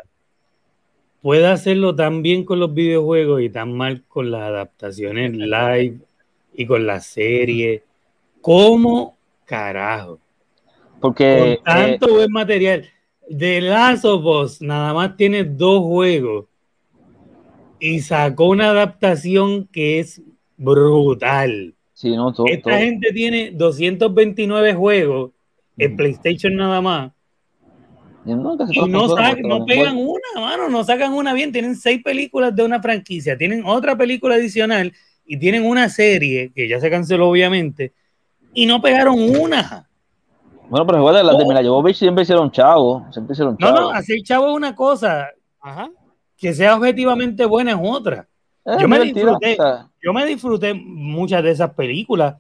puede 1.22 1.48
hacerlo 1.48 1.96
tan 1.96 2.22
bien 2.22 2.44
con 2.44 2.60
los 2.60 2.74
videojuegos 2.74 3.42
y 3.42 3.50
tan 3.50 3.74
mal 3.74 4.04
con 4.08 4.32
las 4.32 4.42
adaptaciones 4.42 5.32
live 5.32 6.00
y 6.54 6.66
con 6.66 6.86
la 6.86 7.00
serie? 7.00 7.84
¿Cómo 8.42 9.16
carajo? 9.46 10.20
Porque 11.00 11.60
con 11.64 11.74
tanto 11.74 12.10
eh, 12.10 12.14
buen 12.14 12.32
material. 12.32 12.90
The 13.38 13.62
Last 13.62 14.06
of 14.06 14.26
Us 14.26 14.62
nada 14.62 14.94
más 14.94 15.16
tiene 15.16 15.44
dos 15.44 15.82
juegos 15.82 16.46
y 17.80 18.02
sacó 18.02 18.50
una 18.50 18.70
adaptación 18.70 19.68
que 19.68 20.00
es 20.00 20.22
brutal. 20.58 21.74
Sí, 21.94 22.16
no, 22.16 22.34
Esta 22.46 22.78
gente 22.78 23.12
tiene 23.14 23.52
229 23.52 24.74
juegos 24.74 25.32
en 25.78 25.96
PlayStation 25.96 26.56
nada 26.56 26.82
más. 26.82 27.12
Y 28.26 28.34
no, 28.34 28.56
no, 28.56 29.66
pegan 29.66 29.98
una, 29.98 30.20
mano, 30.36 30.70
no 30.70 30.84
sacan 30.84 31.14
una 31.14 31.34
bien. 31.34 31.52
Tienen 31.52 31.76
seis 31.76 32.04
películas 32.04 32.56
de 32.56 32.64
una 32.64 32.82
franquicia, 32.82 33.38
tienen 33.38 33.64
otra 33.66 33.98
película 33.98 34.36
adicional 34.36 34.94
y 35.26 35.38
tienen 35.38 35.66
una 35.66 35.90
serie 35.90 36.52
que 36.54 36.68
ya 36.68 36.80
se 36.80 36.90
canceló, 36.90 37.30
obviamente, 37.30 37.94
y 38.54 38.66
no 38.66 38.82
pegaron 38.82 39.18
una. 39.20 39.90
Bueno, 40.72 40.88
pero 40.88 41.00
igual 41.00 41.26
las 41.26 41.38
de 41.38 41.46
Mila 41.46 41.62
Jovovich 41.62 41.98
siempre 41.98 42.24
hicieron 42.24 42.50
chavo. 42.50 43.06
Siempre 43.12 43.34
hicieron 43.34 43.58
chavo. 43.58 43.76
No, 43.76 43.82
no, 43.82 43.90
hacer 43.92 44.18
chavo 44.24 44.48
es 44.48 44.56
una 44.56 44.74
cosa. 44.74 45.28
Ajá. 45.60 45.90
Que 46.38 46.54
sea 46.54 46.76
objetivamente 46.76 47.46
buena 47.46 47.72
es 47.72 47.78
otra. 47.80 48.28
Yo, 48.80 48.88
me 48.88 49.00
disfruté, 49.02 49.58
yo 50.02 50.14
me 50.14 50.26
disfruté 50.26 50.74
muchas 50.74 51.44
de 51.44 51.52
esas 51.52 51.74
películas 51.74 52.36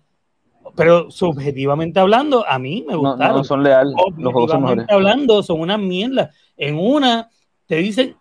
pero 0.75 1.11
subjetivamente 1.11 1.99
hablando, 1.99 2.47
a 2.47 2.57
mí 2.59 2.85
me 2.87 2.95
gustaron. 2.95 3.37
No, 3.37 3.43
son 3.43 3.63
leales. 3.63 3.93
Los 4.17 4.31
juegos 4.31 4.51
son 4.51 4.85
hablando, 4.89 5.43
son 5.43 5.59
una 5.59 5.77
mierda. 5.77 6.31
En 6.55 6.77
una 6.77 7.29
te 7.65 7.77
dicen 7.77 8.15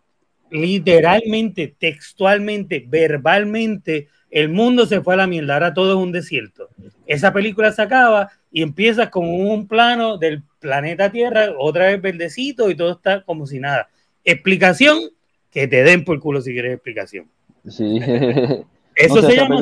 literalmente, 0.50 1.76
textualmente, 1.78 2.84
verbalmente, 2.88 4.08
el 4.30 4.48
mundo 4.48 4.86
se 4.86 5.00
fue 5.00 5.14
a 5.14 5.18
la 5.18 5.26
mierda, 5.26 5.54
ahora 5.54 5.74
todo 5.74 5.90
es 5.92 5.96
un 5.96 6.12
desierto. 6.12 6.68
Esa 7.06 7.32
película 7.32 7.72
se 7.72 7.82
acaba 7.82 8.30
y 8.52 8.62
empiezas 8.62 9.08
con 9.08 9.28
un 9.28 9.66
plano 9.66 10.18
del 10.18 10.42
planeta 10.60 11.10
Tierra, 11.10 11.52
otra 11.58 11.86
vez 11.86 12.00
verdecito 12.00 12.70
y 12.70 12.76
todo 12.76 12.92
está 12.92 13.22
como 13.22 13.46
si 13.46 13.58
nada. 13.58 13.88
Explicación, 14.24 14.98
que 15.50 15.66
te 15.66 15.82
den 15.82 16.04
por 16.04 16.20
culo 16.20 16.40
si 16.40 16.52
quieres 16.52 16.74
explicación. 16.74 17.26
Sí. 17.68 17.98
Eso 18.94 19.22
se 19.22 19.34
llama 19.34 19.56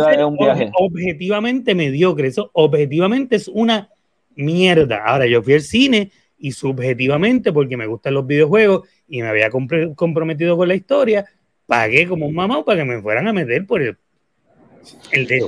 objetivamente 0.79 1.75
mediocre. 1.75 2.29
Eso 2.29 2.51
objetivamente 2.55 3.37
es 3.37 3.49
una 3.49 3.89
mierda. 4.35 5.05
Ahora, 5.05 5.27
yo 5.27 5.43
fui 5.43 5.55
al 5.55 5.61
cine 5.61 6.11
y 6.39 6.53
subjetivamente, 6.53 7.53
porque 7.53 7.77
me 7.77 7.87
gustan 7.87 8.15
los 8.15 8.27
videojuegos 8.27 8.89
y 9.09 9.23
me 9.23 9.29
había 9.29 9.51
comprometido 9.51 10.57
con 10.57 10.69
la 10.69 10.75
historia, 10.75 11.27
pagué 11.67 12.07
como 12.07 12.27
un 12.27 12.35
mamá 12.35 12.65
para 12.65 12.81
que 12.81 12.85
me 12.85 13.01
fueran 13.01 13.29
a 13.29 13.33
meter 13.33 13.67
por 13.67 13.83
el, 13.83 13.97
el 15.13 15.27
dedo. 15.27 15.47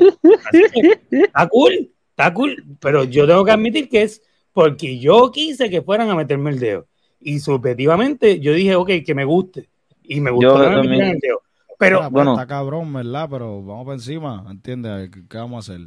está 1.11 1.49
cool, 1.49 1.91
está 2.11 2.34
cool, 2.34 2.64
pero 2.80 3.05
yo 3.05 3.26
tengo 3.26 3.45
que 3.45 3.51
admitir 3.51 3.88
que 3.88 4.03
es 4.03 4.22
porque 4.53 4.99
yo 4.99 5.30
quise 5.30 5.70
que 5.70 5.82
fueran 5.82 6.11
a 6.11 6.14
meterme 6.14 6.51
el 6.51 6.59
dedo. 6.59 6.86
Y 7.20 7.38
subjetivamente 7.41 8.41
yo 8.41 8.53
dije, 8.53 8.74
ok, 8.74 8.91
que 9.05 9.14
me 9.14 9.24
guste. 9.24 9.68
Y 10.03 10.20
me 10.20 10.30
gustó 10.30 10.59
que 10.59 10.88
me 10.88 11.11
el 11.12 11.18
dedo. 11.18 11.41
Pero 11.78 11.99
pues, 12.01 12.11
bueno, 12.11 12.32
está 12.32 12.47
cabrón, 12.47 12.93
¿verdad? 12.93 13.28
Pero 13.30 13.62
vamos 13.62 13.84
para 13.84 13.95
encima, 13.95 14.45
¿entiendes? 14.51 15.11
¿Qué, 15.11 15.38
vamos 15.38 15.68
a 15.68 15.72
hacer? 15.72 15.86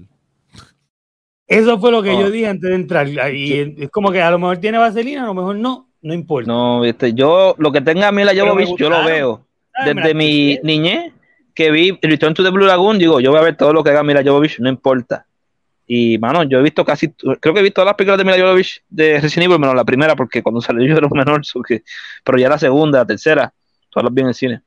Eso 1.45 1.79
fue 1.79 1.91
lo 1.91 2.01
que 2.01 2.13
yo 2.13 2.25
ah. 2.25 2.29
dije 2.31 2.47
antes 2.47 2.69
de 2.69 2.75
entrar. 2.75 3.07
Y 3.07 3.75
es 3.77 3.89
como 3.91 4.11
que 4.11 4.21
a 4.21 4.31
lo 4.31 4.39
mejor 4.39 4.57
tiene 4.57 4.77
vaselina, 4.77 5.23
a 5.23 5.27
lo 5.27 5.33
mejor 5.33 5.55
no, 5.57 5.89
no 6.01 6.13
importa. 6.13 6.47
No, 6.47 6.81
viste, 6.81 7.13
yo 7.13 7.53
lo 7.57 7.71
que 7.71 7.81
tenga 7.81 8.07
a 8.07 8.11
mí 8.11 8.23
la 8.23 8.33
Jovovich, 8.35 8.75
yo 8.75 8.89
lo 8.89 9.03
veo. 9.05 9.45
Desde 9.85 10.13
mi 10.13 10.59
niñez 10.63 11.13
que 11.53 11.71
vi 11.71 11.97
Return 12.01 12.33
to 12.33 12.43
the 12.43 12.49
Blue 12.49 12.65
Lagoon, 12.65 12.97
digo, 12.97 13.19
yo 13.19 13.31
voy 13.31 13.39
a 13.39 13.43
ver 13.43 13.57
todo 13.57 13.73
lo 13.73 13.83
que 13.83 13.91
haga 13.91 14.03
Mila 14.03 14.23
Jovovich, 14.23 14.59
no 14.59 14.69
importa. 14.69 15.25
Y, 15.85 16.17
mano, 16.17 16.43
yo 16.43 16.59
he 16.59 16.63
visto 16.63 16.85
casi, 16.85 17.09
creo 17.09 17.53
que 17.53 17.59
he 17.59 17.63
visto 17.63 17.75
todas 17.75 17.87
las 17.87 17.95
películas 17.95 18.17
de 18.17 18.23
Mila 18.23 18.37
Jovovich 18.39 18.83
de 18.89 19.19
Resident 19.19 19.47
Evil, 19.47 19.59
menos 19.59 19.75
la 19.75 19.83
primera, 19.83 20.15
porque 20.15 20.41
cuando 20.41 20.61
salió 20.61 20.85
yo 20.87 20.97
era 20.97 21.07
un 21.07 21.17
menor, 21.17 21.41
pero 22.23 22.37
ya 22.37 22.49
la 22.49 22.57
segunda, 22.57 22.99
la 22.99 23.05
tercera, 23.05 23.53
todas 23.89 24.05
las 24.05 24.13
vi 24.13 24.21
en 24.21 24.27
el 24.27 24.33
cine 24.33 24.61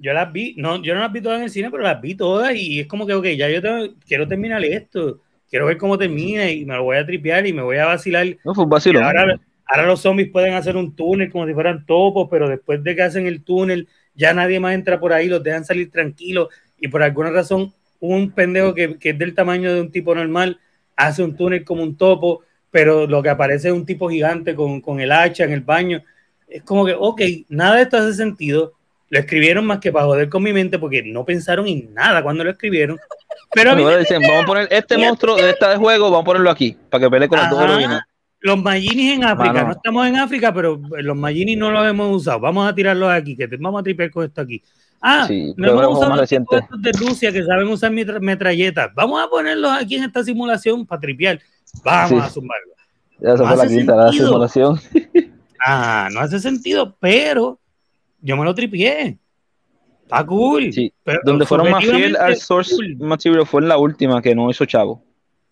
yo 0.00 0.12
las 0.14 0.32
vi, 0.32 0.54
no, 0.56 0.82
yo 0.82 0.94
no 0.94 1.00
las 1.00 1.12
vi 1.12 1.20
todas 1.20 1.38
en 1.38 1.44
el 1.44 1.50
cine, 1.50 1.70
pero 1.70 1.82
las 1.82 2.00
vi 2.00 2.14
todas 2.14 2.54
y 2.54 2.80
es 2.80 2.86
como 2.86 3.06
que, 3.06 3.14
ok, 3.14 3.26
ya 3.36 3.48
yo 3.50 3.60
quiero 4.06 4.26
terminar 4.26 4.64
esto, 4.64 5.20
quiero 5.48 5.66
ver 5.66 5.76
cómo 5.76 5.98
termina 5.98 6.50
y 6.50 6.64
me 6.64 6.74
lo 6.74 6.84
voy 6.84 6.96
a 6.96 7.06
tripear 7.06 7.46
y 7.46 7.52
me 7.52 7.62
voy 7.62 7.76
a 7.76 7.86
vacilar. 7.86 8.26
No, 8.44 8.54
fue 8.54 8.64
un 8.64 8.96
Ahora, 8.96 9.38
ahora, 9.66 9.86
los 9.86 10.00
zombies 10.00 10.30
pueden 10.30 10.54
hacer 10.54 10.76
un 10.76 10.96
túnel 10.96 11.30
como 11.30 11.46
si 11.46 11.52
fueran 11.52 11.84
topos, 11.84 12.28
pero 12.30 12.48
después 12.48 12.82
de 12.82 12.96
que 12.96 13.02
hacen 13.02 13.26
el 13.26 13.44
túnel, 13.44 13.88
ya 14.20 14.34
nadie 14.34 14.60
más 14.60 14.74
entra 14.74 15.00
por 15.00 15.12
ahí, 15.12 15.28
los 15.28 15.42
dejan 15.42 15.64
salir 15.64 15.90
tranquilos 15.90 16.48
y 16.78 16.88
por 16.88 17.02
alguna 17.02 17.30
razón 17.30 17.72
un 18.00 18.30
pendejo 18.32 18.74
que, 18.74 18.98
que 18.98 19.10
es 19.10 19.18
del 19.18 19.34
tamaño 19.34 19.72
de 19.72 19.80
un 19.80 19.90
tipo 19.90 20.14
normal 20.14 20.60
hace 20.94 21.22
un 21.22 21.34
túnel 21.34 21.64
como 21.64 21.82
un 21.82 21.96
topo, 21.96 22.42
pero 22.70 23.06
lo 23.06 23.22
que 23.22 23.30
aparece 23.30 23.68
es 23.68 23.74
un 23.74 23.86
tipo 23.86 24.10
gigante 24.10 24.54
con, 24.54 24.82
con 24.82 25.00
el 25.00 25.10
hacha 25.10 25.44
en 25.44 25.52
el 25.52 25.62
baño. 25.62 26.02
Es 26.46 26.62
como 26.62 26.84
que, 26.84 26.94
ok, 26.96 27.22
nada 27.48 27.76
de 27.76 27.82
esto 27.82 27.96
hace 27.96 28.12
sentido 28.12 28.74
lo 29.10 29.18
escribieron 29.18 29.66
más 29.66 29.80
que 29.80 29.90
para 29.90 30.04
joder 30.04 30.28
con 30.28 30.42
mi 30.42 30.52
mente 30.52 30.78
porque 30.78 31.02
no 31.02 31.24
pensaron 31.24 31.66
en 31.66 31.92
nada 31.92 32.22
cuando 32.22 32.44
lo 32.44 32.50
escribieron. 32.50 32.98
Pero 33.52 33.72
a 33.72 33.74
mí 33.74 33.84
dicen, 33.98 34.22
vamos 34.22 34.44
a 34.44 34.46
poner 34.46 34.68
este 34.70 34.96
monstruo 34.96 35.36
de 35.36 35.50
este 35.50 35.76
juego, 35.76 36.04
vamos 36.10 36.22
a 36.22 36.24
ponerlo 36.24 36.50
aquí, 36.50 36.76
para 36.88 37.04
que 37.04 37.10
pelee 37.10 37.28
con 37.28 37.38
los 37.38 37.50
dos 37.50 38.02
Los 38.40 38.62
Maginis 38.62 39.16
en 39.16 39.24
África, 39.24 39.64
no 39.64 39.72
estamos 39.72 40.06
en 40.06 40.16
África, 40.16 40.52
pero 40.52 40.80
los 41.02 41.16
Maginis 41.16 41.58
no 41.58 41.70
los 41.70 41.86
hemos 41.86 42.16
usado. 42.16 42.40
Vamos 42.40 42.68
a 42.68 42.74
tirarlos 42.74 43.10
aquí, 43.10 43.36
que 43.36 43.46
vamos 43.58 43.80
a 43.80 43.82
tripear 43.82 44.10
con 44.10 44.24
esto 44.24 44.40
aquí. 44.40 44.62
Ah, 45.02 45.28
no 45.56 45.68
hemos 45.68 45.98
usado 45.98 46.16
los 46.16 46.32
estos 46.32 46.82
de 46.82 46.92
Rusia 46.92 47.32
que 47.32 47.44
saben 47.44 47.68
usar 47.68 47.92
metralletas. 47.92 48.90
Vamos 48.94 49.22
a 49.22 49.28
ponerlos 49.28 49.72
aquí 49.72 49.96
en 49.96 50.04
esta 50.04 50.24
simulación 50.24 50.86
para 50.86 51.00
tripear. 51.00 51.38
Vamos 51.84 52.22
a 52.24 52.30
sumarlo. 52.30 52.72
Ya 53.18 53.36
se 53.36 53.44
fue 53.44 53.56
la 53.56 53.66
quinta, 53.66 53.96
la 53.96 54.12
simulación. 54.12 54.80
Ah, 55.62 56.08
no 56.10 56.20
hace 56.20 56.40
sentido, 56.40 56.96
pero 56.98 57.60
yo 58.22 58.34
me 58.34 58.44
lo 58.44 58.54
tripié. 58.54 59.18
Está 60.04 60.24
cool. 60.24 60.72
Sí, 60.72 60.90
donde 61.22 61.44
fueron 61.44 61.70
más 61.70 61.84
fiel 61.84 62.16
al 62.16 62.36
source 62.36 62.74
material 62.98 63.46
fue 63.46 63.60
en 63.60 63.68
la 63.68 63.76
última 63.76 64.22
que 64.22 64.34
no 64.34 64.50
hizo 64.50 64.64
Chavo. 64.64 65.04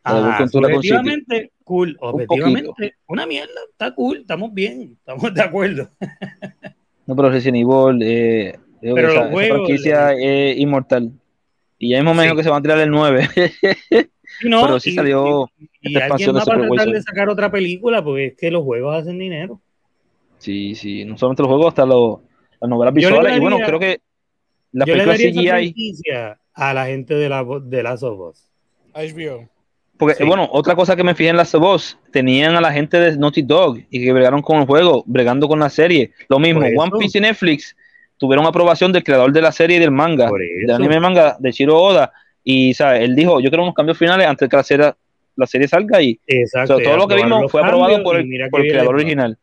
Ah, 0.04 0.40
objetivamente, 0.40 1.52
cool. 1.68 1.96
Objetivamente, 2.00 2.94
una 3.06 3.26
mierda. 3.26 3.60
Está 3.70 3.94
cool. 3.94 4.18
Estamos 4.18 4.52
bien. 4.52 4.96
Estamos 4.98 5.22
de 5.34 5.42
acuerdo. 5.42 5.90
no, 7.06 7.14
pero 7.14 7.30
Resident 7.30 7.58
Evil, 7.58 8.02
eh, 8.02 8.58
pero 8.80 9.10
esa, 9.10 9.28
franquicia 9.28 10.12
es 10.14 10.58
inmortal. 10.58 11.12
Y 11.78 11.90
ya 11.90 11.98
mismo 11.98 12.14
menos 12.14 12.36
que 12.36 12.42
se 12.42 12.50
van 12.50 12.58
a 12.58 12.62
tirar 12.62 12.78
el 12.80 12.90
9. 12.90 13.28
no, 14.44 14.62
pero 14.66 14.80
sí 14.80 14.92
salió. 14.92 15.48
Y, 15.80 15.92
y 15.92 15.96
alguien 15.96 16.34
va 16.34 16.42
a 16.42 16.44
tratar 16.44 16.88
de 16.88 17.02
sacar 17.02 17.28
otra 17.28 17.50
película 17.50 18.02
porque 18.02 18.26
es 18.26 18.36
que 18.36 18.50
los 18.50 18.64
juegos 18.64 18.96
hacen 18.96 19.18
dinero. 19.18 19.60
Sí, 20.38 20.74
sí. 20.74 21.04
No 21.04 21.16
solamente 21.16 21.42
los 21.42 21.50
juegos, 21.50 21.68
hasta 21.68 21.86
los 21.86 22.20
las 22.60 22.68
novelas 22.68 22.94
visuales. 22.94 23.36
y 23.36 23.40
bueno, 23.40 23.58
creo 23.64 23.78
que 23.78 24.00
la 24.72 24.84
película 24.84 25.14
CGI. 25.14 26.02
a 26.54 26.74
la 26.74 26.86
gente 26.86 27.14
de 27.14 27.28
la 27.28 27.44
de 27.62 27.82
las 27.82 28.02
Us. 28.02 28.50
HBO. 28.94 29.48
Porque, 29.98 30.24
bueno, 30.24 30.48
otra 30.52 30.76
cosa 30.76 30.94
que 30.94 31.02
me 31.02 31.14
fijé 31.14 31.30
en 31.30 31.36
las 31.36 31.52
voz, 31.54 31.98
tenían 32.12 32.54
a 32.54 32.60
la 32.60 32.72
gente 32.72 33.00
de 33.00 33.16
Naughty 33.16 33.42
Dog 33.42 33.78
y 33.90 34.04
que 34.04 34.12
bregaron 34.12 34.42
con 34.42 34.60
el 34.60 34.66
juego, 34.66 35.02
bregando 35.06 35.48
con 35.48 35.58
la 35.58 35.68
serie. 35.68 36.12
Lo 36.28 36.38
mismo, 36.38 36.60
One 36.60 36.92
Piece 36.98 37.18
y 37.18 37.20
Netflix 37.20 37.76
tuvieron 38.16 38.46
aprobación 38.46 38.92
del 38.92 39.02
creador 39.02 39.32
de 39.32 39.42
la 39.42 39.50
serie 39.52 39.76
y 39.76 39.80
del 39.80 39.90
manga, 39.90 40.30
del 40.30 40.70
anime 40.70 41.00
manga 41.00 41.36
de 41.38 41.50
Shiro 41.50 41.76
Oda. 41.76 42.12
Y, 42.44 42.74
¿sabes? 42.74 43.02
Él 43.02 43.16
dijo, 43.16 43.40
yo 43.40 43.50
quiero 43.50 43.64
unos 43.64 43.74
cambios 43.74 43.98
finales 43.98 44.26
antes 44.26 44.46
de 44.46 44.50
que 44.50 44.56
la 44.56 44.62
serie, 44.62 44.92
la 45.36 45.46
serie 45.46 45.68
salga 45.68 46.00
y 46.00 46.18
todo 46.66 46.96
lo 46.96 47.08
que 47.08 47.16
vimos 47.16 47.50
fue 47.50 47.60
aprobado 47.60 48.02
por 48.02 48.16
el, 48.16 48.28
por 48.50 48.60
el 48.60 48.70
creador 48.70 48.94
original. 48.94 49.36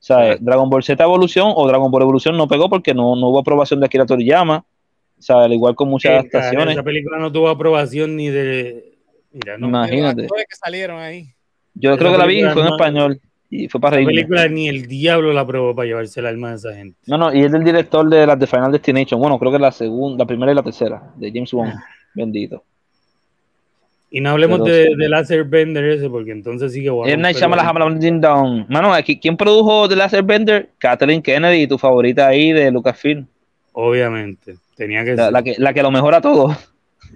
O 0.00 0.02
sea, 0.02 0.36
Dragon 0.38 0.70
Ball 0.70 0.82
Z 0.82 1.02
Evolución 1.02 1.52
o 1.54 1.66
Dragon 1.66 1.90
Ball 1.90 2.02
Evolución 2.02 2.36
no 2.36 2.48
pegó 2.48 2.70
porque 2.70 2.94
no, 2.94 3.16
no 3.16 3.28
hubo 3.28 3.40
aprobación 3.40 3.80
de 3.80 3.86
Akira 3.86 4.06
Toriyama. 4.06 4.64
O 5.18 5.22
sea, 5.22 5.42
al 5.42 5.52
igual 5.52 5.74
con 5.74 5.88
muchas 5.88 6.12
adaptaciones. 6.12 6.74
Esa 6.74 6.82
película 6.82 7.18
no 7.18 7.30
tuvo 7.30 7.48
aprobación 7.50 8.16
ni 8.16 8.28
de. 8.28 8.96
Mira, 9.32 9.58
no, 9.58 9.68
Imagínate. 9.68 10.22
que 10.22 10.56
salieron 10.56 11.00
ahí. 11.00 11.28
Yo 11.74 11.96
creo 11.96 12.12
que 12.12 12.18
la 12.18 12.26
vi 12.26 12.42
fue 12.42 12.62
en 12.62 12.68
español 12.68 13.20
y 13.48 13.68
fue 13.68 13.80
para 13.80 13.96
reír. 13.96 14.08
La 14.08 14.12
película 14.12 14.48
ni 14.48 14.68
el 14.68 14.86
diablo 14.86 15.32
la 15.32 15.42
aprobó 15.42 15.74
para 15.74 15.86
llevarse 15.86 16.20
el 16.20 16.26
alma 16.26 16.50
de 16.50 16.56
esa 16.56 16.74
gente. 16.74 16.98
No, 17.06 17.18
no, 17.18 17.34
y 17.34 17.44
es 17.44 17.52
del 17.52 17.64
director 17.64 18.08
de 18.08 18.26
las 18.26 18.38
de 18.38 18.46
Final 18.46 18.72
Destination. 18.72 19.20
Bueno, 19.20 19.38
creo 19.38 19.52
que 19.52 19.58
la 19.58 19.72
segunda, 19.72 20.24
la 20.24 20.26
primera 20.26 20.52
y 20.52 20.54
la 20.54 20.62
tercera, 20.62 21.02
de 21.16 21.30
James. 21.32 21.50
Ah. 21.54 21.84
Bendito. 22.14 22.64
Y 24.12 24.20
no 24.20 24.30
hablemos 24.30 24.64
de, 24.64 24.96
de 24.96 25.08
Laser 25.08 25.44
Bender 25.44 25.84
ese, 25.84 26.10
porque 26.10 26.32
entonces 26.32 26.72
sí 26.72 26.82
que 26.82 26.90
bueno. 26.90 27.16
Mano, 28.68 28.92
aquí, 28.92 29.20
¿quién 29.20 29.36
produjo 29.36 29.88
The 29.88 29.94
Laser 29.94 30.24
Bender? 30.24 30.70
Kathleen 30.78 31.22
Kennedy, 31.22 31.68
tu 31.68 31.78
favorita 31.78 32.26
ahí 32.26 32.52
de 32.52 32.72
Lucasfilm. 32.72 33.26
Obviamente, 33.72 34.56
tenía 34.76 35.04
que 35.04 35.14
la, 35.14 35.24
ser. 35.24 35.32
La 35.32 35.42
que, 35.44 35.54
la 35.58 35.72
que 35.72 35.82
lo 35.82 35.92
mejora 35.92 36.20
todo. 36.20 36.56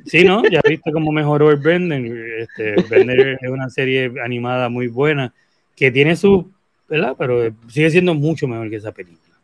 Sí, 0.07 0.25
¿no? 0.25 0.43
Ya 0.51 0.61
viste 0.69 0.93
cómo 0.93 1.13
mejoró 1.13 1.51
el 1.51 1.57
Brendan. 1.57 2.07
Este, 2.39 2.75
Brendan 2.89 3.39
es 3.41 3.51
una 3.51 3.71
serie 3.71 4.13
animada 4.23 4.69
muy 4.69 4.89
buena 4.89 5.33
que 5.77 5.91
tiene 5.91 6.17
su, 6.17 6.51
¿verdad? 6.89 7.15
Pero 7.19 7.51
sigue 7.69 7.91
siendo 7.91 8.15
mucho 8.15 8.47
mejor 8.47 8.71
que 8.71 8.77
esa 8.77 8.93
película. 8.93 9.35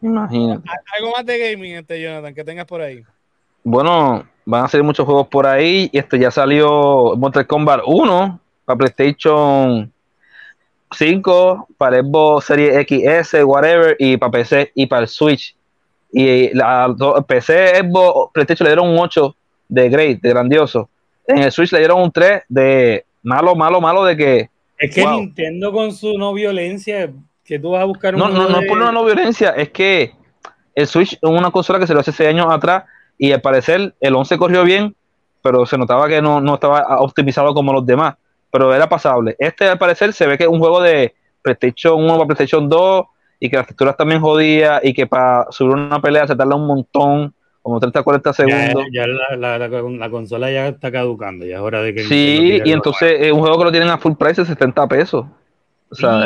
Imagínate. 0.00 0.68
Algo 0.98 1.12
más 1.16 1.26
de 1.26 1.38
gaming, 1.38 1.74
este 1.74 2.00
Jonathan, 2.00 2.34
que 2.34 2.44
tengas 2.44 2.66
por 2.66 2.80
ahí. 2.80 3.02
Bueno, 3.64 4.26
van 4.44 4.64
a 4.64 4.68
salir 4.68 4.84
muchos 4.84 5.04
juegos 5.04 5.28
por 5.28 5.46
ahí. 5.46 5.90
Y 5.92 5.98
esto 5.98 6.16
ya 6.16 6.30
salió 6.30 7.14
Mortal 7.16 7.46
Kombat 7.46 7.80
1 7.84 8.40
para 8.64 8.78
PlayStation 8.78 9.92
5, 10.92 11.68
para 11.76 12.00
Xbox 12.00 12.46
Series 12.46 12.86
XS, 12.86 13.44
whatever, 13.44 13.96
y 13.98 14.16
para 14.16 14.32
PC 14.32 14.72
y 14.74 14.86
para 14.86 15.02
el 15.02 15.08
Switch. 15.08 15.57
Y 16.10 16.54
la 16.54 16.94
PC, 17.26 17.80
Xbox, 17.80 18.32
PlayStation 18.32 18.64
le 18.64 18.70
dieron 18.70 18.88
un 18.88 18.98
8 18.98 19.36
de 19.68 19.88
great, 19.90 20.20
de 20.20 20.28
grandioso. 20.30 20.88
En 21.26 21.38
el 21.38 21.52
Switch 21.52 21.72
le 21.72 21.80
dieron 21.80 22.00
un 22.00 22.10
3 22.10 22.44
de 22.48 23.04
malo, 23.22 23.54
malo, 23.54 23.80
malo 23.80 24.04
de 24.04 24.16
que. 24.16 24.50
Es 24.78 24.94
que 24.94 25.06
Nintendo 25.06 25.72
con 25.72 25.92
su 25.92 26.16
no 26.16 26.32
violencia, 26.32 27.10
que 27.44 27.58
tú 27.58 27.70
vas 27.72 27.82
a 27.82 27.84
buscar 27.84 28.14
un. 28.14 28.20
No, 28.20 28.28
no, 28.28 28.48
no 28.48 28.60
por 28.66 28.78
una 28.78 28.92
no 28.92 29.04
violencia, 29.04 29.50
es 29.50 29.70
que 29.70 30.12
el 30.74 30.86
Switch 30.86 31.14
es 31.14 31.18
una 31.22 31.50
consola 31.50 31.78
que 31.78 31.86
se 31.86 31.94
lo 31.94 32.00
hace 32.00 32.12
6 32.12 32.30
años 32.30 32.46
atrás 32.50 32.84
y 33.18 33.32
al 33.32 33.40
parecer 33.40 33.94
el 34.00 34.14
11 34.14 34.38
corrió 34.38 34.64
bien, 34.64 34.94
pero 35.42 35.66
se 35.66 35.76
notaba 35.76 36.08
que 36.08 36.22
no, 36.22 36.40
no 36.40 36.54
estaba 36.54 37.00
optimizado 37.00 37.52
como 37.52 37.72
los 37.72 37.84
demás, 37.84 38.14
pero 38.50 38.72
era 38.72 38.88
pasable. 38.88 39.36
Este 39.38 39.68
al 39.68 39.78
parecer 39.78 40.12
se 40.12 40.26
ve 40.26 40.38
que 40.38 40.44
es 40.44 40.50
un 40.50 40.60
juego 40.60 40.80
de 40.80 41.14
PlayStation 41.42 42.02
1 42.02 42.14
para 42.14 42.26
PlayStation 42.26 42.68
2 42.68 43.06
y 43.40 43.48
que 43.48 43.56
las 43.56 43.66
texturas 43.66 43.96
también 43.96 44.20
jodía 44.20 44.80
y 44.82 44.92
que 44.92 45.06
para 45.06 45.46
subir 45.50 45.74
una 45.74 46.00
pelea 46.00 46.26
se 46.26 46.34
tarda 46.34 46.56
un 46.56 46.66
montón, 46.66 47.34
como 47.62 47.78
30 47.78 48.02
40 48.02 48.32
segundos. 48.32 48.84
Ya, 48.92 49.06
la, 49.06 49.58
la, 49.58 50.10
consola 50.10 50.50
ya 50.50 50.68
está 50.68 50.90
caducando, 50.90 51.46
ya 51.46 51.56
es 51.56 51.60
hora 51.60 51.82
de 51.82 51.94
que... 51.94 52.04
Sí, 52.04 52.60
y 52.64 52.72
entonces 52.72 53.16
es 53.20 53.32
un 53.32 53.40
juego 53.40 53.58
que 53.58 53.64
lo 53.64 53.70
tienen 53.70 53.90
a 53.90 53.98
full 53.98 54.14
price 54.18 54.42
de 54.42 54.48
70 54.48 54.86
pesos. 54.88 55.26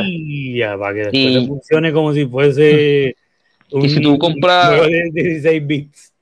Y 0.05 0.59
ya, 0.59 0.77
para 0.77 0.95
que 0.95 1.01
después 1.11 1.49
funcione 1.49 1.93
como 1.93 2.13
si 2.13 2.27
fuese... 2.27 3.17
Un, 3.71 3.83
y 3.85 3.89
si 3.89 4.01
tú 4.01 4.19
compras... 4.19 4.81
de 4.87 5.11
16 5.13 5.67
bits. 5.67 6.13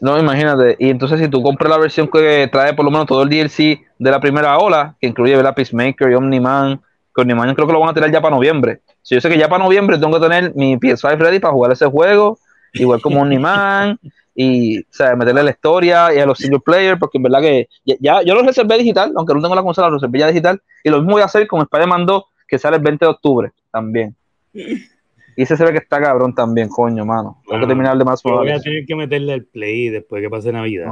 No, 0.00 0.18
imagínate. 0.18 0.76
Y 0.78 0.90
entonces 0.90 1.20
si 1.20 1.28
tú 1.28 1.42
compras 1.42 1.70
la 1.70 1.78
versión 1.78 2.08
que 2.08 2.48
trae 2.52 2.74
por 2.74 2.84
lo 2.84 2.90
menos 2.90 3.06
todo 3.06 3.22
el 3.22 3.30
DLC 3.30 3.80
de 3.98 4.10
la 4.10 4.20
primera 4.20 4.58
ola, 4.58 4.94
que 5.00 5.06
incluye 5.06 5.42
la 5.42 5.54
Peacemaker 5.54 6.10
y 6.10 6.14
Omniman, 6.14 6.80
que 7.16 7.22
Omniman 7.22 7.54
creo 7.54 7.66
que 7.66 7.72
lo 7.72 7.80
van 7.80 7.88
a 7.88 7.94
tirar 7.94 8.12
ya 8.12 8.20
para 8.20 8.34
noviembre. 8.34 8.80
Si 9.00 9.14
yo 9.14 9.20
sé 9.20 9.30
que 9.30 9.38
ya 9.38 9.48
para 9.48 9.64
noviembre 9.64 9.98
tengo 9.98 10.20
que 10.20 10.28
tener 10.28 10.54
mi 10.54 10.76
PS5 10.76 11.16
ready 11.16 11.40
para 11.40 11.54
jugar 11.54 11.72
ese 11.72 11.86
juego, 11.86 12.38
igual 12.74 13.00
como 13.00 13.22
Omniman, 13.22 13.98
y 14.34 14.80
o 14.80 14.84
sea, 14.90 15.16
meterle 15.16 15.42
la 15.42 15.50
historia 15.50 16.14
y 16.14 16.18
a 16.18 16.26
los 16.26 16.36
single 16.36 16.60
player, 16.60 16.98
porque 16.98 17.16
en 17.16 17.22
verdad 17.22 17.40
que 17.40 17.68
ya, 17.84 18.20
yo 18.22 18.34
lo 18.34 18.42
reservé 18.42 18.76
digital, 18.76 19.12
aunque 19.16 19.32
no 19.32 19.40
tengo 19.40 19.54
la 19.54 19.62
consola, 19.62 19.88
lo 19.88 19.94
reservé 19.94 20.18
ya 20.18 20.28
digital, 20.28 20.60
y 20.84 20.90
lo 20.90 20.98
mismo 20.98 21.12
voy 21.12 21.22
a 21.22 21.24
hacer 21.24 21.46
con 21.46 21.62
Spider-Man 21.62 22.04
2, 22.04 22.22
que 22.46 22.58
sale 22.58 22.76
el 22.76 22.82
20 22.82 23.06
de 23.06 23.10
octubre 23.10 23.52
también. 23.72 24.14
Y 24.52 25.42
ese 25.42 25.56
se 25.56 25.64
ve 25.64 25.72
que 25.72 25.78
está 25.78 26.00
cabrón 26.00 26.34
también, 26.34 26.68
coño, 26.68 27.06
mano. 27.06 27.42
Tengo 27.46 27.62
que 27.62 27.66
terminar 27.66 27.96
de 27.96 28.04
más 28.04 28.22
Voy 28.22 28.50
a 28.50 28.60
tener 28.60 28.84
que 28.86 28.94
meterle 28.94 29.32
el 29.34 29.46
play 29.46 29.88
después 29.88 30.22
que 30.22 30.28
pase 30.28 30.52
Navidad. 30.52 30.86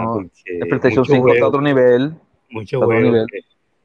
el 0.46 0.68
PlayStation 0.68 1.04
5 1.04 1.32
está 1.34 1.44
a 1.44 1.48
otro 1.48 1.60
nivel. 1.60 2.14
Mucho 2.50 2.80
juego. 2.80 3.26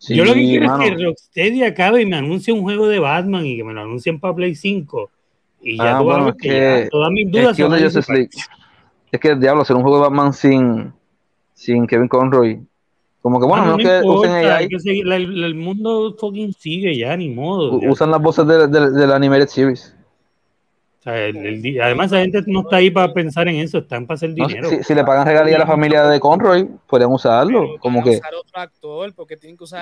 Yo 0.07 0.25
lo 0.25 0.33
que 0.33 0.39
quiero 0.39 0.65
es 0.65 0.89
que 0.89 1.03
Rocksteady 1.03 1.63
acabe 1.63 2.01
y 2.01 2.05
me 2.05 2.17
anuncie 2.17 2.53
un 2.53 2.61
juego 2.61 2.87
de 2.87 2.99
Batman 2.99 3.45
y 3.45 3.57
que 3.57 3.63
me 3.63 3.73
lo 3.73 3.81
anuncien 3.81 4.19
para 4.19 4.33
Play 4.33 4.55
5. 4.55 5.09
Y 5.61 5.77
ya 5.77 5.97
ah, 5.97 6.01
bueno, 6.01 6.29
es 6.29 6.35
que, 6.35 6.87
todas 6.89 7.11
mis 7.11 7.29
dudas 7.29 7.49
es 7.49 7.57
que, 7.57 8.01
son 8.01 8.29
es 9.11 9.19
que 9.19 9.27
el 9.29 9.39
diablo, 9.39 9.63
hacer 9.63 9.75
un 9.75 9.81
juego 9.81 9.97
de 9.97 10.03
Batman 10.03 10.31
sin, 10.31 10.93
sin 11.53 11.85
Kevin 11.85 12.07
Conroy. 12.07 12.61
Como 13.21 13.41
que 13.41 13.45
bueno, 13.45 13.63
ah, 13.63 13.67
no, 13.67 13.77
que 13.77 14.01
usen 14.05 14.31
AI. 14.31 14.69
el, 15.43 15.55
mundo 15.55 16.15
fucking 16.17 16.53
sigue 16.53 16.97
ya, 16.97 17.17
ni 17.17 17.29
modo. 17.29 17.73
Usan 17.73 18.11
las 18.11 18.21
voces 18.21 18.47
de, 18.47 18.67
de, 18.67 18.91
de 18.91 19.98
la 21.11 21.25
Animated 21.25 21.61
Series 21.61 21.81
además, 21.81 22.11
la 22.11 22.19
gente 22.19 22.43
no 22.47 22.61
está 22.61 22.77
ahí 22.77 22.89
para 22.89 23.13
pensar 23.13 23.47
en 23.47 23.57
eso, 23.57 23.79
están 23.79 24.05
para 24.05 24.15
hacer 24.15 24.33
dinero. 24.33 24.69
si, 24.83 24.93
le 24.93 25.03
pagan 25.03 25.27
regalía 25.27 25.55
a 25.55 25.59
la 25.59 25.67
familia 25.67 26.05
de 26.05 26.19
Conroy, 26.19 26.67
pueden 26.87 27.09
usarlo. 27.09 27.77
como 27.79 28.03
que. 28.03 28.19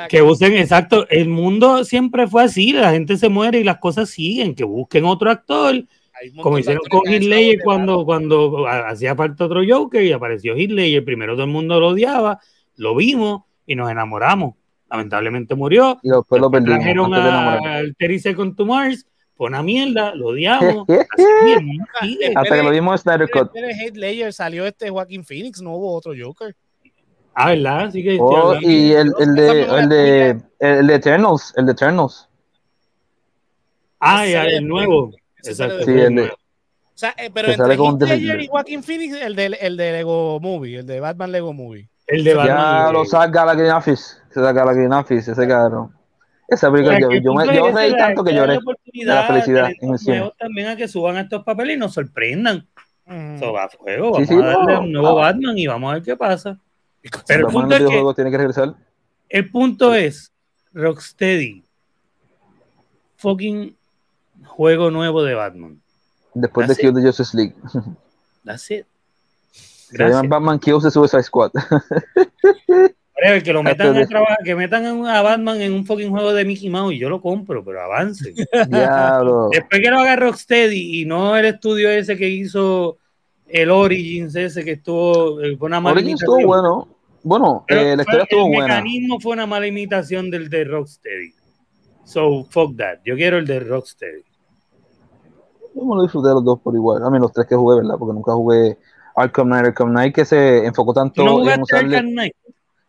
que 0.09 0.21
usen, 0.21 0.55
exacto. 0.55 1.07
El 1.09 1.29
mundo 1.29 1.83
siempre 1.83 2.27
fue 2.27 2.43
así: 2.43 2.73
la 2.73 2.91
gente 2.91 3.17
se 3.17 3.29
muere 3.29 3.59
y 3.59 3.63
las 3.63 3.77
cosas 3.77 4.09
siguen. 4.09 4.55
Que 4.55 4.63
busquen 4.63 5.05
otro 5.05 5.29
actor. 5.29 5.83
Como 6.41 6.57
hicieron 6.57 6.83
con 6.89 7.01
Hitler 7.11 7.59
cuando, 7.63 8.03
cuando 8.03 8.67
hacía 8.67 9.15
falta 9.15 9.45
otro 9.45 9.61
Joker 9.67 10.03
y 10.03 10.11
apareció 10.11 10.57
Hitler. 10.57 11.03
Primero 11.05 11.33
todo 11.33 11.43
el 11.43 11.51
mundo 11.51 11.79
lo 11.79 11.89
odiaba, 11.89 12.39
lo 12.75 12.95
vimos 12.95 13.43
y 13.65 13.75
nos 13.75 13.91
enamoramos. 13.91 14.55
Lamentablemente 14.89 15.53
murió. 15.53 15.99
Y 16.01 16.09
después 16.09 16.41
lo 16.41 16.49
perdimos. 16.49 16.79
Trajeron 16.79 17.13
al 17.13 17.95
Terry 17.97 18.19
Second 18.19 18.55
to 18.55 18.65
Mars 18.65 19.05
fue 19.37 19.47
una 19.47 19.61
mierda, 19.61 20.15
lo 20.15 20.27
odiamos. 20.27 20.87
Hasta 22.35 22.55
que 22.55 22.63
lo 22.63 22.71
vimos 22.71 22.93
en 22.93 22.97
Snyder 22.97 23.29
Cut. 23.29 23.51
Layer 23.93 24.33
salió 24.33 24.65
este 24.65 24.89
Joaquín 24.89 25.23
Phoenix, 25.23 25.61
no 25.61 25.75
hubo 25.75 25.93
otro 25.93 26.13
Joker. 26.19 26.55
Ah, 27.33 27.49
¿verdad? 27.49 27.81
Así 27.85 28.03
que 28.03 28.17
oh, 28.19 28.55
y 28.59 28.93
el, 28.93 29.13
el, 29.19 29.35
de, 29.35 29.61
el, 29.61 29.89
de, 29.89 30.41
el 30.59 30.87
de 30.87 30.95
Eternals, 30.95 31.53
el 31.55 31.67
de 31.67 31.71
Eternals. 31.71 32.27
Ah, 33.99 34.25
ya, 34.25 34.45
el 34.45 34.67
nuevo. 34.67 35.11
Exacto. 35.43 35.83
Sí, 35.85 35.91
el 35.91 36.15
de, 36.15 36.31
o 36.97 36.99
sea, 36.99 37.13
eh, 37.15 37.29
pero 37.31 37.49
entre 37.49 37.75
Heath 37.75 38.01
Ledger 38.01 38.41
y 38.41 38.47
Joaquin 38.47 38.81
Phoenix, 38.81 39.21
el 39.21 39.35
de, 39.35 39.45
el 39.61 39.77
de 39.77 39.91
Lego 39.91 40.39
Movie, 40.39 40.79
el 40.79 40.87
de 40.87 40.99
Batman 40.99 41.31
Lego 41.31 41.53
Movie. 41.53 41.87
El 42.07 42.23
de 42.23 42.33
Batman. 42.33 42.85
Ya 42.87 42.91
lo 42.91 43.05
saca 43.05 43.45
la 43.45 43.53
Green 43.53 43.71
Office, 43.71 44.15
se 44.31 44.41
saca 44.41 44.65
la 44.65 44.73
Green 44.73 44.91
Office, 44.91 45.31
ese 45.31 45.47
cabrón. 45.47 45.95
Esa 46.47 46.71
película, 46.71 46.97
yo, 46.99 47.11
yo, 47.11 47.33
me, 47.33 47.53
yo 47.53 47.71
reí 47.71 47.95
tanto 47.97 48.23
que 48.23 48.33
lloré 48.33 48.53
de 48.93 49.05
la 49.05 49.23
felicidad. 49.23 49.69
también 50.39 50.67
a 50.69 50.75
que 50.77 50.87
suban 50.87 51.17
estos 51.17 51.43
papeles 51.43 51.75
y 51.75 51.79
nos 51.79 51.93
sorprendan. 51.93 52.65
Mm. 53.05 53.35
Eso 53.35 53.53
va 53.53 53.65
a 53.65 53.69
fuego, 53.69 54.11
vamos 54.11 54.29
a 54.29 54.35
darle 54.35 54.77
un 54.77 54.91
nuevo 54.91 55.15
Batman 55.15 55.57
y 55.57 55.67
vamos 55.67 55.91
a 55.91 55.93
ver 55.95 56.03
qué 56.03 56.15
pasa. 56.15 56.57
Pero 57.27 57.47
el 57.47 57.53
punto, 57.53 57.75
es 57.75 57.81
que, 57.81 58.13
tiene 58.15 58.31
que 58.31 58.37
regresar. 58.37 58.75
el 59.29 59.51
punto 59.51 59.93
es, 59.93 60.31
Rocksteady, 60.73 61.63
fucking 63.17 63.75
juego 64.45 64.91
nuevo 64.91 65.23
de 65.23 65.33
Batman. 65.35 65.81
Después 66.33 66.67
de 66.67 66.75
Kill 66.75 66.93
the 66.93 67.01
Justice 67.01 67.35
League. 67.35 67.55
That's 68.43 68.69
it. 68.71 68.85
Se 69.51 69.97
llama 69.97 70.27
Batman 70.27 70.59
Kills 70.59 70.83
the 70.83 70.91
Suicide 70.91 71.23
Squad. 71.23 71.51
que 73.43 73.53
lo 73.53 73.63
metan 73.63 73.97
a 73.97 74.05
trabajar, 74.05 74.37
que 74.43 74.55
metan 74.55 75.05
a 75.05 75.21
Batman 75.21 75.61
en 75.61 75.73
un 75.73 75.85
fucking 75.85 76.09
juego 76.09 76.33
de 76.33 76.45
Mickey 76.45 76.69
Mouse 76.69 76.93
y 76.93 76.99
yo 76.99 77.09
lo 77.09 77.21
compro, 77.21 77.63
pero 77.63 77.81
avance. 77.81 78.33
Después 78.51 79.81
que 79.81 79.89
lo 79.89 79.99
haga 79.99 80.15
Rocksteady 80.15 81.01
y 81.01 81.05
no 81.05 81.35
el 81.35 81.45
estudio 81.45 81.89
ese 81.89 82.17
que 82.17 82.29
hizo 82.29 82.97
el 83.47 83.71
Origins 83.71 84.35
ese 84.35 84.63
que 84.63 84.73
estuvo 84.73 85.41
eh, 85.41 85.57
una 85.59 85.79
mala 85.79 85.93
Origins 85.93 86.21
estuvo 86.21 86.45
bueno. 86.45 86.87
Bueno, 87.23 87.65
eh, 87.67 87.95
la 87.95 88.03
historia 88.03 88.23
estuvo 88.23 88.47
buena. 88.47 88.77
El 88.77 88.83
mecanismo 88.83 89.19
fue 89.19 89.33
una 89.33 89.45
mala 89.45 89.67
imitación 89.67 90.29
del 90.29 90.49
de 90.49 90.63
Rocksteady. 90.63 91.33
So, 92.05 92.45
fuck 92.49 92.77
that. 92.77 92.99
Yo 93.03 93.15
quiero 93.15 93.37
el 93.37 93.45
de 93.45 93.59
Rocksteady. 93.59 94.23
Yo 95.75 95.85
me 95.85 95.95
lo 95.95 96.03
disfruté 96.03 96.29
los 96.29 96.45
dos 96.45 96.59
por 96.61 96.73
igual. 96.73 97.03
A 97.03 97.09
mí 97.09 97.19
los 97.19 97.33
tres 97.33 97.47
que 97.47 97.55
jugué, 97.55 97.81
¿verdad? 97.81 97.95
Porque 97.99 98.13
nunca 98.13 98.31
jugué 98.33 98.77
Arkham 99.15 99.47
Knight. 99.47 99.65
Arkham 99.65 99.89
Knight 99.89 100.15
que 100.15 100.23
se 100.23 100.65
enfocó 100.65 100.93
tanto 100.93 101.23
¿No 101.23 101.49
en 101.49 101.61
usarle... 101.61 101.97
Arkham 101.97 102.11
Knight? 102.11 102.33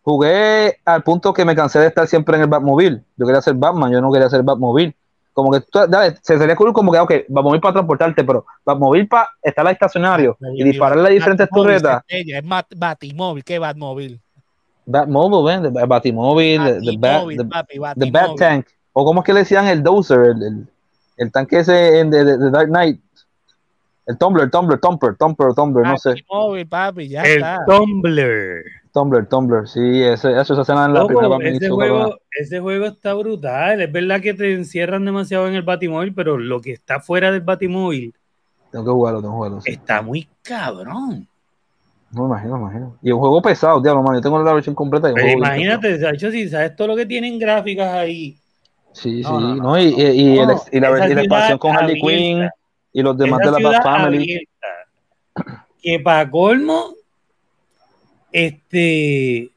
Jugué 0.08 0.78
al 0.84 1.02
punto 1.02 1.34
que 1.34 1.44
me 1.44 1.54
cansé 1.54 1.80
de 1.80 1.88
estar 1.88 2.06
siempre 2.06 2.36
en 2.36 2.42
el 2.42 2.48
Batmobile. 2.48 3.02
Yo 3.16 3.26
quería 3.26 3.42
ser 3.42 3.54
Batman, 3.54 3.92
yo 3.92 4.00
no 4.00 4.10
quería 4.10 4.30
ser 4.30 4.42
Batmobile. 4.42 4.94
Como 5.34 5.52
que, 5.52 5.62
dale, 5.88 6.16
se 6.22 6.38
sería 6.38 6.56
cool 6.56 6.72
como 6.72 6.90
que, 6.90 6.98
ok, 6.98 7.12
Batmobile 7.28 7.60
para 7.60 7.74
transportarte, 7.74 8.24
pero 8.24 8.44
Batmobile 8.64 9.06
para 9.06 9.28
estar 9.42 9.66
al 9.66 9.72
estacionario 9.72 10.36
y 10.54 10.64
dispararle 10.64 11.08
a 11.08 11.12
diferentes 11.12 11.48
turretas. 11.50 12.02
Es 12.08 12.42
Batimóvil, 12.76 13.44
¿qué 13.44 13.58
Batmobile? 13.58 14.18
Batmobile, 14.86 15.70
¿ven? 15.70 15.88
Batimóvil, 15.88 16.60
the, 16.82 16.96
Bat, 16.98 17.96
the, 17.98 18.10
Bat 18.10 18.36
Tank. 18.36 18.66
O 18.94 19.04
como 19.04 19.20
es 19.20 19.26
que 19.26 19.34
le 19.34 19.40
decían 19.40 19.66
el 19.68 19.82
Dozer, 19.82 20.20
el, 20.20 20.66
el, 21.18 21.30
tanque 21.30 21.58
ese 21.58 21.72
de, 21.72 22.24
de, 22.24 22.50
Dark 22.50 22.68
Knight. 22.68 23.00
El 24.08 24.16
Tumblr, 24.16 24.50
Tumblr, 24.50 24.80
Tumblr, 24.80 25.16
Tumblr, 25.18 25.54
Tumblr, 25.54 25.86
no 25.86 25.98
sé. 25.98 26.08
Batimóvil, 26.08 26.66
papi, 26.66 27.08
ya 27.08 27.22
el 27.24 27.44
Tumblr. 27.66 28.64
Tumblr, 28.90 29.26
Tumblr, 29.28 29.68
sí, 29.68 30.02
eso, 30.02 30.30
eso 30.30 30.54
se 30.54 30.60
hace 30.62 30.72
en 30.72 30.94
la 30.94 31.06
primera 31.06 31.36
ese 31.42 31.68
juego, 31.68 32.16
ese 32.30 32.58
juego 32.58 32.86
está 32.86 33.12
brutal. 33.12 33.82
Es 33.82 33.92
verdad 33.92 34.22
que 34.22 34.32
te 34.32 34.54
encierran 34.54 35.04
demasiado 35.04 35.46
en 35.46 35.56
el 35.56 35.62
Batimóvil, 35.62 36.14
pero 36.14 36.38
lo 36.38 36.58
que 36.62 36.72
está 36.72 37.00
fuera 37.00 37.30
del 37.30 37.42
Batimóvil. 37.42 38.14
Tengo 38.72 38.86
que 38.86 38.90
jugarlo, 38.92 39.20
tengo 39.20 39.34
que 39.34 39.36
jugarlo. 39.36 39.60
Está 39.66 40.00
muy 40.00 40.26
cabrón. 40.42 41.28
No 42.10 42.22
me 42.22 42.28
imagino, 42.28 42.56
me 42.56 42.62
imagino. 42.62 42.96
Y 43.02 43.12
un 43.12 43.20
juego 43.20 43.42
pesado, 43.42 43.78
diablo, 43.82 44.02
man. 44.02 44.14
Yo 44.14 44.22
tengo 44.22 44.42
la 44.42 44.54
versión 44.54 44.74
completa. 44.74 45.12
Pero 45.14 45.28
imagínate, 45.28 45.98
de 45.98 46.08
hecho, 46.08 46.30
si 46.30 46.48
sabes 46.48 46.74
todo 46.74 46.88
lo 46.88 46.96
que 46.96 47.04
tienen 47.04 47.38
gráficas 47.38 47.92
ahí. 47.92 48.38
Sí, 48.92 49.22
sí, 49.22 49.30
no, 49.30 49.78
y, 49.78 49.84
y, 49.84 50.02
y, 50.02 50.40
y, 50.72 50.80
la, 50.80 51.06
expansión 51.06 51.58
con 51.58 51.76
Harley 51.76 52.00
Quinn 52.00 52.48
y 52.92 53.02
los 53.02 53.16
demás 53.16 53.40
de 53.40 53.50
la 53.50 53.58
Bat 53.68 53.82
Family. 53.82 54.48
que 55.82 56.00
para 56.00 56.30
colmo 56.30 56.94
este 58.32 59.50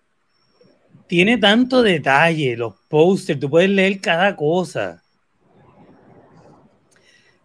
tiene 1.07 1.37
tanto 1.37 1.81
detalle, 1.81 2.55
los 2.55 2.73
posters, 2.87 3.39
tú 3.39 3.49
puedes 3.49 3.69
leer 3.69 3.99
cada 3.99 4.35
cosa. 4.35 5.03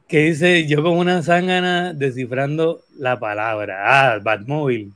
Que 0.07 0.19
dice 0.19 0.69
yo 0.69 0.85
como 0.85 1.01
una 1.01 1.21
zángana 1.23 1.93
descifrando 1.93 2.83
la 2.97 3.19
palabra. 3.19 3.83
Ah, 3.85 4.19
Batmobile. 4.23 4.93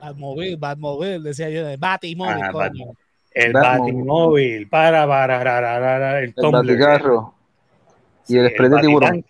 Batmobile, 0.00 0.56
Batmobile, 0.56 1.20
decía 1.20 1.48
yo, 1.48 1.64
Batimóvil. 1.78 2.42
Ah, 2.42 2.50
Bat 2.50 2.72
el 3.34 3.52
Batimóvil, 3.52 4.68
para, 4.68 5.06
para, 5.06 5.38
para, 5.38 5.60
para, 5.60 6.18
el, 6.20 6.34
el 6.36 6.50
Baticarro. 6.50 7.34
Y 8.28 8.36
el 8.38 8.50
spray 8.50 8.70
de 8.70 8.80
tiburón. 8.80 9.24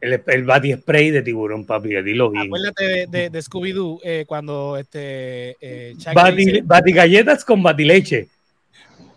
El, 0.00 0.22
el 0.26 0.44
bati 0.44 0.74
spray 0.74 1.10
de 1.10 1.22
tiburón, 1.22 1.66
papi, 1.66 1.88
dilo 2.02 2.30
bien. 2.30 2.46
Acuérdate 2.46 2.84
de, 2.84 3.06
de, 3.08 3.30
de 3.30 3.38
Scooby-Doo 3.42 4.00
eh, 4.04 4.24
cuando 4.28 4.76
este. 4.76 5.56
Eh, 5.60 5.94
bati, 6.14 6.36
dice, 6.36 6.62
bati, 6.62 6.92
galletas 6.92 7.44
con 7.44 7.62
batileche. 7.62 8.28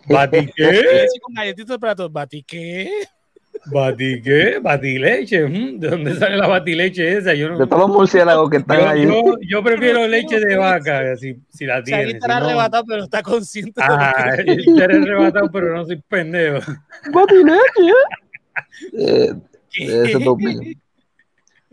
¿Bati 0.08 0.46
qué? 0.56 1.06
con 1.20 1.34
galletitas 1.34 1.78
para 1.78 1.94
todos. 1.94 2.12
¿Bati 2.12 2.42
qué? 2.42 2.90
¿Bati 3.66 4.22
qué? 4.22 4.58
¿Batileche? 4.60 5.42
¿De 5.42 5.88
dónde 5.88 6.16
sale 6.16 6.36
la 6.36 6.48
batileche 6.48 7.16
esa? 7.16 7.32
Yo 7.34 7.50
no... 7.50 7.58
De 7.58 7.66
todos 7.66 7.82
los 7.82 7.90
murciélagos 7.90 8.50
que 8.50 8.56
están 8.56 8.80
yo, 8.80 8.88
ahí. 8.88 9.06
Yo, 9.06 9.36
yo, 9.40 9.62
prefiero 9.62 10.06
leche 10.08 10.40
de 10.40 10.56
vaca, 10.56 11.16
si, 11.16 11.36
si 11.48 11.64
la 11.64 11.82
tiene. 11.82 12.02
Shaggy 12.02 12.14
estará 12.14 12.34
si 12.34 12.40
no... 12.40 12.46
arrebatado, 12.46 12.84
pero 12.86 13.04
está 13.04 13.22
consciente. 13.22 13.80
Ah, 13.84 14.34
estaré 14.36 14.96
arrebatado, 15.02 15.48
pero 15.52 15.76
no 15.76 15.84
soy 15.84 16.02
pendejo. 16.08 16.72
¿Batileche? 17.12 17.60
eh, 18.98 19.32
ese 19.74 20.12
es 20.12 20.18
mío. 20.18 20.60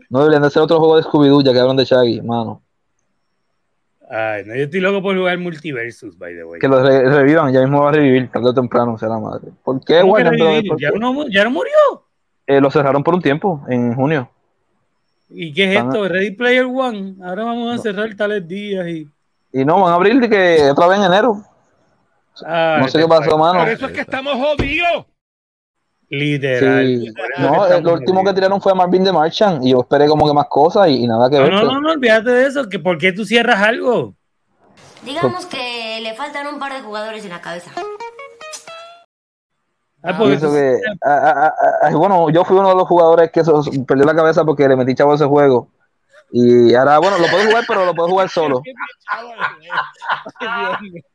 No 0.08 0.18
deberían 0.20 0.42
de 0.42 0.48
hacer 0.48 0.62
otro 0.62 0.78
juego 0.78 0.96
de 0.96 1.02
Scooby-Doo 1.02 1.44
ya 1.44 1.52
que 1.52 1.60
hablan 1.60 1.76
de 1.76 1.84
Shaggy, 1.84 2.20
mano. 2.22 2.62
Ay, 4.10 4.42
no, 4.44 4.56
yo 4.56 4.64
estoy 4.64 4.80
loco 4.80 5.00
por 5.02 5.16
jugar 5.16 5.38
Multiversus, 5.38 6.18
by 6.18 6.34
the 6.34 6.42
way. 6.42 6.60
Que 6.60 6.66
lo 6.66 6.82
re 6.82 7.08
revivan, 7.08 7.52
ya 7.52 7.60
mismo 7.60 7.82
va 7.82 7.90
a 7.90 7.92
revivir, 7.92 8.28
tarde 8.28 8.48
o 8.48 8.54
temprano, 8.54 8.98
sea 8.98 9.08
la 9.08 9.20
madre. 9.20 9.52
¿Por 9.62 9.84
qué, 9.84 10.02
Brothers? 10.02 10.64
¿Ya, 10.80 10.90
no, 10.90 11.28
¿Ya 11.28 11.44
no 11.44 11.50
murió? 11.52 11.72
Eh, 12.44 12.60
lo 12.60 12.72
cerraron 12.72 13.04
por 13.04 13.14
un 13.14 13.22
tiempo, 13.22 13.64
en 13.68 13.94
junio. 13.94 14.28
¿Y 15.28 15.52
qué 15.52 15.64
es 15.64 15.70
Están 15.70 15.88
esto? 15.90 16.08
¿Ready 16.08 16.32
Player 16.32 16.64
One? 16.64 17.14
Ahora 17.22 17.44
vamos 17.44 17.72
a 17.72 17.76
no. 17.76 17.82
cerrar 17.82 18.12
tales 18.16 18.48
días 18.48 18.84
y... 18.88 19.08
Y 19.52 19.64
no, 19.64 19.80
van 19.80 19.92
a 19.92 19.94
abrir 19.94 20.18
de 20.18 20.28
que 20.28 20.70
otra 20.72 20.88
vez 20.88 20.98
en 20.98 21.04
enero. 21.04 21.44
Ay, 22.44 22.82
no 22.82 22.88
sé 22.88 22.98
qué 22.98 23.06
pasó, 23.06 23.38
mano. 23.38 23.60
Por 23.60 23.68
eso 23.68 23.86
es 23.86 23.92
que 23.92 24.00
estamos 24.00 24.34
jodidos. 24.34 25.06
Literal. 26.10 26.86
Sí. 26.86 27.14
No, 27.38 27.80
lo 27.80 27.94
último 27.94 28.24
que 28.24 28.32
tiraron 28.32 28.60
fue 28.60 28.72
a 28.72 28.74
Marvin 28.74 29.04
de 29.04 29.12
Marchand 29.12 29.64
y 29.64 29.70
yo 29.70 29.80
esperé 29.80 30.08
como 30.08 30.26
que 30.26 30.34
más 30.34 30.48
cosas 30.48 30.88
y, 30.88 31.04
y 31.04 31.06
nada 31.06 31.30
que 31.30 31.36
no, 31.36 31.42
ver. 31.44 31.52
No, 31.52 31.62
no, 31.62 31.80
no, 31.80 31.92
olvídate 31.92 32.30
de 32.30 32.46
eso. 32.46 32.68
Que 32.68 32.80
¿Por 32.80 32.98
qué 32.98 33.12
tú 33.12 33.24
cierras 33.24 33.62
algo? 33.62 34.14
Digamos 35.04 35.46
que 35.46 36.00
le 36.02 36.12
faltan 36.14 36.48
un 36.48 36.58
par 36.58 36.72
de 36.74 36.80
jugadores 36.80 37.24
en 37.24 37.30
la 37.30 37.40
cabeza. 37.40 37.70
Ah, 40.02 40.16
pues, 40.18 40.40
que, 40.40 40.80
a, 41.04 41.12
a, 41.12 41.52
a, 41.88 41.90
bueno, 41.94 42.30
yo 42.30 42.44
fui 42.44 42.56
uno 42.56 42.70
de 42.70 42.74
los 42.74 42.88
jugadores 42.88 43.30
que 43.30 43.40
eso, 43.40 43.62
perdió 43.86 44.04
la 44.04 44.14
cabeza 44.14 44.44
porque 44.44 44.66
le 44.66 44.74
metí 44.74 44.94
chavo 44.94 45.12
a 45.12 45.14
ese 45.14 45.26
juego. 45.26 45.68
Y 46.32 46.74
ahora, 46.74 46.98
bueno, 46.98 47.18
lo 47.18 47.26
puedo 47.28 47.44
jugar, 47.46 47.64
pero 47.68 47.84
lo 47.84 47.94
puedo 47.94 48.08
jugar 48.08 48.28
solo. 48.28 48.62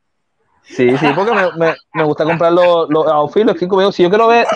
Sí, 0.66 0.96
sí, 0.98 1.06
porque 1.14 1.32
me, 1.32 1.52
me, 1.56 1.74
me 1.94 2.02
gusta 2.02 2.24
comprar 2.24 2.52
los, 2.52 2.88
los 2.90 3.06
outfits, 3.06 3.46
los 3.46 3.58
cinco 3.58 3.92
Si 3.92 4.02
yo 4.02 4.08
quiero 4.08 4.26
ver 4.26 4.46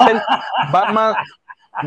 Batman, 0.73 1.15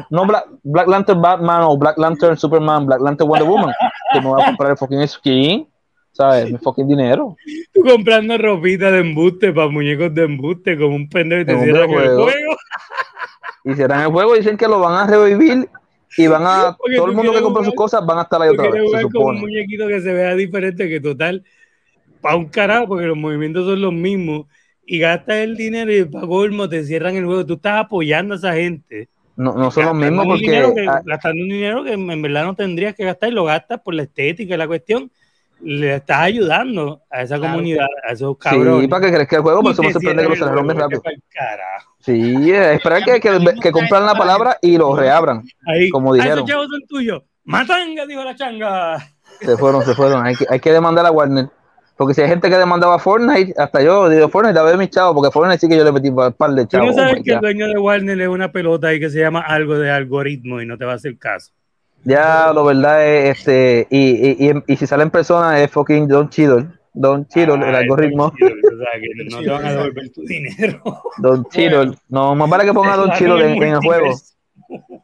no 0.09 0.25
Black, 0.25 0.45
Black, 0.63 0.87
Lantern 0.87 1.21
Batman 1.21 1.63
o 1.63 1.77
Black 1.77 1.97
Lantern 1.97 2.37
Superman, 2.37 2.85
Black 2.85 3.01
Lantern 3.01 3.29
Wonder 3.29 3.47
Woman, 3.47 3.73
que 4.13 4.21
me 4.21 4.27
voy 4.27 4.41
a 4.41 4.45
comprar 4.45 4.71
el 4.71 4.77
fucking 4.77 5.07
skin, 5.07 5.67
¿sabes? 6.13 6.51
Mi 6.51 6.57
fucking 6.57 6.87
dinero. 6.87 7.35
Tú 7.73 7.81
comprando 7.81 8.37
ropita 8.37 8.91
de 8.91 8.99
embuste 8.99 9.51
para 9.51 9.67
muñecos 9.67 10.13
de 10.13 10.23
embuste 10.23 10.77
como 10.77 10.95
un 10.95 11.09
pendejo 11.09 11.41
y 11.41 11.45
te 11.45 11.63
cierran 11.63 11.89
el 11.89 11.95
juego. 11.95 12.27
Y 13.65 13.73
cierran 13.75 14.01
el 14.01 14.07
juego 14.07 14.35
y 14.35 14.39
dicen 14.39 14.57
que 14.57 14.67
lo 14.67 14.79
van 14.79 14.95
a 14.95 15.07
revivir 15.07 15.69
y 16.17 16.27
van 16.27 16.43
a 16.45 16.77
porque 16.77 16.95
todo 16.95 17.07
el 17.07 17.13
mundo 17.13 17.33
que 17.33 17.41
compra 17.41 17.63
sus 17.63 17.73
cosas 17.73 18.05
van 18.05 18.19
a 18.19 18.21
estar 18.23 18.41
ahí 18.41 18.49
otra 18.49 18.69
vez. 18.69 18.89
Se 18.89 19.01
supone. 19.01 19.11
Con 19.11 19.35
un 19.35 19.41
muñequito 19.41 19.87
que 19.87 19.99
se 19.99 20.13
vea 20.13 20.33
diferente 20.35 20.87
que 20.87 21.01
total 21.01 21.43
para 22.23 22.37
un 22.37 22.45
carajo, 22.45 22.87
porque 22.87 23.05
los 23.05 23.17
movimientos 23.17 23.65
son 23.65 23.81
los 23.81 23.93
mismos, 23.93 24.47
y 24.85 24.97
gastas 24.97 25.35
el 25.35 25.55
dinero 25.55 25.93
y 25.93 26.05
para 26.05 26.25
colmo 26.25 26.67
te 26.67 26.83
cierran 26.85 27.15
el 27.15 27.25
juego. 27.25 27.45
Tú 27.45 27.53
estás 27.53 27.85
apoyando 27.85 28.33
a 28.33 28.37
esa 28.37 28.53
gente. 28.53 29.09
No, 29.35 29.53
no 29.55 29.71
son 29.71 29.85
los 29.85 29.95
mismos 29.95 30.25
porque. 30.25 30.45
Que, 30.45 30.85
gastando 31.05 31.43
un 31.43 31.49
dinero 31.49 31.83
que 31.83 31.93
en 31.93 32.21
verdad 32.21 32.45
no 32.45 32.55
tendrías 32.55 32.95
que 32.95 33.03
gastar 33.03 33.29
y 33.29 33.33
lo 33.33 33.43
gastas 33.43 33.81
por 33.81 33.93
la 33.93 34.03
estética 34.03 34.55
y 34.55 34.57
la 34.57 34.67
cuestión. 34.67 35.11
Le 35.61 35.95
estás 35.95 36.19
ayudando 36.19 37.03
a 37.09 37.21
esa 37.21 37.37
claro. 37.37 37.53
comunidad, 37.53 37.87
a 38.05 38.11
esos 38.11 38.37
cabrones. 38.37 38.81
Sí, 38.81 38.87
para 38.89 39.05
que 39.05 39.13
crezca 39.13 39.37
el 39.37 39.41
juego, 39.43 39.61
por 39.61 39.71
eso 39.71 39.83
me 39.83 39.93
sorprende 39.93 40.23
que 40.23 40.29
lo 40.29 40.35
cerraron 40.35 40.65
muy 40.65 40.75
rápido. 40.75 41.01
Sí, 41.99 42.51
esperar 42.51 43.03
que, 43.03 43.19
que, 43.21 43.39
que 43.61 43.71
compran 43.71 44.05
la 44.05 44.13
palabra 44.13 44.57
y 44.61 44.77
lo 44.77 44.93
reabran. 44.93 45.41
Ahí. 45.65 45.89
Como 45.89 46.13
dijeron. 46.13 46.39
Esos 46.39 46.49
chavos 46.49 46.67
son 46.69 46.81
tuyos. 46.87 47.23
Matanga, 47.45 48.05
dijo 48.05 48.23
la 48.23 48.35
changa. 48.35 48.97
Se 49.39 49.55
fueron, 49.55 49.83
se 49.83 49.95
fueron. 49.95 50.25
Hay 50.25 50.35
que, 50.35 50.45
hay 50.49 50.59
que 50.59 50.71
demandar 50.71 51.05
a 51.05 51.11
Warner. 51.11 51.49
Porque 52.03 52.15
si 52.15 52.21
hay 52.21 52.27
gente 52.27 52.49
que 52.49 52.57
demandaba 52.57 52.99
Fortnite, 52.99 53.53
hasta 53.57 53.81
yo 53.81 54.09
digo 54.09 54.27
Fortnite, 54.27 54.59
a 54.59 54.63
ver 54.63 54.77
mis 54.77 54.89
chavos, 54.89 55.15
porque 55.15 55.31
Fortnite 55.31 55.57
sí 55.57 55.69
que 55.69 55.77
yo 55.77 55.85
le 55.85 55.91
metí 55.93 56.09
un 56.09 56.33
par 56.33 56.51
de 56.51 56.67
chavos. 56.67 56.89
¿Tú 56.89 56.97
no 56.97 57.01
sabes 57.01 57.21
oh 57.21 57.23
que 57.23 57.31
el 57.31 57.39
dueño 57.39 57.65
de 57.69 57.77
Warner 57.77 58.19
es 58.19 58.27
una 58.27 58.51
pelota 58.51 58.89
ahí 58.89 58.99
que 58.99 59.09
se 59.09 59.21
llama 59.21 59.39
algo 59.39 59.79
de 59.79 59.89
algoritmo 59.89 60.59
y 60.61 60.65
no 60.65 60.77
te 60.77 60.83
va 60.83 60.91
a 60.91 60.95
hacer 60.95 61.17
caso? 61.17 61.53
Ya, 62.03 62.51
lo 62.51 62.65
verdad 62.65 63.07
es, 63.07 63.37
este, 63.37 63.87
y, 63.89 63.99
y, 63.99 64.49
y, 64.49 64.63
y 64.67 64.75
si 64.75 64.85
sale 64.85 65.03
en 65.03 65.11
persona 65.11 65.61
es 65.61 65.71
fucking 65.71 66.09
Don 66.09 66.27
Cheadle. 66.27 66.67
Don 66.93 67.25
ah, 67.33 67.69
el 67.69 67.75
algoritmo. 67.75 68.33
Cheadle, 68.37 68.61
o 68.65 68.77
sea, 68.77 68.99
que 68.99 69.29
no 69.31 69.39
te 69.39 69.49
van 69.49 69.65
a 69.65 69.71
devolver 69.71 70.09
tu 70.09 70.23
dinero. 70.23 70.83
Don 71.19 71.45
Cheadle. 71.45 71.93
No, 72.09 72.35
más 72.35 72.49
vale 72.49 72.65
que 72.65 72.73
ponga 72.73 72.95
a 72.95 72.97
Don 72.97 73.11
Cheadle 73.11 73.45
en, 73.45 73.63
en 73.63 73.73
el 73.75 73.79
juego. 73.79 74.13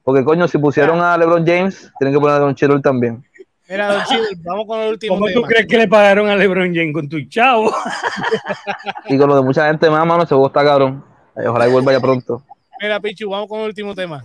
Porque 0.03 0.25
coño, 0.25 0.49
si 0.49 0.57
pusieron 0.57 0.99
a 0.99 1.17
LeBron 1.17 1.47
James, 1.47 1.93
tienen 1.97 2.13
que 2.13 2.19
poner 2.19 2.35
a 2.35 2.39
Don 2.39 2.55
Cheadle 2.55 2.81
también. 2.81 3.23
Mira, 3.69 3.93
Don 3.93 4.03
Chile, 4.05 4.27
vamos 4.39 4.65
con 4.65 4.79
el 4.79 4.89
último 4.89 5.13
¿Cómo 5.13 5.27
tema. 5.27 5.41
tú 5.41 5.47
crees 5.47 5.67
que 5.67 5.77
le 5.77 5.87
pagaron 5.87 6.27
a 6.27 6.35
LeBron 6.35 6.73
James 6.73 6.91
con 6.91 7.07
tu 7.07 7.21
chavo? 7.27 7.71
y 9.07 9.15
con 9.15 9.29
lo 9.29 9.35
de 9.35 9.43
mucha 9.43 9.67
gente 9.67 9.87
más, 9.91 10.03
mano, 10.07 10.25
juego 10.25 10.47
está 10.47 10.63
cabrón. 10.63 11.05
Ojalá 11.35 11.67
y 11.67 11.71
vuelva 11.71 11.91
ya 11.91 11.99
pronto. 11.99 12.41
Mira, 12.81 12.99
Pichu, 12.99 13.29
vamos 13.29 13.47
con 13.47 13.59
el 13.59 13.67
último 13.67 13.93
tema. 13.93 14.23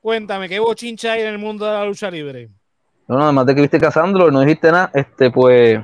Cuéntame, 0.00 0.48
¿qué 0.48 0.58
bochincha 0.58 1.12
hay 1.12 1.20
en 1.20 1.26
el 1.26 1.38
mundo 1.38 1.66
de 1.66 1.72
la 1.72 1.84
lucha 1.84 2.10
libre? 2.10 2.48
No, 3.08 3.18
no, 3.18 3.24
además 3.24 3.44
de 3.44 3.54
que 3.54 3.60
viste 3.60 3.78
Casandro, 3.78 4.30
no 4.30 4.40
dijiste 4.40 4.72
nada, 4.72 4.90
este, 4.94 5.30
pues, 5.30 5.78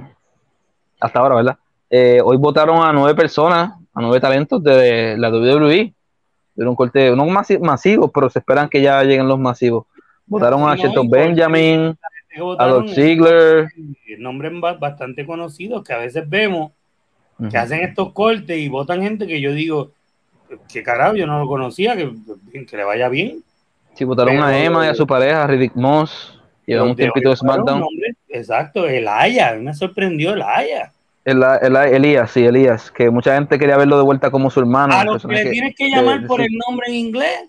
hasta 0.99 1.19
ahora, 1.19 1.35
¿verdad? 1.35 1.59
Eh, 1.91 2.23
hoy 2.25 2.39
votaron 2.39 2.83
a 2.83 2.91
nueve 2.91 3.15
personas, 3.15 3.75
a 3.93 4.01
nueve 4.01 4.19
talentos 4.19 4.63
de 4.63 5.19
la 5.19 5.29
WWE 5.29 5.93
de 6.55 6.67
un 6.67 6.75
corte, 6.75 7.15
no 7.17 7.27
masi 7.27 7.59
masivos, 7.59 8.11
pero 8.13 8.29
se 8.29 8.39
esperan 8.39 8.69
que 8.69 8.81
ya 8.81 9.03
lleguen 9.03 9.29
los 9.29 9.39
masivos. 9.39 9.87
Votaron 10.27 10.69
a 10.69 10.77
Shelton 10.77 11.09
Benjamin, 11.09 11.97
a 12.59 12.67
Doc 12.67 12.89
Ziegler. 12.89 13.69
Nombres 14.19 14.53
bastante 14.79 15.27
conocidos 15.27 15.83
que 15.85 15.93
a 15.93 15.99
veces 15.99 16.29
vemos 16.29 16.73
que 17.39 17.45
uh 17.45 17.51
-huh. 17.51 17.59
hacen 17.59 17.81
estos 17.81 18.13
cortes 18.13 18.57
y 18.59 18.69
votan 18.69 19.03
gente 19.03 19.27
que 19.27 19.41
yo 19.41 19.53
digo, 19.53 19.91
que 20.73 20.83
carajo, 20.83 21.17
yo 21.17 21.27
no 21.27 21.39
lo 21.39 21.47
conocía, 21.47 21.97
que, 21.97 22.13
que 22.67 22.77
le 22.77 22.85
vaya 22.85 23.09
bien. 23.09 23.43
Sí, 23.95 24.05
votaron 24.05 24.35
pero, 24.35 24.47
a 24.47 24.59
Emma 24.59 24.87
y 24.87 24.89
a 24.89 24.95
su 24.95 25.07
pareja, 25.07 25.47
Riddick 25.47 25.75
Moss. 25.75 26.39
Llevan 26.67 26.91
un 26.91 26.97
tiempito 26.97 27.31
de 27.31 27.37
SmackDown. 27.37 27.85
Exacto, 28.29 28.87
el 28.87 29.09
Aya, 29.09 29.57
me 29.61 29.75
sorprendió 29.75 30.33
el 30.35 30.43
Aya. 30.43 30.93
El, 31.25 31.43
el, 31.63 31.77
Elías, 31.77 32.31
sí, 32.33 32.45
Elías, 32.45 32.91
que 32.91 33.09
mucha 33.11 33.35
gente 33.35 33.59
quería 33.59 33.77
verlo 33.77 33.97
de 33.97 34.03
vuelta 34.03 34.31
como 34.31 34.51
su 34.51 34.61
hermano. 34.61 34.95
A 34.95 35.05
los 35.05 35.25
que 35.25 35.35
le 35.35 35.51
tienes 35.51 35.75
que 35.77 35.89
llamar 35.89 36.23
de, 36.23 36.27
por 36.27 36.41
el 36.41 36.51
nombre 36.67 36.89
en 36.89 36.95
inglés, 36.95 37.49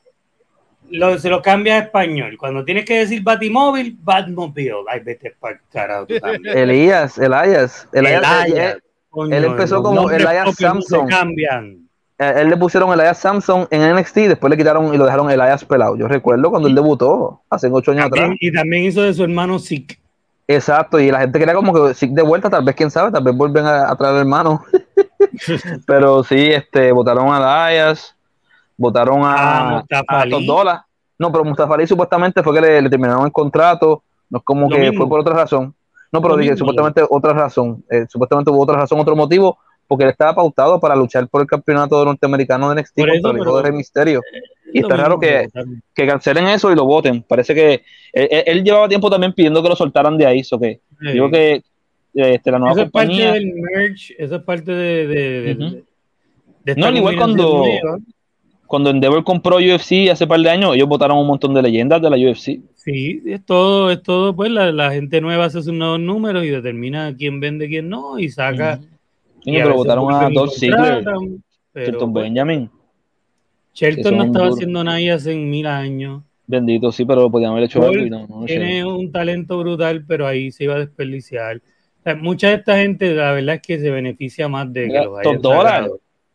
lo, 0.90 1.18
se 1.18 1.30
lo 1.30 1.42
cambia 1.42 1.76
a 1.76 1.80
español. 1.80 2.38
Cuando 2.38 2.64
tienes 2.64 2.86
que 2.86 3.00
decir 3.00 3.24
Batimóvil, 3.24 3.98
Batmobile. 4.00 4.84
Ay, 4.88 5.00
vete 5.00 5.36
para 5.40 5.60
carajo. 5.72 6.06
Elías, 6.08 7.18
Elías. 7.18 7.88
Elías, 7.92 8.22
Elías 8.46 8.78
él, 9.16 9.34
él, 9.34 9.46
empezó 9.46 9.82
como 9.82 10.10
Elias 10.10 10.56
Samson. 10.56 11.08
cambian. 11.08 11.88
Él, 12.20 12.38
él, 12.38 12.50
le 12.50 12.58
pusieron 12.58 12.94
Elias 12.94 13.18
Samson 13.18 13.68
en 13.72 13.96
NXT, 13.96 14.16
después 14.16 14.52
le 14.52 14.58
quitaron 14.58 14.94
y 14.94 14.98
lo 14.98 15.06
dejaron 15.06 15.32
Elias 15.32 15.66
pelado. 15.66 15.96
Yo 15.98 16.08
recuerdo 16.08 16.52
cuando 16.52 16.68
él 16.68 16.76
debutó, 16.76 17.42
hace 17.50 17.70
ocho 17.72 17.92
años 17.92 18.04
también, 18.04 18.26
atrás. 18.26 18.38
Y 18.40 18.52
también 18.52 18.84
hizo 18.84 19.02
de 19.02 19.14
su 19.14 19.24
hermano 19.24 19.58
Sick. 19.58 20.03
Exacto, 20.48 21.00
y 21.00 21.10
la 21.10 21.22
gente 21.22 21.40
quería 21.40 21.56
como 21.56 21.74
que 21.74 21.94
sí 21.94 22.08
de 22.08 22.22
vuelta, 22.22 22.50
tal 22.50 22.66
vez 22.66 22.76
quién 22.76 22.92
sabe, 22.92 23.12
tal 23.12 23.24
vez 23.24 23.36
vuelven 23.36 23.66
a, 23.66 23.90
a 23.90 23.96
traer 23.96 24.18
hermanos. 24.18 24.62
Pero 25.88 26.24
sí, 26.24 26.50
este, 26.50 26.92
votaron 26.92 27.34
a 27.34 27.40
Dayas, 27.40 28.16
votaron 28.78 29.22
a, 29.24 29.80
ah. 29.80 30.86
No, 31.18 31.32
pero 31.32 31.46
Mustafa 31.46 31.76
Ali 31.76 31.88
supuestamente 31.88 32.44
fue 32.44 32.54
que 32.54 32.62
le, 32.62 32.82
le, 32.82 32.90
terminaron 32.90 33.26
el 33.26 33.32
contrato, 33.32 34.04
no 34.30 34.40
es 34.40 34.44
como 34.44 34.70
Lo 34.70 34.76
que 34.76 34.82
mismo. 34.82 34.98
fue 34.98 35.10
por 35.10 35.20
otra 35.22 35.34
razón. 35.34 35.74
No, 36.12 36.22
pero 36.22 36.36
dije, 36.36 36.58
supuestamente 36.58 37.04
otra 37.10 37.34
razón, 37.34 37.84
eh, 37.90 38.06
supuestamente 38.10 38.52
hubo 38.52 38.62
otra 38.62 38.78
razón, 38.78 39.00
otro 39.00 39.16
motivo, 39.16 39.58
porque 39.94 40.06
él 40.06 40.10
estaba 40.10 40.34
pautado 40.34 40.80
para 40.80 40.96
luchar 40.96 41.28
por 41.28 41.42
el 41.42 41.48
campeonato 41.48 42.04
norteamericano 42.04 42.74
de 42.74 42.82
NXT 42.82 42.96
contra 42.96 43.14
eso, 43.16 43.30
el 43.30 43.38
hijo 43.38 43.58
de 43.58 43.62
Rey 43.62 43.72
Misterio. 43.74 44.22
Y 44.74 44.80
está 44.80 44.98
raro 44.98 45.20
que, 45.20 45.48
que, 45.94 46.08
cancelen 46.08 46.48
eso 46.48 46.72
y 46.72 46.76
lo 46.76 46.84
voten. 46.84 47.22
Parece 47.22 47.54
que 47.54 47.84
él, 48.12 48.64
llevaba 48.64 48.90
tiempo 48.90 49.08
también 49.08 49.34
pidiendo 49.34 49.62
que 49.62 49.70
lo 49.70 49.76
soltaran 49.76 50.18
de 50.18 50.26
ahí. 50.26 50.40
eso 50.40 50.60
que 50.60 50.80
Digo 51.00 51.30
que 51.30 51.62
este, 52.12 52.50
la 52.50 52.58
nueva 52.58 52.76
compañía. 52.76 53.26
Es 53.26 53.32
parte 53.34 53.40
del 53.40 53.54
merch, 53.54 54.16
eso 54.18 54.36
es 54.36 54.42
parte 54.42 54.72
de. 54.72 55.08
de, 55.08 55.84
de, 56.64 56.76
no, 56.76 56.90
igual 56.90 57.18
cuando, 57.18 57.66
cuando 58.66 58.90
Endeavor 58.90 59.24
compró 59.24 59.58
UFC 59.58 60.10
hace 60.12 60.26
par 60.26 60.40
de 60.40 60.50
años, 60.50 60.74
ellos 60.74 60.88
votaron 60.88 61.20
un 61.20 61.28
montón 61.28 61.54
de 61.54 61.62
leyendas 61.62 62.02
de 62.02 62.10
la 62.10 62.18
UFC. 62.18 62.62
Sí, 62.74 63.22
es 63.28 63.46
todo, 63.46 63.92
es 63.92 64.02
todo, 64.02 64.36
pues 64.36 64.50
la, 64.50 64.90
gente 64.90 65.22
nueva 65.22 65.46
hace 65.46 65.62
sus 65.62 65.72
nuevos 65.72 66.00
números 66.00 66.46
y 66.46 66.50
determina 66.50 67.16
quién 67.16 67.40
vende, 67.40 67.68
quién 67.68 67.90
no, 67.90 68.18
y 68.18 68.30
saca. 68.30 68.80
Pero 69.46 69.76
votaron 69.76 70.14
a 70.14 70.30
dos 70.30 70.58
Ziggler, 70.58 71.04
Shelton 71.76 72.14
Benjamin. 72.14 72.70
Shelton 73.74 74.18
no 74.18 74.24
estaba 74.26 74.48
haciendo 74.50 74.84
nada 74.84 75.16
hace 75.16 75.36
mil 75.36 75.66
años. 75.66 76.24
Bendito, 76.46 76.92
sí, 76.92 77.06
pero 77.06 77.22
lo 77.22 77.32
podían 77.32 77.52
haber 77.52 77.64
hecho 77.64 77.82
algo 77.84 78.46
Tiene 78.46 78.86
un 78.86 79.12
talento 79.12 79.58
brutal, 79.60 80.06
pero 80.06 80.28
ahí 80.28 80.52
se 80.52 80.66
iba 80.66 80.76
a 80.76 80.80
desperdiciar. 80.80 81.62
mucha 82.20 82.50
de 82.50 82.56
esta 82.56 82.78
gente, 82.78 83.14
la 83.14 83.32
verdad 83.32 83.56
es 83.56 83.62
que 83.62 83.80
se 83.80 83.90
beneficia 83.90 84.48
más 84.48 84.72
de 84.72 84.90
que 84.90 85.00
los 85.00 85.22
top 85.22 85.42
dólar 85.42 85.90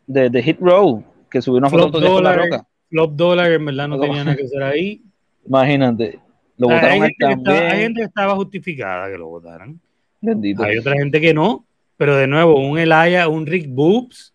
de, 0.07 0.29
de, 0.29 0.43
Hit 0.43 0.57
Row, 0.59 1.03
que 1.29 1.41
subió 1.41 1.59
una 1.59 1.69
foto 1.69 1.99
de 1.99 2.21
la 2.21 2.33
roca. 2.33 2.67
Flop 2.89 3.13
dólar, 3.13 3.51
en 3.51 3.65
verdad 3.65 3.87
no 3.87 3.99
tenía 3.99 4.23
nada 4.23 4.35
que 4.35 4.43
hacer 4.43 4.63
ahí. 4.63 5.03
Imagínate. 5.45 6.19
Lo 6.57 6.69
hay, 6.71 6.99
gente 6.99 7.25
estaba, 7.29 7.59
hay, 7.59 7.79
gente 7.79 8.01
que 8.01 8.05
estaba, 8.05 8.35
justificada 8.35 9.09
que 9.11 9.17
lo 9.17 9.27
votaran. 9.27 9.79
Bendito. 10.19 10.63
Hay 10.63 10.77
otra 10.77 10.93
gente 10.93 11.21
que 11.21 11.33
no, 11.33 11.65
pero 11.99 12.15
de 12.15 12.27
nuevo, 12.27 12.57
un 12.57 12.79
Elaya, 12.79 13.27
un 13.27 13.45
Rick 13.45 13.65
Boobs. 13.67 14.33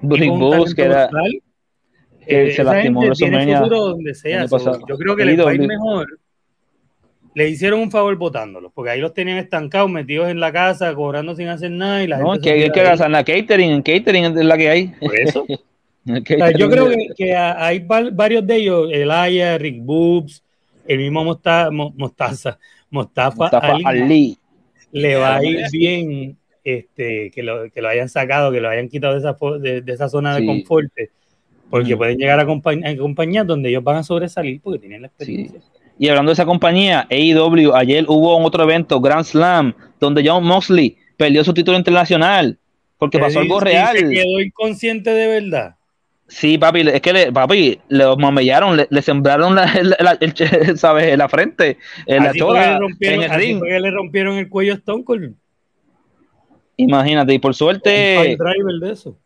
Rick 0.00 0.30
Boobs, 0.30 0.76
que 0.76 0.82
era. 0.82 1.10
que 2.24 2.50
eh, 2.50 2.52
se 2.52 2.62
lastimó 2.62 3.02
en 3.02 3.08
WrestleMania. 3.08 3.60
Donde 3.62 4.14
sea. 4.14 4.46
yo 4.46 4.96
creo 4.96 5.16
que 5.16 5.24
le 5.24 5.36
va 5.36 5.50
a 5.50 5.54
ir 5.54 5.66
mejor. 5.66 6.06
Le 7.34 7.48
hicieron 7.48 7.80
un 7.80 7.90
favor 7.90 8.14
votándolos, 8.16 8.70
porque 8.72 8.92
ahí 8.92 9.00
los 9.00 9.12
tenían 9.12 9.38
estancados, 9.38 9.90
metidos 9.90 10.28
en 10.28 10.38
la 10.38 10.52
casa, 10.52 10.94
cobrando 10.94 11.34
sin 11.34 11.48
hacer 11.48 11.72
nada. 11.72 12.04
Y 12.04 12.06
la 12.06 12.18
no, 12.18 12.38
que 12.38 12.50
hay 12.52 12.70
que 12.70 12.80
gastar 12.80 13.06
en 13.06 13.12
la 13.12 13.24
catering, 13.24 13.72
en 13.72 13.82
catering 13.82 14.24
es 14.26 14.44
la 14.44 14.56
que 14.56 14.68
hay. 14.68 14.86
Por 15.00 15.18
eso. 15.18 15.46
yo 16.04 16.70
creo 16.70 16.90
que, 16.90 17.08
que, 17.16 17.34
hay 17.34 17.80
varios 17.80 18.46
de 18.46 18.54
ellos, 18.54 18.88
Elaya, 18.92 19.58
Rick 19.58 19.82
Boobs, 19.82 20.44
el 20.86 20.98
mismo 20.98 21.24
Mostaza, 21.24 21.72
Mostaza, 21.72 22.58
Mostafa, 22.88 23.78
Ali, 23.84 24.38
le 24.92 25.16
va 25.16 25.38
a 25.38 25.44
ir 25.44 25.64
bien 25.72 26.39
este, 26.64 27.30
que, 27.30 27.42
lo, 27.42 27.70
que 27.70 27.82
lo 27.82 27.88
hayan 27.88 28.08
sacado, 28.08 28.52
que 28.52 28.60
lo 28.60 28.68
hayan 28.68 28.88
quitado 28.88 29.14
de 29.14 29.20
esa, 29.20 29.36
de, 29.60 29.92
esa 29.92 30.08
zona 30.08 30.36
de 30.36 30.46
confort, 30.46 30.90
porque 31.70 31.96
pueden 31.96 32.18
llegar 32.18 32.40
a, 32.40 32.46
compañías 32.46 33.46
donde 33.46 33.70
ellos 33.70 33.84
van 33.84 33.96
a 33.96 34.02
sobresalir 34.02 34.60
porque 34.60 34.78
tienen 34.78 35.02
la 35.02 35.08
experiencia. 35.08 35.60
Y 35.98 36.08
hablando 36.08 36.30
de 36.30 36.34
esa 36.34 36.46
compañía, 36.46 37.06
AEW, 37.10 37.74
ayer 37.74 38.06
hubo 38.08 38.36
otro 38.38 38.64
evento, 38.64 39.00
Grand 39.00 39.24
Slam, 39.24 39.74
donde 40.00 40.26
John 40.26 40.44
Moxley 40.44 40.96
perdió 41.16 41.44
su 41.44 41.52
título 41.52 41.76
internacional 41.76 42.58
porque 42.96 43.18
pasó 43.18 43.40
algo 43.40 43.60
real. 43.60 43.96
Se 43.96 44.08
quedó 44.08 44.40
inconsciente 44.40 45.10
de 45.10 45.26
verdad. 45.26 45.76
Sí, 46.28 46.58
papi, 46.58 46.82
es 46.88 47.00
que 47.00 47.12
le, 47.12 47.32
papi, 47.32 47.80
le 47.88 48.16
mamellaron, 48.16 48.80
le, 48.88 49.02
sembraron 49.02 49.56
la, 49.56 49.64
el, 50.20 50.36
¿sabes? 50.78 51.18
la 51.18 51.28
frente, 51.28 51.76
en 52.06 52.22
la 52.22 52.32
chola, 52.32 52.78
en 53.00 53.22
el 53.22 53.30
ring. 53.30 53.62
Le 53.62 53.90
rompieron 53.90 54.36
el 54.36 54.48
cuello 54.48 54.74
a 54.74 54.76
Stone 54.76 55.02
Cold. 55.02 55.34
Imagínate, 56.82 57.34
y 57.34 57.38
por 57.38 57.54
suerte. 57.54 58.36
driver 58.38 58.74
de 58.80 58.92
eso. 58.92 59.16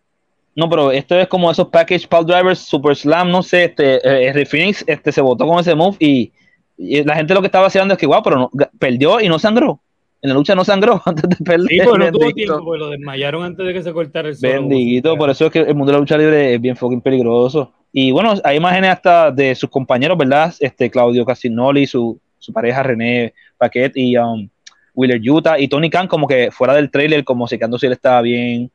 No, 0.56 0.68
pero 0.70 0.92
esto 0.92 1.18
es 1.18 1.26
como 1.26 1.50
esos 1.50 1.68
package 1.68 2.06
pal 2.06 2.24
drivers, 2.24 2.60
Super 2.60 2.94
Slam, 2.94 3.30
no 3.30 3.42
sé, 3.42 3.64
este, 3.64 4.00
eh, 4.38 4.46
Phoenix 4.46 4.84
este, 4.86 5.10
se 5.10 5.20
votó 5.20 5.46
con 5.46 5.58
ese 5.58 5.74
move 5.74 5.96
y, 5.98 6.32
la 6.76 7.14
gente 7.14 7.34
lo 7.34 7.40
que 7.40 7.46
estaba 7.46 7.68
haciendo 7.68 7.94
es 7.94 8.00
que, 8.00 8.06
guau, 8.06 8.22
pero 8.22 8.36
no, 8.36 8.50
perdió 8.78 9.20
y 9.20 9.28
no 9.28 9.38
sangró 9.38 9.80
en 10.24 10.30
la 10.30 10.34
lucha 10.34 10.54
no 10.54 10.64
sangró 10.64 11.02
antes 11.04 11.28
de 11.28 11.36
perder. 11.36 11.68
Sí, 11.68 11.78
pero 11.78 11.98
no 11.98 12.10
tuvo 12.10 12.32
tiempo, 12.32 12.64
porque 12.64 12.78
lo 12.78 12.88
desmayaron 12.88 13.44
antes 13.44 13.66
de 13.66 13.74
que 13.74 13.82
se 13.82 13.92
cortara 13.92 14.28
el 14.28 14.34
suelo. 14.34 14.62
Bendito, 14.62 15.16
por 15.16 15.28
eso 15.28 15.46
es 15.46 15.52
que 15.52 15.58
el 15.60 15.74
mundo 15.74 15.86
de 15.86 15.92
la 15.92 15.98
lucha 15.98 16.16
libre 16.16 16.54
es 16.54 16.60
bien 16.60 16.76
fucking 16.76 17.02
peligroso. 17.02 17.72
Y 17.92 18.10
bueno, 18.10 18.32
hay 18.42 18.56
imágenes 18.56 18.90
hasta 18.90 19.30
de 19.30 19.54
sus 19.54 19.68
compañeros, 19.68 20.16
¿verdad? 20.16 20.52
Este 20.58 20.90
Claudio 20.90 21.26
Casinoli, 21.26 21.86
su, 21.86 22.18
su 22.38 22.54
pareja 22.54 22.82
René 22.82 23.34
Paquet 23.58 23.92
y 23.96 24.16
um, 24.16 24.48
Wheeler 24.94 25.20
Utah 25.28 25.58
y 25.58 25.68
Tony 25.68 25.90
Khan 25.90 26.06
como 26.06 26.26
que 26.26 26.50
fuera 26.50 26.74
del 26.74 26.90
trailer, 26.90 27.24
como 27.24 27.46
si 27.46 27.58
si 27.58 27.86
él 27.86 27.92
estaba 27.92 28.22
bien, 28.22 28.70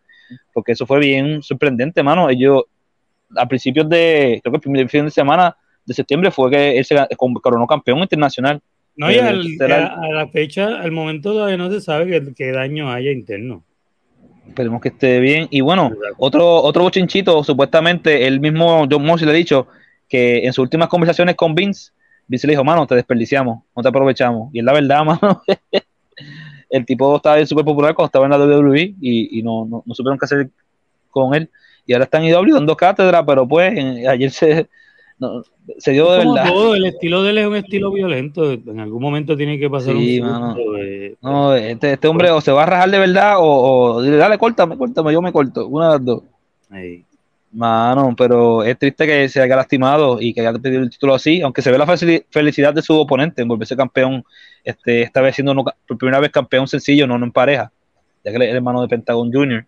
porque 0.54 0.74
eso 0.74 0.86
fue 0.86 1.00
bien 1.00 1.42
sorprendente, 1.42 2.04
mano. 2.04 2.30
Ellos, 2.30 2.64
a 3.36 3.48
principios 3.48 3.88
de, 3.90 4.40
creo 4.44 4.52
que 4.52 4.58
el 4.58 4.62
primer 4.62 4.90
fin 4.90 5.06
de 5.06 5.12
semana 5.12 5.56
de 5.86 5.94
septiembre 5.94 6.32
fue 6.32 6.52
que 6.52 6.78
él 6.78 6.86
se 6.86 6.96
coronó 7.42 7.66
campeón 7.66 8.00
internacional 8.00 8.62
no, 9.00 9.10
y 9.10 9.18
a, 9.18 9.32
la 9.32 10.28
fecha, 10.28 10.82
al 10.82 10.92
momento 10.92 11.32
todavía 11.32 11.56
no 11.56 11.72
se 11.72 11.80
sabe 11.80 12.22
qué, 12.36 12.52
daño 12.52 12.92
haya 12.92 13.14
interno. 13.14 13.64
Esperemos 14.46 14.82
que 14.82 14.90
esté 14.90 15.22
bien. 15.22 15.48
Y 15.52 15.62
bueno, 15.62 15.90
otro, 16.18 16.62
otro 16.62 16.84
bochinchito, 16.84 17.42
supuestamente, 17.46 18.28
el 18.28 18.42
mismo 18.42 18.86
John 18.92 19.06
Mosley 19.06 19.28
le 19.28 19.32
ha 19.32 19.38
dicho 19.38 19.68
que 20.10 20.40
en 20.40 20.52
sus 20.52 20.64
últimas 20.64 20.90
conversaciones 20.90 21.36
con 21.36 21.56
Vince, 21.56 21.92
Vince 22.28 22.46
le 22.46 22.52
dijo, 22.52 22.66
mano, 22.66 22.86
te 22.86 22.96
desperdiciamos, 22.96 23.64
no 23.74 23.82
te 23.82 23.88
aprovechamos. 23.88 24.50
Y 24.54 24.60
es 24.60 24.66
la 24.66 24.74
verdad, 24.74 25.06
mano. 25.06 25.44
El 26.70 26.86
tipo 26.86 27.16
estaba 27.16 27.44
súper 27.46 27.66
popular 27.66 27.96
cuando 27.96 28.08
estaba 28.08 28.26
en 28.26 28.32
la 28.32 28.38
WWE 28.38 28.96
y, 29.02 29.42
no, 29.44 29.66
no, 29.66 29.84
no, 29.86 29.96
supieron 29.96 30.18
qué 30.18 30.26
hacer 30.26 30.50
con 31.10 31.34
él. 31.34 31.50
Y 31.86 31.94
ahora 31.94 32.06
están 32.06 32.24
en 32.24 32.30
IW 32.30 32.54
dando 32.54 32.78
cátedra, 32.78 33.26
pero 33.26 33.48
pues 33.48 33.74
ayer 34.08 34.32
se, 34.32 34.70
no, 35.18 35.44
se 35.78 35.92
dio 35.92 36.12
de 36.12 36.20
verdad. 36.20 36.48
Todo, 36.48 36.76
el 36.76 36.86
estilo 36.86 37.24
de 37.24 37.32
él 37.32 37.38
es 37.40 37.48
un 37.48 37.56
estilo 37.56 37.92
violento. 37.92 38.52
En 38.52 38.80
algún 38.80 39.02
momento 39.02 39.36
tiene 39.36 39.60
que 39.60 39.70
pasar 39.70 39.96
sí, 39.96 40.20
un 40.20 41.18
No, 41.22 41.56
este, 41.56 41.94
este, 41.94 42.08
hombre 42.08 42.30
o 42.32 42.42
se 42.42 42.52
va 42.52 42.64
a 42.64 42.68
rajar 42.68 42.92
de 42.92 43.00
verdad 43.00 43.36
o, 43.40 43.44
o 43.96 44.02
dile, 44.02 44.18
dale, 44.18 44.38
córtame, 44.38 44.78
córtame, 44.78 45.12
yo 45.12 45.22
me 45.22 45.32
corto. 45.32 45.68
Una 45.68 45.88
de 45.88 45.92
las 45.94 46.06
dos. 46.06 46.24
Mano, 47.52 48.14
pero 48.16 48.64
es 48.64 48.78
triste 48.78 49.08
que 49.08 49.28
se 49.28 49.42
haya 49.42 49.56
lastimado 49.56 50.22
y 50.22 50.34
que 50.34 50.42
haya 50.42 50.54
pedido 50.54 50.84
el 50.84 50.90
título 50.90 51.16
así, 51.16 51.42
aunque 51.42 51.64
se 51.64 51.72
ve 51.72 51.80
la 51.80 51.88
felicidad 52.30 52.74
de 52.74 52.84
su 52.84 52.94
oponente 52.94 53.42
en 53.42 53.48
volverse 53.48 53.76
campeón, 53.76 54.24
este, 54.70 55.02
esta 55.02 55.22
vez 55.22 55.36
siendo 55.36 55.56
por 55.56 55.98
primera 55.98 56.20
vez 56.20 56.32
campeón 56.32 56.68
sencillo, 56.68 57.08
no, 57.08 57.18
no 57.18 57.26
en 57.26 57.32
pareja, 57.32 57.72
ya 58.24 58.32
que 58.32 58.38
él 58.38 58.44
es 58.44 58.56
hermano 58.56 58.82
de 58.82 58.88
Pentagon 58.88 59.32
Jr 59.32 59.66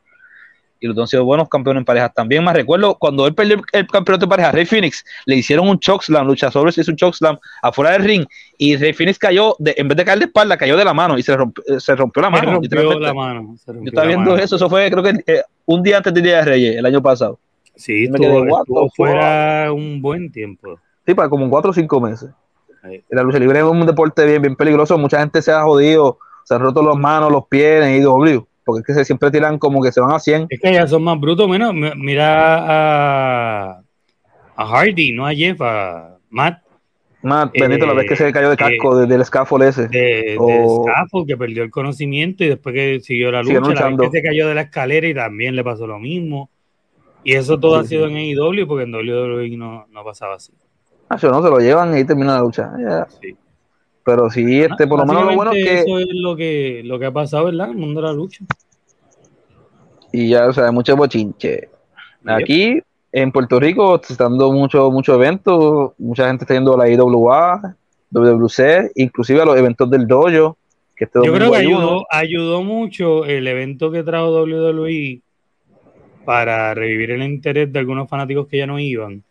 y 0.82 0.88
los 0.88 0.96
dos 0.96 1.04
han 1.04 1.08
sido 1.08 1.26
buenos 1.26 1.48
campeones 1.48 1.82
en 1.82 1.86
parejas. 1.86 2.12
También 2.14 2.44
más 2.44 2.56
recuerdo 2.56 2.96
cuando 2.96 3.28
él 3.28 3.36
perdió 3.36 3.62
el 3.72 3.88
campeonato 3.88 4.26
de 4.26 4.30
pareja, 4.30 4.52
Rey 4.52 4.66
Phoenix, 4.66 5.06
le 5.26 5.36
hicieron 5.36 5.70
un 5.70 5.80
chokeslam, 5.80 6.26
luchadores 6.26 6.78
hizo 6.78 6.92
un 6.92 6.98
chokeslam 6.98 7.38
afuera 7.62 7.92
del 7.92 8.04
ring 8.04 8.26
y 8.58 8.76
Rey 8.76 8.92
Phoenix 8.92 9.20
cayó, 9.20 9.56
de, 9.60 9.76
en 9.78 9.88
vez 9.88 9.96
de 9.96 10.04
caer 10.04 10.20
de 10.20 10.26
espalda, 10.26 10.58
cayó 10.58 10.76
de 10.76 10.84
la 10.84 10.94
mano 10.94 11.18
y 11.18 11.24
se 11.24 11.38
rompió, 11.38 11.64
se 11.80 11.96
rompió 11.96 12.24
la 12.24 12.32
mano. 12.32 12.54
Rompió 12.54 13.00
la 13.00 13.14
mano 13.14 13.56
Yo 13.68 13.74
estaba 13.86 14.08
viendo 14.08 14.36
eso, 14.36 14.56
eso 14.56 14.70
fue 14.70 14.90
creo 14.90 15.04
que 15.04 15.24
eh, 15.28 15.44
un 15.66 15.84
día 15.84 15.98
antes 15.98 16.14
del 16.14 16.24
Día 16.24 16.38
de 16.38 16.46
Reyes, 16.46 16.76
el 16.78 16.86
año 16.86 17.02
pasado. 17.02 17.40
Sí, 17.76 18.06
estuvo, 18.06 18.90
fuera 18.90 19.72
un 19.72 20.02
buen 20.02 20.32
tiempo. 20.32 20.80
Sí, 21.06 21.14
para 21.14 21.30
como 21.30 21.50
cuatro 21.50 21.72
o 21.72 21.74
cinco 21.74 22.02
meses. 22.02 22.32
La 23.10 23.24
lucha 23.24 23.40
libre 23.40 23.60
es 23.60 23.66
un 23.66 23.86
deporte 23.86 24.26
bien, 24.26 24.42
bien 24.42 24.56
peligroso, 24.56 24.98
mucha 24.98 25.20
gente 25.20 25.42
se 25.42 25.52
ha 25.52 25.62
jodido, 25.64 26.18
se 26.44 26.56
han 26.56 26.62
roto 26.62 26.82
las 26.82 26.98
manos, 26.98 27.32
los 27.32 27.48
pies 27.48 27.86
en 27.86 28.02
IW 28.02 28.46
porque 28.66 28.82
es 28.82 28.86
que 28.88 28.94
se 28.94 29.06
siempre 29.06 29.32
tiran 29.32 29.58
como 29.58 29.82
que 29.82 29.92
se 29.92 30.02
van 30.02 30.12
a 30.12 30.20
100. 30.20 30.48
Es 30.50 30.60
que 30.60 30.74
ya 30.74 30.88
son 30.88 31.04
más 31.04 31.20
brutos, 31.20 31.48
menos. 31.50 31.74
Mira 31.74 32.58
a, 32.58 33.82
a 34.56 34.66
Hardy, 34.66 35.12
no 35.12 35.26
a 35.26 35.34
Jeff, 35.34 35.60
a 35.62 36.18
Matt. 36.30 36.62
Matt, 37.24 37.52
Benito, 37.54 37.86
la 37.86 37.94
vez 37.94 38.08
que 38.08 38.16
se 38.16 38.32
cayó 38.32 38.50
de 38.50 38.58
casco 38.58 39.04
eh, 39.04 39.06
del 39.06 39.24
scaffold 39.24 39.64
ese. 39.64 39.88
De, 39.88 40.36
o... 40.40 40.86
scaffold, 40.88 41.28
que 41.28 41.38
perdió 41.38 41.64
el 41.64 41.70
conocimiento 41.70 42.44
y 42.44 42.48
después 42.48 42.74
que 42.74 43.00
siguió 43.02 43.32
la 43.32 43.44
lucha, 43.44 43.60
la 43.60 43.90
vez 43.90 44.10
que 44.10 44.18
se 44.18 44.24
cayó 44.24 44.48
de 44.48 44.56
la 44.56 44.62
escalera 44.62 45.08
y 45.08 45.14
también 45.14 45.56
le 45.56 45.64
pasó 45.64 45.86
lo 45.86 46.00
mismo. 46.00 46.50
Y 47.24 47.34
eso 47.34 47.60
todo 47.60 47.76
ha 47.76 47.84
sido 47.84 48.08
en 48.08 48.16
AEW 48.16 48.66
porque 48.66 48.86
en 48.86 48.96
WWE 48.96 49.56
no, 49.56 49.86
no 49.92 50.04
pasaba 50.04 50.36
así. 50.36 50.54
Ah, 51.12 51.18
no, 51.22 51.44
se 51.44 51.50
lo 51.50 51.60
llevan 51.60 51.98
y 51.98 52.06
termina 52.06 52.36
la 52.36 52.40
lucha. 52.40 52.72
Sí. 53.22 53.36
Pero 54.06 54.30
sí, 54.30 54.62
este, 54.62 54.88
por 54.88 55.00
lo 55.00 55.06
menos 55.06 55.26
lo 55.26 55.36
bueno 55.36 55.52
es 55.52 55.64
que. 55.64 55.80
Eso 55.80 56.00
es 56.00 56.08
lo 56.10 56.38
que, 56.38 56.82
lo 56.86 56.98
que 56.98 57.06
ha 57.08 57.12
pasado, 57.12 57.46
¿verdad? 57.46 57.68
En 57.68 57.74
el 57.74 57.78
mundo 57.80 58.02
de 58.02 58.08
la 58.08 58.14
lucha. 58.14 58.46
Y 60.14 60.30
ya, 60.30 60.48
o 60.48 60.54
sea, 60.54 60.72
mucho 60.72 60.96
bochinche. 60.96 61.70
Aquí, 62.26 62.82
en 63.12 63.32
Puerto 63.34 63.60
Rico, 63.60 64.00
se 64.02 64.14
están 64.14 64.32
dando 64.32 64.54
muchos 64.54 64.90
mucho 64.92 65.16
eventos. 65.16 65.92
Mucha 65.98 66.28
gente 66.28 66.46
está 66.46 66.54
yendo 66.54 66.76
a 66.76 66.78
la 66.78 66.90
IWA, 66.90 67.76
WWC, 68.10 68.92
inclusive 68.96 69.42
a 69.42 69.46
los 69.46 69.58
eventos 69.58 69.90
del 69.90 70.08
dojo. 70.08 70.58
Que 70.96 71.06
este 71.06 71.20
Yo 71.26 71.34
creo 71.34 71.52
que 71.52 71.58
ayudó, 71.58 72.06
ayudó 72.10 72.64
mucho 72.64 73.26
el 73.26 73.48
evento 73.48 73.92
que 73.92 74.04
trajo 74.04 74.44
WWE 74.44 75.22
para 76.24 76.74
revivir 76.74 77.12
el 77.12 77.24
interés 77.24 77.72
de 77.74 77.80
algunos 77.80 78.08
fanáticos 78.08 78.48
que 78.48 78.60
ya 78.60 78.68
no 78.68 78.80
iban. 78.80 79.24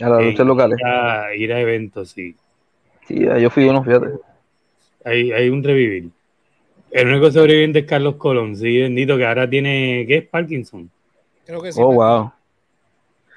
A 0.00 0.08
las 0.08 0.24
luchas 0.24 0.46
locales. 0.46 0.78
A 0.84 1.34
ir 1.34 1.52
a 1.52 1.60
eventos, 1.60 2.10
sí. 2.10 2.34
Sí, 3.06 3.20
yo 3.20 3.50
fui 3.50 3.64
uno, 3.64 3.82
fíjate. 3.82 4.06
Hay, 5.04 5.32
hay 5.32 5.48
un 5.48 5.62
revivir. 5.62 6.10
El 6.90 7.08
único 7.08 7.30
sobreviviente 7.30 7.80
es 7.80 7.86
Carlos 7.86 8.16
Colón, 8.16 8.56
sí, 8.56 8.80
bendito, 8.80 9.16
que 9.16 9.26
ahora 9.26 9.48
tiene, 9.48 10.04
¿qué 10.08 10.18
es 10.18 10.24
Parkinson? 10.24 10.90
Creo 11.46 11.62
que 11.62 11.72
sí. 11.72 11.80
Oh, 11.82 11.92
wow. 11.92 12.32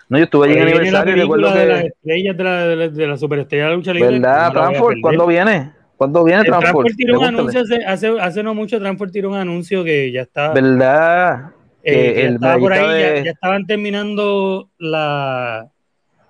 No, 0.10 0.18
yo 0.18 0.26
estuve 0.26 0.48
allí 0.48 0.58
en 0.58 0.68
Ahí 0.68 0.74
viene 0.74 0.92
la 0.92 1.00
aniversario 1.02 1.16
y 1.16 1.20
recuerdo 1.22 1.54
película 1.54 1.62
de 1.62 1.68
las 1.68 1.82
que. 1.82 1.88
estrellas 1.88 2.38
de 2.38 2.44
la, 2.44 2.68
de 2.68 2.76
la, 2.76 2.88
de 2.90 3.08
la 3.08 3.18
superestrella 3.18 3.64
de 3.64 3.70
la 3.70 3.76
lucha 3.76 3.94
libre. 3.94 4.10
¿Verdad, 4.12 4.48
no 4.48 4.54
Transport? 4.54 4.98
¿Cuándo 5.02 5.28
viene? 5.28 5.72
¿Cuándo 5.98 6.24
viene 6.24 6.42
El 6.42 6.48
Transport? 6.48 6.74
Transport 6.74 6.96
tiró 6.96 7.20
un 7.20 7.26
anuncio 7.26 7.62
hace, 7.62 7.86
hace, 7.86 8.20
hace 8.20 8.44
no 8.44 8.54
mucho, 8.54 8.80
Transport 8.80 9.12
tiró 9.12 9.30
un 9.30 9.38
anuncio 9.38 9.84
que 9.84 10.12
ya 10.12 10.22
está, 10.22 10.52
¿Verdad? 10.52 11.52
eh, 11.84 11.94
que 11.94 12.14
que 12.14 12.22
ya 12.22 12.28
el 12.28 12.36
estaba 12.36 12.58
por 12.58 12.74
ahí, 12.74 13.24
ya 13.24 13.32
estaban 13.32 13.66
terminando 13.66 14.70
la, 14.78 15.72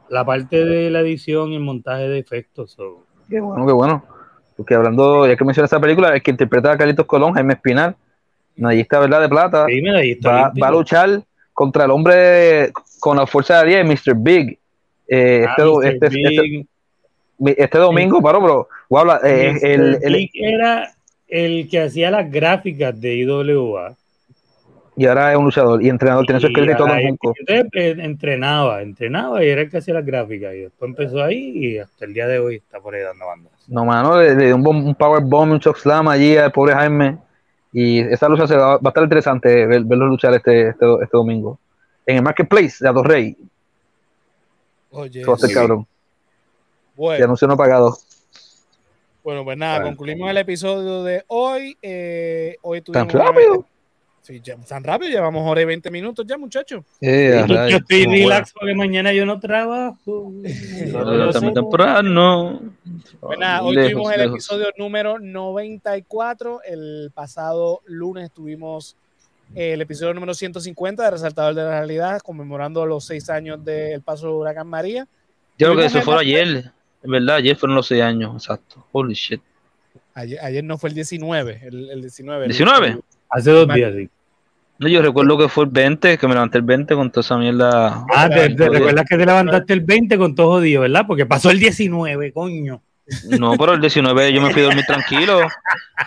la 0.09 0.25
parte 0.25 0.63
de 0.65 0.89
la 0.89 0.99
edición 1.01 1.51
y 1.51 1.55
el 1.55 1.61
montaje 1.61 2.07
de 2.07 2.19
efectos. 2.19 2.71
so. 2.71 3.05
Qué 3.29 3.39
bueno, 3.39 3.65
qué 3.65 3.73
bueno. 3.73 4.03
Porque 4.55 4.75
hablando, 4.75 5.25
ya 5.27 5.35
que 5.35 5.43
mencionas 5.45 5.71
esa 5.71 5.79
película, 5.81 6.09
el 6.09 6.21
que 6.21 6.31
interpreta 6.31 6.71
a 6.71 6.77
Carlitos 6.77 7.05
Colón, 7.07 7.33
Jaime 7.33 7.53
Espinal, 7.53 7.95
medallista, 8.55 8.99
¿verdad? 8.99 9.21
De 9.21 9.29
plata, 9.29 9.65
Sí, 9.67 9.81
medallista 9.81 10.31
va, 10.31 10.53
va 10.61 10.67
a 10.67 10.71
luchar 10.71 11.21
contra 11.53 11.85
el 11.85 11.91
hombre 11.91 12.71
con 12.99 13.17
la 13.17 13.25
fuerza 13.25 13.63
de 13.63 13.83
10, 13.83 13.85
Mr. 13.85 14.15
Big. 14.15 14.59
Eh, 15.07 15.45
Ah, 15.47 15.55
este, 15.57 15.63
Mr. 15.65 15.85
este, 15.85 16.05
este, 16.05 16.41
Big. 16.41 16.67
este 17.57 17.77
domingo, 17.79 18.21
paro, 18.21 18.41
bro. 18.41 18.67
Wow, 18.89 19.05
la- 19.05 19.21
eh, 19.23 19.53
Mr. 19.53 19.65
el, 19.65 19.97
el- 20.03 20.13
Big 20.13 20.31
era 20.35 20.91
el 21.27 21.67
que 21.69 21.81
hacía 21.81 22.11
las 22.11 22.29
gráficas 22.31 22.99
de 23.01 23.15
IWA. 23.15 23.95
Y 24.95 25.05
ahora 25.07 25.31
es 25.31 25.37
un 25.37 25.45
luchador 25.45 25.81
y 25.81 25.89
entrenador, 25.89 26.25
tiene 26.25 26.39
su 26.39 26.47
esqueleto 26.47 26.83
y 26.83 26.87
todo 26.87 26.95
en 26.95 27.17
eh, 27.47 27.95
entrenaba, 27.99 28.81
entrenaba 28.81 29.43
y 29.43 29.49
era 29.49 29.61
el 29.61 29.69
que 29.69 29.77
hacía 29.77 29.95
las 29.95 30.05
gráficas. 30.05 30.53
Y 30.53 30.59
después 30.59 30.89
empezó 30.89 31.23
ahí 31.23 31.51
y 31.55 31.79
hasta 31.79 32.05
el 32.05 32.13
día 32.13 32.27
de 32.27 32.39
hoy 32.39 32.55
está 32.57 32.79
por 32.79 32.93
ahí 32.93 33.01
dando 33.01 33.25
bandas. 33.25 33.51
No, 33.67 33.85
mano, 33.85 34.21
le, 34.21 34.35
le 34.35 34.45
dio 34.45 34.55
un, 34.55 34.95
power 34.95 35.23
bomb, 35.23 35.53
un 35.53 35.59
choke 35.59 35.79
slam 35.79 36.07
allí 36.07 36.37
al 36.37 36.51
pobre 36.51 36.73
Jaime. 36.75 37.17
Y 37.71 38.01
esa 38.01 38.29
lucha 38.29 38.45
se 38.45 38.55
va, 38.55 38.77
va 38.77 38.81
a 38.83 38.89
estar 38.89 39.03
interesante 39.03 39.65
ver, 39.65 39.83
verlo 39.83 40.05
luchar 40.05 40.35
este, 40.35 40.69
este, 40.69 40.85
este 41.01 41.17
domingo. 41.17 41.59
En 42.05 42.17
el 42.17 42.21
Marketplace 42.21 42.75
de 42.79 42.89
Ados 42.89 43.05
Rey. 43.05 43.35
Oye, 44.91 45.23
a 45.23 45.37
ser 45.37 45.49
sí. 45.49 45.55
cabrón. 45.55 45.87
Y 46.95 47.21
anuncio 47.23 47.47
no 47.47 47.57
pagado. 47.57 47.97
bueno, 49.23 49.43
pues 49.43 49.57
nada, 49.57 49.81
concluimos 49.81 50.29
el 50.29 50.37
episodio 50.37 51.03
de 51.03 51.23
hoy. 51.27 51.75
Eh, 51.81 52.57
hoy 52.61 52.81
¿Tan 52.81 53.07
tuvimos 53.07 53.27
rápido? 53.27 53.65
Sí, 54.23 54.39
ya, 54.41 54.55
tan 54.55 54.85
rápido, 54.85 55.11
llevamos 55.11 55.45
hora 55.45 55.61
y 55.61 55.65
20 55.65 55.91
minutos 55.91 56.25
ya, 56.25 56.37
muchachos. 56.37 56.85
Yo, 57.01 57.09
estoy 57.09 58.05
relax 58.05 58.53
porque 58.53 58.73
mañana 58.73 59.11
yo 59.11 59.25
no 59.25 59.37
trabajo. 59.37 60.31
También 61.33 61.53
temprano. 61.53 62.61
Pues 63.19 63.37
nada, 63.37 63.61
hoy 63.63 63.75
Lejos, 63.75 63.91
tuvimos 63.91 64.13
el 64.13 64.19
lejos. 64.21 64.33
episodio 64.35 64.67
número 64.77 65.19
94. 65.19 66.61
El 66.63 67.11
pasado 67.13 67.81
lunes 67.85 68.31
tuvimos 68.31 68.95
el 69.55 69.81
episodio 69.81 70.13
número 70.13 70.33
150 70.33 71.03
de 71.03 71.11
Resaltador 71.11 71.53
de 71.53 71.63
la 71.63 71.69
Realidad, 71.79 72.21
conmemorando 72.21 72.85
los 72.85 73.03
seis 73.05 73.29
años 73.29 73.63
del 73.65 74.01
paso 74.01 74.27
del 74.27 74.35
huracán 74.35 74.67
María. 74.67 75.05
Yo 75.59 75.67
creo 75.67 75.79
que 75.79 75.85
eso 75.87 76.01
fue 76.01 76.17
ayer. 76.21 76.71
En 77.03 77.11
verdad, 77.11 77.35
ayer 77.35 77.57
fueron 77.57 77.75
los 77.75 77.87
seis 77.87 78.01
años, 78.01 78.33
exacto. 78.35 78.87
Holy 78.93 79.15
shit. 79.15 79.41
Ayer, 80.13 80.39
ayer 80.41 80.63
no 80.63 80.77
fue 80.77 80.89
el 80.89 80.95
19, 80.95 81.59
el, 81.65 81.89
el 81.89 82.01
19. 82.01 82.45
el- 82.45 82.51
¿19? 82.53 83.01
Hace 83.33 83.49
dos 83.49 83.67
días, 83.73 83.93
sí. 83.95 84.09
No, 84.79 84.87
yo 84.87 85.01
recuerdo 85.01 85.37
que 85.37 85.47
fue 85.47 85.65
el 85.65 85.69
20, 85.71 86.17
que 86.17 86.27
me 86.27 86.33
levanté 86.33 86.57
el 86.57 86.63
20 86.63 86.95
con 86.95 87.09
toda 87.11 87.21
esa 87.21 87.37
mierda. 87.37 88.05
Ah, 88.13 88.29
te, 88.29 88.49
recuerdas 88.49 89.05
que 89.07 89.17
te 89.17 89.25
levantaste 89.25 89.73
el 89.73 89.81
20 89.81 90.17
con 90.17 90.35
todo 90.35 90.51
jodido, 90.53 90.81
¿verdad? 90.81 91.05
Porque 91.07 91.25
pasó 91.25 91.49
el 91.51 91.59
19, 91.59 92.31
coño. 92.31 92.81
No, 93.39 93.55
pero 93.57 93.73
el 93.73 93.81
19 93.81 94.31
yo 94.31 94.41
me 94.41 94.51
fui 94.51 94.61
a 94.61 94.65
dormir 94.65 94.85
tranquilo, 94.85 95.41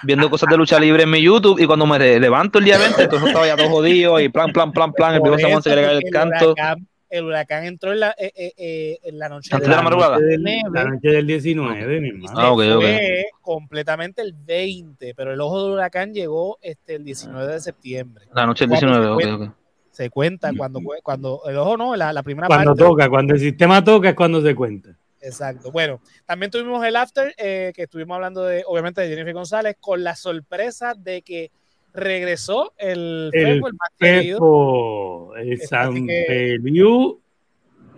viendo 0.02 0.30
cosas 0.30 0.48
de 0.48 0.56
lucha 0.56 0.80
libre 0.80 1.02
en 1.02 1.10
mi 1.10 1.22
YouTube, 1.22 1.60
y 1.60 1.66
cuando 1.66 1.86
me 1.86 2.18
levanto 2.18 2.58
el 2.58 2.64
día 2.64 2.78
20, 2.78 3.02
entonces 3.02 3.28
estaba 3.28 3.46
ya 3.46 3.56
todo 3.56 3.68
jodido, 3.68 4.18
y 4.20 4.28
plan, 4.28 4.52
plan, 4.52 4.72
plan, 4.72 4.92
plan, 4.92 5.14
el 5.14 5.20
viejo 5.20 5.38
Samuel 5.38 5.62
se 5.62 5.70
agrega 5.70 5.92
el 5.92 6.02
porque 6.02 6.10
canto. 6.10 6.52
huracán, 6.52 6.86
el 7.18 7.24
huracán 7.24 7.64
entró 7.64 7.92
en 7.92 8.00
la, 8.00 8.14
eh, 8.18 8.32
eh, 8.36 8.52
eh, 8.56 8.98
en 9.02 9.18
la 9.18 9.28
noche 9.28 9.56
de 9.58 9.68
la 9.68 9.82
madrugada. 9.82 10.18
del, 10.18 10.42
la 10.42 10.84
noche 10.84 11.08
del 11.08 11.26
19, 11.26 12.00
mi 12.00 12.08
hermano. 12.08 12.38
Ah, 12.38 12.52
ok, 12.52 12.60
ok. 12.74 12.80
fue 12.82 13.24
completamente 13.40 14.22
el 14.22 14.32
20, 14.32 15.14
pero 15.14 15.32
el 15.32 15.40
ojo 15.40 15.62
del 15.64 15.72
huracán 15.74 16.12
llegó 16.12 16.58
este, 16.62 16.96
el 16.96 17.04
19 17.04 17.52
de 17.52 17.60
septiembre. 17.60 18.26
La 18.34 18.46
noche 18.46 18.66
del 18.66 18.78
Cuando 18.78 18.86
19, 18.98 19.04
se 19.06 19.10
ok, 19.10 19.20
cuenta- 19.38 19.50
ok. 19.52 19.56
Se 19.90 20.10
cuenta 20.10 20.50
cuando, 20.54 20.80
cuando 21.02 21.40
el 21.46 21.56
ojo 21.56 21.76
no, 21.78 21.96
la, 21.96 22.12
la 22.12 22.22
primera 22.22 22.48
Cuando 22.48 22.72
parte. 22.72 22.84
toca, 22.84 23.08
cuando 23.08 23.32
el 23.32 23.40
sistema 23.40 23.82
toca 23.82 24.10
es 24.10 24.14
cuando 24.14 24.42
se 24.42 24.54
cuenta. 24.54 24.90
Exacto. 25.22 25.72
Bueno, 25.72 26.00
también 26.26 26.50
tuvimos 26.50 26.84
el 26.84 26.96
after, 26.96 27.34
eh, 27.38 27.72
que 27.74 27.84
estuvimos 27.84 28.14
hablando 28.14 28.44
de, 28.44 28.62
obviamente, 28.66 29.00
de 29.00 29.08
Jennifer 29.08 29.32
González, 29.32 29.76
con 29.80 30.04
la 30.04 30.14
sorpresa 30.14 30.92
de 30.94 31.22
que 31.22 31.50
regresó 31.96 32.72
el, 32.78 33.30
El 33.32 33.54
Fefo, 33.54 33.68
el 33.68 33.74
más 33.74 33.90
querido. 33.98 35.32
El 35.36 35.52
Así 35.54 35.66
San 35.66 35.94
No, 36.06 37.18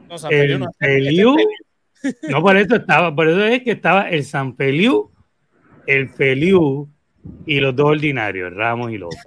no, 0.08 0.14
este 0.14 0.58
este 2.00 2.30
No, 2.30 2.42
por 2.42 2.56
eso 2.56 2.76
estaba, 2.76 3.14
por 3.14 3.28
eso 3.28 3.44
es 3.44 3.62
que 3.62 3.72
estaba 3.72 4.08
el 4.08 4.24
San 4.24 4.56
Feliu, 4.56 5.10
el 5.86 6.08
Feliu 6.08 6.88
y 7.44 7.60
los 7.60 7.74
dos 7.76 7.86
ordinarios, 7.90 8.54
Ramos 8.54 8.92
y 8.92 8.98
López. 8.98 9.20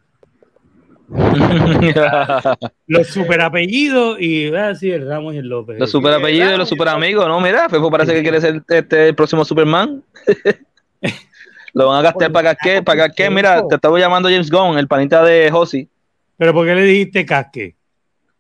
Los 2.88 3.08
super 3.08 3.42
apellidos 3.42 4.18
y 4.22 4.48
ah, 4.56 4.74
sí, 4.76 4.90
el 4.92 5.06
Ramos 5.06 5.34
y 5.36 5.40
el 5.40 5.50
López. 5.50 5.78
los 5.78 5.92
super 5.92 6.14
apellidos 6.14 6.54
y 6.54 6.58
los 6.58 6.70
super 6.70 6.88
amigos, 6.88 7.28
no, 7.28 7.42
mira, 7.42 7.68
Fefo 7.68 7.92
parece 7.92 8.14
que 8.14 8.22
quiere 8.22 8.40
ser 8.40 8.64
este 8.70 9.10
el 9.10 9.16
próximo 9.16 9.44
Superman. 9.44 10.02
Lo 11.74 11.88
van 11.88 12.00
a 12.00 12.02
gastar 12.02 12.32
para 12.32 12.56
qué, 12.56 12.82
para 12.82 13.10
qué, 13.10 13.30
mira, 13.30 13.66
te 13.68 13.76
estaba 13.76 13.98
llamando 14.00 14.30
James 14.30 14.50
Gunn, 14.50 14.78
el 14.78 14.88
panita 14.88 15.24
de 15.24 15.50
Josie, 15.52 15.88
Pero 16.38 16.54
¿por 16.54 16.66
qué 16.66 16.76
le 16.76 16.84
dijiste 16.84 17.26
casque? 17.26 17.76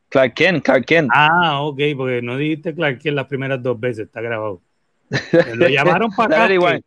Clark 0.10 0.34
Kent, 0.34 0.64
Clark 0.64 0.86
Kent. 0.86 1.10
Ah, 1.14 1.62
ok, 1.62 1.80
porque 1.96 2.22
no 2.22 2.38
dijiste 2.38 2.76
Clark 2.76 3.00
Kent 3.00 3.16
las 3.16 3.28
primeras 3.28 3.62
dos 3.64 3.80
veces, 3.80 4.08
está 4.08 4.22
grabado. 4.22 4.62
Lo 5.56 5.68
llamaron 5.68 6.12
para 6.16 6.36
casque. 6.36 6.54
igual. 6.56 6.84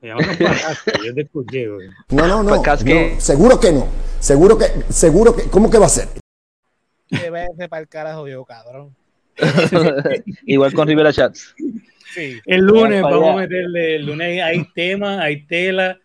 Lo 0.00 0.08
llamaron 0.08 0.36
para 0.36 0.60
casque, 0.60 0.92
yo 1.04 1.14
te 1.14 1.20
escuché, 1.22 1.68
güey. 1.68 1.88
No, 2.10 2.26
no, 2.26 2.42
no, 2.42 2.56
no, 2.56 3.20
Seguro 3.20 3.60
que 3.60 3.72
no. 3.72 3.86
Seguro 4.18 4.58
que, 4.58 4.66
seguro 4.88 5.36
que, 5.36 5.44
¿cómo 5.44 5.70
que 5.70 5.78
va 5.78 5.86
a 5.86 5.90
ser? 5.90 6.08
que 7.08 7.30
vete 7.30 7.68
para 7.68 7.82
el 7.82 7.88
carajo 7.88 8.26
yo, 8.28 8.44
cabrón. 8.44 8.94
Igual 10.46 10.72
con 10.72 10.88
Rivera 10.88 11.12
Chats. 11.12 11.54
Sí. 12.14 12.40
El 12.46 12.60
lunes 12.62 13.02
Vamos 13.02 13.28
a 13.30 13.36
meterle, 13.36 13.96
el 13.96 14.06
lunes 14.06 14.42
hay 14.42 14.64
tema, 14.74 15.20
hay 15.22 15.44
tela. 15.46 15.98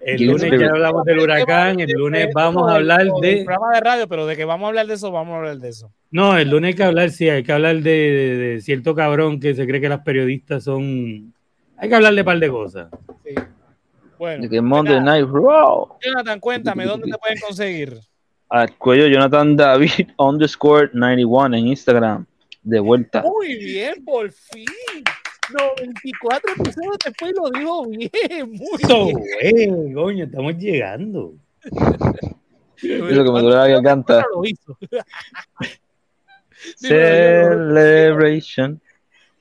El 0.00 0.26
lunes 0.26 0.50
ya 0.58 0.66
hablamos 0.68 1.04
del 1.04 1.18
huracán, 1.18 1.78
el 1.80 1.90
lunes 1.90 2.28
vamos 2.34 2.70
a 2.70 2.76
hablar 2.76 3.04
de... 3.20 3.44
programa 3.44 3.74
de 3.74 3.80
radio, 3.80 4.08
pero 4.08 4.26
de 4.26 4.34
que 4.34 4.46
vamos 4.46 4.64
a 4.64 4.68
hablar 4.68 4.86
de 4.86 4.94
eso, 4.94 5.10
vamos 5.10 5.34
a 5.34 5.36
hablar 5.38 5.58
de 5.58 5.68
eso. 5.68 5.92
No, 6.10 6.38
el 6.38 6.48
lunes 6.48 6.68
hay 6.68 6.74
que 6.74 6.82
hablar, 6.84 7.10
sí, 7.10 7.28
hay 7.28 7.42
que 7.42 7.52
hablar 7.52 7.76
de, 7.76 7.90
de- 7.90 8.36
de 8.36 8.60
cierto 8.62 8.94
cabrón 8.94 9.38
que 9.40 9.54
se 9.54 9.66
cree 9.66 9.80
que 9.80 9.88
las 9.90 10.00
periodistas 10.00 10.64
son... 10.64 11.34
Hay 11.76 11.88
que 11.88 11.94
hablar 11.94 12.14
de 12.14 12.20
un 12.22 12.24
par 12.24 12.38
de 12.38 12.48
cosas. 12.48 12.88
Sí. 13.24 13.34
Bueno, 14.18 14.42
De 14.42 14.48
que 14.48 14.60
Monday 14.62 15.00
Night 15.02 15.26
Raw. 15.30 15.96
Jonathan, 16.02 16.40
cuéntame, 16.40 16.84
¿dónde 16.84 17.10
te 17.10 17.18
pueden 17.18 17.38
conseguir? 17.38 17.98
Al 18.48 18.74
cuello 18.76 19.06
Jonathan 19.06 19.54
David 19.54 20.08
underscore 20.18 20.90
91 20.94 21.56
en 21.56 21.66
Instagram. 21.68 22.26
De 22.62 22.80
vuelta. 22.80 23.22
Muy 23.22 23.56
bien, 23.56 24.02
por 24.04 24.30
fin. 24.32 24.64
94 25.52 26.52
episodios 26.58 26.96
después 27.04 27.32
lo 27.34 27.50
dijo 27.50 27.86
bien. 27.88 28.50
Muy 28.50 28.68
Eso, 28.82 29.06
bien. 29.42 29.74
güey, 29.74 29.92
coño, 29.92 30.24
estamos 30.24 30.56
llegando. 30.56 31.34
Eso 31.62 33.24
que 33.24 33.30
me 33.30 33.40
duele 33.42 33.50
la 33.56 33.68
garganta. 33.68 34.24
Lo 34.34 34.44
hizo. 34.44 34.76
Celebration. 36.76 38.80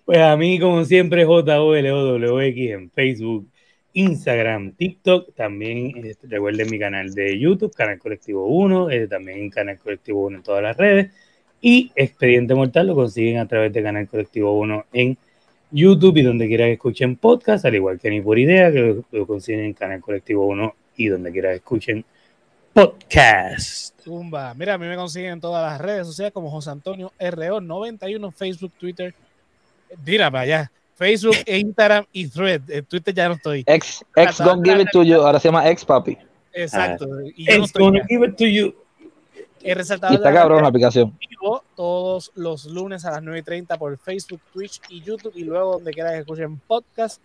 Pues 0.06 0.20
a 0.20 0.36
mí, 0.38 0.60
como 0.60 0.84
siempre, 0.86 1.26
JOLOWX 1.26 2.58
en 2.58 2.90
Facebook, 2.92 3.48
Instagram, 3.94 4.72
TikTok. 4.74 5.34
También 5.36 6.06
eh, 6.06 6.16
recuerden 6.24 6.70
mi 6.70 6.80
canal 6.80 7.14
de 7.14 7.38
YouTube, 7.40 7.74
Canal 7.76 8.00
Colectivo 8.00 8.46
1. 8.48 8.90
eh, 8.90 9.08
también 9.08 9.50
Canal 9.50 9.78
Colectivo 9.78 10.26
1 10.26 10.38
en 10.38 10.44
todas 10.44 10.64
las 10.64 10.78
redes. 10.78 11.12
Y 11.62 11.92
Expediente 11.96 12.56
Mortal 12.56 12.88
lo 12.88 12.96
consiguen 12.96 13.38
a 13.38 13.48
través 13.48 13.72
de 13.74 13.84
Canal 13.84 14.08
Colectivo 14.08 14.58
1 14.58 14.86
en 14.94 15.18
YouTube 15.72 16.18
y 16.18 16.22
donde 16.24 16.48
quiera 16.48 16.66
que 16.66 16.74
escuchen 16.74 17.16
podcast, 17.16 17.66
al 17.66 17.76
igual 17.76 18.00
que 18.00 18.10
Ni 18.10 18.22
Por 18.22 18.40
Idea, 18.40 18.72
que 18.72 18.80
lo, 18.80 19.06
lo 19.12 19.28
consiguen 19.28 19.66
en 19.66 19.74
Canal 19.74 20.02
Colectivo 20.02 20.46
1 20.48 20.74
y 20.98 21.08
donde 21.08 21.32
quiera 21.32 21.50
que 21.50 21.58
escuchen 21.58 22.06
podcast. 22.74 24.00
Zumba. 24.02 24.54
Mira, 24.54 24.76
a 24.76 24.78
mí 24.78 24.88
me 24.88 24.96
consiguen 24.96 25.34
en 25.34 25.42
todas 25.42 25.72
las 25.72 25.82
redes 25.82 26.08
sociales 26.08 26.34
como 26.34 26.50
José 26.50 26.72
Antonio 26.72 27.12
RO91, 27.20 28.34
Facebook, 28.34 28.74
Twitter. 28.80 29.14
Mira 30.06 30.30
para 30.32 30.44
allá. 30.44 30.72
Facebook, 30.96 31.36
Instagram 31.46 32.06
y 32.12 32.28
Thread. 32.28 32.70
En 32.70 32.86
Twitter 32.86 33.14
ya 33.14 33.30
no 33.30 33.36
estoy. 33.36 33.64
Ex, 33.66 34.04
ex 34.16 34.38
don't 34.38 34.66
give 34.66 34.82
it 34.82 34.90
to 34.92 35.04
you. 35.04 35.22
Ahora 35.22 35.40
se 35.40 35.48
llama 35.48 35.70
ex 35.70 35.86
papi. 35.86 36.18
Exacto. 36.54 37.08
Y 37.36 37.46
no 37.46 37.64
estoy 37.64 37.84
gonna 37.84 38.00
ya. 38.00 38.08
give 38.08 38.28
it 38.28 38.36
to 38.36 38.46
you. 38.46 38.76
He 39.62 39.74
resaltado 39.76 40.14
Y 40.14 40.18
está 40.18 40.34
cabrón 40.34 40.62
la 40.62 40.70
aplicación. 40.70 41.18
vivo 41.30 41.64
todos 41.76 42.32
los 42.36 42.66
lunes 42.66 43.04
a 43.06 43.12
las 43.12 43.22
9 43.24 43.40
y 43.40 43.44
30 43.44 43.78
por 43.78 43.98
Facebook, 43.98 44.42
Twitch 44.54 44.82
y 44.90 45.02
YouTube 45.02 45.34
y 45.36 45.44
luego 45.44 45.74
donde 45.74 45.92
quiera 45.92 46.12
que 46.12 46.20
escuchen 46.20 46.60
podcast. 46.60 47.22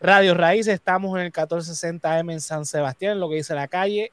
Radio 0.00 0.34
Raíz, 0.34 0.66
estamos 0.66 1.18
en 1.18 1.24
el 1.26 1.32
1460M 1.32 2.32
en 2.32 2.40
San 2.40 2.66
Sebastián, 2.66 3.12
en 3.12 3.20
lo 3.20 3.30
que 3.30 3.36
dice 3.36 3.54
la 3.54 3.66
calle, 3.68 4.12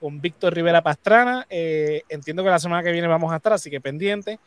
con 0.00 0.20
Víctor 0.20 0.54
Rivera 0.54 0.82
Pastrana. 0.82 1.46
Eh, 1.50 2.02
entiendo 2.08 2.44
que 2.44 2.50
la 2.50 2.58
semana 2.60 2.82
que 2.82 2.92
viene 2.92 3.08
vamos 3.08 3.32
a 3.32 3.36
estar, 3.36 3.52
así 3.52 3.68
que 3.70 3.80
pendiente. 3.80 4.38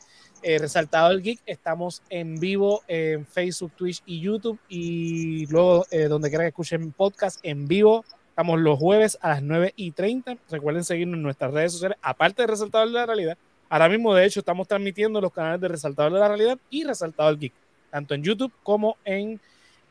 eh, 0.43 0.59
Resaltado 0.59 1.11
el 1.11 1.21
Geek. 1.23 1.41
Estamos 1.45 2.03
en 2.09 2.35
vivo 2.35 2.83
en 2.87 3.25
Facebook, 3.25 3.71
Twitch 3.75 4.01
y 4.05 4.21
YouTube. 4.21 4.59
Y 4.69 5.45
luego, 5.47 5.85
eh, 5.91 6.03
donde 6.03 6.29
quiera 6.29 6.43
que 6.43 6.49
escuchen 6.49 6.91
podcast 6.93 7.39
en 7.43 7.67
vivo, 7.67 8.05
estamos 8.37 8.59
los 8.59 8.77
jueves 8.77 9.17
a 9.21 9.29
las 9.29 9.41
9 9.41 9.73
y 9.75 9.89
30. 9.89 10.37
Recuerden 10.51 10.83
seguirnos 10.83 11.15
en 11.15 11.23
nuestras 11.23 11.51
redes 11.51 11.71
sociales, 11.71 11.97
aparte 12.03 12.43
de 12.43 12.47
Resaltador 12.47 12.87
de 12.87 12.93
la 12.93 13.07
Realidad. 13.07 13.35
Ahora 13.67 13.89
mismo, 13.89 14.13
de 14.13 14.25
hecho, 14.25 14.41
estamos 14.41 14.67
transmitiendo 14.67 15.19
los 15.19 15.33
canales 15.33 15.59
de 15.59 15.67
Resaltador 15.67 16.13
de 16.13 16.19
la 16.19 16.27
Realidad 16.27 16.59
y 16.69 16.83
Resaltador 16.83 17.39
Geek, 17.39 17.51
tanto 17.89 18.13
en 18.13 18.21
YouTube 18.21 18.53
como 18.61 18.97
en 19.03 19.39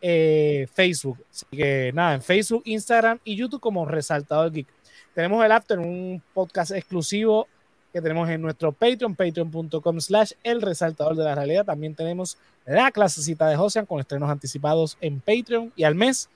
eh, 0.01 0.69
Facebook. 0.73 1.19
Así 1.29 1.45
que 1.51 1.91
nada, 1.93 2.15
en 2.15 2.23
Facebook, 2.23 2.63
Instagram 2.67 3.19
y 3.25 3.35
YouTube 3.35 3.59
como 3.59 3.85
Resaltador 3.85 4.53
Geek. 4.53 4.69
Tenemos 5.13 5.45
el 5.45 5.51
After, 5.51 5.81
un 5.81 6.23
podcast 6.33 6.71
exclusivo 6.71 7.49
que 7.93 8.01
tenemos 8.01 8.31
en 8.31 8.41
nuestro 8.43 8.71
Patreon, 8.71 9.17
patreon.com 9.17 10.01
slash 10.01 10.35
el 10.45 10.63
resaltador 10.63 11.17
de 11.17 11.25
la 11.25 11.35
realidad. 11.35 11.65
También 11.65 11.97
tenemos 11.97 12.39
la 12.65 12.93
clasecita 12.93 13.49
de 13.49 13.57
Josean 13.57 13.87
con 13.87 13.99
estrenos 13.99 14.31
anticipados 14.31 14.97
en 15.01 15.19
Patreon 15.19 15.73
y 15.75 15.83
al 15.83 15.97
mes, 15.97 16.29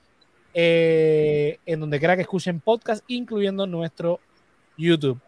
eh, 0.53 1.57
en 1.65 1.79
donde 1.79 1.99
quiera 1.99 2.15
que 2.15 2.21
escuchen 2.23 2.59
podcast, 2.59 3.03
incluyendo 3.07 3.65
nuestro 3.67 4.19
YouTube. 4.77 5.19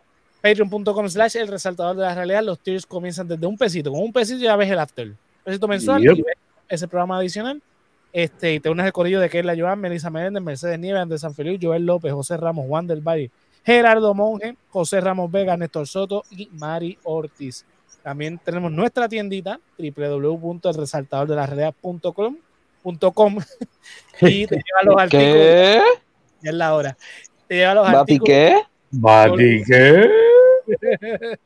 Patreon.com 0.41 1.09
slash 1.09 1.37
el 1.37 1.47
resaltador 1.47 1.95
de 1.95 2.01
la 2.03 2.13
realidad. 2.15 2.43
Los 2.43 2.59
tiers 2.59 2.85
comienzan 2.85 3.27
desde 3.27 3.45
un 3.47 3.57
pesito. 3.57 3.91
Con 3.91 4.01
un 4.01 4.11
pesito 4.11 4.43
ya 4.43 4.55
ves 4.57 4.69
el 4.69 4.79
after. 4.79 5.07
Un 5.07 5.17
pesito 5.43 5.67
mensual 5.67 6.01
Yep. 6.03 6.17
y 6.17 6.21
ves 6.21 6.35
ese 6.67 6.87
programa 6.87 7.17
adicional. 7.17 7.61
Este, 8.11 8.55
y 8.55 8.59
te 8.59 8.69
unes 8.69 8.85
el 8.85 8.91
corillo 8.91 9.19
de 9.19 9.29
Keila 9.29 9.55
Joan, 9.57 9.79
Melissa 9.79 10.09
Menéndez, 10.09 10.43
Mercedes 10.43 10.77
Nieves, 10.79 11.01
Andrés 11.01 11.21
San 11.21 11.33
Feliu, 11.33 11.57
Joel 11.59 11.85
López, 11.85 12.11
José 12.13 12.37
Ramos, 12.37 12.67
Juan 12.67 12.85
del 12.85 13.01
Valle, 13.01 13.31
Gerardo 13.65 14.13
Monge, 14.13 14.55
José 14.69 15.01
Ramos 15.01 15.31
Vega, 15.31 15.57
Néstor 15.57 15.87
Soto 15.87 16.23
y 16.29 16.47
Mari 16.51 16.99
Ortiz. 17.03 17.65
También 18.03 18.37
tenemos 18.43 18.71
nuestra 18.71 19.07
tiendita 19.09 19.59
www.elresaltadordelarealidad.com 19.79 22.37
.com, 22.83 23.37
y 24.21 24.45
te 24.47 24.55
lleva 24.55 24.83
los 24.83 24.95
artículos. 24.97 25.33
¿Qué? 25.33 25.81
Ya 26.41 26.49
es 26.49 26.55
la 26.55 26.75
hora. 26.75 26.97
Te 27.47 27.55
lleva 27.55 27.73
los 27.75 27.83
¿Bati 27.85 27.95
artículos 27.97 28.27
qué? 28.27 28.61
Bati, 28.91 29.63
¿qué? 29.65 31.37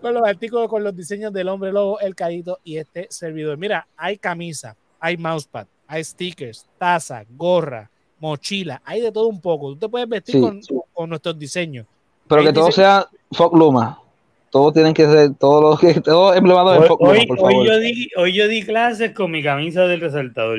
con 0.00 0.14
los 0.14 0.22
artículos 0.26 0.68
con 0.68 0.84
los 0.84 0.94
diseños 0.94 1.32
del 1.32 1.48
hombre 1.48 1.72
lobo, 1.72 1.98
el 2.00 2.14
caído 2.14 2.58
y 2.64 2.76
este 2.76 3.06
servidor. 3.10 3.58
Mira, 3.58 3.86
hay 3.96 4.16
camisa, 4.18 4.76
hay 5.00 5.16
mousepad, 5.16 5.66
hay 5.86 6.04
stickers, 6.04 6.66
taza, 6.78 7.24
gorra, 7.28 7.90
mochila, 8.20 8.80
hay 8.84 9.00
de 9.00 9.10
todo 9.12 9.26
un 9.28 9.40
poco. 9.40 9.70
Tú 9.70 9.76
te 9.80 9.88
puedes 9.88 10.08
vestir 10.08 10.36
Sí. 10.36 10.40
con, 10.40 10.60
con 10.92 11.10
nuestros 11.10 11.38
diseños. 11.38 11.86
Pero 12.28 12.42
que 12.42 12.52
todo 12.52 12.70
sea 12.70 13.08
Foc 13.32 13.54
Luma. 13.56 14.00
Todos 14.50 14.72
tienen 14.74 14.94
que 14.94 15.06
ser, 15.06 15.34
todos 15.34 15.62
los 15.62 15.80
que, 15.80 16.00
todo 16.00 16.34
emblemado 16.34 16.72
de 16.72 16.78
Hoy, 16.78 16.88
Luma, 16.88 17.10
hoy- 17.10 17.26
por 17.26 17.38
hoy 17.40 17.52
favor. 17.54 17.66
yo 17.66 17.78
di, 17.80 18.08
hoy 18.16 18.32
yo 18.32 18.48
di 18.48 18.62
clases 18.62 19.12
con 19.12 19.30
mi 19.30 19.42
camisa 19.42 19.86
del 19.86 20.00
resaltador. 20.00 20.58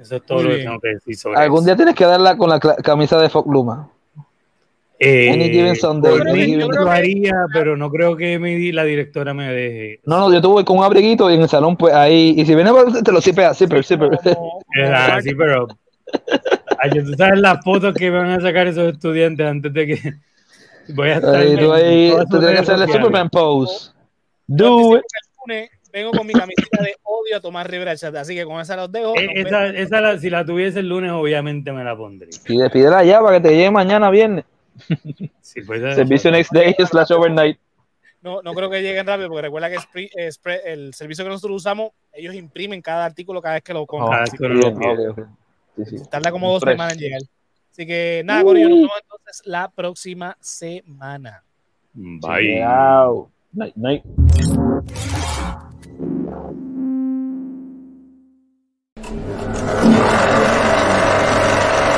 Eso 0.00 0.16
es 0.16 0.22
todo 0.26 0.38
Muy 0.38 0.44
lo 0.44 0.50
que 0.50 0.56
bien. 0.56 0.66
tengo 0.68 0.80
que 0.80 0.88
decir 0.88 1.16
sobre 1.16 1.38
Algún 1.38 1.58
eso. 1.60 1.66
día 1.66 1.76
tienes 1.76 1.94
que 1.94 2.04
darla 2.04 2.36
con 2.36 2.48
la 2.50 2.58
camisa 2.58 3.20
de 3.20 3.28
Foc 3.28 3.46
Luma. 3.46 3.88
Eh, 5.04 5.30
Any 5.32 5.50
given 5.50 5.74
Sunday, 5.76 6.16
por 6.18 6.28
any 6.28 6.44
given- 6.46 6.68
lo 6.70 6.88
haría, 6.90 7.34
pero 7.52 7.76
no 7.76 7.90
creo 7.90 8.16
que 8.16 8.38
mi, 8.38 8.70
la 8.70 8.84
directora 8.84 9.34
me 9.34 9.52
deje. 9.52 10.00
No, 10.04 10.18
no, 10.18 10.32
yo 10.32 10.40
tuve 10.40 10.64
con 10.64 10.78
un 10.78 10.84
abriguito 10.84 11.28
y 11.30 11.34
en 11.34 11.42
el 11.42 11.48
salón, 11.48 11.76
pues 11.76 11.92
ahí. 11.92 12.34
Y 12.36 12.44
si 12.46 12.54
viene, 12.54 12.70
pues, 12.70 13.02
te 13.02 13.10
lo 13.10 13.20
zipea, 13.20 13.52
zipper, 13.54 13.84
zipper. 13.84 14.10
Es 14.24 14.36
así, 14.90 15.34
pero. 15.34 15.66
Ay, 16.78 16.90
tú 17.04 17.14
sabes 17.14 17.40
las 17.40 17.64
fotos 17.64 17.94
que 17.94 18.10
van 18.10 18.26
a 18.30 18.40
sacar 18.40 18.66
esos 18.68 18.92
estudiantes 18.92 19.44
antes 19.46 19.72
de 19.72 19.86
que. 19.86 19.98
Voy 20.88 21.08
a 21.10 21.14
estar. 21.16 21.34
Ahí, 21.36 21.56
tú 21.56 21.72
ahí, 21.72 22.12
tienes 22.30 22.52
que 22.52 22.58
hacerle. 22.58 22.86
Superman 22.88 23.28
pose. 23.30 23.90
Do 24.46 24.96
it. 24.96 25.02
vengo 25.92 26.10
con 26.12 26.26
mi 26.26 26.32
camiseta 26.32 26.82
de 26.82 26.96
odio 27.02 27.36
a 27.36 27.40
tomar 27.40 27.70
Rivera 27.70 27.96
Chat, 27.96 28.14
así 28.16 28.34
que 28.34 28.44
con 28.44 28.60
esa 28.60 28.76
los 28.76 28.90
dejo. 28.90 29.14
Eh, 29.16 29.28
Esa, 29.36 29.66
esa 29.68 30.00
la- 30.00 30.18
si 30.18 30.30
la 30.30 30.44
tuviese 30.44 30.80
el 30.80 30.88
lunes, 30.88 31.12
obviamente 31.12 31.72
me 31.72 31.84
la 31.84 31.96
pondría. 31.96 32.30
Pide, 32.44 32.70
pídela 32.70 33.04
ya 33.04 33.20
para 33.20 33.40
que 33.40 33.48
te 33.48 33.54
llegue 33.54 33.70
mañana 33.70 34.10
viernes. 34.10 34.44
Sí, 35.40 35.60
pues, 35.62 35.94
Servicio 35.94 36.30
next 36.30 36.50
day 36.52 36.74
slash 36.78 37.12
overnight. 37.12 37.58
No, 38.22 38.40
no 38.40 38.54
creo 38.54 38.70
que 38.70 38.80
lleguen 38.80 39.06
rápido, 39.06 39.28
porque 39.28 39.42
recuerda 39.42 39.68
que 39.68 39.76
eh, 40.16 40.30
el 40.64 40.94
servicio 40.94 41.24
que 41.24 41.28
nosotros 41.30 41.56
usamos, 41.56 41.90
ellos 42.12 42.34
imprimen 42.34 42.80
cada 42.80 43.04
artículo 43.04 43.42
cada 43.42 43.56
vez 43.56 43.64
que 43.64 43.74
lo 43.74 43.84
compran. 43.84 44.24
Tarda 46.10 46.30
como 46.30 46.52
dos 46.52 46.62
Fresh. 46.62 46.74
semanas 46.74 46.94
en 46.94 46.98
llegar. 47.00 47.20
Así 47.72 47.86
que 47.86 48.20
nada, 48.22 48.42
Corillo, 48.42 48.68
nos 48.68 48.78
vemos 48.80 48.98
entonces 49.00 49.42
la 49.46 49.70
próxima 49.70 50.36
semana. 50.40 51.42
Bye. 51.94 52.58
Chao. 52.58 53.30
Night, 53.54 53.74
night. 53.76 54.04